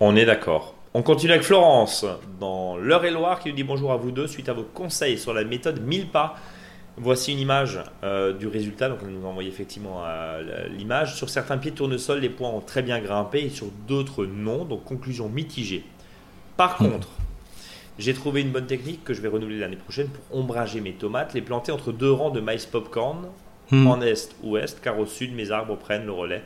On 0.00 0.16
est 0.16 0.26
d'accord. 0.26 0.74
On 0.92 1.02
continue 1.02 1.32
avec 1.32 1.44
Florence 1.44 2.04
dans 2.40 2.76
l'Eure-et-Loire 2.76 3.40
qui 3.40 3.48
nous 3.48 3.54
dit 3.54 3.62
bonjour 3.62 3.92
à 3.92 3.96
vous 3.96 4.10
deux 4.10 4.26
suite 4.26 4.48
à 4.48 4.52
vos 4.52 4.62
conseils 4.62 5.18
sur 5.18 5.32
la 5.32 5.44
méthode 5.44 5.80
1000 5.80 6.08
pas 6.08 6.36
Voici 7.00 7.32
une 7.32 7.38
image 7.38 7.80
euh, 8.02 8.32
du 8.32 8.46
résultat. 8.46 8.88
Donc, 8.88 8.98
on 9.02 9.06
nous 9.06 9.26
envoie 9.26 9.44
effectivement 9.44 10.02
euh, 10.04 10.68
l'image. 10.68 11.14
Sur 11.14 11.30
certains 11.30 11.58
pieds 11.58 11.70
de 11.70 11.76
tournesol, 11.76 12.18
les 12.18 12.28
points 12.28 12.50
ont 12.50 12.60
très 12.60 12.82
bien 12.82 13.00
grimpé 13.00 13.40
et 13.40 13.50
sur 13.50 13.66
d'autres, 13.86 14.26
non. 14.26 14.64
Donc, 14.64 14.84
conclusion 14.84 15.28
mitigée. 15.28 15.84
Par 16.56 16.82
hmm. 16.82 16.90
contre, 16.90 17.08
j'ai 17.98 18.14
trouvé 18.14 18.40
une 18.40 18.50
bonne 18.50 18.66
technique 18.66 19.04
que 19.04 19.14
je 19.14 19.20
vais 19.20 19.28
renouveler 19.28 19.58
l'année 19.58 19.76
prochaine 19.76 20.08
pour 20.08 20.38
ombrager 20.38 20.80
mes 20.80 20.92
tomates, 20.92 21.34
les 21.34 21.42
planter 21.42 21.72
entre 21.72 21.92
deux 21.92 22.10
rangs 22.10 22.30
de 22.30 22.40
maïs 22.40 22.66
popcorn, 22.66 23.28
hmm. 23.70 23.86
en 23.86 24.00
est-ouest, 24.00 24.80
car 24.82 24.98
au 24.98 25.06
sud, 25.06 25.34
mes 25.34 25.50
arbres 25.50 25.76
prennent 25.76 26.06
le 26.06 26.12
relais. 26.12 26.42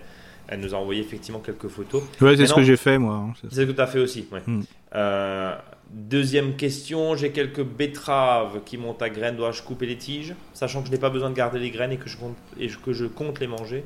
Elle 0.49 0.61
nous 0.61 0.75
a 0.75 0.79
envoyé 0.79 1.01
effectivement 1.01 1.39
quelques 1.39 1.69
photos. 1.69 2.03
Ouais, 2.21 2.37
c'est 2.37 2.47
ce 2.47 2.55
que 2.55 2.63
j'ai 2.63 2.77
fait 2.77 2.99
moi. 2.99 3.15
Hein, 3.15 3.33
c'est 3.41 3.55
ce 3.55 3.61
que 3.63 3.73
tu 3.73 3.81
as 3.81 3.87
fait 3.87 4.01
aussi. 4.01 4.27
Ouais. 4.31 4.43
Hmm. 4.47 4.63
Euh, 4.95 5.55
Deuxième 5.93 6.57
question, 6.57 7.17
j'ai 7.17 7.33
quelques 7.33 7.63
betteraves 7.63 8.61
qui 8.65 8.79
montent 8.79 9.03
à 9.03 9.11
graines. 9.11 9.37
Dois-je 9.37 9.63
couper 9.63 9.85
les 9.85 9.97
tiges 9.97 10.35
Sachant 10.55 10.81
que 10.81 10.87
je 10.87 10.93
n'ai 10.93 10.99
pas 10.99 11.11
besoin 11.11 11.29
de 11.29 11.35
garder 11.35 11.59
les 11.59 11.71
graines 11.71 11.93
et 11.93 11.99
que 11.99 12.09
je 12.09 12.17
compte, 12.17 12.35
et 12.59 12.69
que 12.69 12.95
je 12.95 13.05
compte 13.05 13.41
les 13.41 13.47
manger? 13.47 13.85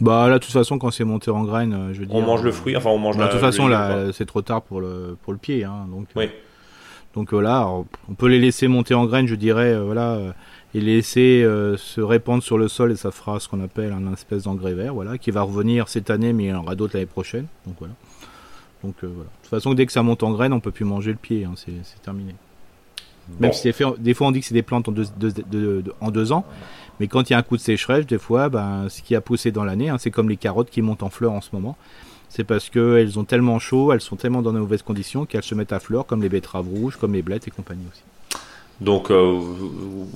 Bah 0.00 0.28
là, 0.28 0.34
de 0.34 0.44
toute 0.44 0.52
façon, 0.52 0.78
quand 0.78 0.90
c'est 0.90 1.04
monté 1.04 1.30
en 1.30 1.44
graines, 1.44 1.72
euh, 1.72 1.94
je 1.94 2.00
veux 2.00 2.06
dire. 2.06 2.14
On 2.16 2.22
mange 2.22 2.42
le 2.42 2.50
fruit, 2.50 2.76
enfin 2.76 2.90
on 2.90 2.98
mange 2.98 3.16
bah, 3.16 3.26
De 3.26 3.30
toute 3.30 3.40
façon, 3.40 3.68
là, 3.68 4.12
c'est 4.12 4.26
trop 4.26 4.42
tard 4.42 4.62
pour 4.62 4.80
le, 4.80 5.16
pour 5.22 5.32
le 5.32 5.38
pied. 5.38 5.62
Hein, 5.62 5.86
donc, 5.88 6.08
euh, 6.16 6.20
oui. 6.20 6.30
donc 7.14 7.32
voilà, 7.32 7.62
euh, 7.62 7.82
on 8.08 8.14
peut 8.14 8.26
les 8.26 8.40
laisser 8.40 8.66
monter 8.66 8.94
en 8.94 9.06
graines, 9.06 9.28
je 9.28 9.36
dirais, 9.36 9.78
voilà, 9.80 10.18
et 10.74 10.80
les 10.80 10.96
laisser 10.96 11.42
se 11.78 12.00
répandre 12.00 12.42
sur 12.42 12.58
le 12.58 12.66
sol 12.66 12.90
et 12.90 12.96
ça 12.96 13.12
fera 13.12 13.38
ce 13.38 13.48
qu'on 13.48 13.62
appelle 13.62 13.92
un 13.92 14.12
espèce 14.12 14.42
d'engrais 14.42 14.74
vert, 14.74 14.92
voilà, 14.92 15.18
qui 15.18 15.30
va 15.30 15.42
revenir 15.42 15.88
cette 15.88 16.10
année, 16.10 16.32
mais 16.32 16.44
il 16.44 16.48
y 16.48 16.52
en 16.52 16.62
aura 16.62 16.74
d'autres 16.74 16.94
l'année 16.94 17.06
prochaine. 17.06 17.46
Donc 17.64 17.76
voilà. 17.78 17.94
Donc 18.82 18.94
euh, 19.02 19.10
voilà. 19.12 19.30
De 19.46 19.50
toute 19.50 19.60
façon, 19.60 19.74
dès 19.74 19.86
que 19.86 19.92
ça 19.92 20.02
monte 20.02 20.24
en 20.24 20.32
graines, 20.32 20.52
on 20.52 20.58
peut 20.58 20.72
plus 20.72 20.84
manger 20.84 21.12
le 21.12 21.18
pied, 21.18 21.44
hein, 21.44 21.52
c'est 21.56 22.02
terminé. 22.02 22.34
Même 23.38 23.52
si 23.52 23.72
fait, 23.72 23.84
des 23.98 24.12
fois 24.12 24.26
on 24.26 24.32
dit 24.32 24.40
que 24.40 24.46
c'est 24.46 24.54
des 24.54 24.62
plantes 24.62 24.88
en 24.88 24.92
deux, 24.92 25.04
en 26.00 26.10
deux, 26.10 26.32
ans, 26.32 26.44
mais 26.98 27.06
quand 27.06 27.30
il 27.30 27.32
y 27.32 27.36
a 27.36 27.38
un 27.38 27.42
coup 27.42 27.56
de 27.56 27.62
sécheresse, 27.62 28.06
des 28.06 28.18
fois, 28.18 28.48
ben, 28.48 28.88
ce 28.88 29.02
qui 29.02 29.14
a 29.14 29.20
poussé 29.20 29.52
dans 29.52 29.62
l'année, 29.62 29.88
hein, 29.88 29.98
c'est 29.98 30.10
comme 30.10 30.28
les 30.28 30.36
carottes 30.36 30.68
qui 30.68 30.82
montent 30.82 31.04
en 31.04 31.10
fleurs 31.10 31.30
en 31.30 31.40
ce 31.40 31.50
moment. 31.52 31.76
C'est 32.28 32.42
parce 32.42 32.70
qu'elles 32.70 33.20
ont 33.20 33.24
tellement 33.24 33.60
chaud, 33.60 33.92
elles 33.92 34.00
sont 34.00 34.16
tellement 34.16 34.42
dans 34.42 34.52
de 34.52 34.58
mauvaises 34.58 34.82
conditions 34.82 35.26
qu'elles 35.26 35.44
se 35.44 35.54
mettent 35.54 35.72
à 35.72 35.78
fleurs, 35.78 36.06
comme 36.06 36.22
les 36.22 36.28
betteraves 36.28 36.68
rouges, 36.68 36.96
comme 36.96 37.12
les 37.12 37.22
blettes 37.22 37.46
et 37.46 37.52
compagnie 37.52 37.84
aussi. 37.92 38.02
Donc, 38.80 39.06
il 39.10 39.14
euh, 39.14 39.40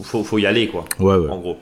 faut, 0.02 0.24
faut, 0.24 0.38
y 0.38 0.46
aller, 0.46 0.66
quoi. 0.66 0.84
Ouais, 0.98 1.16
ouais. 1.16 1.30
En 1.30 1.38
gros. 1.38 1.56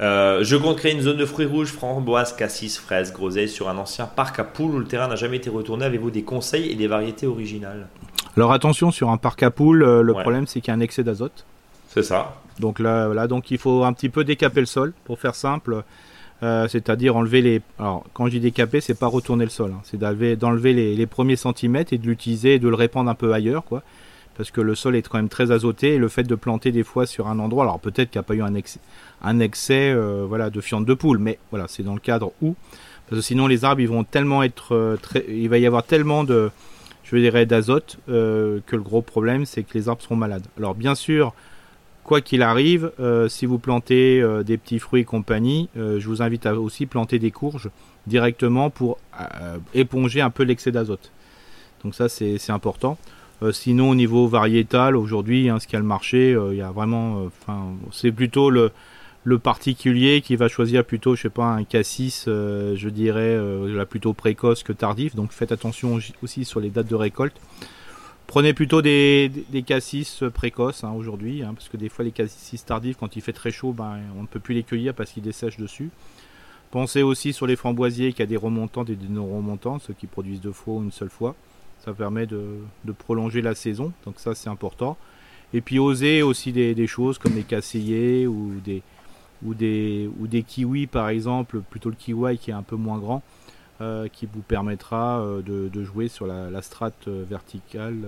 Euh, 0.00 0.42
je 0.42 0.56
compte 0.56 0.78
créer 0.78 0.92
une 0.92 1.00
zone 1.00 1.16
de 1.16 1.26
fruits 1.26 1.46
rouges, 1.46 1.68
framboises, 1.68 2.34
cassis, 2.34 2.78
fraises, 2.78 3.12
groseilles 3.12 3.48
sur 3.48 3.68
un 3.68 3.78
ancien 3.78 4.06
parc 4.06 4.38
à 4.38 4.44
poules 4.44 4.74
où 4.74 4.78
le 4.78 4.86
terrain 4.86 5.08
n'a 5.08 5.16
jamais 5.16 5.36
été 5.36 5.50
retourné. 5.50 5.84
Avez-vous 5.84 6.10
des 6.10 6.22
conseils 6.22 6.70
et 6.70 6.74
des 6.74 6.88
variétés 6.88 7.26
originales? 7.26 7.86
Alors 8.36 8.52
attention, 8.52 8.90
sur 8.90 9.10
un 9.10 9.16
parc 9.16 9.42
à 9.44 9.50
poules, 9.50 9.84
euh, 9.84 10.02
le 10.02 10.12
problème 10.12 10.46
c'est 10.46 10.60
qu'il 10.60 10.68
y 10.68 10.70
a 10.72 10.74
un 10.74 10.80
excès 10.80 11.04
d'azote. 11.04 11.44
C'est 11.88 12.02
ça. 12.02 12.34
Donc 12.58 12.80
là, 12.80 13.26
donc 13.28 13.50
il 13.52 13.58
faut 13.58 13.84
un 13.84 13.92
petit 13.92 14.08
peu 14.08 14.24
décaper 14.24 14.60
le 14.60 14.66
sol, 14.66 14.92
pour 15.04 15.20
faire 15.20 15.34
simple. 15.34 15.84
Euh, 16.42 16.66
c'est-à-dire 16.66 17.16
enlever 17.16 17.40
les. 17.40 17.62
Alors, 17.78 18.04
quand 18.12 18.26
je 18.26 18.32
dis 18.32 18.40
décaper, 18.40 18.80
c'est 18.80 18.98
pas 18.98 19.06
retourner 19.06 19.44
le 19.44 19.50
sol, 19.50 19.72
hein. 19.72 19.80
c'est 19.84 19.98
d'enlever 19.98 20.72
les, 20.72 20.94
les, 20.94 21.06
premiers 21.06 21.36
centimètres 21.36 21.92
et 21.92 21.98
de 21.98 22.06
l'utiliser 22.06 22.54
et 22.54 22.58
de 22.58 22.68
le 22.68 22.74
répandre 22.74 23.08
un 23.08 23.14
peu 23.14 23.32
ailleurs, 23.32 23.64
quoi 23.64 23.82
parce 24.36 24.50
que 24.50 24.60
le 24.60 24.74
sol 24.74 24.96
est 24.96 25.06
quand 25.06 25.18
même 25.18 25.28
très 25.28 25.50
azoté 25.50 25.94
et 25.94 25.98
le 25.98 26.08
fait 26.08 26.24
de 26.24 26.34
planter 26.34 26.72
des 26.72 26.82
fois 26.82 27.06
sur 27.06 27.28
un 27.28 27.38
endroit, 27.38 27.64
alors 27.64 27.80
peut-être 27.80 28.10
qu'il 28.10 28.18
n'y 28.18 28.24
a 28.24 28.26
pas 28.26 28.34
eu 28.34 28.42
un 28.42 28.54
excès, 29.40 29.92
euh, 29.92 30.50
de 30.50 30.60
fientes 30.60 30.86
de 30.86 30.94
poule, 30.94 31.18
mais 31.18 31.38
voilà, 31.50 31.66
c'est 31.68 31.82
dans 31.82 31.94
le 31.94 32.00
cadre 32.00 32.32
où, 32.42 32.54
parce 33.08 33.20
que 33.20 33.26
sinon 33.26 33.46
les 33.46 33.64
arbres 33.64 33.84
vont 33.84 34.04
tellement 34.04 34.42
être, 34.42 34.74
euh, 34.74 34.96
il 35.28 35.48
va 35.48 35.58
y 35.58 35.66
avoir 35.66 35.84
tellement 35.84 36.24
de, 36.24 36.50
je 37.04 37.16
dirais, 37.16 37.46
d'azote 37.46 37.98
euh, 38.08 38.60
que 38.66 38.76
le 38.76 38.82
gros 38.82 39.02
problème 39.02 39.46
c'est 39.46 39.62
que 39.62 39.76
les 39.76 39.88
arbres 39.88 40.02
seront 40.02 40.16
malades. 40.16 40.46
Alors 40.58 40.74
bien 40.74 40.94
sûr, 40.94 41.32
quoi 42.02 42.20
qu'il 42.20 42.42
arrive, 42.42 42.92
si 43.28 43.46
vous 43.46 43.58
plantez 43.58 44.22
des 44.44 44.58
petits 44.58 44.78
fruits 44.78 45.02
et 45.02 45.04
compagnie, 45.04 45.70
je 45.74 46.06
vous 46.06 46.20
invite 46.20 46.44
à 46.44 46.54
aussi 46.54 46.84
planter 46.84 47.18
des 47.18 47.30
courges 47.30 47.70
directement 48.06 48.68
pour 48.68 48.98
éponger 49.72 50.20
un 50.20 50.28
peu 50.28 50.42
l'excès 50.42 50.70
d'azote. 50.70 51.10
Donc 51.82 51.94
ça 51.94 52.10
c'est 52.10 52.50
important. 52.50 52.98
Euh, 53.44 53.52
sinon, 53.52 53.90
au 53.90 53.94
niveau 53.94 54.26
variétal, 54.26 54.96
aujourd'hui, 54.96 55.50
hein, 55.50 55.60
ce 55.60 55.66
qu'il 55.66 55.74
y 55.74 55.76
a 55.76 55.80
le 55.80 55.86
marché, 55.86 56.32
euh, 56.32 56.54
il 56.54 56.56
y 56.56 56.62
a 56.62 56.70
vraiment, 56.70 57.28
euh, 57.48 57.52
c'est 57.92 58.10
plutôt 58.10 58.48
le, 58.48 58.72
particulier 59.42 60.22
qui 60.22 60.36
va 60.36 60.48
choisir 60.48 60.82
plutôt, 60.84 61.14
je 61.14 61.22
sais 61.22 61.30
pas, 61.30 61.46
un 61.46 61.64
cassis, 61.64 62.24
je 62.26 62.88
dirais, 62.88 63.38
plutôt 63.88 64.12
précoce 64.12 64.62
que 64.62 64.72
tardif. 64.72 65.14
Donc 65.14 65.32
faites 65.32 65.50
attention 65.52 65.98
aussi 66.22 66.44
sur 66.44 66.60
les 66.60 66.70
dates 66.70 66.88
de 66.88 66.94
récolte. 66.94 67.36
Prenez 68.26 68.52
plutôt 68.52 68.82
des, 68.82 69.30
cassis 69.66 70.22
précoces 70.34 70.84
hein, 70.84 70.92
aujourd'hui, 70.92 71.42
hein, 71.42 71.52
parce 71.54 71.68
que 71.68 71.78
des 71.78 71.88
fois 71.88 72.04
les 72.04 72.12
cassis 72.12 72.64
tardifs, 72.64 72.96
quand 72.98 73.16
il 73.16 73.22
fait 73.22 73.32
très 73.32 73.50
chaud, 73.50 73.72
ben, 73.72 73.98
on 74.18 74.22
ne 74.22 74.26
peut 74.26 74.40
plus 74.40 74.54
les 74.54 74.62
cueillir 74.62 74.94
parce 74.94 75.12
qu'ils 75.12 75.22
dessèchent 75.22 75.58
dessus. 75.58 75.90
Pensez 76.70 77.02
aussi 77.02 77.32
sur 77.32 77.46
les 77.46 77.56
framboisiers 77.56 78.12
qui 78.12 78.20
a 78.20 78.26
des 78.26 78.36
remontantes 78.36 78.90
et 78.90 78.96
des 78.96 79.08
non 79.08 79.26
remontantes, 79.26 79.82
ceux 79.86 79.94
qui 79.94 80.06
produisent 80.06 80.40
deux 80.40 80.52
fois 80.52 80.74
ou 80.74 80.82
une 80.82 80.92
seule 80.92 81.10
fois. 81.10 81.34
Ça 81.84 81.92
permet 81.92 82.26
de, 82.26 82.60
prolonger 82.98 83.42
la 83.42 83.54
saison, 83.54 83.92
donc 84.04 84.14
ça 84.18 84.34
c'est 84.34 84.48
important. 84.48 84.96
Et 85.52 85.60
puis 85.60 85.78
oser 85.78 86.22
aussi 86.22 86.52
des, 86.52 86.86
choses 86.86 87.18
comme 87.18 87.34
des 87.34 87.42
casseillers 87.42 88.26
ou 88.26 88.60
des, 88.64 88.82
ou 89.44 89.54
des, 89.54 90.10
ou 90.18 90.26
des 90.26 90.42
kiwis 90.42 90.86
par 90.86 91.08
exemple, 91.08 91.60
plutôt 91.60 91.90
le 91.90 91.96
kiwi 91.96 92.38
qui 92.38 92.50
est 92.50 92.54
un 92.54 92.62
peu 92.62 92.76
moins 92.76 92.98
grand. 92.98 93.22
qui 94.12 94.26
vous 94.26 94.40
permettra 94.40 95.22
de, 95.44 95.84
jouer 95.84 96.08
sur 96.08 96.26
la, 96.26 96.50
la 96.50 96.62
strate 96.62 97.06
verticale 97.06 98.00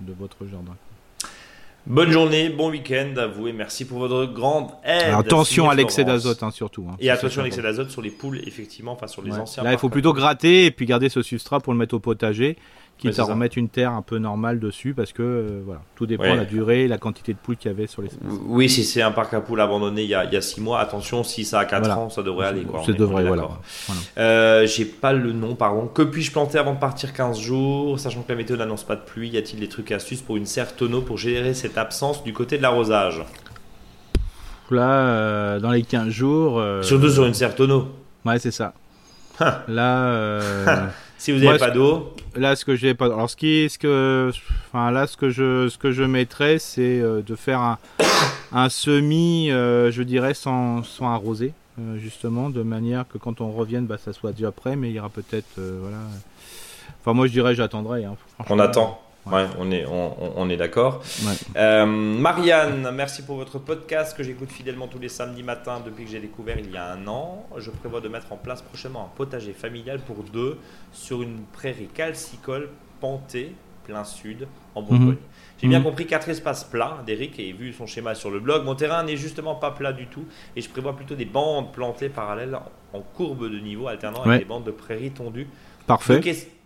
de 0.00 0.12
votre 0.12 0.46
jardin. 0.46 0.76
Bonne 1.86 2.10
journée, 2.10 2.50
bon 2.50 2.70
week-end 2.70 3.14
à 3.16 3.26
vous 3.26 3.48
et 3.48 3.52
merci 3.52 3.86
pour 3.86 3.98
votre 3.98 4.26
grande 4.26 4.68
aide. 4.84 5.14
attention 5.14 5.70
à 5.70 5.74
l'excès 5.74 6.04
d'azote 6.04 6.42
hein, 6.42 6.50
surtout. 6.50 6.86
Hein. 6.90 6.96
et 7.00 7.08
attention 7.10 7.40
à 7.40 7.44
l'excès 7.44 7.62
d'azote 7.62 7.90
sur 7.90 8.02
les 8.02 8.10
poules, 8.10 8.40
effectivement, 8.46 8.92
enfin 8.92 9.06
sur 9.06 9.22
les 9.22 9.32
anciens. 9.32 9.62
Là, 9.62 9.72
il 9.72 9.78
faut 9.78 9.88
plutôt 9.88 10.12
gratter 10.12 10.66
et 10.66 10.70
puis 10.70 10.84
garder 10.84 11.08
ce 11.08 11.22
substrat 11.22 11.60
pour 11.60 11.72
le 11.72 11.78
mettre 11.78 11.94
au 11.94 11.98
potager 11.98 12.56
quitte 13.00 13.18
à 13.18 13.24
remettre 13.24 13.58
une 13.58 13.68
terre 13.68 13.92
un 13.92 14.02
peu 14.02 14.18
normale 14.18 14.60
dessus 14.60 14.94
parce 14.94 15.12
que 15.12 15.22
euh, 15.22 15.62
voilà, 15.64 15.80
tout 15.96 16.06
dépend 16.06 16.32
de 16.32 16.38
la 16.38 16.44
durée, 16.44 16.86
la 16.86 16.98
quantité 16.98 17.32
de 17.32 17.38
poules 17.38 17.56
qu'il 17.56 17.70
y 17.70 17.74
avait 17.74 17.86
sur 17.86 18.02
les. 18.02 18.10
Oui, 18.46 18.68
si 18.68 18.84
c'est 18.84 19.02
un 19.02 19.10
parc 19.10 19.34
à 19.34 19.40
poules 19.40 19.60
abandonné 19.60 20.02
il 20.02 20.08
y 20.08 20.14
a 20.14 20.40
6 20.40 20.60
mois, 20.60 20.80
attention, 20.80 21.24
si 21.24 21.44
ça 21.44 21.60
a 21.60 21.64
4 21.64 21.90
ans, 21.90 22.10
ça 22.10 22.22
devrait 22.22 22.48
aller. 22.48 22.66
Ça 22.86 22.92
devrait, 22.92 23.24
voilà. 23.24 23.48
Euh, 24.18 24.66
J'ai 24.66 24.84
pas 24.84 25.12
le 25.12 25.32
nom, 25.32 25.54
pardon. 25.54 25.86
Que 25.86 26.02
puis-je 26.02 26.30
planter 26.32 26.58
avant 26.58 26.74
de 26.74 26.78
partir 26.80 27.12
15 27.12 27.38
jours, 27.40 27.98
sachant 27.98 28.22
que 28.22 28.30
la 28.30 28.36
météo 28.36 28.56
n'annonce 28.56 28.84
pas 28.84 28.96
de 28.96 29.02
pluie 29.02 29.30
Y 29.30 29.38
a-t-il 29.38 29.60
des 29.60 29.68
trucs 29.68 29.90
astuces 29.92 30.22
pour 30.22 30.36
une 30.36 30.46
serre 30.46 30.76
tonneau 30.76 31.00
pour 31.00 31.16
gérer 31.18 31.54
cette 31.54 31.78
absence 31.78 32.22
du 32.22 32.32
côté 32.32 32.58
de 32.58 32.62
l'arrosage? 32.62 33.24
Là, 34.70 34.88
euh, 34.88 35.58
dans 35.58 35.70
les 35.72 35.82
15 35.82 36.08
jours. 36.10 36.62
Surtout 36.82 37.10
sur 37.10 37.26
une 37.26 37.34
serre 37.34 37.54
tonneau. 37.54 37.88
Ouais, 38.24 38.38
c'est 38.38 38.52
ça. 38.52 38.74
Là. 39.66 40.90
Si 41.20 41.32
vous 41.32 41.38
n'avez 41.40 41.58
pas 41.58 41.70
d'eau. 41.70 42.14
Là, 42.34 42.56
ce 42.56 42.64
que 42.64 42.74
j'ai 42.74 42.94
pas. 42.94 43.04
Alors, 43.04 43.28
ce 43.28 43.36
qui, 43.36 43.68
ce 43.68 43.78
que, 43.78 44.32
enfin, 44.68 44.90
là, 44.90 45.06
ce 45.06 45.18
que 45.18 45.28
je, 45.28 45.68
ce 45.68 45.76
que 45.76 45.92
je 45.92 46.02
mettrais, 46.02 46.58
c'est 46.58 46.98
euh, 46.98 47.20
de 47.20 47.36
faire 47.36 47.60
un, 47.60 47.78
un 48.52 48.70
semis, 48.70 49.50
euh, 49.50 49.90
je 49.90 50.02
dirais, 50.02 50.32
sans, 50.32 50.82
sans 50.82 51.08
arroser, 51.08 51.52
euh, 51.78 51.98
justement, 51.98 52.48
de 52.48 52.62
manière 52.62 53.04
que 53.06 53.18
quand 53.18 53.42
on 53.42 53.52
revienne, 53.52 53.84
bah, 53.84 53.98
ça 54.02 54.14
soit 54.14 54.32
déjà 54.32 54.50
prêt, 54.50 54.76
mais 54.76 54.88
il 54.88 54.94
y 54.94 54.98
aura 54.98 55.10
peut-être, 55.10 55.58
voilà. 55.58 55.98
Enfin, 57.02 57.12
moi, 57.12 57.26
je 57.26 57.32
dirais, 57.32 57.54
j'attendrai. 57.54 58.06
Hein, 58.06 58.16
on 58.48 58.58
attend. 58.58 59.02
Ouais, 59.26 59.46
on 59.58 59.70
est, 59.70 59.84
on, 59.86 60.48
est 60.48 60.56
d'accord. 60.56 61.02
Euh, 61.54 61.84
Marianne, 61.86 62.90
merci 62.94 63.22
pour 63.22 63.36
votre 63.36 63.58
podcast 63.58 64.16
que 64.16 64.22
j'écoute 64.22 64.50
fidèlement 64.50 64.88
tous 64.88 64.98
les 64.98 65.10
samedis 65.10 65.42
matins 65.42 65.80
depuis 65.84 66.04
que 66.04 66.10
j'ai 66.10 66.20
découvert 66.20 66.58
il 66.58 66.70
y 66.70 66.76
a 66.76 66.92
un 66.92 67.06
an. 67.06 67.46
Je 67.58 67.70
prévois 67.70 68.00
de 68.00 68.08
mettre 68.08 68.32
en 68.32 68.36
place 68.36 68.62
prochainement 68.62 69.04
un 69.04 69.16
potager 69.16 69.52
familial 69.52 70.00
pour 70.00 70.24
deux 70.24 70.58
sur 70.92 71.22
une 71.22 71.40
prairie 71.52 71.88
calcicole 71.92 72.70
pantée, 73.00 73.52
plein 73.84 74.04
sud, 74.04 74.48
en 74.74 74.82
Bourgogne. 74.82 75.08
Mhm. 75.08 75.16
J'ai 75.60 75.68
bien 75.68 75.78
mhm. 75.80 75.84
compris 75.84 76.06
quatre 76.06 76.30
espaces 76.30 76.64
plats 76.64 77.02
d'Eric 77.06 77.38
et 77.38 77.52
vu 77.52 77.74
son 77.74 77.86
schéma 77.86 78.14
sur 78.14 78.30
le 78.30 78.40
blog. 78.40 78.64
Mon 78.64 78.74
terrain 78.74 79.04
n'est 79.04 79.18
justement 79.18 79.54
pas 79.54 79.70
plat 79.70 79.92
du 79.92 80.06
tout 80.06 80.24
et 80.56 80.62
je 80.62 80.70
prévois 80.70 80.96
plutôt 80.96 81.14
des 81.14 81.26
bandes 81.26 81.72
plantées 81.72 82.08
parallèles 82.08 82.58
en 82.94 83.00
courbe 83.00 83.50
de 83.50 83.58
niveau 83.58 83.86
alternant 83.86 84.22
avec 84.22 84.40
des 84.40 84.46
bandes 84.46 84.64
de 84.64 84.70
prairies 84.70 85.10
tondues. 85.10 85.46
Parfait. 85.86 86.20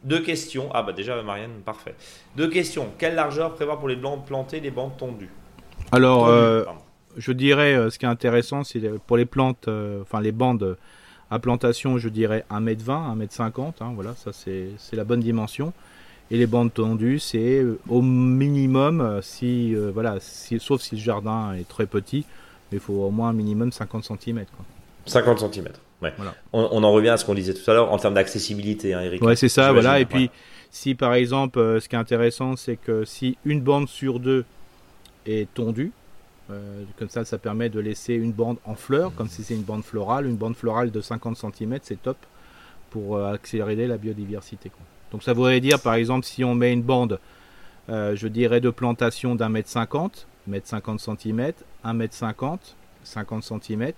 Deux 0.05 0.21
questions. 0.21 0.69
Ah 0.75 0.83
bah 0.83 0.93
déjà 0.93 1.21
Marianne, 1.23 1.63
parfait. 1.65 1.95
Deux 2.37 2.49
questions. 2.49 2.89
Quelle 2.99 3.15
largeur 3.15 3.55
prévoir 3.55 3.79
pour 3.79 3.89
les 3.89 3.97
bandes 3.97 4.25
plantées, 4.27 4.61
les 4.61 4.71
bandes 4.71 4.97
tondues 4.99 5.31
Alors, 5.93 6.27
euh, 6.27 6.65
je 7.17 7.33
dirais, 7.33 7.75
euh, 7.75 7.91
ce 7.91 7.99
qui 7.99 8.05
est 8.05 8.09
intéressant, 8.09 8.65
c'est 8.65 8.81
pour 9.07 9.17
les 9.17 9.25
plantes, 9.25 9.67
euh, 9.69 10.03
enfin 10.03 10.21
les 10.21 10.33
bandes 10.33 10.77
à 11.31 11.39
plantation, 11.39 11.97
je 11.97 12.11
dirais 12.11 12.45
1m20, 12.51 13.17
1m50. 13.17 13.75
Hein, 13.81 13.93
voilà, 13.95 14.15
ça 14.15 14.31
c'est 14.33 14.77
la 14.93 15.05
bonne 15.05 15.21
dimension. 15.21 15.73
Et 16.31 16.37
les 16.37 16.47
bandes 16.47 16.73
tondues, 16.73 17.19
c'est 17.19 17.63
au 17.89 18.01
minimum, 18.01 19.21
si, 19.23 19.75
voilà, 19.75 20.17
si, 20.21 20.59
sauf 20.59 20.81
si 20.81 20.97
le 20.97 21.01
jardin 21.01 21.53
est 21.55 21.69
très 21.69 21.87
petit, 21.87 22.25
mais 22.71 22.79
il 22.79 22.81
faut 22.81 22.95
au 22.95 23.11
moins 23.11 23.29
un 23.29 23.35
minimum 23.35 23.73
50 23.73 24.05
cm. 24.05 24.45
50 25.07 25.53
cm. 25.53 25.69
On, 26.53 26.83
en 26.83 26.93
revient 26.93 27.11
à 27.11 27.17
ce 27.17 27.25
qu'on 27.25 27.35
disait 27.35 27.55
tout 27.55 27.71
à 27.71 27.75
l'heure 27.75 27.93
en 27.93 27.99
termes 27.99 28.15
d'accessibilité, 28.15 28.95
hein, 28.95 29.01
Eric. 29.01 29.23
Ouais, 29.23 29.37
c'est 29.37 29.49
ça, 29.49 29.73
voilà. 29.73 30.01
Et 30.01 30.05
puis, 30.05 30.31
si 30.75 30.97
par 30.97 31.15
exemple, 31.15 31.61
euh, 31.61 31.81
ce 31.81 31.89
qui 31.89 31.95
est 31.95 31.99
intéressant, 31.99 32.57
c'est 32.57 32.77
que 32.77 33.05
si 33.05 33.39
une 33.45 33.61
bande 33.61 33.89
sur 33.89 34.19
deux 34.19 34.45
est 35.25 35.53
tondue, 35.55 35.93
euh, 36.51 36.83
comme 36.99 37.09
ça, 37.09 37.25
ça 37.25 37.39
permet 37.39 37.69
de 37.69 37.79
laisser 37.79 38.15
une 38.15 38.33
bande 38.33 38.59
en 38.65 38.75
fleurs, 38.75 39.15
comme 39.15 39.29
si 39.29 39.45
c'est 39.45 39.55
une 39.55 39.63
bande 39.63 39.85
florale. 39.85 40.27
Une 40.27 40.37
bande 40.37 40.57
florale 40.57 40.91
de 40.91 41.01
50 41.01 41.37
cm, 41.37 41.79
c'est 41.83 42.03
top 42.03 42.17
pour 42.91 43.17
euh, 43.17 43.33
accélérer 43.33 43.87
la 43.87 43.97
biodiversité. 43.99 44.71
Donc 45.13 45.23
ça 45.23 45.33
voudrait 45.33 45.61
dire, 45.61 45.81
par 45.81 45.95
exemple, 45.95 46.27
si 46.27 46.43
on 46.43 46.57
met 46.57 46.73
une 46.73 46.83
bande, 46.83 47.21
je 47.89 48.27
dirais, 48.27 48.61
de 48.61 48.71
plantation 48.71 49.37
d'un 49.37 49.49
mètre 49.49 49.69
50, 49.69 50.27
mètre 50.49 50.67
50 50.67 51.01
cm, 51.01 51.53
1 51.85 51.93
mètre 51.93 52.15
50, 52.15 52.75
50 53.05 53.45
cm, 53.45 53.93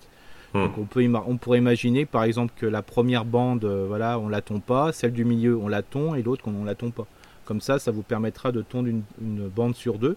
Hmm. 0.55 0.69
on, 0.79 0.85
peut 0.85 1.07
on 1.27 1.37
pourrait 1.37 1.59
imaginer 1.59 2.07
par 2.07 2.25
exemple 2.25 2.53
que 2.57 2.67
la 2.67 2.83
première 2.83 3.25
bande, 3.25 3.65
euh, 3.65 3.85
voilà, 3.89 4.19
on 4.19 4.29
la 4.29 4.41
tombe 4.41 4.63
pas, 4.63 4.93
celle 4.93 5.13
du 5.13 5.25
milieu 5.25 5.57
on 5.57 5.69
la 5.69 5.83
tombe 5.83 6.17
et 6.17 6.23
l'autre 6.23 6.45
on 6.47 6.65
la 6.65 6.75
tombe 6.75 6.93
pas. 6.93 7.07
Comme 7.45 7.61
ça, 7.61 7.79
ça 7.79 7.91
vous 7.91 8.03
permettra 8.03 8.53
de 8.53 8.63
tondre 8.63 8.89
une, 8.89 9.03
bande 9.49 9.75
sur 9.75 9.99
deux 9.99 10.17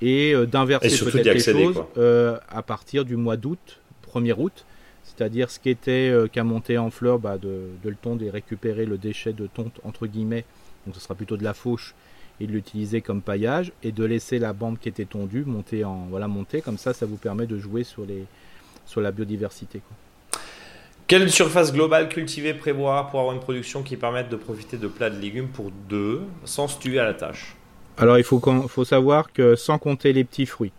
et 0.00 0.34
euh, 0.34 0.46
d'inverser 0.46 0.88
peut-être 1.04 1.34
les 1.34 1.40
choses 1.40 1.82
euh, 1.96 2.38
à 2.48 2.62
partir 2.62 3.04
du 3.04 3.16
mois 3.16 3.36
d'août, 3.36 3.80
1er 4.12 4.34
août, 4.38 4.64
c'est-à-dire 5.02 5.50
ce 5.50 5.58
qui 5.58 5.70
était 5.70 6.12
qu'à 6.32 6.44
monter 6.44 6.78
en 6.78 6.90
fleurs, 6.90 7.18
bah, 7.18 7.38
de, 7.38 7.68
le 7.84 7.94
tondre 7.94 8.22
et 8.22 8.30
récupérer 8.30 8.86
le 8.86 8.98
déchet 8.98 9.32
de 9.32 9.46
tonte 9.46 9.80
entre 9.84 10.06
guillemets, 10.06 10.44
donc 10.86 10.94
ce 10.94 11.00
sera 11.00 11.14
plutôt 11.14 11.36
de 11.36 11.44
la 11.44 11.54
fauche 11.54 11.94
et 12.40 12.46
de 12.46 12.52
l'utiliser 12.52 13.00
comme 13.00 13.22
paillage 13.22 13.72
et 13.82 13.92
de 13.92 14.04
laisser 14.04 14.38
la 14.38 14.52
bande 14.52 14.78
qui 14.78 14.88
était 14.88 15.04
tondue 15.04 15.44
monter 15.44 15.84
en 15.84 16.06
voilà 16.10 16.26
monter 16.26 16.62
comme 16.62 16.78
ça 16.78 16.92
ça 16.92 17.06
vous 17.06 17.16
permet 17.16 17.46
de 17.46 17.58
jouer 17.58 17.84
sur 17.84 18.04
les 18.04 18.24
sur 18.86 19.00
la 19.00 19.12
biodiversité. 19.12 19.80
Quelle 21.06 21.30
surface 21.30 21.72
globale 21.72 22.08
cultivée 22.08 22.54
prévoir 22.54 23.10
pour 23.10 23.20
avoir 23.20 23.34
une 23.34 23.40
production 23.40 23.82
qui 23.82 23.96
permette 23.96 24.30
de 24.30 24.36
profiter 24.36 24.78
de 24.78 24.88
plats 24.88 25.10
de 25.10 25.18
légumes 25.18 25.48
pour 25.48 25.70
deux 25.88 26.22
sans 26.44 26.66
se 26.66 26.78
tuer 26.78 26.98
à 26.98 27.04
la 27.04 27.14
tâche? 27.14 27.56
Alors 27.98 28.18
il 28.18 28.24
faut, 28.24 28.40
faut 28.68 28.84
savoir 28.84 29.32
que 29.32 29.54
sans 29.54 29.78
compter 29.78 30.12
les 30.12 30.24
petits 30.24 30.46
fruits, 30.46 30.72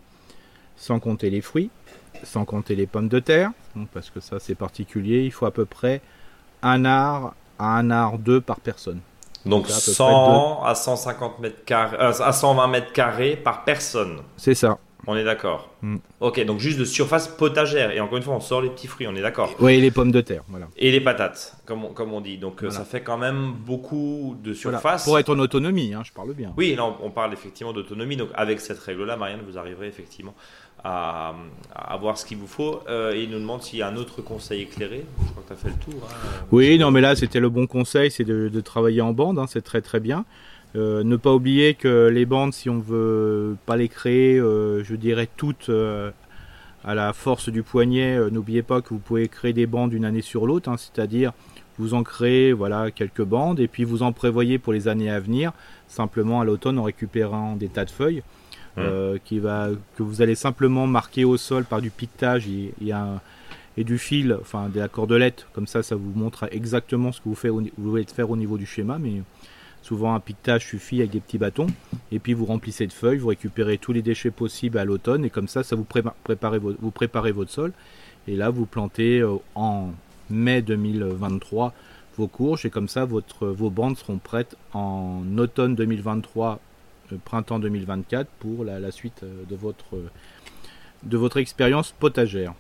sans 0.76 1.00
compter 1.00 1.30
les 1.30 1.42
fruits, 1.42 1.70
sans 2.24 2.44
compter 2.44 2.76
les 2.76 2.88
pommes 2.88 3.08
de 3.08 3.20
terre, 3.20 3.52
parce 3.94 4.10
que 4.10 4.20
ça 4.20 4.40
c'est 4.40 4.56
particulier, 4.56 5.24
il 5.24 5.32
faut 5.32 5.46
à 5.46 5.52
peu 5.52 5.66
près 5.66 6.02
un 6.64 6.86
art 6.86 7.36
à 7.60 7.78
un 7.78 7.92
art 7.92 8.18
deux 8.18 8.42
par 8.42 8.60
personne. 8.60 9.00
Donc, 9.46 9.68
100 9.70 10.64
à 10.64 10.74
150 10.74 11.40
mètres 11.40 11.64
carrés, 11.66 11.98
euh, 12.00 12.12
à 12.20 12.32
120 12.34 12.68
mètres 12.68 12.92
carrés 12.94 13.36
par 13.36 13.64
personne. 13.64 14.22
C'est 14.38 14.56
ça. 14.56 14.80
On 15.08 15.16
est 15.16 15.24
d'accord. 15.24 15.70
Mm. 15.82 15.98
Ok, 16.20 16.44
donc 16.46 16.60
juste 16.60 16.80
de 16.80 16.86
surface 16.86 17.28
potagère. 17.28 17.92
Et 17.92 18.00
encore 18.00 18.18
une 18.18 18.24
fois, 18.24 18.36
on 18.36 18.40
sort 18.40 18.62
les 18.62 18.70
petits 18.70 18.88
fruits, 18.88 19.08
on 19.08 19.16
est 19.16 19.22
d'accord. 19.22 19.54
Oui, 19.60 19.80
les 19.80 19.92
pommes 19.92 20.12
de 20.12 20.22
terre, 20.22 20.44
voilà. 20.48 20.68
Et 20.78 20.92
les 20.92 21.02
patates, 21.02 21.56
comme 21.66 21.86
on, 21.86 21.90
comme 21.90 22.14
on 22.14 22.22
dit. 22.22 22.38
Donc 22.38 22.64
euh, 22.64 22.70
ça 22.70 22.86
fait 22.86 23.02
quand 23.02 23.18
même 23.18 23.54
beaucoup 23.54 24.36
de 24.44 24.54
surface. 24.54 25.06
Pour 25.06 25.20
être 25.20 25.34
en 25.34 25.40
autonomie, 25.40 25.94
hein, 25.94 26.02
je 26.04 26.12
parle 26.12 26.34
bien. 26.34 26.54
Oui, 26.58 26.76
là, 26.76 26.86
on, 27.02 27.10
parle 27.12 27.34
effectivement 27.34 27.74
d'autonomie. 27.74 28.18
Donc 28.18 28.30
avec 28.34 28.60
cette 28.60 28.80
règle-là, 28.80 29.16
Marianne, 29.16 29.42
vous 29.48 29.58
arriverez 29.58 29.88
effectivement 29.88 30.34
à, 30.84 31.34
à 31.74 31.98
voir 31.98 32.18
ce 32.18 32.26
qu'il 32.26 32.38
vous 32.38 32.48
faut. 32.48 32.82
Euh, 32.88 33.14
et 33.14 33.24
il 33.24 33.30
nous 33.30 33.40
demande 33.40 33.62
s'il 33.64 33.80
y 33.80 33.82
a 33.82 33.88
un 33.88 33.96
autre 33.96 34.22
conseil 34.22 34.62
éclairé. 34.64 35.06
Je 35.26 35.32
crois 35.32 35.44
que 35.44 35.48
tu 35.48 35.54
as 35.54 35.56
fait 35.56 35.70
le 35.70 35.92
tour. 35.92 36.08
Hein. 36.10 36.46
Oui, 36.52 36.78
non, 36.78 36.92
mais 36.92 37.02
là, 37.02 37.16
c'était 37.16 37.40
le 37.40 37.50
bon 37.50 37.68
conseil, 37.68 38.12
c'est 38.12 38.24
de, 38.24 38.62
travailler 38.62 39.02
en 39.02 39.14
bande. 39.14 39.40
Hein, 39.40 39.46
c'est 39.48 39.64
très 39.64 39.82
très 39.82 40.00
bien. 40.00 40.26
Euh, 40.76 41.04
ne 41.04 41.16
pas 41.16 41.34
oublier 41.34 41.74
que 41.74 42.10
les 42.10 42.26
bandes, 42.26 42.54
si 42.54 42.70
on 42.70 42.80
veut 42.80 43.56
pas 43.66 43.78
les 43.78 43.88
créer, 43.88 44.38
euh, 44.38 44.84
je 44.84 44.96
dirais 44.96 45.30
toutes 45.38 45.70
euh, 45.70 46.12
à 46.84 46.96
la 46.96 47.14
force 47.14 47.50
du 47.50 47.64
poignet, 47.64 48.20
n'oubliez 48.30 48.62
pas 48.62 48.82
que 48.82 48.90
vous 48.90 49.00
pouvez 49.00 49.28
créer 49.28 49.54
des 49.54 49.68
bandes 49.68 49.92
d'une 49.92 50.06
année 50.06 50.22
sur 50.22 50.46
l'autre, 50.46 50.70
hein, 50.70 50.76
c'est-à-dire 50.78 51.32
vous 51.78 51.94
en 51.94 52.04
créez 52.04 52.54
voilà 52.54 52.92
quelques 52.92 53.24
bandes 53.24 53.60
et 53.60 53.68
puis 53.68 53.84
vous 53.84 54.04
en 54.04 54.12
prévoyez 54.12 54.60
pour 54.60 54.74
les 54.74 54.88
années 54.88 55.10
à 55.10 55.20
venir, 55.20 55.52
simplement 55.88 56.42
à 56.42 56.46
l'automne 56.46 56.78
en 56.78 56.84
récupérant 56.84 57.56
des 57.56 57.70
tas 57.70 57.86
de 57.86 57.92
feuilles. 57.92 58.24
Mmh. 58.78 59.20
qui 59.24 59.40
va, 59.40 59.70
que 59.96 60.04
vous 60.04 60.22
allez 60.22 60.36
simplement 60.36 60.86
marquer 60.86 61.24
au 61.24 61.38
sol 61.38 61.64
par 61.64 61.80
du 61.80 61.92
piquetage 61.92 62.46
et, 62.50 62.74
et, 63.78 63.84
du 63.86 63.98
fil, 63.98 64.38
enfin 64.42 64.68
de 64.68 64.78
la 64.78 64.90
cordelette, 64.90 65.48
comme 65.54 65.66
ça 65.66 65.82
ça 65.82 65.96
vous 65.96 66.12
montre 66.14 66.50
exactement 66.52 67.14
ce 67.14 67.22
que 67.22 67.30
vous, 67.30 67.36
faites, 67.36 67.52
vous 67.52 67.70
voulez 67.78 68.04
faire 68.04 68.30
au 68.30 68.36
niveau 68.36 68.58
du 68.58 68.66
schéma, 68.66 68.98
mais 69.00 69.22
Souvent 69.86 70.16
un 70.16 70.20
piquetage 70.20 70.66
suffit 70.66 70.98
avec 70.98 71.12
des 71.12 71.20
petits 71.20 71.38
bâtons. 71.38 71.68
Et 72.12 72.18
puis 72.18 72.34
vous 72.34 72.48
remplissez 72.48 72.88
de 72.88 72.92
feuilles, 72.92 73.20
vous 73.20 73.28
récupérez 73.28 73.78
tous 73.78 73.94
les 73.94 74.02
déchets 74.02 74.32
possibles 74.32 74.80
à 74.80 74.84
l'automne. 74.84 75.24
Et 75.24 75.30
comme 75.30 75.48
ça, 75.48 75.62
ça 75.62 75.76
vous, 75.76 75.84
préparez 75.84 77.32
votre 77.32 77.52
sol. 77.52 77.72
Et 78.28 78.36
là, 78.36 78.50
vous 78.50 78.66
plantez 78.66 79.20
euh, 79.20 79.36
en 79.54 79.92
mai 80.32 80.64
2023 80.64 81.72
vos 82.18 82.26
courges. 82.28 82.66
Et 82.66 82.72
comme 82.72 82.88
ça, 82.88 83.06
vos 83.06 83.70
bandes 83.70 83.96
seront 83.96 84.18
prêtes 84.18 84.58
en 84.74 85.22
automne 85.38 85.76
2023, 85.76 86.60
euh, 87.14 87.18
printemps 87.24 87.60
2024 87.60 88.28
pour 88.40 88.64
la, 88.66 88.90
suite 88.90 89.22
euh, 89.22 89.44
de 91.04 91.16
votre 91.16 91.38
expérience 91.38 91.92
potagère. 91.92 92.56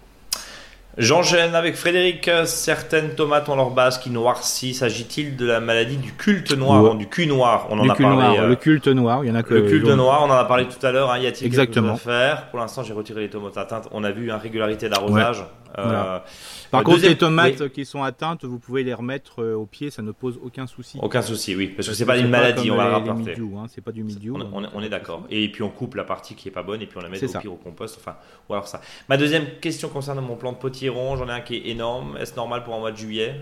J'enchaîne 0.97 1.55
avec 1.55 1.75
Frédéric. 1.75 2.29
Certaines 2.45 3.15
tomates 3.15 3.49
ont 3.49 3.55
leur 3.55 3.71
base 3.71 3.97
qui 3.97 4.09
noircit. 4.09 4.73
S'agit-il 4.73 5.35
de 5.35 5.45
la 5.45 5.59
maladie 5.59 5.97
du 5.97 6.13
culte 6.13 6.53
noir, 6.53 6.95
du 6.95 7.07
cul 7.07 7.27
noir? 7.27 7.67
On 7.69 7.79
en 7.79 7.89
a 7.89 7.95
parlé. 7.95 8.39
Euh, 8.39 8.47
le 8.47 8.55
culte 8.55 8.87
noir, 8.87 9.23
il 9.23 9.27
y 9.27 9.31
en 9.31 9.35
a 9.35 9.43
que. 9.43 9.53
Le 9.53 9.63
culte 9.63 9.87
noir, 9.87 10.21
on 10.23 10.31
en 10.31 10.37
a 10.37 10.45
parlé 10.45 10.67
tout 10.67 10.85
à 10.85 10.91
l'heure. 10.91 11.11
Hein. 11.11 11.19
Y 11.19 11.27
a-t-il 11.27 11.53
quelque 11.53 11.73
chose 11.73 11.89
à 11.89 11.95
faire? 11.95 12.47
Pour 12.49 12.59
l'instant, 12.59 12.83
j'ai 12.83 12.93
retiré 12.93 13.21
les 13.21 13.29
tomates 13.29 13.57
atteintes. 13.57 13.89
On 13.91 14.03
a 14.03 14.11
vu 14.11 14.25
une 14.25 14.31
régularité 14.31 14.87
d'arrosage. 14.87 15.43
Par 15.75 16.83
contre, 16.83 17.03
les 17.03 17.17
tomates 17.17 17.69
qui 17.69 17.85
sont 17.85 18.03
atteintes, 18.03 18.45
vous 18.45 18.59
pouvez 18.59 18.83
les 18.83 18.93
remettre 18.93 19.43
au 19.43 19.65
pied, 19.65 19.89
ça 19.91 20.01
ne 20.01 20.11
pose 20.11 20.39
aucun 20.43 20.67
souci. 20.67 20.99
Aucun 21.01 21.21
souci, 21.21 21.55
oui, 21.55 21.67
parce 21.67 21.87
que 21.87 21.93
c'est 21.93 22.05
pas 22.05 22.17
une 22.17 22.29
maladie, 22.29 22.71
on 22.71 22.77
va 22.77 22.89
rapporter. 22.89 23.33
Hein, 23.33 23.65
c'est 23.69 23.83
pas 23.83 23.91
du 23.91 24.03
milieu. 24.03 24.33
On, 24.33 24.63
on, 24.73 24.81
est 24.81 24.89
d'accord. 24.89 25.23
Et 25.29 25.51
puis 25.51 25.63
on 25.63 25.69
coupe 25.69 25.95
la 25.95 26.03
partie 26.03 26.35
qui 26.35 26.47
est 26.47 26.51
pas 26.51 26.63
bonne 26.63 26.81
et 26.81 26.85
puis 26.85 26.97
on 26.97 27.01
la 27.01 27.09
met 27.09 27.23
au 27.23 27.39
pire 27.39 27.53
au 27.53 27.57
compost. 27.57 27.97
Enfin, 27.99 28.15
ou 28.49 28.53
alors 28.53 28.67
ça. 28.67 28.81
Ma 29.09 29.17
deuxième 29.17 29.45
question 29.61 29.89
concerne 29.89 30.19
mon 30.21 30.35
plan 30.35 30.51
de 30.51 30.57
potiron. 30.57 31.15
J'en 31.15 31.27
ai 31.27 31.31
un 31.31 31.41
qui 31.41 31.55
est 31.55 31.67
énorme. 31.67 32.17
Est-ce 32.17 32.35
normal 32.35 32.63
pour 32.63 32.75
un 32.75 32.79
mois 32.79 32.91
de 32.91 32.97
juillet 32.97 33.35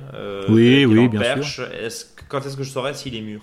Oui, 0.49 0.85
oui, 0.85 1.07
bien 1.07 1.41
sûr. 1.41 1.67
quand 2.29 2.45
est-ce 2.45 2.57
que 2.57 2.63
je 2.63 2.69
saurais 2.69 2.93
s'il 2.93 3.15
est 3.15 3.21
mûr? 3.21 3.41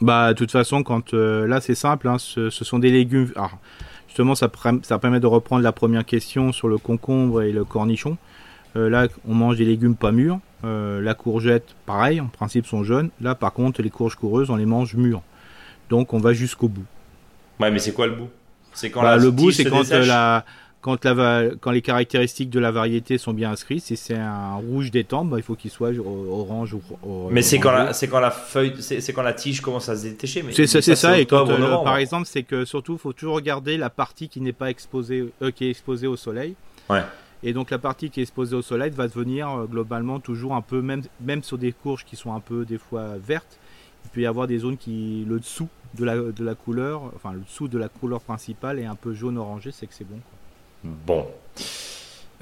Bah, 0.00 0.32
de 0.32 0.38
toute 0.38 0.50
façon, 0.50 0.82
quand 0.82 1.14
euh, 1.14 1.46
là, 1.46 1.60
c'est 1.60 1.74
simple. 1.74 2.08
Hein, 2.08 2.16
ce, 2.18 2.50
sont 2.50 2.78
des 2.78 2.90
légumes. 2.90 3.32
Justement, 4.14 4.36
ça, 4.36 4.48
ça, 4.82 4.98
permet 5.00 5.18
de 5.18 5.26
reprendre 5.26 5.64
la 5.64 5.72
première 5.72 6.04
question 6.04 6.52
sur 6.52 6.68
le 6.68 6.78
concombre 6.78 7.42
et 7.42 7.50
le 7.50 7.64
cornichon. 7.64 8.16
Euh, 8.76 8.88
là, 8.88 9.08
on 9.26 9.34
mange 9.34 9.56
des 9.56 9.64
légumes 9.64 9.96
pas 9.96 10.12
mûrs. 10.12 10.38
Euh, 10.62 11.00
la 11.00 11.14
courgette, 11.14 11.74
pareil, 11.84 12.20
en 12.20 12.28
principe, 12.28 12.64
sont 12.64 12.84
jeunes. 12.84 13.10
Là, 13.20 13.34
par 13.34 13.52
contre, 13.52 13.82
les 13.82 13.90
courges 13.90 14.14
coureuses, 14.14 14.50
on 14.50 14.56
les 14.56 14.66
mange 14.66 14.94
mûres. 14.94 15.22
Donc, 15.90 16.14
on 16.14 16.18
va 16.18 16.32
jusqu'au 16.32 16.68
bout. 16.68 16.84
Ouais, 17.58 17.72
mais 17.72 17.80
c'est 17.80 17.90
quoi 17.92 18.06
le 18.06 18.14
bout? 18.14 18.28
C'est 18.72 18.88
quand 18.88 19.02
bah, 19.02 19.16
le 19.16 19.32
bout, 19.32 19.50
c'est 19.50 19.64
quand 19.64 19.82
la 19.90 20.44
quand, 20.84 21.02
la, 21.06 21.44
quand 21.62 21.70
les 21.70 21.80
caractéristiques 21.80 22.50
de 22.50 22.60
la 22.60 22.70
variété 22.70 23.16
sont 23.16 23.32
bien 23.32 23.50
inscrites, 23.50 23.82
si 23.82 23.96
c'est 23.96 24.18
un 24.18 24.56
rouge 24.56 24.90
d'étang, 24.90 25.24
bah, 25.24 25.38
il 25.38 25.42
faut 25.42 25.54
qu'il 25.54 25.70
soit 25.70 25.92
orange 25.98 26.74
ou. 26.74 26.82
Mais 27.30 27.40
c'est 27.40 27.58
quand, 27.58 27.72
la, 27.72 27.94
c'est 27.94 28.06
quand 28.06 28.20
la 28.20 28.30
feuille, 28.30 28.74
c'est, 28.80 29.14
quand 29.14 29.22
la 29.22 29.32
tige 29.32 29.62
commence 29.62 29.88
à 29.88 29.96
se 29.96 30.02
détacher. 30.02 30.44
c'est, 30.52 30.82
ça, 30.94 31.18
et 31.18 31.24
quand, 31.24 31.48
euh, 31.48 31.82
par 31.82 31.96
exemple, 31.96 32.26
c'est 32.26 32.42
que 32.42 32.66
surtout, 32.66 32.92
il 32.92 32.98
faut 32.98 33.14
toujours 33.14 33.36
regarder 33.36 33.78
la 33.78 33.88
partie 33.88 34.28
qui 34.28 34.42
n'est 34.42 34.52
pas 34.52 34.68
exposée, 34.68 35.32
euh, 35.40 35.50
qui 35.50 35.64
est 35.64 35.70
exposée 35.70 36.06
au 36.06 36.16
soleil. 36.16 36.54
Ouais. 36.90 37.00
Et 37.42 37.54
donc 37.54 37.70
la 37.70 37.78
partie 37.78 38.10
qui 38.10 38.20
est 38.20 38.24
exposée 38.24 38.54
au 38.54 38.60
soleil 38.60 38.90
va 38.90 39.08
devenir 39.08 39.48
euh, 39.48 39.64
globalement 39.64 40.20
toujours 40.20 40.54
un 40.54 40.60
peu, 40.60 40.82
même, 40.82 41.00
même 41.22 41.42
sur 41.42 41.56
des 41.56 41.72
courges 41.72 42.04
qui 42.04 42.16
sont 42.16 42.34
un 42.34 42.40
peu 42.40 42.66
des 42.66 42.78
fois 42.78 43.16
vertes, 43.16 43.58
il 44.04 44.10
peut 44.10 44.20
y 44.20 44.26
avoir 44.26 44.46
des 44.46 44.58
zones 44.58 44.76
qui, 44.76 45.24
le 45.26 45.40
dessous 45.40 45.68
de 45.94 46.04
la, 46.04 46.16
de 46.16 46.44
la 46.44 46.54
couleur, 46.54 47.10
enfin 47.16 47.32
le 47.32 47.40
dessous 47.40 47.68
de 47.68 47.78
la 47.78 47.88
couleur 47.88 48.20
principale 48.20 48.78
est 48.78 48.84
un 48.84 48.96
peu 48.96 49.14
jaune 49.14 49.38
orangé, 49.38 49.70
c'est 49.72 49.86
que 49.86 49.94
c'est 49.94 50.06
bon. 50.06 50.20
Bon. 50.84 51.26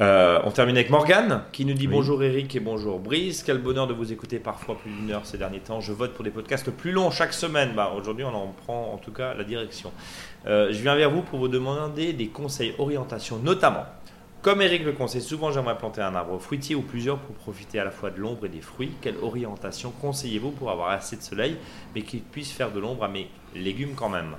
Euh, 0.01 0.40
on 0.43 0.51
termine 0.51 0.74
avec 0.74 0.90
Morgane 0.90 1.45
qui 1.53 1.64
nous 1.64 1.74
dit 1.74 1.86
bonjour 1.86 2.24
Eric 2.24 2.57
et 2.57 2.61
bonjour 2.61 2.99
Brice. 2.99 3.45
Quel 3.45 3.59
bonheur 3.59 3.86
de 3.86 3.93
vous 3.93 4.12
écouter 4.12 4.40
parfois 4.40 4.76
plus 4.76 4.90
d'une 4.90 5.12
heure 5.12 5.24
ces 5.24 5.38
derniers 5.38 5.61
temps. 5.61 5.80
Je 5.80 5.93
vote 5.93 6.12
pour 6.12 6.24
des 6.24 6.30
podcasts 6.30 6.68
plus 6.72 6.90
longs 6.90 7.12
chaque 7.12 7.34
semaine. 7.34 7.70
Bah, 7.76 7.93
Aujourd'hui, 7.97 8.24
on 8.24 8.34
en 8.34 8.49
prend 8.49 8.93
en 8.93 8.97
tout 8.97 9.12
cas 9.12 9.34
la 9.34 9.45
direction. 9.45 9.93
Euh, 10.47 10.72
je 10.72 10.82
viens 10.82 10.97
vers 10.97 11.09
vous 11.09 11.22
pour 11.22 11.38
vous 11.38 11.47
demander 11.47 12.14
des 12.14 12.26
conseils, 12.26 12.74
orientations, 12.78 13.38
notamment. 13.38 13.86
Comme 14.40 14.61
Eric 14.61 14.84
le 14.84 14.90
conseille 14.90 15.22
souvent, 15.22 15.53
j'aimerais 15.53 15.78
planter 15.78 16.01
un 16.01 16.16
arbre 16.16 16.36
fruitier 16.40 16.74
ou 16.74 16.82
plusieurs 16.82 17.18
pour 17.18 17.36
profiter 17.36 17.78
à 17.78 17.84
la 17.84 17.93
fois 17.93 18.11
de 18.11 18.18
l'ombre 18.18 18.47
et 18.47 18.49
des 18.49 18.61
fruits. 18.61 18.90
Quelle 19.01 19.18
orientation 19.22 19.93
conseillez-vous 20.01 20.51
pour 20.51 20.72
avoir 20.72 20.90
assez 20.90 21.14
de 21.14 21.22
soleil 21.22 21.59
mais 21.95 22.03
qu'il 22.03 22.22
puisse 22.22 22.51
faire 22.51 22.72
de 22.72 22.80
l'ombre 22.80 23.05
à 23.05 23.09
mes 23.09 23.28
légumes 23.55 23.95
quand 23.95 24.09
même? 24.09 24.34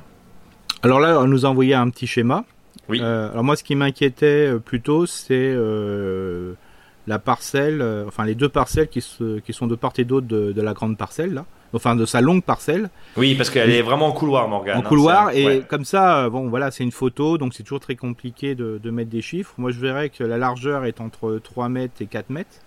Alors 0.82 1.00
là, 1.00 1.18
on 1.22 1.28
nous 1.28 1.46
a 1.46 1.50
envoyé 1.50 1.74
un 1.74 1.90
petit 1.90 2.08
schéma. 2.08 2.44
Oui. 2.90 3.00
Euh, 3.02 3.32
alors 3.32 3.44
moi, 3.44 3.56
ce 3.56 3.64
qui 3.64 3.76
m'inquiétait 3.76 4.54
euh, 4.54 4.60
plutôt, 4.60 5.06
c'est 5.06 5.34
euh, 5.34 6.54
la 7.08 7.20
parcelle, 7.20 7.84
enfin 8.08 8.26
les 8.26 8.36
deux 8.36 8.50
parcelles 8.50 8.88
qui, 8.88 9.04
qui 9.46 9.54
sont 9.54 9.68
de 9.68 9.76
part 9.76 9.94
et 9.98 10.06
d'autre 10.06 10.28
de, 10.28 10.62
la 10.62 10.74
grande 10.74 10.98
parcelle 10.98 11.34
là, 11.34 11.46
enfin 11.74 11.96
de 11.96 12.06
sa 12.06 12.22
longue 12.22 12.44
parcelle. 12.44 12.90
Oui, 13.18 13.36
parce 13.36 13.50
qu'elle 13.50 13.72
est 13.72 13.82
vraiment 13.82 14.08
en 14.08 14.12
couloir, 14.12 14.48
Morgane. 14.48 14.78
En 14.78 14.80
hein, 14.80 14.84
couloir 14.84 15.32
et 15.32 15.64
comme 15.68 15.86
ça, 15.86 16.30
bon 16.30 16.48
voilà, 16.50 16.72
c'est 16.72 16.84
une 16.84 16.92
photo, 16.92 17.38
donc 17.38 17.54
c'est 17.54 17.64
toujours 17.64 17.82
très 17.82 17.96
compliqué 17.96 18.56
de, 18.56 18.80
de, 18.82 18.92
mettre 18.92 19.10
des 19.10 19.22
chiffres. 19.22 19.54
Moi, 19.58 19.72
je 19.72 19.80
verrais 19.80 20.10
que 20.10 20.24
la 20.24 20.38
largeur 20.38 20.86
est 20.86 21.02
entre 21.02 21.40
3 21.44 21.70
mètres 21.70 22.02
et 22.02 22.06
4 22.06 22.30
mètres. 22.30 22.60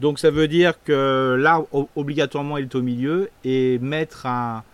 Donc 0.00 0.18
ça 0.18 0.30
veut 0.30 0.48
dire 0.48 0.74
que 0.82 1.36
l'arbre 1.38 1.88
obligatoirement 1.94 2.58
il 2.58 2.64
est 2.64 2.74
au 2.74 2.82
milieu 2.82 3.30
et 3.44 3.78
mettre 3.78 4.26
un 4.26 4.64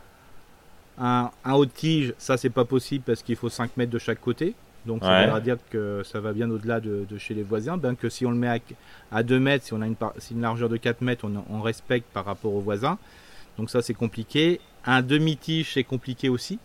un, 1.00 1.30
haut 1.52 1.64
de 1.64 1.70
tige, 1.70 2.14
ça 2.18 2.36
c'est 2.36 2.50
pas 2.50 2.64
possible 2.64 3.04
parce 3.06 3.22
qu'il 3.22 3.36
faut 3.36 3.48
5 3.48 3.76
mètres 3.76 3.90
de 3.90 3.98
chaque 3.98 4.20
côté. 4.20 4.54
Donc 4.86 5.02
ça 5.02 5.26
veut 5.26 5.40
dire 5.40 5.56
que 5.70 6.02
ça 6.04 6.20
va 6.20 6.32
bien 6.32 6.50
au-delà 6.50 6.80
de, 6.80 7.06
chez 7.18 7.34
les 7.34 7.42
voisins. 7.42 7.76
Bien 7.76 7.94
que 7.94 8.08
si 8.08 8.24
on 8.26 8.30
le 8.30 8.36
met 8.36 8.60
à, 9.10 9.22
2 9.22 9.38
mètres, 9.38 9.66
si 9.66 9.72
on 9.74 9.82
a 9.82 9.86
une, 9.86 9.96
une 10.30 10.40
largeur 10.40 10.68
de 10.68 10.76
4 10.76 11.02
mètres, 11.02 11.26
on, 11.50 11.60
respecte 11.60 12.06
par 12.12 12.24
rapport 12.24 12.54
aux 12.54 12.60
voisins. 12.60 12.98
Donc 13.58 13.70
ça 13.70 13.82
c'est 13.82 13.94
compliqué. 13.94 14.60
Un 14.84 15.02
demi-tige 15.02 15.74
c'est 15.74 15.84
compliqué 15.84 16.28
aussi. 16.28 16.58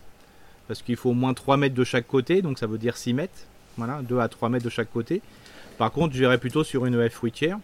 Parce 0.68 0.82
qu'il 0.82 0.96
faut 0.96 1.12
au 1.12 1.14
moins 1.14 1.34
3 1.34 1.58
mètres 1.58 1.76
de 1.76 1.84
chaque 1.84 2.08
côté. 2.08 2.42
Donc 2.42 2.60
ça 2.60 2.68
veut 2.68 2.78
dire 2.78 2.98
6 2.98 3.14
mètres. 3.14 3.40
Voilà, 3.78 4.02
2 4.02 4.20
à 4.20 4.28
3 4.28 4.50
mètres 4.50 4.66
de 4.66 4.70
chaque 4.70 4.92
côté. 4.92 5.22
Par 5.78 5.92
contre, 5.92 6.14
je 6.14 6.20
verrais 6.20 6.38
plutôt 6.38 6.64
sur 6.64 6.86
une 6.86 7.00
haie 7.00 7.10
fruitière. 7.10 7.60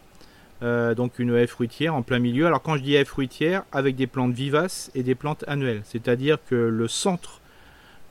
Euh, 0.64 0.93
donc 0.93 1.18
une 1.18 1.34
haie 1.34 1.47
fruitière 1.47 1.95
en 1.95 2.03
plein 2.03 2.20
milieu. 2.20 2.45
Alors 2.45 2.62
quand 2.62 2.78
je 2.78 2.84
dis 2.84 2.93
haie 2.93 3.05
fruitière, 3.05 3.64
avec 3.72 3.95
des 3.95 4.05
plantes 4.05 4.34
vivaces 4.34 4.91
et 4.93 5.01
des 5.01 5.16
plantes 5.16 5.43
annuelles, 5.47 5.82
c'est-à-dire 5.86 6.38
que 6.47 6.55
le 6.55 6.88
centre 6.88 7.39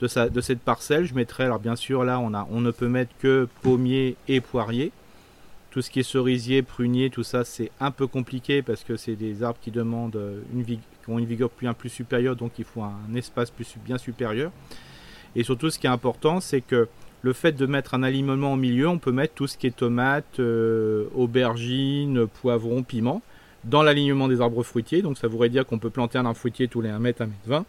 de, 0.01 0.09
cette 0.41 0.61
parcelle, 0.61 1.05
je 1.05 1.15
mettrai, 1.15 1.45
alors 1.45 1.61
bien 1.61 1.77
sûr 1.77 2.05
là 2.05 2.19
on, 2.19 2.35
a, 2.35 2.49
on 2.51 2.61
ne 2.61 2.71
peut 2.71 2.89
mettre 2.89 3.13
que 3.21 3.47
pommier 3.63 4.17
et 4.27 4.41
poirier. 4.41 4.91
Tout 5.71 5.83
ce 5.83 5.91
qui 5.91 6.01
est 6.01 6.03
cerisier, 6.03 6.63
prunier, 6.63 7.11
tout 7.11 7.23
ça 7.23 7.45
c'est 7.45 7.71
un 7.79 7.93
peu 7.93 8.09
compliqué 8.09 8.63
parce 8.63 8.83
que 8.83 8.97
c'est 8.97 9.15
des 9.15 9.45
arbres 9.45 9.61
qui 9.63 9.71
demandent 9.71 10.21
une, 10.53 10.65
qui 10.65 10.81
ont 11.07 11.21
une 11.21 11.27
vigueur 11.27 11.51
plus, 11.51 11.73
plus 11.75 11.91
supérieure, 11.91 12.35
donc 12.35 12.59
il 12.59 12.65
faut 12.65 12.83
un 12.83 13.15
espace 13.15 13.53
plus, 13.53 13.77
bien 13.85 13.99
supérieur. 13.99 14.51
Et 15.37 15.45
surtout 15.45 15.71
ce 15.71 15.79
qui 15.79 15.87
est 15.87 15.91
important, 15.91 16.41
c'est 16.41 16.63
que 16.63 16.89
le 17.23 17.33
fait 17.33 17.53
de 17.53 17.67
mettre 17.67 17.95
un 17.95 18.03
alignement 18.03 18.55
au 18.55 18.57
milieu, 18.57 18.89
on 18.89 18.99
peut 18.99 19.13
mettre 19.13 19.35
tout 19.35 19.47
ce 19.47 19.59
qui 19.59 19.67
est 19.67 19.77
tomates, 19.77 20.41
euh, 20.41 21.05
aubergines, 21.15 22.27
poivrons, 22.27 22.83
piments 22.83 23.23
dans 23.65 23.83
l'alignement 23.83 24.27
des 24.27 24.41
arbres 24.41 24.63
fruitiers. 24.63 25.03
Donc 25.03 25.19
ça 25.19 25.29
voudrait 25.29 25.51
dire 25.51 25.67
qu'on 25.67 25.79
peut 25.79 25.91
planter 25.91 26.19
un 26.19 26.25
arbre 26.25 26.39
fruitier 26.39 26.69
tous 26.69 26.81
les 26.81 26.89
1 26.89 26.99
mètre, 26.99 27.23
1 27.23 27.27
mètre 27.27 27.39
20. 27.47 27.65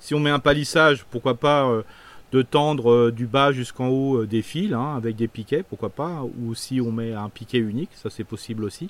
Si 0.00 0.14
on 0.14 0.20
met 0.20 0.30
un 0.30 0.38
palissage, 0.38 1.04
pourquoi 1.10 1.34
pas 1.34 1.68
euh, 1.68 1.82
de 2.32 2.40
tendre 2.42 2.90
euh, 2.90 3.12
du 3.12 3.26
bas 3.26 3.52
jusqu'en 3.52 3.88
haut 3.88 4.24
des 4.24 4.42
fils 4.42 4.72
hein, 4.72 4.94
avec 4.96 5.16
des 5.16 5.28
piquets, 5.28 5.62
pourquoi 5.62 5.90
pas. 5.90 6.22
Ou 6.40 6.54
si 6.54 6.80
on 6.80 6.90
met 6.90 7.12
un 7.12 7.28
piquet 7.28 7.58
unique, 7.58 7.90
ça 7.94 8.08
c'est 8.08 8.24
possible 8.24 8.64
aussi. 8.64 8.88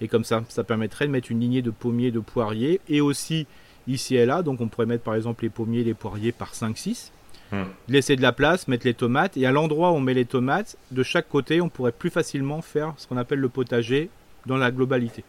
Et 0.00 0.08
comme 0.08 0.24
ça, 0.24 0.42
ça 0.48 0.64
permettrait 0.64 1.06
de 1.06 1.12
mettre 1.12 1.30
une 1.30 1.38
lignée 1.38 1.62
de 1.62 1.70
pommiers, 1.70 2.10
de 2.10 2.18
poiriers. 2.18 2.80
Et 2.88 3.00
aussi 3.00 3.46
ici 3.86 4.16
et 4.16 4.26
là, 4.26 4.42
donc 4.42 4.60
on 4.60 4.66
pourrait 4.66 4.86
mettre 4.86 5.04
par 5.04 5.14
exemple 5.14 5.44
les 5.44 5.50
pommiers, 5.50 5.84
les 5.84 5.94
poiriers 5.94 6.32
par 6.32 6.52
5-6 6.52 7.10
Hmm. 7.52 7.64
Laisser 7.88 8.16
de 8.16 8.22
la 8.22 8.32
place, 8.32 8.66
mettre 8.66 8.86
les 8.86 8.94
tomates. 8.94 9.36
Et 9.36 9.44
à 9.46 9.52
l'endroit 9.52 9.92
où 9.92 9.96
on 9.96 10.00
met 10.00 10.14
les 10.14 10.24
tomates, 10.24 10.76
de 10.90 11.02
chaque 11.02 11.28
côté, 11.28 11.60
on 11.60 11.68
pourrait 11.68 11.92
plus 11.92 12.10
facilement 12.10 12.62
faire 12.62 12.94
ce 12.96 13.06
qu'on 13.06 13.18
appelle 13.18 13.40
le 13.40 13.50
potager 13.50 14.08
dans 14.46 14.56
la 14.56 14.70
globalité. 14.70 15.22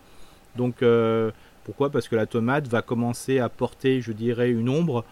Donc, 0.55 0.81
euh, 0.81 1.31
pourquoi? 1.65 1.89
Parce 1.89 2.07
que 2.07 2.15
la 2.15 2.25
tomate 2.25 2.67
va 2.67 2.81
commencer 2.81 3.39
à 3.39 3.49
porter, 3.49 4.01
je 4.01 4.13
dirais, 4.13 4.49
une 4.49 4.69
ombre 4.69 5.03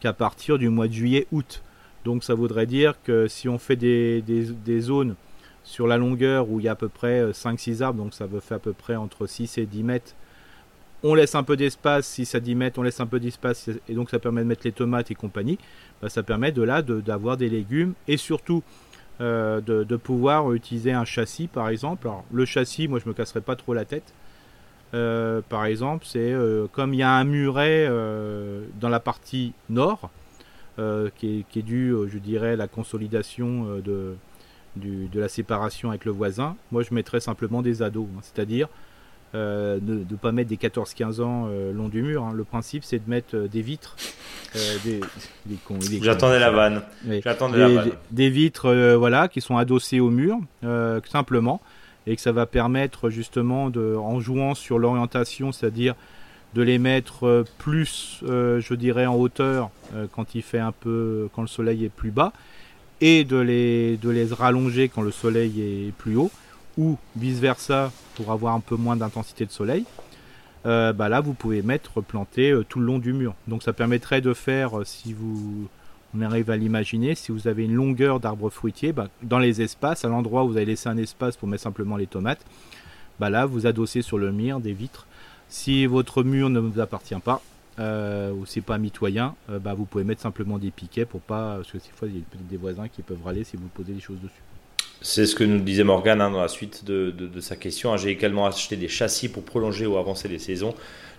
qu'à 0.00 0.12
partir 0.12 0.56
du 0.56 0.68
mois 0.68 0.86
de 0.86 0.92
juillet-août. 0.92 1.62
Donc, 2.04 2.22
ça 2.22 2.34
voudrait 2.34 2.66
dire 2.66 2.94
que 3.02 3.26
si 3.26 3.48
on 3.48 3.58
fait 3.58 3.76
des, 3.76 4.22
des, 4.22 4.80
zones 4.80 5.16
sur 5.64 5.86
la 5.86 5.96
longueur 5.96 6.48
où 6.48 6.60
il 6.60 6.64
y 6.64 6.68
a 6.68 6.72
à 6.72 6.76
peu 6.76 6.88
près 6.88 7.30
5-6 7.30 7.82
arbres, 7.82 8.02
donc 8.02 8.14
ça 8.14 8.26
veut 8.26 8.40
faire 8.40 8.56
à 8.56 8.60
peu 8.60 8.72
près 8.72 8.96
entre 8.96 9.26
6 9.26 9.58
et 9.58 9.66
10 9.66 9.82
mètres, 9.82 10.14
on 11.04 11.14
laisse 11.14 11.34
un 11.34 11.42
peu 11.42 11.56
d'espace, 11.56 12.06
6 12.06 12.34
à 12.34 12.40
10 12.40 12.54
mètres, 12.54 12.78
on 12.78 12.82
laisse 12.82 13.00
un 13.00 13.06
peu 13.06 13.18
d'espace, 13.18 13.70
et 13.88 13.94
donc 13.94 14.10
ça 14.10 14.18
permet 14.18 14.42
de 14.42 14.46
mettre 14.46 14.62
les 14.64 14.72
tomates 14.72 15.10
et 15.10 15.14
compagnie. 15.14 15.58
Bah, 16.02 16.08
ça 16.08 16.24
permet 16.24 16.50
de 16.50 16.62
là 16.62 16.82
d'avoir 16.82 17.36
des 17.36 17.48
légumes 17.48 17.94
et 18.08 18.16
surtout 18.16 18.62
euh, 19.20 19.60
de, 19.60 19.96
pouvoir 19.96 20.52
utiliser 20.52 20.92
un 20.92 21.04
châssis 21.04 21.46
par 21.46 21.68
exemple. 21.68 22.08
Alors, 22.08 22.24
le 22.32 22.44
châssis, 22.44 22.88
moi 22.88 22.98
je 22.98 23.08
me 23.08 23.14
casserai 23.14 23.40
pas 23.40 23.54
trop 23.54 23.72
la 23.72 23.84
tête. 23.84 24.12
Euh, 24.94 25.40
par 25.48 25.64
exemple, 25.64 26.04
c'est 26.06 26.32
euh, 26.32 26.66
comme 26.72 26.92
il 26.92 26.98
y 26.98 27.02
a 27.02 27.12
un 27.12 27.24
muret 27.24 27.88
dans 28.80 28.88
la 28.88 29.00
partie 29.00 29.52
nord 29.70 30.10
qui 31.16 31.44
est, 31.54 31.62
dû, 31.62 31.94
je 32.08 32.18
dirais, 32.18 32.52
à 32.52 32.56
la 32.56 32.66
consolidation 32.66 33.78
de, 33.84 34.16
de 34.76 35.20
la 35.20 35.28
séparation 35.28 35.90
avec 35.90 36.04
le 36.04 36.10
voisin. 36.10 36.56
Moi 36.72 36.82
je 36.82 36.92
mettrais 36.92 37.20
simplement 37.20 37.62
des 37.62 37.82
ados, 37.82 38.08
hein. 38.16 38.20
c'est-à-dire 38.22 38.68
euh, 39.34 39.78
de 39.80 40.04
ne 40.10 40.16
pas 40.16 40.30
mettre 40.30 40.50
des 40.50 40.56
14-15 40.56 41.22
ans 41.22 41.46
euh, 41.48 41.72
long 41.72 41.88
du 41.88 42.02
mur. 42.02 42.22
Hein. 42.22 42.32
Le 42.34 42.44
principe, 42.44 42.84
c'est 42.84 42.98
de 42.98 43.08
mettre 43.08 43.34
euh, 43.34 43.48
des 43.48 43.62
vitres. 43.62 43.96
des, 44.84 45.00
J'attendais 46.02 46.38
la 46.38 46.50
vanne. 46.50 46.82
des, 48.10 48.28
vitres 48.28 48.94
voilà, 48.96 49.28
qui 49.28 49.40
sont 49.40 49.56
adossées 49.56 50.00
au 50.00 50.10
mur, 50.10 50.38
simplement. 51.10 51.62
Et 52.06 52.16
que 52.16 52.20
ça 52.20 52.32
va 52.32 52.44
permettre 52.44 53.08
justement, 53.08 53.70
de, 53.70 53.94
en 53.96 54.20
jouant 54.20 54.54
sur 54.54 54.78
l'orientation, 54.78 55.50
c'est-à-dire 55.52 55.94
de 56.54 56.60
les 56.60 56.78
mettre 56.78 57.46
plus, 57.56 58.20
je 58.26 58.74
dirais, 58.74 59.06
en 59.06 59.14
hauteur 59.14 59.70
quand 60.12 60.34
il 60.34 60.42
fait 60.42 60.58
un 60.58 60.72
peu, 60.72 61.30
quand 61.32 61.42
le 61.42 61.48
soleil 61.48 61.84
est 61.86 61.88
plus 61.88 62.10
bas, 62.10 62.32
et 63.00 63.24
de 63.24 63.36
les, 63.36 63.96
de 63.96 64.10
les 64.10 64.26
rallonger 64.26 64.90
quand 64.90 65.02
le 65.02 65.12
soleil 65.12 65.62
est 65.62 65.92
plus 65.92 66.16
haut 66.16 66.30
ou 66.78 66.96
vice 67.16 67.38
versa 67.38 67.92
pour 68.14 68.32
avoir 68.32 68.54
un 68.54 68.60
peu 68.60 68.76
moins 68.76 68.96
d'intensité 68.96 69.46
de 69.46 69.50
soleil, 69.50 69.84
euh, 70.64 70.92
bah 70.92 71.08
là 71.08 71.20
vous 71.20 71.34
pouvez 71.34 71.62
mettre 71.62 72.00
planté 72.00 72.50
euh, 72.50 72.64
tout 72.64 72.78
le 72.78 72.86
long 72.86 72.98
du 72.98 73.12
mur. 73.12 73.34
Donc 73.48 73.62
ça 73.62 73.72
permettrait 73.72 74.20
de 74.20 74.32
faire, 74.32 74.78
euh, 74.78 74.84
si 74.84 75.12
vous 75.12 75.68
on 76.14 76.20
arrive 76.20 76.50
à 76.50 76.56
l'imaginer, 76.56 77.14
si 77.14 77.32
vous 77.32 77.48
avez 77.48 77.64
une 77.64 77.74
longueur 77.74 78.20
d'arbre 78.20 78.50
fruitier, 78.50 78.92
bah, 78.92 79.08
dans 79.22 79.38
les 79.38 79.62
espaces, 79.62 80.04
à 80.04 80.08
l'endroit 80.08 80.44
où 80.44 80.48
vous 80.48 80.56
avez 80.56 80.66
laissé 80.66 80.88
un 80.88 80.98
espace 80.98 81.36
pour 81.36 81.48
mettre 81.48 81.62
simplement 81.62 81.96
les 81.96 82.06
tomates, 82.06 82.44
bah 83.18 83.30
là 83.30 83.46
vous 83.46 83.66
adossez 83.66 84.02
sur 84.02 84.18
le 84.18 84.30
mur 84.30 84.60
des 84.60 84.72
vitres. 84.72 85.06
Si 85.48 85.86
votre 85.86 86.22
mur 86.22 86.50
ne 86.50 86.60
vous 86.60 86.80
appartient 86.80 87.14
pas, 87.16 87.42
euh, 87.78 88.30
ou 88.32 88.44
c'est 88.46 88.60
pas 88.60 88.78
mitoyen, 88.78 89.34
vous 89.48 89.84
pouvez 89.86 90.04
mettre 90.04 90.20
simplement 90.20 90.58
des 90.58 90.70
piquets 90.70 91.06
pour 91.06 91.22
pas, 91.22 91.56
parce 91.56 91.72
que 91.72 91.78
des 91.78 91.84
fois 91.94 92.08
il 92.08 92.16
y 92.16 92.18
a 92.18 92.22
des 92.50 92.56
voisins 92.58 92.88
qui 92.88 93.02
peuvent 93.02 93.22
râler 93.24 93.44
si 93.44 93.56
vous 93.56 93.68
posez 93.68 93.92
des 93.92 94.00
choses 94.00 94.20
dessus. 94.20 94.42
C'est 95.02 95.26
ce 95.26 95.34
que 95.34 95.42
nous 95.42 95.58
disait 95.58 95.82
Morgan 95.82 96.20
hein, 96.20 96.30
dans 96.30 96.40
la 96.40 96.48
suite 96.48 96.84
de, 96.84 97.40
sa 97.40 97.56
question. 97.56 97.96
J'ai 97.96 98.10
également 98.10 98.46
acheté 98.46 98.76
des 98.76 98.88
châssis 98.88 99.28
pour 99.28 99.42
prolonger 99.42 99.84
ou 99.84 99.96
avancer 99.96 100.28
les 100.28 100.38
saisons. 100.38 100.74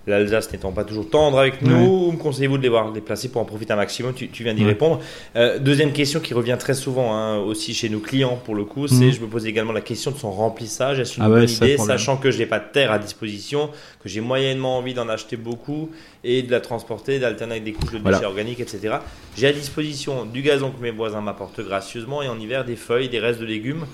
L'Alsace 0.05 0.51
n'étant 0.51 0.71
pas 0.71 0.83
toujours 0.83 1.09
tendre 1.09 1.39
avec 1.39 1.61
nous, 1.61 2.11
me 2.11 2.17
conseillez-vous 2.17 2.57
de 2.57 2.63
les 2.63 2.69
voir 2.69 2.91
déplacer 2.91 3.29
pour 3.29 3.41
en 3.41 3.45
profiter 3.45 3.71
un 3.71 3.77
maximum 3.77 4.13
tu, 4.13 4.43
viens 4.43 4.53
d'y 4.53 4.65
répondre. 4.65 4.99
Euh, 5.35 5.59
deuxième 5.59 5.93
question 5.93 6.19
qui 6.19 6.33
revient 6.33 6.57
très 6.59 6.73
souvent 6.73 7.15
hein, 7.15 7.37
aussi 7.37 7.73
chez 7.73 7.87
nos 7.87 7.99
clients 7.99 8.37
pour 8.43 8.55
le 8.55 8.65
coup, 8.65 8.87
c'est 8.87 9.05
mhm. 9.05 9.11
je 9.11 9.21
me 9.21 9.27
pose 9.27 9.45
également 9.45 9.71
la 9.71 9.81
question 9.81 10.11
de 10.11 10.17
son 10.17 10.31
remplissage. 10.31 10.99
Est-ce 10.99 11.17
une 11.17 11.23
ah 11.23 11.29
bonne 11.29 11.49
idée, 11.49 11.77
sachant 11.77 12.17
que 12.17 12.31
je 12.31 12.39
n'ai 12.39 12.45
pas 12.45 12.59
de 12.59 12.65
terre 12.71 12.91
à 12.91 12.99
disposition, 12.99 13.69
que 14.01 14.09
j'ai 14.09 14.19
moyennement 14.19 14.77
envie 14.77 14.93
d'en 14.93 15.07
acheter 15.07 15.37
beaucoup 15.37 15.89
et 16.25 16.41
de 16.41 16.51
la 16.51 16.59
transporter, 16.59 17.19
d'alterner 17.19 17.53
avec 17.53 17.63
des 17.63 17.73
couches 17.73 17.93
de 17.93 17.99
déchets 17.99 18.25
organiques, 18.25 18.59
etc. 18.59 18.97
J'ai 19.37 19.47
à 19.47 19.53
disposition 19.53 20.25
du 20.25 20.41
gazon 20.41 20.71
que 20.71 20.81
mes 20.81 20.91
voisins 20.91 21.21
m'apportent 21.21 21.61
gracieusement 21.61 22.21
et 22.21 22.27
en 22.27 22.39
hiver 22.39 22.65
des 22.65 22.75
feuilles, 22.75 23.07
des 23.07 23.19
restes 23.19 23.39
de 23.39 23.45
légumes. 23.45 23.85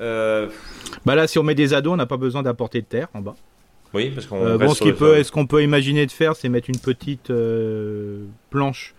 Euh, 0.00 0.48
bah 1.04 1.14
là, 1.14 1.26
si 1.26 1.38
on 1.38 1.42
met 1.42 1.54
des 1.54 1.74
ados, 1.74 1.92
on 1.92 1.96
n'a 1.96 2.06
pas 2.06 2.16
besoin 2.16 2.42
d'apporter 2.42 2.80
de 2.80 2.86
terre 2.86 3.08
en 3.14 3.20
bas. 3.20 3.34
Oui, 3.94 4.10
parce 4.10 4.26
qu'on. 4.26 4.44
Euh, 4.44 4.58
bon, 4.58 4.74
ce 4.74 4.84
peut, 4.90 5.16
est-ce 5.16 5.32
qu'on 5.32 5.46
peut 5.46 5.62
imaginer 5.62 6.06
de 6.06 6.12
faire, 6.12 6.36
c'est 6.36 6.48
mettre 6.48 6.68
une 6.68 6.78
petite 6.78 7.30
euh, 7.30 8.24
planche 8.50 8.94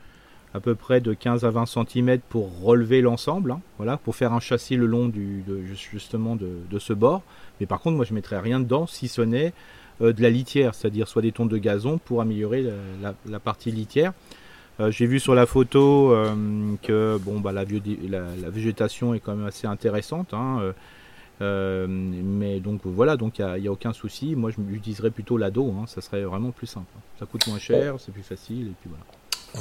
à 0.54 0.60
peu 0.60 0.74
près 0.74 1.00
de 1.00 1.14
15 1.14 1.46
à 1.46 1.52
20 1.52 1.66
cm 1.68 2.20
pour 2.28 2.62
relever 2.64 3.02
l'ensemble, 3.02 3.52
hein, 3.52 3.62
voilà, 3.78 3.98
pour 3.98 4.16
faire 4.16 4.34
un 4.34 4.40
châssis 4.40 4.76
le 4.76 4.88
long 4.88 5.08
du, 5.08 5.44
de, 5.48 5.62
justement 5.92 6.36
de, 6.36 6.80
ce 6.80 6.94
bord. 6.94 7.22
Mais 7.60 7.68
par 7.68 7.80
contre, 7.82 7.98
moi, 7.98 8.06
je 8.06 8.16
mettrais 8.16 8.40
rien 8.40 8.60
dedans, 8.60 8.88
si 8.88 9.08
ce 9.08 9.22
n'est 9.22 9.54
euh, 10.02 10.12
de 10.12 10.24
la 10.24 10.32
litière, 10.32 10.74
c'est-à-dire 10.74 11.08
soit 11.08 11.22
des 11.22 11.32
tontes 11.32 11.50
de 11.50 11.58
gazon 11.60 12.00
pour 12.00 12.22
améliorer 12.22 12.66
la, 13.02 13.40
partie 13.40 13.72
litière. 13.72 14.14
J'ai 14.90 15.08
vu 15.08 15.20
sur 15.20 15.36
la 15.36 15.46
photo 15.46 16.16
que 16.82 17.20
bon, 17.22 17.42
bah, 17.42 17.52
la, 17.52 17.66
la, 18.10 18.50
végétation 18.50 19.14
est 19.14 19.20
quand 19.20 19.36
même 19.36 19.46
assez 19.46 19.68
intéressante. 19.68 20.34
Hein, 20.34 20.74
mais 21.40 22.60
donc 22.60 22.82
voilà, 22.86 23.18
donc 23.18 23.40
il 23.40 23.62
n'y 23.62 23.68
a, 23.68 23.72
aucun 23.72 23.94
souci. 23.94 24.36
Moi, 24.36 24.52
je 24.52 24.76
utiliserais 24.76 25.12
plutôt 25.12 25.38
l'ado, 25.38 25.74
hein, 25.78 25.86
ça 25.88 26.02
serait 26.02 26.24
vraiment 26.24 26.52
plus 26.52 26.68
simple. 26.68 26.92
Ça 27.20 27.26
coûte 27.26 27.48
moins 27.48 27.60
cher, 27.60 27.96
c'est 28.00 28.12
plus 28.12 28.24
facile, 28.24 28.68
et 28.68 28.76
puis 28.80 28.90
voilà. 28.90 29.04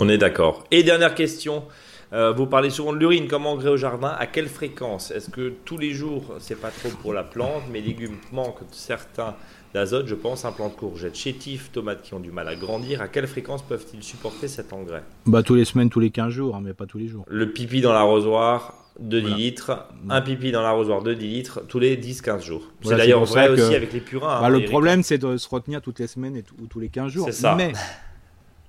On 0.00 0.08
est 0.08 0.18
d'accord. 0.18 0.64
Et 0.70 0.82
dernière 0.82 1.14
question. 1.14 1.64
Euh, 2.12 2.32
vous 2.32 2.46
parlez 2.46 2.70
souvent 2.70 2.92
de 2.92 2.98
l'urine 2.98 3.28
comme 3.28 3.46
engrais 3.46 3.68
au 3.68 3.76
jardin? 3.76 4.14
À 4.18 4.26
quelle 4.26 4.48
fréquence? 4.48 5.10
Est-ce 5.10 5.28
que 5.28 5.52
tous 5.64 5.76
les 5.76 5.90
jours, 5.90 6.34
c'est 6.38 6.58
pas 6.58 6.70
trop 6.70 6.88
pour 7.02 7.12
la 7.12 7.22
plante, 7.22 7.64
mais 7.70 7.80
les 7.80 7.88
légumes 7.88 8.16
manquent 8.32 8.62
certains 8.70 9.34
d'azote 9.74 10.06
Je 10.06 10.14
pense 10.14 10.46
un 10.46 10.52
plant 10.52 10.68
de 10.68 10.74
courgettes 10.74 11.16
chétif, 11.16 11.70
tomates 11.70 12.02
qui 12.02 12.14
ont 12.14 12.20
du 12.20 12.30
mal 12.30 12.48
à 12.48 12.56
grandir. 12.56 13.02
À 13.02 13.08
quelle 13.08 13.26
fréquence 13.26 13.62
peuvent-ils 13.62 14.02
supporter 14.02 14.48
cet 14.48 14.72
engrais? 14.72 15.02
Bah 15.26 15.42
tous 15.42 15.54
les 15.54 15.66
semaines, 15.66 15.90
tous 15.90 16.00
les 16.00 16.10
15 16.10 16.32
jours, 16.32 16.56
hein, 16.56 16.62
mais 16.64 16.72
pas 16.72 16.86
tous 16.86 16.98
les 16.98 17.08
jours. 17.08 17.24
Le 17.28 17.50
pipi 17.50 17.82
dans 17.82 17.92
l'arrosoir, 17.92 18.72
de 18.98 19.20
10 19.20 19.34
litres, 19.34 19.86
un 20.10 20.20
pipi 20.20 20.50
dans 20.50 20.62
l'arrosoir 20.62 21.02
de 21.02 21.14
10 21.14 21.28
litres 21.28 21.60
tous 21.68 21.78
les 21.78 21.96
10-15 21.96 22.40
jours. 22.40 22.68
c'est 22.82 22.96
d'ailleurs 22.96 23.24
vrai 23.24 23.48
aussi 23.48 23.74
avec 23.74 23.92
les 23.92 24.00
purins. 24.00 24.40
Bah, 24.40 24.46
hein, 24.46 24.48
le 24.48 24.64
problème, 24.64 25.02
c'est 25.02 25.18
de 25.18 25.36
se 25.36 25.48
retenir 25.48 25.80
toutes 25.80 26.00
les 26.00 26.08
semaines 26.08 26.36
et 26.36 26.44
ou 26.60 26.66
tous 26.66 26.80
les 26.80 26.88
15 26.88 27.12
jours. 27.12 27.26
C'est 27.26 27.32
ça. 27.32 27.54
Mais 27.54 27.72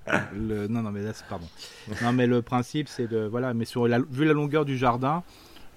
le... 0.36 0.68
non, 0.68 0.82
non, 0.82 0.90
mais 0.90 1.02
là, 1.02 1.12
pardon. 1.28 1.46
non, 2.02 2.12
mais 2.12 2.26
le 2.26 2.42
principe, 2.42 2.88
c'est 2.88 3.08
de 3.08 3.26
voilà, 3.26 3.54
mais 3.54 3.64
sur 3.64 3.88
la... 3.88 3.98
vu 3.98 4.24
la 4.24 4.32
longueur 4.32 4.64
du 4.64 4.78
jardin, 4.78 5.24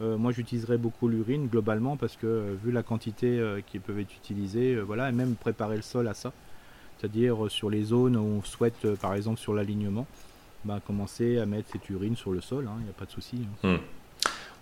euh, 0.01 0.17
moi, 0.17 0.31
j'utiliserais 0.31 0.77
beaucoup 0.77 1.07
l'urine 1.07 1.47
globalement 1.47 1.97
parce 1.97 2.17
que 2.17 2.27
euh, 2.27 2.55
vu 2.63 2.71
la 2.71 2.83
quantité 2.83 3.39
euh, 3.39 3.61
qui 3.65 3.79
peut 3.79 3.99
être 3.99 4.13
utilisée, 4.15 4.75
voilà, 4.75 5.09
et 5.09 5.11
même 5.11 5.35
préparer 5.35 5.75
le 5.75 5.81
sol 5.81 6.07
à 6.07 6.13
ça, 6.13 6.33
c'est-à-dire 6.97 7.49
sur 7.49 7.69
les 7.69 7.83
zones 7.83 8.17
où 8.17 8.39
on 8.39 8.43
souhaite, 8.43 8.95
par 8.95 9.13
exemple, 9.13 9.39
sur 9.39 9.53
l'alignement, 9.53 10.05
bah, 10.65 10.79
commencer 10.85 11.37
à 11.39 11.45
mettre 11.45 11.69
cette 11.71 11.89
urine 11.89 12.15
sur 12.15 12.31
le 12.31 12.41
sol, 12.41 12.65
il 12.65 12.67
hein, 12.67 12.83
n'y 12.83 12.89
a 12.89 12.93
pas 12.93 13.05
de 13.05 13.11
souci. 13.11 13.45
Hein. 13.63 13.75
Hmm. 13.75 13.81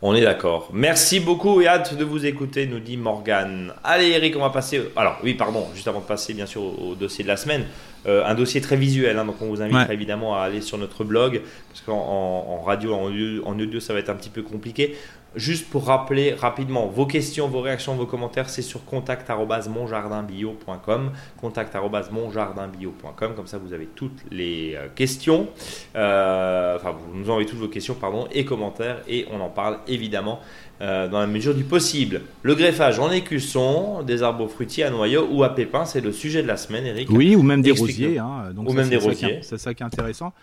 On 0.03 0.15
est 0.15 0.21
d'accord. 0.21 0.69
Merci 0.73 1.19
beaucoup 1.19 1.61
et 1.61 1.67
hâte 1.67 1.95
de 1.95 2.03
vous 2.03 2.25
écouter, 2.25 2.65
nous 2.65 2.79
dit 2.79 2.97
Morgan. 2.97 3.71
Allez 3.83 4.09
Eric, 4.09 4.35
on 4.35 4.39
va 4.39 4.49
passer... 4.49 4.81
Alors 4.95 5.19
oui, 5.23 5.35
pardon, 5.35 5.67
juste 5.75 5.87
avant 5.87 5.99
de 5.99 6.05
passer 6.05 6.33
bien 6.33 6.47
sûr 6.47 6.63
au, 6.63 6.95
dossier 6.95 7.23
de 7.23 7.27
la 7.29 7.37
semaine, 7.37 7.65
euh, 8.07 8.25
un 8.25 8.33
dossier 8.33 8.61
très 8.61 8.77
visuel, 8.77 9.19
hein, 9.19 9.25
donc 9.25 9.35
on 9.41 9.45
vous 9.45 9.61
invite 9.61 9.91
évidemment 9.91 10.35
à 10.35 10.41
aller 10.41 10.61
sur 10.61 10.79
notre 10.79 11.03
blog, 11.03 11.43
parce 11.69 11.81
qu'en 11.81 12.61
radio, 12.63 12.95
en 12.95 13.11
en 13.45 13.59
audio, 13.59 13.79
ça 13.79 13.93
va 13.93 13.99
être 13.99 14.09
un 14.09 14.15
petit 14.15 14.31
peu 14.31 14.41
compliqué. 14.41 14.97
Juste 15.35 15.69
pour 15.69 15.85
rappeler 15.85 16.33
rapidement, 16.33 16.87
vos 16.87 17.05
questions, 17.05 17.47
vos 17.47 17.61
réactions, 17.61 17.95
vos 17.95 18.05
commentaires, 18.05 18.49
c'est 18.49 18.61
sur 18.61 18.83
contact.monjardinbio.com. 18.83 21.11
Contact.monjardinbio.com. 21.39 23.35
Comme 23.35 23.47
ça, 23.47 23.57
vous 23.57 23.71
avez 23.71 23.85
toutes 23.85 24.25
les 24.29 24.73
euh, 24.75 24.89
questions. 24.93 25.47
Euh, 25.95 26.75
enfin, 26.75 26.91
vous 26.91 27.17
nous 27.17 27.29
envoyez 27.29 27.47
toutes 27.47 27.59
vos 27.59 27.69
questions, 27.69 27.93
pardon, 27.93 28.27
et 28.33 28.43
commentaires. 28.43 29.01
Et 29.07 29.25
on 29.31 29.39
en 29.39 29.47
parle 29.47 29.77
évidemment 29.87 30.41
euh, 30.81 31.07
dans 31.07 31.21
la 31.21 31.27
mesure 31.27 31.55
du 31.55 31.63
possible. 31.63 32.23
Le 32.41 32.53
greffage 32.53 32.99
en 32.99 33.09
écusson, 33.09 34.03
des 34.03 34.23
arbres 34.23 34.49
fruitiers 34.49 34.83
à 34.83 34.89
noyaux 34.89 35.29
ou 35.31 35.45
à 35.45 35.55
pépins, 35.55 35.85
c'est 35.85 36.01
le 36.01 36.11
sujet 36.11 36.43
de 36.43 36.47
la 36.47 36.57
semaine, 36.57 36.85
Eric. 36.85 37.09
Oui, 37.09 37.37
ou 37.37 37.43
même 37.43 37.61
des 37.61 37.71
rosiers. 37.71 38.17
Hein, 38.17 38.51
ou 38.57 38.73
même 38.73 38.89
des 38.89 38.97
rosiers. 38.97 39.39
C'est 39.43 39.57
ça 39.57 39.73
qui 39.73 39.81
est 39.81 39.85
intéressant. 39.85 40.33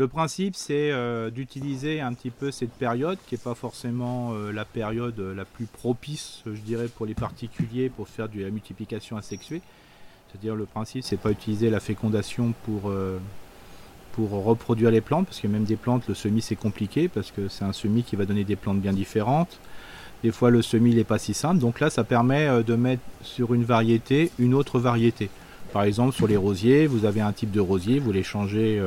Le 0.00 0.08
principe, 0.08 0.56
c'est 0.56 0.92
euh, 0.92 1.28
d'utiliser 1.28 2.00
un 2.00 2.14
petit 2.14 2.30
peu 2.30 2.50
cette 2.50 2.72
période, 2.72 3.18
qui 3.26 3.34
n'est 3.34 3.40
pas 3.44 3.54
forcément 3.54 4.32
euh, 4.32 4.50
la 4.50 4.64
période 4.64 5.20
la 5.20 5.44
plus 5.44 5.66
propice, 5.66 6.40
je 6.46 6.58
dirais, 6.62 6.88
pour 6.88 7.04
les 7.04 7.12
particuliers 7.12 7.90
pour 7.90 8.08
faire 8.08 8.30
de 8.30 8.40
la 8.40 8.48
multiplication 8.48 9.18
asexuée. 9.18 9.60
C'est-à-dire, 10.26 10.56
le 10.56 10.64
principe, 10.64 11.04
c'est 11.04 11.18
pas 11.18 11.30
utiliser 11.30 11.68
la 11.68 11.80
fécondation 11.80 12.54
pour, 12.64 12.88
euh, 12.88 13.18
pour 14.12 14.30
reproduire 14.30 14.90
les 14.90 15.02
plantes, 15.02 15.26
parce 15.26 15.40
que 15.40 15.48
même 15.48 15.64
des 15.64 15.76
plantes, 15.76 16.08
le 16.08 16.14
semis, 16.14 16.40
c'est 16.40 16.56
compliqué, 16.56 17.08
parce 17.08 17.30
que 17.30 17.48
c'est 17.48 17.66
un 17.66 17.74
semis 17.74 18.02
qui 18.02 18.16
va 18.16 18.24
donner 18.24 18.44
des 18.44 18.56
plantes 18.56 18.80
bien 18.80 18.94
différentes. 18.94 19.60
Des 20.22 20.32
fois, 20.32 20.48
le 20.48 20.62
semis 20.62 20.94
n'est 20.94 21.04
pas 21.04 21.18
si 21.18 21.34
simple. 21.34 21.58
Donc 21.58 21.78
là, 21.78 21.90
ça 21.90 22.04
permet 22.04 22.64
de 22.64 22.74
mettre 22.74 23.02
sur 23.20 23.52
une 23.52 23.64
variété 23.64 24.30
une 24.38 24.54
autre 24.54 24.78
variété. 24.78 25.28
Par 25.74 25.82
exemple, 25.82 26.14
sur 26.14 26.26
les 26.26 26.38
rosiers, 26.38 26.86
vous 26.86 27.04
avez 27.04 27.20
un 27.20 27.34
type 27.34 27.50
de 27.50 27.60
rosier, 27.60 27.98
vous 27.98 28.12
les 28.12 28.22
changez 28.22 28.80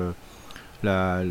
la, 0.83 1.23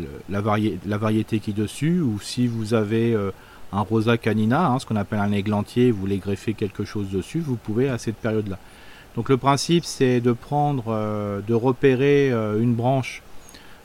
variété 0.85 1.39
qui 1.39 1.51
est 1.51 1.53
dessus, 1.53 2.01
ou 2.01 2.19
si 2.19 2.47
vous 2.47 2.73
avez 2.73 3.13
euh, 3.13 3.31
un 3.71 3.81
rosa 3.81 4.17
canina, 4.17 4.67
hein, 4.67 4.79
ce 4.79 4.85
qu'on 4.85 4.95
appelle 4.95 5.19
un 5.19 5.31
églantier, 5.31 5.91
vous 5.91 5.99
voulez 5.99 6.17
greffer 6.17 6.53
quelque 6.53 6.83
chose 6.83 7.09
dessus, 7.09 7.39
vous 7.39 7.55
pouvez 7.55 7.89
à 7.89 7.97
cette 7.97 8.17
période-là. 8.17 8.57
Donc 9.15 9.29
le 9.29 9.37
principe 9.37 9.85
c'est 9.85 10.21
de 10.21 10.31
prendre, 10.31 10.85
euh, 10.87 11.41
de 11.47 11.53
repérer 11.53 12.31
euh, 12.31 12.59
une 12.59 12.73
branche, 12.73 13.21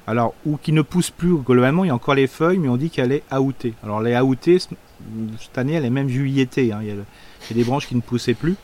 alors 0.06 0.34
ou 0.46 0.56
qui 0.56 0.72
ne 0.72 0.82
pousse 0.82 1.10
plus 1.10 1.36
globalement, 1.36 1.84
il 1.84 1.88
y 1.88 1.90
a 1.90 1.94
encore 1.94 2.14
les 2.14 2.26
feuilles, 2.26 2.58
mais 2.58 2.68
on 2.68 2.76
dit 2.76 2.90
qu'elle 2.90 3.12
est 3.12 3.22
outée. 3.34 3.74
Alors 3.84 4.00
les 4.00 4.18
outées 4.18 4.58
cette 4.58 5.58
année 5.58 5.74
elle 5.74 5.84
est 5.84 5.90
même 5.90 6.08
juilletée, 6.08 6.72
hein, 6.72 6.80
il, 6.82 6.88
y 6.88 6.92
a, 6.92 7.54
des 7.54 7.64
branches 7.64 7.86
qui 7.86 7.94
ne 7.94 8.00
poussaient 8.00 8.34
plus. 8.34 8.56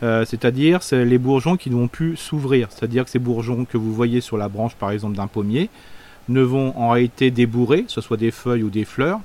c'est-à-dire 0.00 0.82
c'est 0.82 1.04
les 1.04 1.18
bourgeons 1.18 1.56
qui 1.56 1.70
ne 1.70 1.76
vont 1.76 1.88
plus 1.88 2.16
s'ouvrir. 2.16 2.68
C'est-à-dire 2.70 3.04
que 3.04 3.10
ces 3.10 3.18
bourgeons 3.18 3.64
que 3.64 3.78
vous 3.78 3.94
voyez 3.94 4.20
sur 4.20 4.36
la 4.36 4.48
branche 4.48 4.74
par 4.74 4.90
exemple 4.90 5.16
d'un 5.16 5.28
pommier, 5.28 5.70
ne 6.28 6.40
vont 6.40 6.76
en 6.76 6.90
réalité 6.90 7.30
débourrer, 7.30 7.84
que 7.84 7.92
ce 7.92 8.00
soit 8.00 8.16
des 8.16 8.30
feuilles 8.30 8.62
ou 8.62 8.70
des 8.70 8.84
fleurs, 8.84 9.20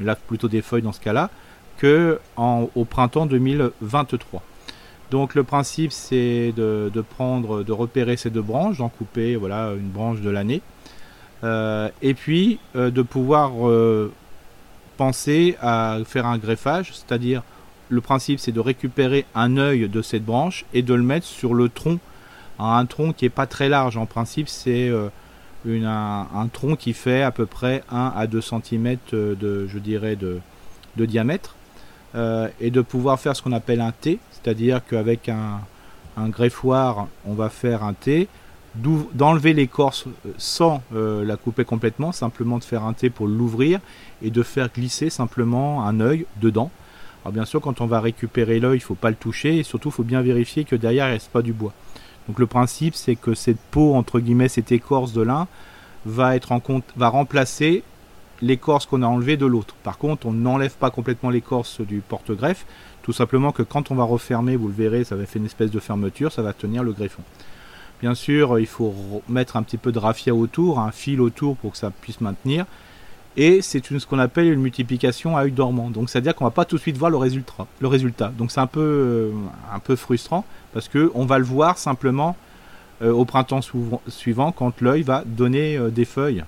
là 0.00 0.14
plutôt 0.14 0.48
des 0.48 0.62
feuilles 0.62 0.82
dans 0.82 0.92
ce 0.92 1.00
cas-là, 1.00 1.30
que 1.78 2.18
au 2.36 2.84
printemps 2.84 3.26
2023. 3.26 4.42
Donc 5.10 5.34
le 5.34 5.44
principe 5.44 5.92
c'est 5.92 6.52
de, 6.56 7.04
prendre, 7.08 7.62
de 7.62 7.72
repérer 7.72 8.16
ces 8.16 8.30
deux 8.30 8.42
branches, 8.42 8.78
d'en 8.78 8.88
couper 8.88 9.36
voilà 9.36 9.72
une 9.78 9.88
branche 9.88 10.20
de 10.20 10.30
l'année, 10.30 10.62
euh, 11.44 11.88
et 12.02 12.14
puis 12.14 12.58
euh, 12.74 12.90
de 12.90 13.02
pouvoir 13.02 13.68
euh, 13.68 14.12
penser 14.96 15.56
à 15.60 15.98
faire 16.04 16.26
un 16.26 16.38
greffage, 16.38 16.92
c'est-à-dire 16.92 17.42
le 17.88 18.00
principe 18.00 18.40
c'est 18.40 18.52
de 18.52 18.60
récupérer 18.60 19.26
un 19.34 19.56
œil 19.58 19.88
de 19.88 20.02
cette 20.02 20.24
branche 20.24 20.64
et 20.74 20.82
de 20.82 20.94
le 20.94 21.02
mettre 21.02 21.26
sur 21.26 21.54
le 21.54 21.68
tronc, 21.68 21.98
un 22.58 22.86
tronc 22.86 23.12
qui 23.12 23.26
est 23.26 23.30
pas 23.30 23.46
très 23.46 23.68
large 23.68 23.96
en 23.96 24.06
principe 24.06 24.48
c'est 24.48 24.90
un, 25.84 26.48
tronc 26.52 26.76
qui 26.76 26.92
fait 26.92 27.22
à 27.22 27.30
peu 27.30 27.46
près 27.46 27.82
1 27.90 28.12
à 28.16 28.26
2 28.26 28.40
cm 28.40 28.96
de, 29.10 29.66
je 29.66 29.78
dirais, 29.78 30.16
de, 30.16 30.40
diamètre, 30.96 31.54
euh, 32.14 32.48
et 32.60 32.70
de 32.70 32.80
pouvoir 32.80 33.20
faire 33.20 33.36
ce 33.36 33.42
qu'on 33.42 33.52
appelle 33.52 33.80
un 33.80 33.92
T, 33.92 34.18
c'est-à-dire 34.30 34.80
qu'avec 34.88 35.28
un, 35.28 35.60
greffoir, 36.28 37.08
on 37.26 37.34
va 37.34 37.50
faire 37.50 37.84
un 37.84 37.92
T, 37.92 38.28
d'enlever 39.14 39.54
l'écorce 39.54 40.04
sans 40.36 40.82
euh, 40.94 41.24
la 41.24 41.36
couper 41.36 41.64
complètement, 41.64 42.12
simplement 42.12 42.58
de 42.58 42.64
faire 42.64 42.84
un 42.84 42.92
T 42.92 43.10
pour 43.10 43.26
l'ouvrir 43.26 43.80
et 44.22 44.30
de 44.30 44.42
faire 44.42 44.68
glisser 44.72 45.08
simplement 45.10 45.86
un 45.86 46.00
œil 46.00 46.26
dedans. 46.40 46.70
Alors 47.24 47.32
bien 47.32 47.44
sûr, 47.44 47.60
quand 47.60 47.80
on 47.80 47.86
va 47.86 48.00
récupérer 48.00 48.60
l'œil, 48.60 48.78
il 48.78 48.82
ne 48.82 48.86
faut 48.86 48.94
pas 48.94 49.10
le 49.10 49.16
toucher 49.16 49.58
et 49.58 49.62
surtout, 49.62 49.88
il 49.88 49.92
faut 49.92 50.04
bien 50.04 50.22
vérifier 50.22 50.64
que 50.64 50.76
derrière, 50.76 51.06
il 51.06 51.10
ne 51.10 51.14
reste 51.14 51.30
pas 51.30 51.42
du 51.42 51.52
bois. 51.52 51.72
Donc 52.28 52.38
le 52.38 52.46
principe, 52.46 52.94
c'est 52.94 53.16
que 53.16 53.34
cette 53.34 53.60
peau, 53.70 53.94
entre 53.94 54.20
guillemets, 54.20 54.48
cette 54.48 54.72
écorce 54.72 55.12
de 55.12 55.22
lin, 55.22 55.46
va, 56.04 56.34
va 56.96 57.08
remplacer 57.08 57.82
l'écorce 58.42 58.86
qu'on 58.86 59.02
a 59.02 59.06
enlevée 59.06 59.36
de 59.36 59.46
l'autre. 59.46 59.74
Par 59.82 59.98
contre, 59.98 60.26
on 60.26 60.32
n'enlève 60.32 60.74
pas 60.74 60.90
complètement 60.90 61.30
l'écorce 61.30 61.80
du 61.80 62.00
porte-greffe, 62.00 62.66
tout 63.02 63.12
simplement 63.12 63.52
que 63.52 63.62
quand 63.62 63.90
on 63.90 63.94
va 63.94 64.04
refermer, 64.04 64.56
vous 64.56 64.68
le 64.68 64.74
verrez, 64.74 65.04
ça 65.04 65.16
va 65.16 65.26
faire 65.26 65.40
une 65.40 65.46
espèce 65.46 65.70
de 65.70 65.78
fermeture, 65.78 66.32
ça 66.32 66.42
va 66.42 66.52
tenir 66.52 66.82
le 66.82 66.92
greffon. 66.92 67.22
Bien 68.00 68.14
sûr, 68.14 68.58
il 68.58 68.66
faut 68.66 68.94
mettre 69.28 69.56
un 69.56 69.62
petit 69.62 69.78
peu 69.78 69.90
de 69.90 69.98
raffia 69.98 70.34
autour, 70.34 70.80
un 70.80 70.92
fil 70.92 71.20
autour 71.20 71.56
pour 71.56 71.72
que 71.72 71.78
ça 71.78 71.90
puisse 71.90 72.20
maintenir. 72.20 72.66
Et 73.38 73.60
c'est 73.62 73.84
ce 73.84 74.06
qu'on 74.06 74.18
appelle 74.18 74.50
une 74.50 74.60
multiplication 74.60 75.36
à 75.36 75.42
œil 75.42 75.52
dormant. 75.52 75.90
Donc 75.90 76.08
c'est-à-dire 76.08 76.34
qu'on 76.34 76.44
va 76.44 76.50
pas 76.50 76.64
tout 76.64 76.76
de 76.76 76.80
suite 76.80 76.96
voir 76.96 77.10
le 77.10 77.16
résultat. 77.16 77.66
Le 77.80 77.88
résultat. 77.88 78.32
Donc 78.36 78.50
c'est 78.50 78.60
un 78.60 78.66
peu, 78.66 78.80
euh, 78.80 79.30
un 79.72 79.78
peu 79.78 79.94
frustrant 79.94 80.44
parce 80.76 80.90
qu'on 80.90 81.24
va 81.24 81.38
le 81.38 81.44
voir 81.46 81.78
simplement 81.78 82.36
euh, 83.00 83.10
au 83.10 83.24
printemps 83.24 83.62
suivant 84.08 84.52
quand 84.52 84.82
l'œil 84.82 85.00
va 85.00 85.22
donner 85.24 85.78
euh, 85.78 85.88
des 85.88 86.04
feuilles. 86.04 86.44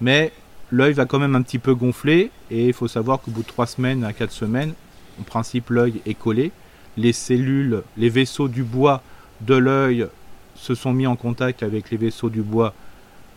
Mais 0.00 0.30
l'œil 0.70 0.92
va 0.92 1.06
quand 1.06 1.18
même 1.18 1.34
un 1.34 1.42
petit 1.42 1.58
peu 1.58 1.74
gonfler 1.74 2.30
et 2.52 2.68
il 2.68 2.72
faut 2.72 2.86
savoir 2.86 3.20
qu'au 3.20 3.32
bout 3.32 3.42
de 3.42 3.48
3 3.48 3.66
semaines 3.66 4.04
à 4.04 4.12
4 4.12 4.30
semaines, 4.30 4.74
en 5.20 5.24
principe 5.24 5.70
l'œil 5.70 6.00
est 6.06 6.14
collé. 6.14 6.52
Les 6.96 7.12
cellules, 7.12 7.82
les 7.96 8.10
vaisseaux 8.10 8.46
du 8.46 8.62
bois 8.62 9.02
de 9.40 9.56
l'œil 9.56 10.06
se 10.54 10.76
sont 10.76 10.92
mis 10.92 11.08
en 11.08 11.16
contact 11.16 11.64
avec 11.64 11.90
les 11.90 11.96
vaisseaux 11.96 12.30
du 12.30 12.42
bois 12.42 12.74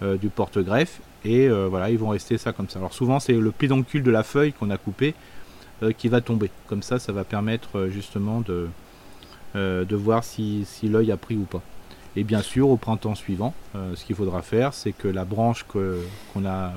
euh, 0.03 0.17
du 0.17 0.29
porte-greffe 0.29 1.01
et 1.23 1.49
voilà, 1.49 1.89
ils 1.89 1.97
vont 1.97 2.09
rester 2.09 2.37
ça 2.37 2.53
comme 2.53 2.69
ça. 2.69 2.77
Alors 2.77 2.93
souvent 2.93 3.19
c'est 3.19 3.33
le 3.33 3.49
pédoncule 3.49 4.03
de 4.03 4.11
la 4.11 4.21
feuille 4.21 4.53
qu'on 4.53 4.69
a 4.69 4.77
coupé 4.77 5.15
qui 5.97 6.09
va 6.09 6.21
tomber. 6.21 6.51
Comme 6.67 6.83
ça, 6.83 6.99
ça 6.99 7.11
va 7.11 7.23
permettre 7.23 7.87
justement 7.89 8.41
de, 8.41 8.67
de 9.55 9.95
voir 9.95 10.23
si, 10.23 10.65
si 10.65 10.89
l'œil 10.89 11.11
a 11.11 11.17
pris 11.17 11.35
ou 11.35 11.45
pas. 11.45 11.61
Et 12.15 12.23
bien 12.23 12.41
sûr, 12.41 12.69
au 12.69 12.77
printemps 12.77 13.15
suivant, 13.15 13.53
ce 13.73 14.03
qu'il 14.05 14.15
faudra 14.15 14.41
faire, 14.41 14.73
c'est 14.73 14.91
que 14.91 15.07
la 15.07 15.25
branche 15.25 15.63
qu'on 15.63 16.45
a 16.45 16.73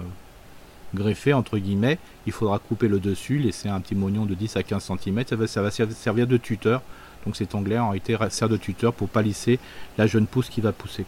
greffée, 0.95 1.33
entre 1.33 1.59
guillemets, 1.59 1.99
il 2.27 2.33
faudra 2.33 2.59
couper 2.59 2.89
le 2.89 2.99
dessus, 2.99 3.39
laisser 3.39 3.69
un 3.69 3.81
petit 3.81 3.95
mognon 3.95 4.27
de 4.27 4.35
10 4.35 4.57
à 4.57 4.63
15 4.63 4.93
cm, 5.03 5.25
ça 5.27 5.37
va, 5.37 5.47
ça 5.47 5.63
va 5.63 5.71
servir 5.71 6.27
de 6.27 6.37
tuteur 6.37 6.83
donc 7.27 7.37
cet 7.37 7.55
onglet 7.55 7.79
en 7.79 7.91
réalité 7.91 8.17
sert 8.31 8.49
de 8.49 8.57
tuteur 8.57 8.93
pour 8.93 9.09
palisser 9.09 9.59
la 9.97 10.07
jeune 10.07 10.27
pousse 10.27 10.49
qui 10.49 10.61
va 10.61 10.73
pousser. 10.73 11.05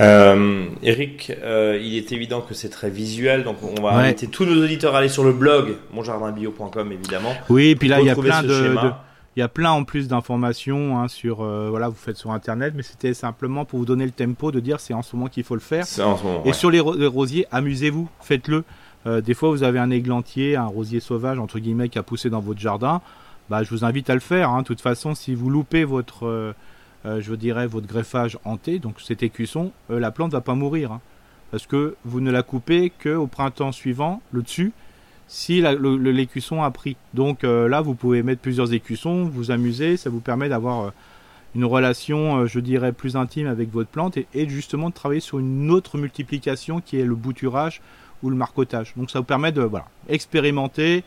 Euh, 0.00 0.66
Eric, 0.82 1.32
euh, 1.42 1.78
il 1.80 1.96
est 1.96 2.10
évident 2.10 2.40
que 2.40 2.54
c'est 2.54 2.68
très 2.68 2.90
visuel, 2.90 3.44
donc 3.44 3.58
on 3.62 3.80
va 3.80 3.90
inviter 3.90 4.26
tous 4.26 4.44
nos 4.44 4.64
auditeurs 4.64 4.96
à 4.96 4.98
aller 4.98 5.08
sur 5.08 5.22
le 5.22 5.32
blog 5.32 5.76
monjardinbio.com 5.92 6.90
évidemment. 6.90 7.34
Oui, 7.48 7.68
et 7.68 7.76
puis 7.76 7.88
là 7.88 8.00
il 8.00 8.06
y 8.06 8.10
a 8.10 8.16
plein 8.16 8.42
de, 8.42 8.74
il 9.36 9.40
y 9.40 9.42
a 9.42 9.48
plein 9.48 9.70
en 9.72 9.84
plus 9.84 10.08
d'informations 10.08 10.98
hein, 10.98 11.08
sur 11.08 11.42
euh, 11.42 11.68
voilà 11.70 11.88
vous 11.88 11.96
faites 11.96 12.16
sur 12.16 12.30
internet, 12.30 12.74
mais 12.76 12.82
c'était 12.82 13.14
simplement 13.14 13.64
pour 13.64 13.78
vous 13.80 13.84
donner 13.84 14.04
le 14.04 14.12
tempo 14.12 14.52
de 14.52 14.60
dire 14.60 14.80
c'est 14.80 14.94
en 14.94 15.02
ce 15.02 15.16
moment 15.16 15.28
qu'il 15.28 15.44
faut 15.44 15.54
le 15.54 15.60
faire. 15.60 15.84
et 16.44 16.52
sur 16.52 16.70
les, 16.70 16.80
rosiers, 16.80 17.46
amusez-vous, 17.50 18.08
faites-le. 18.20 18.64
des 19.20 19.34
fois 19.34 19.50
vous 19.50 19.62
avez 19.62 19.78
un 19.78 19.90
églantier, 19.90 20.56
un 20.56 20.66
rosier 20.66 21.00
sauvage 21.00 21.38
entre 21.38 21.58
guillemets 21.58 21.88
qui 21.88 21.98
a 21.98 22.02
poussé 22.02 22.30
dans 22.30 22.40
votre 22.40 22.60
jardin 22.60 23.00
bah, 23.50 23.62
je 23.62 23.70
vous 23.70 23.84
invite 23.84 24.08
à 24.10 24.14
le 24.14 24.20
faire. 24.20 24.50
Hein. 24.50 24.62
De 24.62 24.66
toute 24.66 24.80
façon, 24.80 25.14
si 25.14 25.34
vous 25.34 25.50
loupez 25.50 25.84
votre, 25.84 26.26
euh, 26.26 26.54
euh, 27.06 27.20
je 27.20 27.34
dirais, 27.34 27.66
votre 27.66 27.86
greffage 27.86 28.38
hanté, 28.44 28.78
donc 28.78 29.00
cet 29.00 29.22
écusson, 29.22 29.72
euh, 29.90 30.00
la 30.00 30.10
plante 30.10 30.32
va 30.32 30.40
pas 30.40 30.54
mourir. 30.54 30.92
Hein. 30.92 31.00
parce 31.50 31.66
que 31.66 31.94
vous 32.04 32.20
ne 32.20 32.30
la 32.30 32.42
coupez 32.42 32.90
qu'au 32.90 33.26
printemps 33.26 33.72
suivant, 33.72 34.22
le 34.32 34.42
dessus, 34.42 34.72
si 35.26 35.62
l'écusson 35.62 36.62
a 36.62 36.70
pris. 36.70 36.96
Donc 37.14 37.42
là, 37.42 37.80
vous 37.80 37.94
pouvez 37.94 38.22
mettre 38.22 38.40
plusieurs 38.40 38.72
écussons, 38.72 39.24
vous 39.24 39.50
amuser, 39.50 39.96
ça 39.96 40.10
vous 40.10 40.20
permet 40.20 40.48
d'avoir 40.48 40.92
une 41.54 41.64
relation, 41.64 42.46
je 42.46 42.60
dirais, 42.60 42.92
plus 42.92 43.16
intime 43.16 43.46
avec 43.46 43.72
votre 43.72 43.88
plante 43.88 44.16
et, 44.16 44.48
justement 44.48 44.90
de 44.90 44.94
travailler 44.94 45.20
sur 45.20 45.38
une 45.38 45.70
autre 45.70 45.98
multiplication 45.98 46.80
qui 46.80 47.00
est 47.00 47.04
le 47.04 47.14
bouturage 47.14 47.80
ou 48.22 48.30
le 48.30 48.36
marcotage. 48.36 48.94
Donc 48.96 49.10
ça 49.10 49.20
vous 49.20 49.24
permet 49.24 49.52
de 49.52 49.62
voilà, 49.62 49.86
expérimenter, 50.08 51.04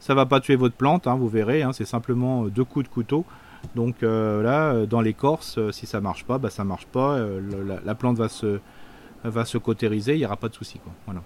ça 0.00 0.14
va 0.14 0.26
pas 0.26 0.40
tuer 0.40 0.56
votre 0.56 0.74
plante, 0.74 1.06
hein, 1.06 1.14
vous 1.14 1.28
verrez, 1.28 1.62
hein, 1.62 1.72
c'est 1.72 1.84
simplement 1.84 2.44
euh, 2.44 2.50
deux 2.50 2.64
coups 2.64 2.86
de 2.86 2.90
couteau. 2.92 3.24
Donc 3.74 4.02
euh, 4.02 4.42
là, 4.42 4.72
euh, 4.72 4.86
dans 4.86 5.00
l'écorce, 5.00 5.58
si 5.70 5.86
ça 5.86 6.00
marche 6.00 6.24
pas, 6.24 6.38
bah 6.38 6.50
ça 6.50 6.64
marche 6.64 6.86
pas. 6.86 7.18
la, 7.84 7.94
plante 7.94 8.18
va 8.18 8.28
se, 8.28 8.58
va 9.22 9.44
se 9.44 9.58
cautériser, 9.58 10.14
il 10.14 10.18
n'y 10.18 10.26
aura 10.26 10.36
pas 10.36 10.48
de 10.48 10.54
souci. 10.54 10.80
Voilà. 11.06 11.22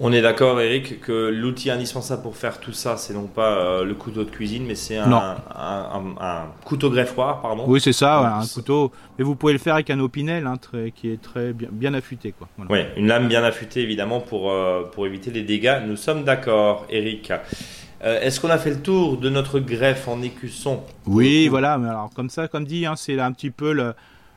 On 0.00 0.12
est 0.12 0.22
d'accord, 0.22 0.60
Eric, 0.60 1.00
que 1.00 1.28
l'outil 1.28 1.70
indispensable 1.70 2.22
pour 2.22 2.36
faire 2.36 2.58
tout 2.58 2.72
ça, 2.72 2.96
c'est 2.96 3.14
non 3.14 3.26
pas 3.26 3.84
le 3.84 3.94
couteau 3.94 4.24
de 4.24 4.30
cuisine, 4.30 4.64
mais 4.66 4.74
c'est 4.74 4.96
un, 4.96 5.36
un, 5.54 6.46
couteau 6.64 6.90
greffoir, 6.90 7.40
pardon. 7.40 7.64
Oui, 7.68 7.80
c'est 7.80 7.92
ça, 7.92 8.38
un 8.40 8.46
couteau. 8.46 8.90
Mais 9.16 9.24
vous 9.24 9.36
pouvez 9.36 9.52
le 9.52 9.60
faire 9.60 9.74
avec 9.74 9.90
un 9.90 10.00
opinel, 10.00 10.48
hein, 10.48 10.56
qui 10.96 11.10
est 11.10 11.22
très 11.22 11.52
bien, 11.52 11.68
bien 11.70 11.94
affûté, 11.94 12.32
quoi. 12.32 12.48
Oui, 12.68 12.80
une 12.96 13.06
lame 13.06 13.28
bien 13.28 13.44
affûtée, 13.44 13.82
évidemment, 13.82 14.20
pour, 14.20 14.52
pour 14.92 15.06
éviter 15.06 15.30
les 15.30 15.42
dégâts. 15.42 15.78
Nous 15.86 15.96
sommes 15.96 16.24
d'accord, 16.24 16.86
Eric. 16.90 17.30
Euh, 18.04 18.20
est-ce 18.20 18.38
qu'on 18.38 18.50
a 18.50 18.58
fait 18.58 18.70
le 18.70 18.80
tour 18.80 19.16
de 19.16 19.30
notre 19.30 19.60
greffe 19.60 20.08
en 20.08 20.20
écusson? 20.20 20.82
Oui, 21.06 21.48
voilà. 21.48 21.78
Mais 21.78 21.88
alors 21.88 22.10
comme 22.14 22.28
ça, 22.28 22.48
comme 22.48 22.66
dit, 22.66 22.84
hein, 22.84 22.96
c'est 22.96 23.18
un 23.18 23.32
petit 23.32 23.50
peu 23.50 23.72
le, 23.72 23.94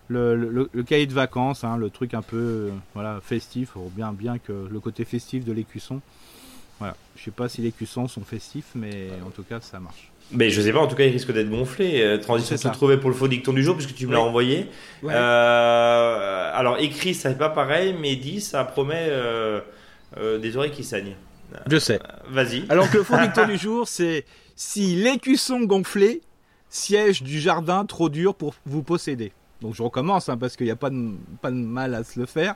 le, 0.10 0.84
cahier 0.84 1.06
de 1.06 1.14
vacances, 1.14 1.64
hein, 1.64 1.78
le 1.78 1.90
truc 1.90 2.14
un 2.14 2.22
peu 2.22 2.38
euh, 2.38 2.70
voilà 2.94 3.20
festif, 3.22 3.72
bien 3.96 4.14
bien 4.14 4.38
que 4.38 4.68
le 4.70 4.80
côté 4.80 5.06
festif 5.06 5.46
de 5.46 5.52
l'écusson. 5.52 6.02
Voilà. 6.80 6.96
Je 7.16 7.24
sais 7.24 7.32
pas 7.32 7.50
si 7.50 7.62
les 7.62 7.72
cuissons 7.72 8.08
sont 8.08 8.24
festifs, 8.24 8.72
mais 8.76 9.10
en 9.26 9.32
tout 9.32 9.44
cas, 9.44 9.60
ça 9.62 9.80
marche. 9.80 10.12
Mais 10.32 10.50
je 10.50 10.62
sais 10.62 10.72
pas, 10.72 10.80
en 10.80 10.88
tout 10.88 10.96
cas, 10.96 11.06
il 11.06 11.12
risque 11.12 11.32
d'être 11.32 11.50
gonflé. 11.50 12.02
Euh, 12.02 12.18
transition 12.20 12.58
se 12.58 12.68
trouver 12.68 12.98
pour 12.98 13.10
le 13.10 13.16
faux 13.16 13.28
dicton 13.28 13.54
du 13.54 13.64
jour, 13.64 13.76
puisque 13.76 13.96
tu 13.96 14.06
me 14.06 14.14
l'as 14.14 14.22
envoyé. 14.22 14.68
alors, 15.04 16.78
écrit, 16.80 17.14
ça 17.14 17.30
n'est 17.30 17.38
pas 17.38 17.50
pareil, 17.50 17.96
mais 18.00 18.16
dit, 18.16 18.42
ça 18.42 18.64
promet 18.64 19.10
des 20.40 20.58
oreilles 20.58 20.72
qui 20.72 20.84
saignent. 20.84 21.16
Je 21.68 21.78
sais. 21.78 22.00
Vas-y. 22.30 22.66
Alors 22.70 22.90
que 22.90 22.98
le 22.98 23.04
fond 23.04 23.22
dicton 23.22 23.48
du 23.48 23.58
jour, 23.58 23.88
c'est 23.88 24.26
si 24.56 24.96
l'écusson 24.96 25.62
gonflé, 25.62 26.22
siège 26.70 27.24
du 27.24 27.40
jardin 27.40 27.86
trop 27.86 28.10
dur 28.10 28.36
pour 28.36 28.56
vous 28.66 28.84
posséder. 28.84 29.32
Donc 29.62 29.76
je 29.76 29.84
recommence 29.84 30.30
hein, 30.30 30.38
parce 30.38 30.56
qu'il 30.56 30.66
n'y 30.66 30.72
a 30.72 30.76
pas 30.76 30.90
de, 30.90 31.12
pas 31.42 31.52
de 31.52 31.56
mal 31.56 31.96
à 31.96 32.04
se 32.04 32.20
le 32.20 32.26
faire. 32.26 32.56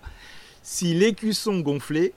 Si 0.63 0.93
l'écusson 0.93 1.59
gonflé, 1.59 2.13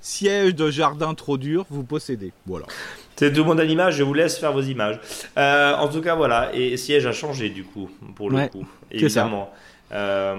siège 0.00 0.54
de 0.54 0.70
jardin 0.70 1.14
trop 1.14 1.38
dur, 1.38 1.66
vous 1.70 1.82
possédez. 1.82 2.32
Voilà. 2.46 2.66
C'est 3.16 3.32
tout 3.32 3.40
le 3.40 3.46
monde 3.46 3.60
à 3.60 3.64
l'image, 3.64 3.96
je 3.96 4.02
vous 4.02 4.12
laisse 4.12 4.38
faire 4.38 4.52
vos 4.52 4.62
images. 4.62 5.00
Euh, 5.38 5.74
en 5.74 5.88
tout 5.88 6.02
cas, 6.02 6.14
voilà. 6.14 6.54
Et 6.54 6.76
siège 6.76 7.06
a 7.06 7.12
changé 7.12 7.48
du 7.48 7.64
coup, 7.64 7.90
pour 8.14 8.30
le 8.30 8.46
coup. 8.48 8.66
Évidemment. 8.90 9.50
Ça. 9.90 9.96
Euh, 9.96 10.36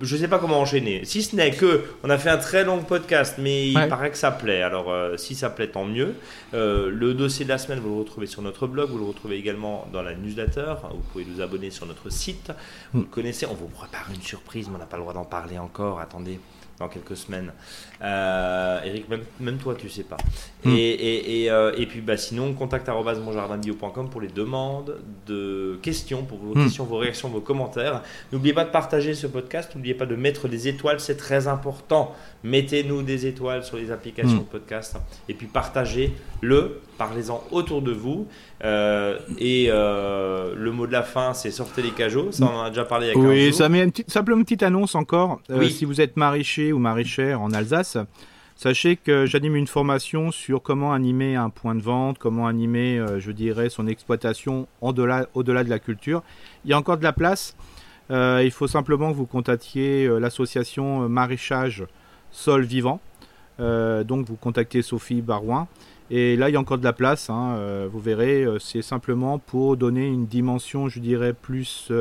je 0.00 0.16
sais 0.16 0.28
pas 0.28 0.38
comment 0.38 0.60
enchaîner. 0.60 1.04
Si 1.04 1.22
ce 1.22 1.36
n'est 1.36 1.50
que 1.50 1.84
on 2.02 2.10
a 2.10 2.18
fait 2.18 2.30
un 2.30 2.38
très 2.38 2.64
long 2.64 2.82
podcast, 2.82 3.36
mais 3.38 3.68
il 3.68 3.88
paraît 3.88 4.10
que 4.10 4.16
ça 4.16 4.30
plaît. 4.30 4.62
Alors 4.62 4.90
euh, 4.90 5.16
si 5.16 5.34
ça 5.34 5.50
plaît, 5.50 5.68
tant 5.68 5.84
mieux. 5.84 6.14
Euh, 6.54 6.90
le 6.90 7.14
dossier 7.14 7.44
de 7.44 7.50
la 7.50 7.58
semaine, 7.58 7.80
vous 7.80 7.88
le 7.90 8.00
retrouvez 8.00 8.26
sur 8.26 8.42
notre 8.42 8.66
blog, 8.66 8.90
vous 8.90 8.98
le 8.98 9.04
retrouvez 9.04 9.36
également 9.36 9.86
dans 9.92 10.02
la 10.02 10.14
newsletter. 10.14 10.74
Vous 10.90 11.02
pouvez 11.12 11.24
vous 11.24 11.40
abonner 11.40 11.70
sur 11.70 11.86
notre 11.86 12.10
site. 12.10 12.52
Vous 12.92 13.00
le 13.00 13.06
connaissez. 13.06 13.46
On 13.46 13.54
vous 13.54 13.68
prépare 13.68 14.06
une 14.14 14.22
surprise, 14.22 14.68
mais 14.68 14.76
on 14.76 14.78
n'a 14.78 14.86
pas 14.86 14.96
le 14.96 15.02
droit 15.02 15.14
d'en 15.14 15.24
parler 15.24 15.58
encore. 15.58 16.00
Attendez 16.00 16.38
dans 16.78 16.88
quelques 16.88 17.16
semaines. 17.16 17.52
Euh, 18.02 18.80
Eric, 18.84 19.06
même, 19.40 19.56
toi, 19.58 19.74
tu 19.74 19.88
sais 19.88 20.04
pas. 20.04 20.16
Hmm. 20.64 20.70
Et, 20.76 21.42
et, 21.42 21.50
euh, 21.50 21.72
et, 21.76 21.86
puis, 21.86 22.00
bah, 22.00 22.16
sinon, 22.16 22.52
contact 22.52 22.88
monjardinbio.com 22.88 24.10
pour 24.10 24.20
les 24.20 24.28
demandes 24.28 24.98
de 25.26 25.78
questions, 25.82 26.22
pour 26.22 26.38
vos 26.38 26.54
hmm. 26.54 26.64
questions, 26.64 26.84
vos 26.84 26.98
réactions, 26.98 27.28
vos 27.28 27.40
commentaires. 27.40 28.02
N'oubliez 28.32 28.54
pas 28.54 28.64
de 28.64 28.70
partager 28.70 29.14
ce 29.14 29.26
podcast. 29.26 29.74
N'oubliez 29.74 29.94
pas 29.94 30.06
de 30.06 30.14
mettre 30.14 30.48
des 30.48 30.68
étoiles, 30.68 31.00
c'est 31.00 31.16
très 31.16 31.48
important. 31.48 32.14
Mettez-nous 32.44 33.02
des 33.02 33.26
étoiles 33.26 33.64
sur 33.64 33.76
les 33.76 33.90
applications 33.90 34.36
hmm. 34.36 34.40
de 34.40 34.44
podcast. 34.44 34.96
Et 35.28 35.34
puis, 35.34 35.46
partagez-le, 35.46 36.80
parlez-en 36.96 37.42
autour 37.50 37.82
de 37.82 37.92
vous. 37.92 38.28
Euh, 38.64 39.18
et 39.38 39.68
le 39.68 40.70
mot 40.70 40.86
de 40.86 40.92
la 40.92 41.02
fin, 41.02 41.34
c'est 41.34 41.50
sortez 41.50 41.82
les 41.82 41.90
cajots. 41.90 42.30
Ça, 42.30 42.44
on 42.44 42.58
en 42.58 42.62
a 42.62 42.68
déjà 42.68 42.84
parlé 42.84 43.06
avec 43.06 43.18
Oui, 43.18 43.52
ça 43.52 43.68
met 43.68 43.82
une 43.82 43.90
petite, 43.90 44.10
simplement 44.10 44.38
une 44.38 44.44
petite 44.44 44.62
annonce 44.62 44.94
encore. 44.94 45.40
Si 45.70 45.84
vous 45.84 46.00
êtes 46.00 46.16
maraîcher 46.16 46.67
ou 46.72 46.78
maraîchère 46.78 47.40
en 47.40 47.52
Alsace, 47.52 47.98
Sachez 48.58 48.96
que 48.96 49.24
j'anime 49.24 49.54
une 49.54 49.68
formation 49.68 50.32
sur 50.32 50.62
comment 50.62 50.92
animer 50.92 51.36
un 51.36 51.48
point 51.48 51.76
de 51.76 51.80
vente, 51.80 52.18
comment 52.18 52.48
animer, 52.48 52.98
euh, 52.98 53.20
je 53.20 53.30
dirais, 53.30 53.68
son 53.68 53.86
exploitation 53.86 54.66
au-delà, 54.80 55.28
de 55.32 55.52
la 55.52 55.78
culture. 55.78 56.24
Il 56.64 56.70
y 56.72 56.74
a 56.74 56.76
encore 56.76 56.98
de 56.98 57.04
la 57.04 57.12
place. 57.12 57.54
Euh, 58.10 58.42
il 58.44 58.50
faut 58.50 58.66
simplement 58.66 59.12
que 59.12 59.16
vous 59.16 59.26
contactiez 59.26 60.06
euh, 60.06 60.18
l'association 60.18 61.08
Maraîchage 61.08 61.84
Sol 62.32 62.64
Vivant. 62.64 63.00
donc 63.60 64.26
vous 64.26 64.34
contactez 64.34 64.82
Sophie 64.82 65.22
Barouin. 65.22 65.68
Et 66.10 66.34
là, 66.34 66.48
il 66.48 66.54
y 66.54 66.56
a 66.56 66.60
encore 66.60 66.78
de 66.78 66.84
la 66.84 66.92
place. 66.92 67.30
Hein. 67.30 67.86
vous 67.92 68.00
verrez, 68.00 68.44
c'est 68.58 68.82
simplement 68.82 69.38
pour 69.38 69.76
donner 69.76 70.08
une 70.08 70.26
dimension, 70.26 70.88
je 70.88 70.98
dirais, 70.98 71.32
plus 71.32 71.92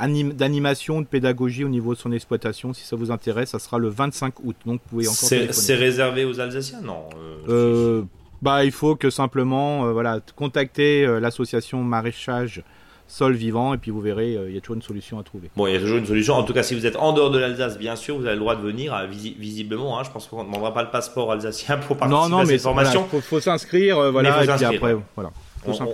d'animation, 0.00 1.00
de 1.00 1.06
pédagogie 1.06 1.64
au 1.64 1.68
niveau 1.68 1.94
de 1.94 1.98
son 1.98 2.12
exploitation. 2.12 2.72
Si 2.72 2.84
ça 2.84 2.96
vous 2.96 3.10
intéresse, 3.10 3.50
ça 3.50 3.58
sera 3.58 3.78
le 3.78 3.88
25 3.88 4.40
août. 4.44 4.56
Donc 4.64 4.80
vous 4.84 4.90
pouvez 4.90 5.08
encore. 5.08 5.28
C'est 5.50 5.74
réservé 5.74 6.24
aux 6.24 6.40
Alsaciens, 6.40 6.80
non 6.80 7.04
euh, 7.16 7.36
euh, 7.48 8.02
Bah, 8.42 8.64
il 8.64 8.72
faut 8.72 8.96
que 8.96 9.10
simplement, 9.10 9.86
euh, 9.86 9.92
voilà, 9.92 10.20
contacter 10.36 11.06
l'association 11.20 11.82
maraîchage 11.82 12.62
sol 13.10 13.32
vivant, 13.32 13.72
et 13.72 13.78
puis 13.78 13.90
vous 13.90 14.02
verrez, 14.02 14.32
il 14.32 14.54
y 14.54 14.58
a 14.58 14.60
toujours 14.60 14.76
une 14.76 14.82
solution 14.82 15.18
à 15.18 15.22
trouver. 15.22 15.48
Bon, 15.56 15.66
il 15.66 15.72
y 15.72 15.76
a 15.76 15.80
toujours 15.80 15.96
une 15.96 16.04
solution. 16.04 16.34
En 16.34 16.42
tout 16.42 16.52
cas, 16.52 16.62
si 16.62 16.74
vous 16.74 16.84
êtes 16.84 16.96
en 16.96 17.14
dehors 17.14 17.30
de 17.30 17.38
l'Alsace, 17.38 17.78
bien 17.78 17.96
sûr, 17.96 18.18
vous 18.18 18.26
avez 18.26 18.34
le 18.34 18.40
droit 18.40 18.54
de 18.54 18.60
venir, 18.60 18.94
visiblement. 19.08 19.98
Hein, 19.98 20.02
je 20.04 20.10
pense 20.10 20.26
qu'on 20.26 20.40
ne 20.40 20.44
demandera 20.44 20.74
pas 20.74 20.82
le 20.82 20.90
passeport 20.90 21.32
alsacien 21.32 21.78
pour 21.78 21.96
participer 21.96 22.28
non, 22.28 22.36
non, 22.36 22.42
à 22.42 22.46
cette 22.46 22.60
formation. 22.60 23.08
Il 23.14 23.22
faut, 23.22 23.40
s'inscrire, 23.40 24.12
voilà, 24.12 24.44
et 24.44 24.46
puis 24.46 24.64
après, 24.64 24.94
voilà. 25.14 25.30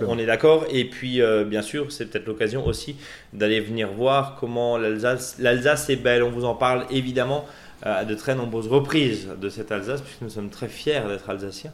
On, 0.07 0.17
est 0.17 0.25
d'accord. 0.25 0.65
Et 0.69 0.85
puis, 0.85 1.21
bien 1.45 1.61
sûr, 1.61 1.91
c'est 1.91 2.05
peut-être 2.05 2.27
l'occasion 2.27 2.65
aussi 2.65 2.95
d'aller 3.33 3.59
venir 3.59 3.91
voir 3.91 4.37
comment 4.39 4.77
l'Alsace, 4.77 5.37
l'Alsace 5.39 5.89
est 5.89 5.95
belle. 5.95 6.23
On 6.23 6.31
vous 6.31 6.45
en 6.45 6.55
parle 6.55 6.85
évidemment 6.89 7.45
à 7.85 8.05
de 8.05 8.15
très 8.15 8.35
nombreuses 8.35 8.67
reprises 8.67 9.29
de 9.39 9.49
cette 9.49 9.71
Alsace, 9.71 10.01
puisque 10.01 10.21
nous 10.21 10.29
sommes 10.29 10.49
très 10.49 10.67
fiers 10.67 11.01
d'être 11.07 11.29
alsaciens 11.29 11.71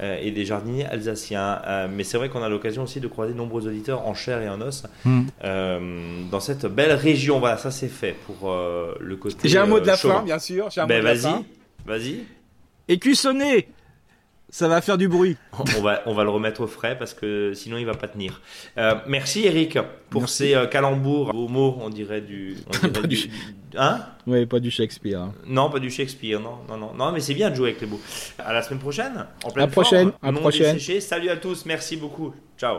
euh, 0.00 0.18
et 0.20 0.30
des 0.30 0.44
jardiniers 0.44 0.84
alsaciens. 0.86 1.62
Euh, 1.66 1.88
mais 1.90 2.04
c'est 2.04 2.18
vrai 2.18 2.28
qu'on 2.28 2.42
a 2.42 2.48
l'occasion 2.48 2.82
aussi 2.82 3.00
de 3.00 3.08
croiser 3.08 3.32
de 3.32 3.38
nombreux 3.38 3.66
auditeurs 3.66 4.06
en 4.06 4.14
chair 4.14 4.42
et 4.42 4.48
en 4.48 4.60
os 4.60 4.84
hmm. 5.04 5.22
euh, 5.44 6.22
dans 6.30 6.40
cette 6.40 6.66
belle 6.66 6.92
région. 6.92 7.38
Voilà, 7.38 7.56
ça 7.56 7.70
c'est 7.70 7.88
fait 7.88 8.14
pour 8.26 8.54
le 9.00 9.16
côté. 9.16 9.48
J'ai 9.48 9.58
un 9.58 9.66
mot 9.66 9.80
de 9.80 9.86
la 9.86 9.96
fin, 9.96 10.22
bien 10.22 10.38
sûr. 10.38 10.68
Ben, 10.86 11.02
vas-y, 11.02 11.44
vas-y. 11.86 12.24
Écussonné 12.88 13.68
ça 14.54 14.68
va 14.68 14.80
faire 14.80 14.96
du 14.96 15.08
bruit. 15.08 15.36
on, 15.58 15.82
va, 15.82 16.02
on 16.06 16.14
va 16.14 16.22
le 16.22 16.30
remettre 16.30 16.60
au 16.60 16.68
frais 16.68 16.96
parce 16.96 17.12
que 17.12 17.54
sinon 17.54 17.76
il 17.76 17.86
va 17.86 17.94
pas 17.94 18.06
tenir. 18.06 18.40
Euh, 18.78 18.94
merci 19.08 19.46
Eric 19.46 19.76
pour 20.10 20.28
ces 20.28 20.54
euh, 20.54 20.66
calembours, 20.66 21.34
au 21.34 21.48
mots, 21.48 21.76
on 21.80 21.90
dirait 21.90 22.20
du. 22.20 22.56
pas 22.94 23.04
du, 23.04 23.18
hein? 23.76 24.02
Oui, 24.28 24.46
pas 24.46 24.60
du 24.60 24.70
Shakespeare. 24.70 25.20
Hein. 25.20 25.34
Non, 25.44 25.70
pas 25.70 25.80
du 25.80 25.90
Shakespeare, 25.90 26.38
non, 26.38 26.58
non, 26.68 26.76
non, 26.76 26.94
non 26.94 27.10
mais 27.10 27.18
c'est 27.18 27.34
bien 27.34 27.50
de 27.50 27.56
jouer 27.56 27.70
avec 27.70 27.80
les 27.80 27.88
mots. 27.88 28.00
À 28.38 28.52
la 28.52 28.62
semaine 28.62 28.78
prochaine. 28.78 29.26
En 29.42 29.50
pleine 29.50 29.68
à 29.68 29.72
prochaine. 29.72 30.12
À 30.22 30.30
prochaine. 30.30 30.78
Salut 31.00 31.30
à 31.30 31.36
tous, 31.36 31.66
merci 31.66 31.96
beaucoup. 31.96 32.32
Ciao. 32.56 32.78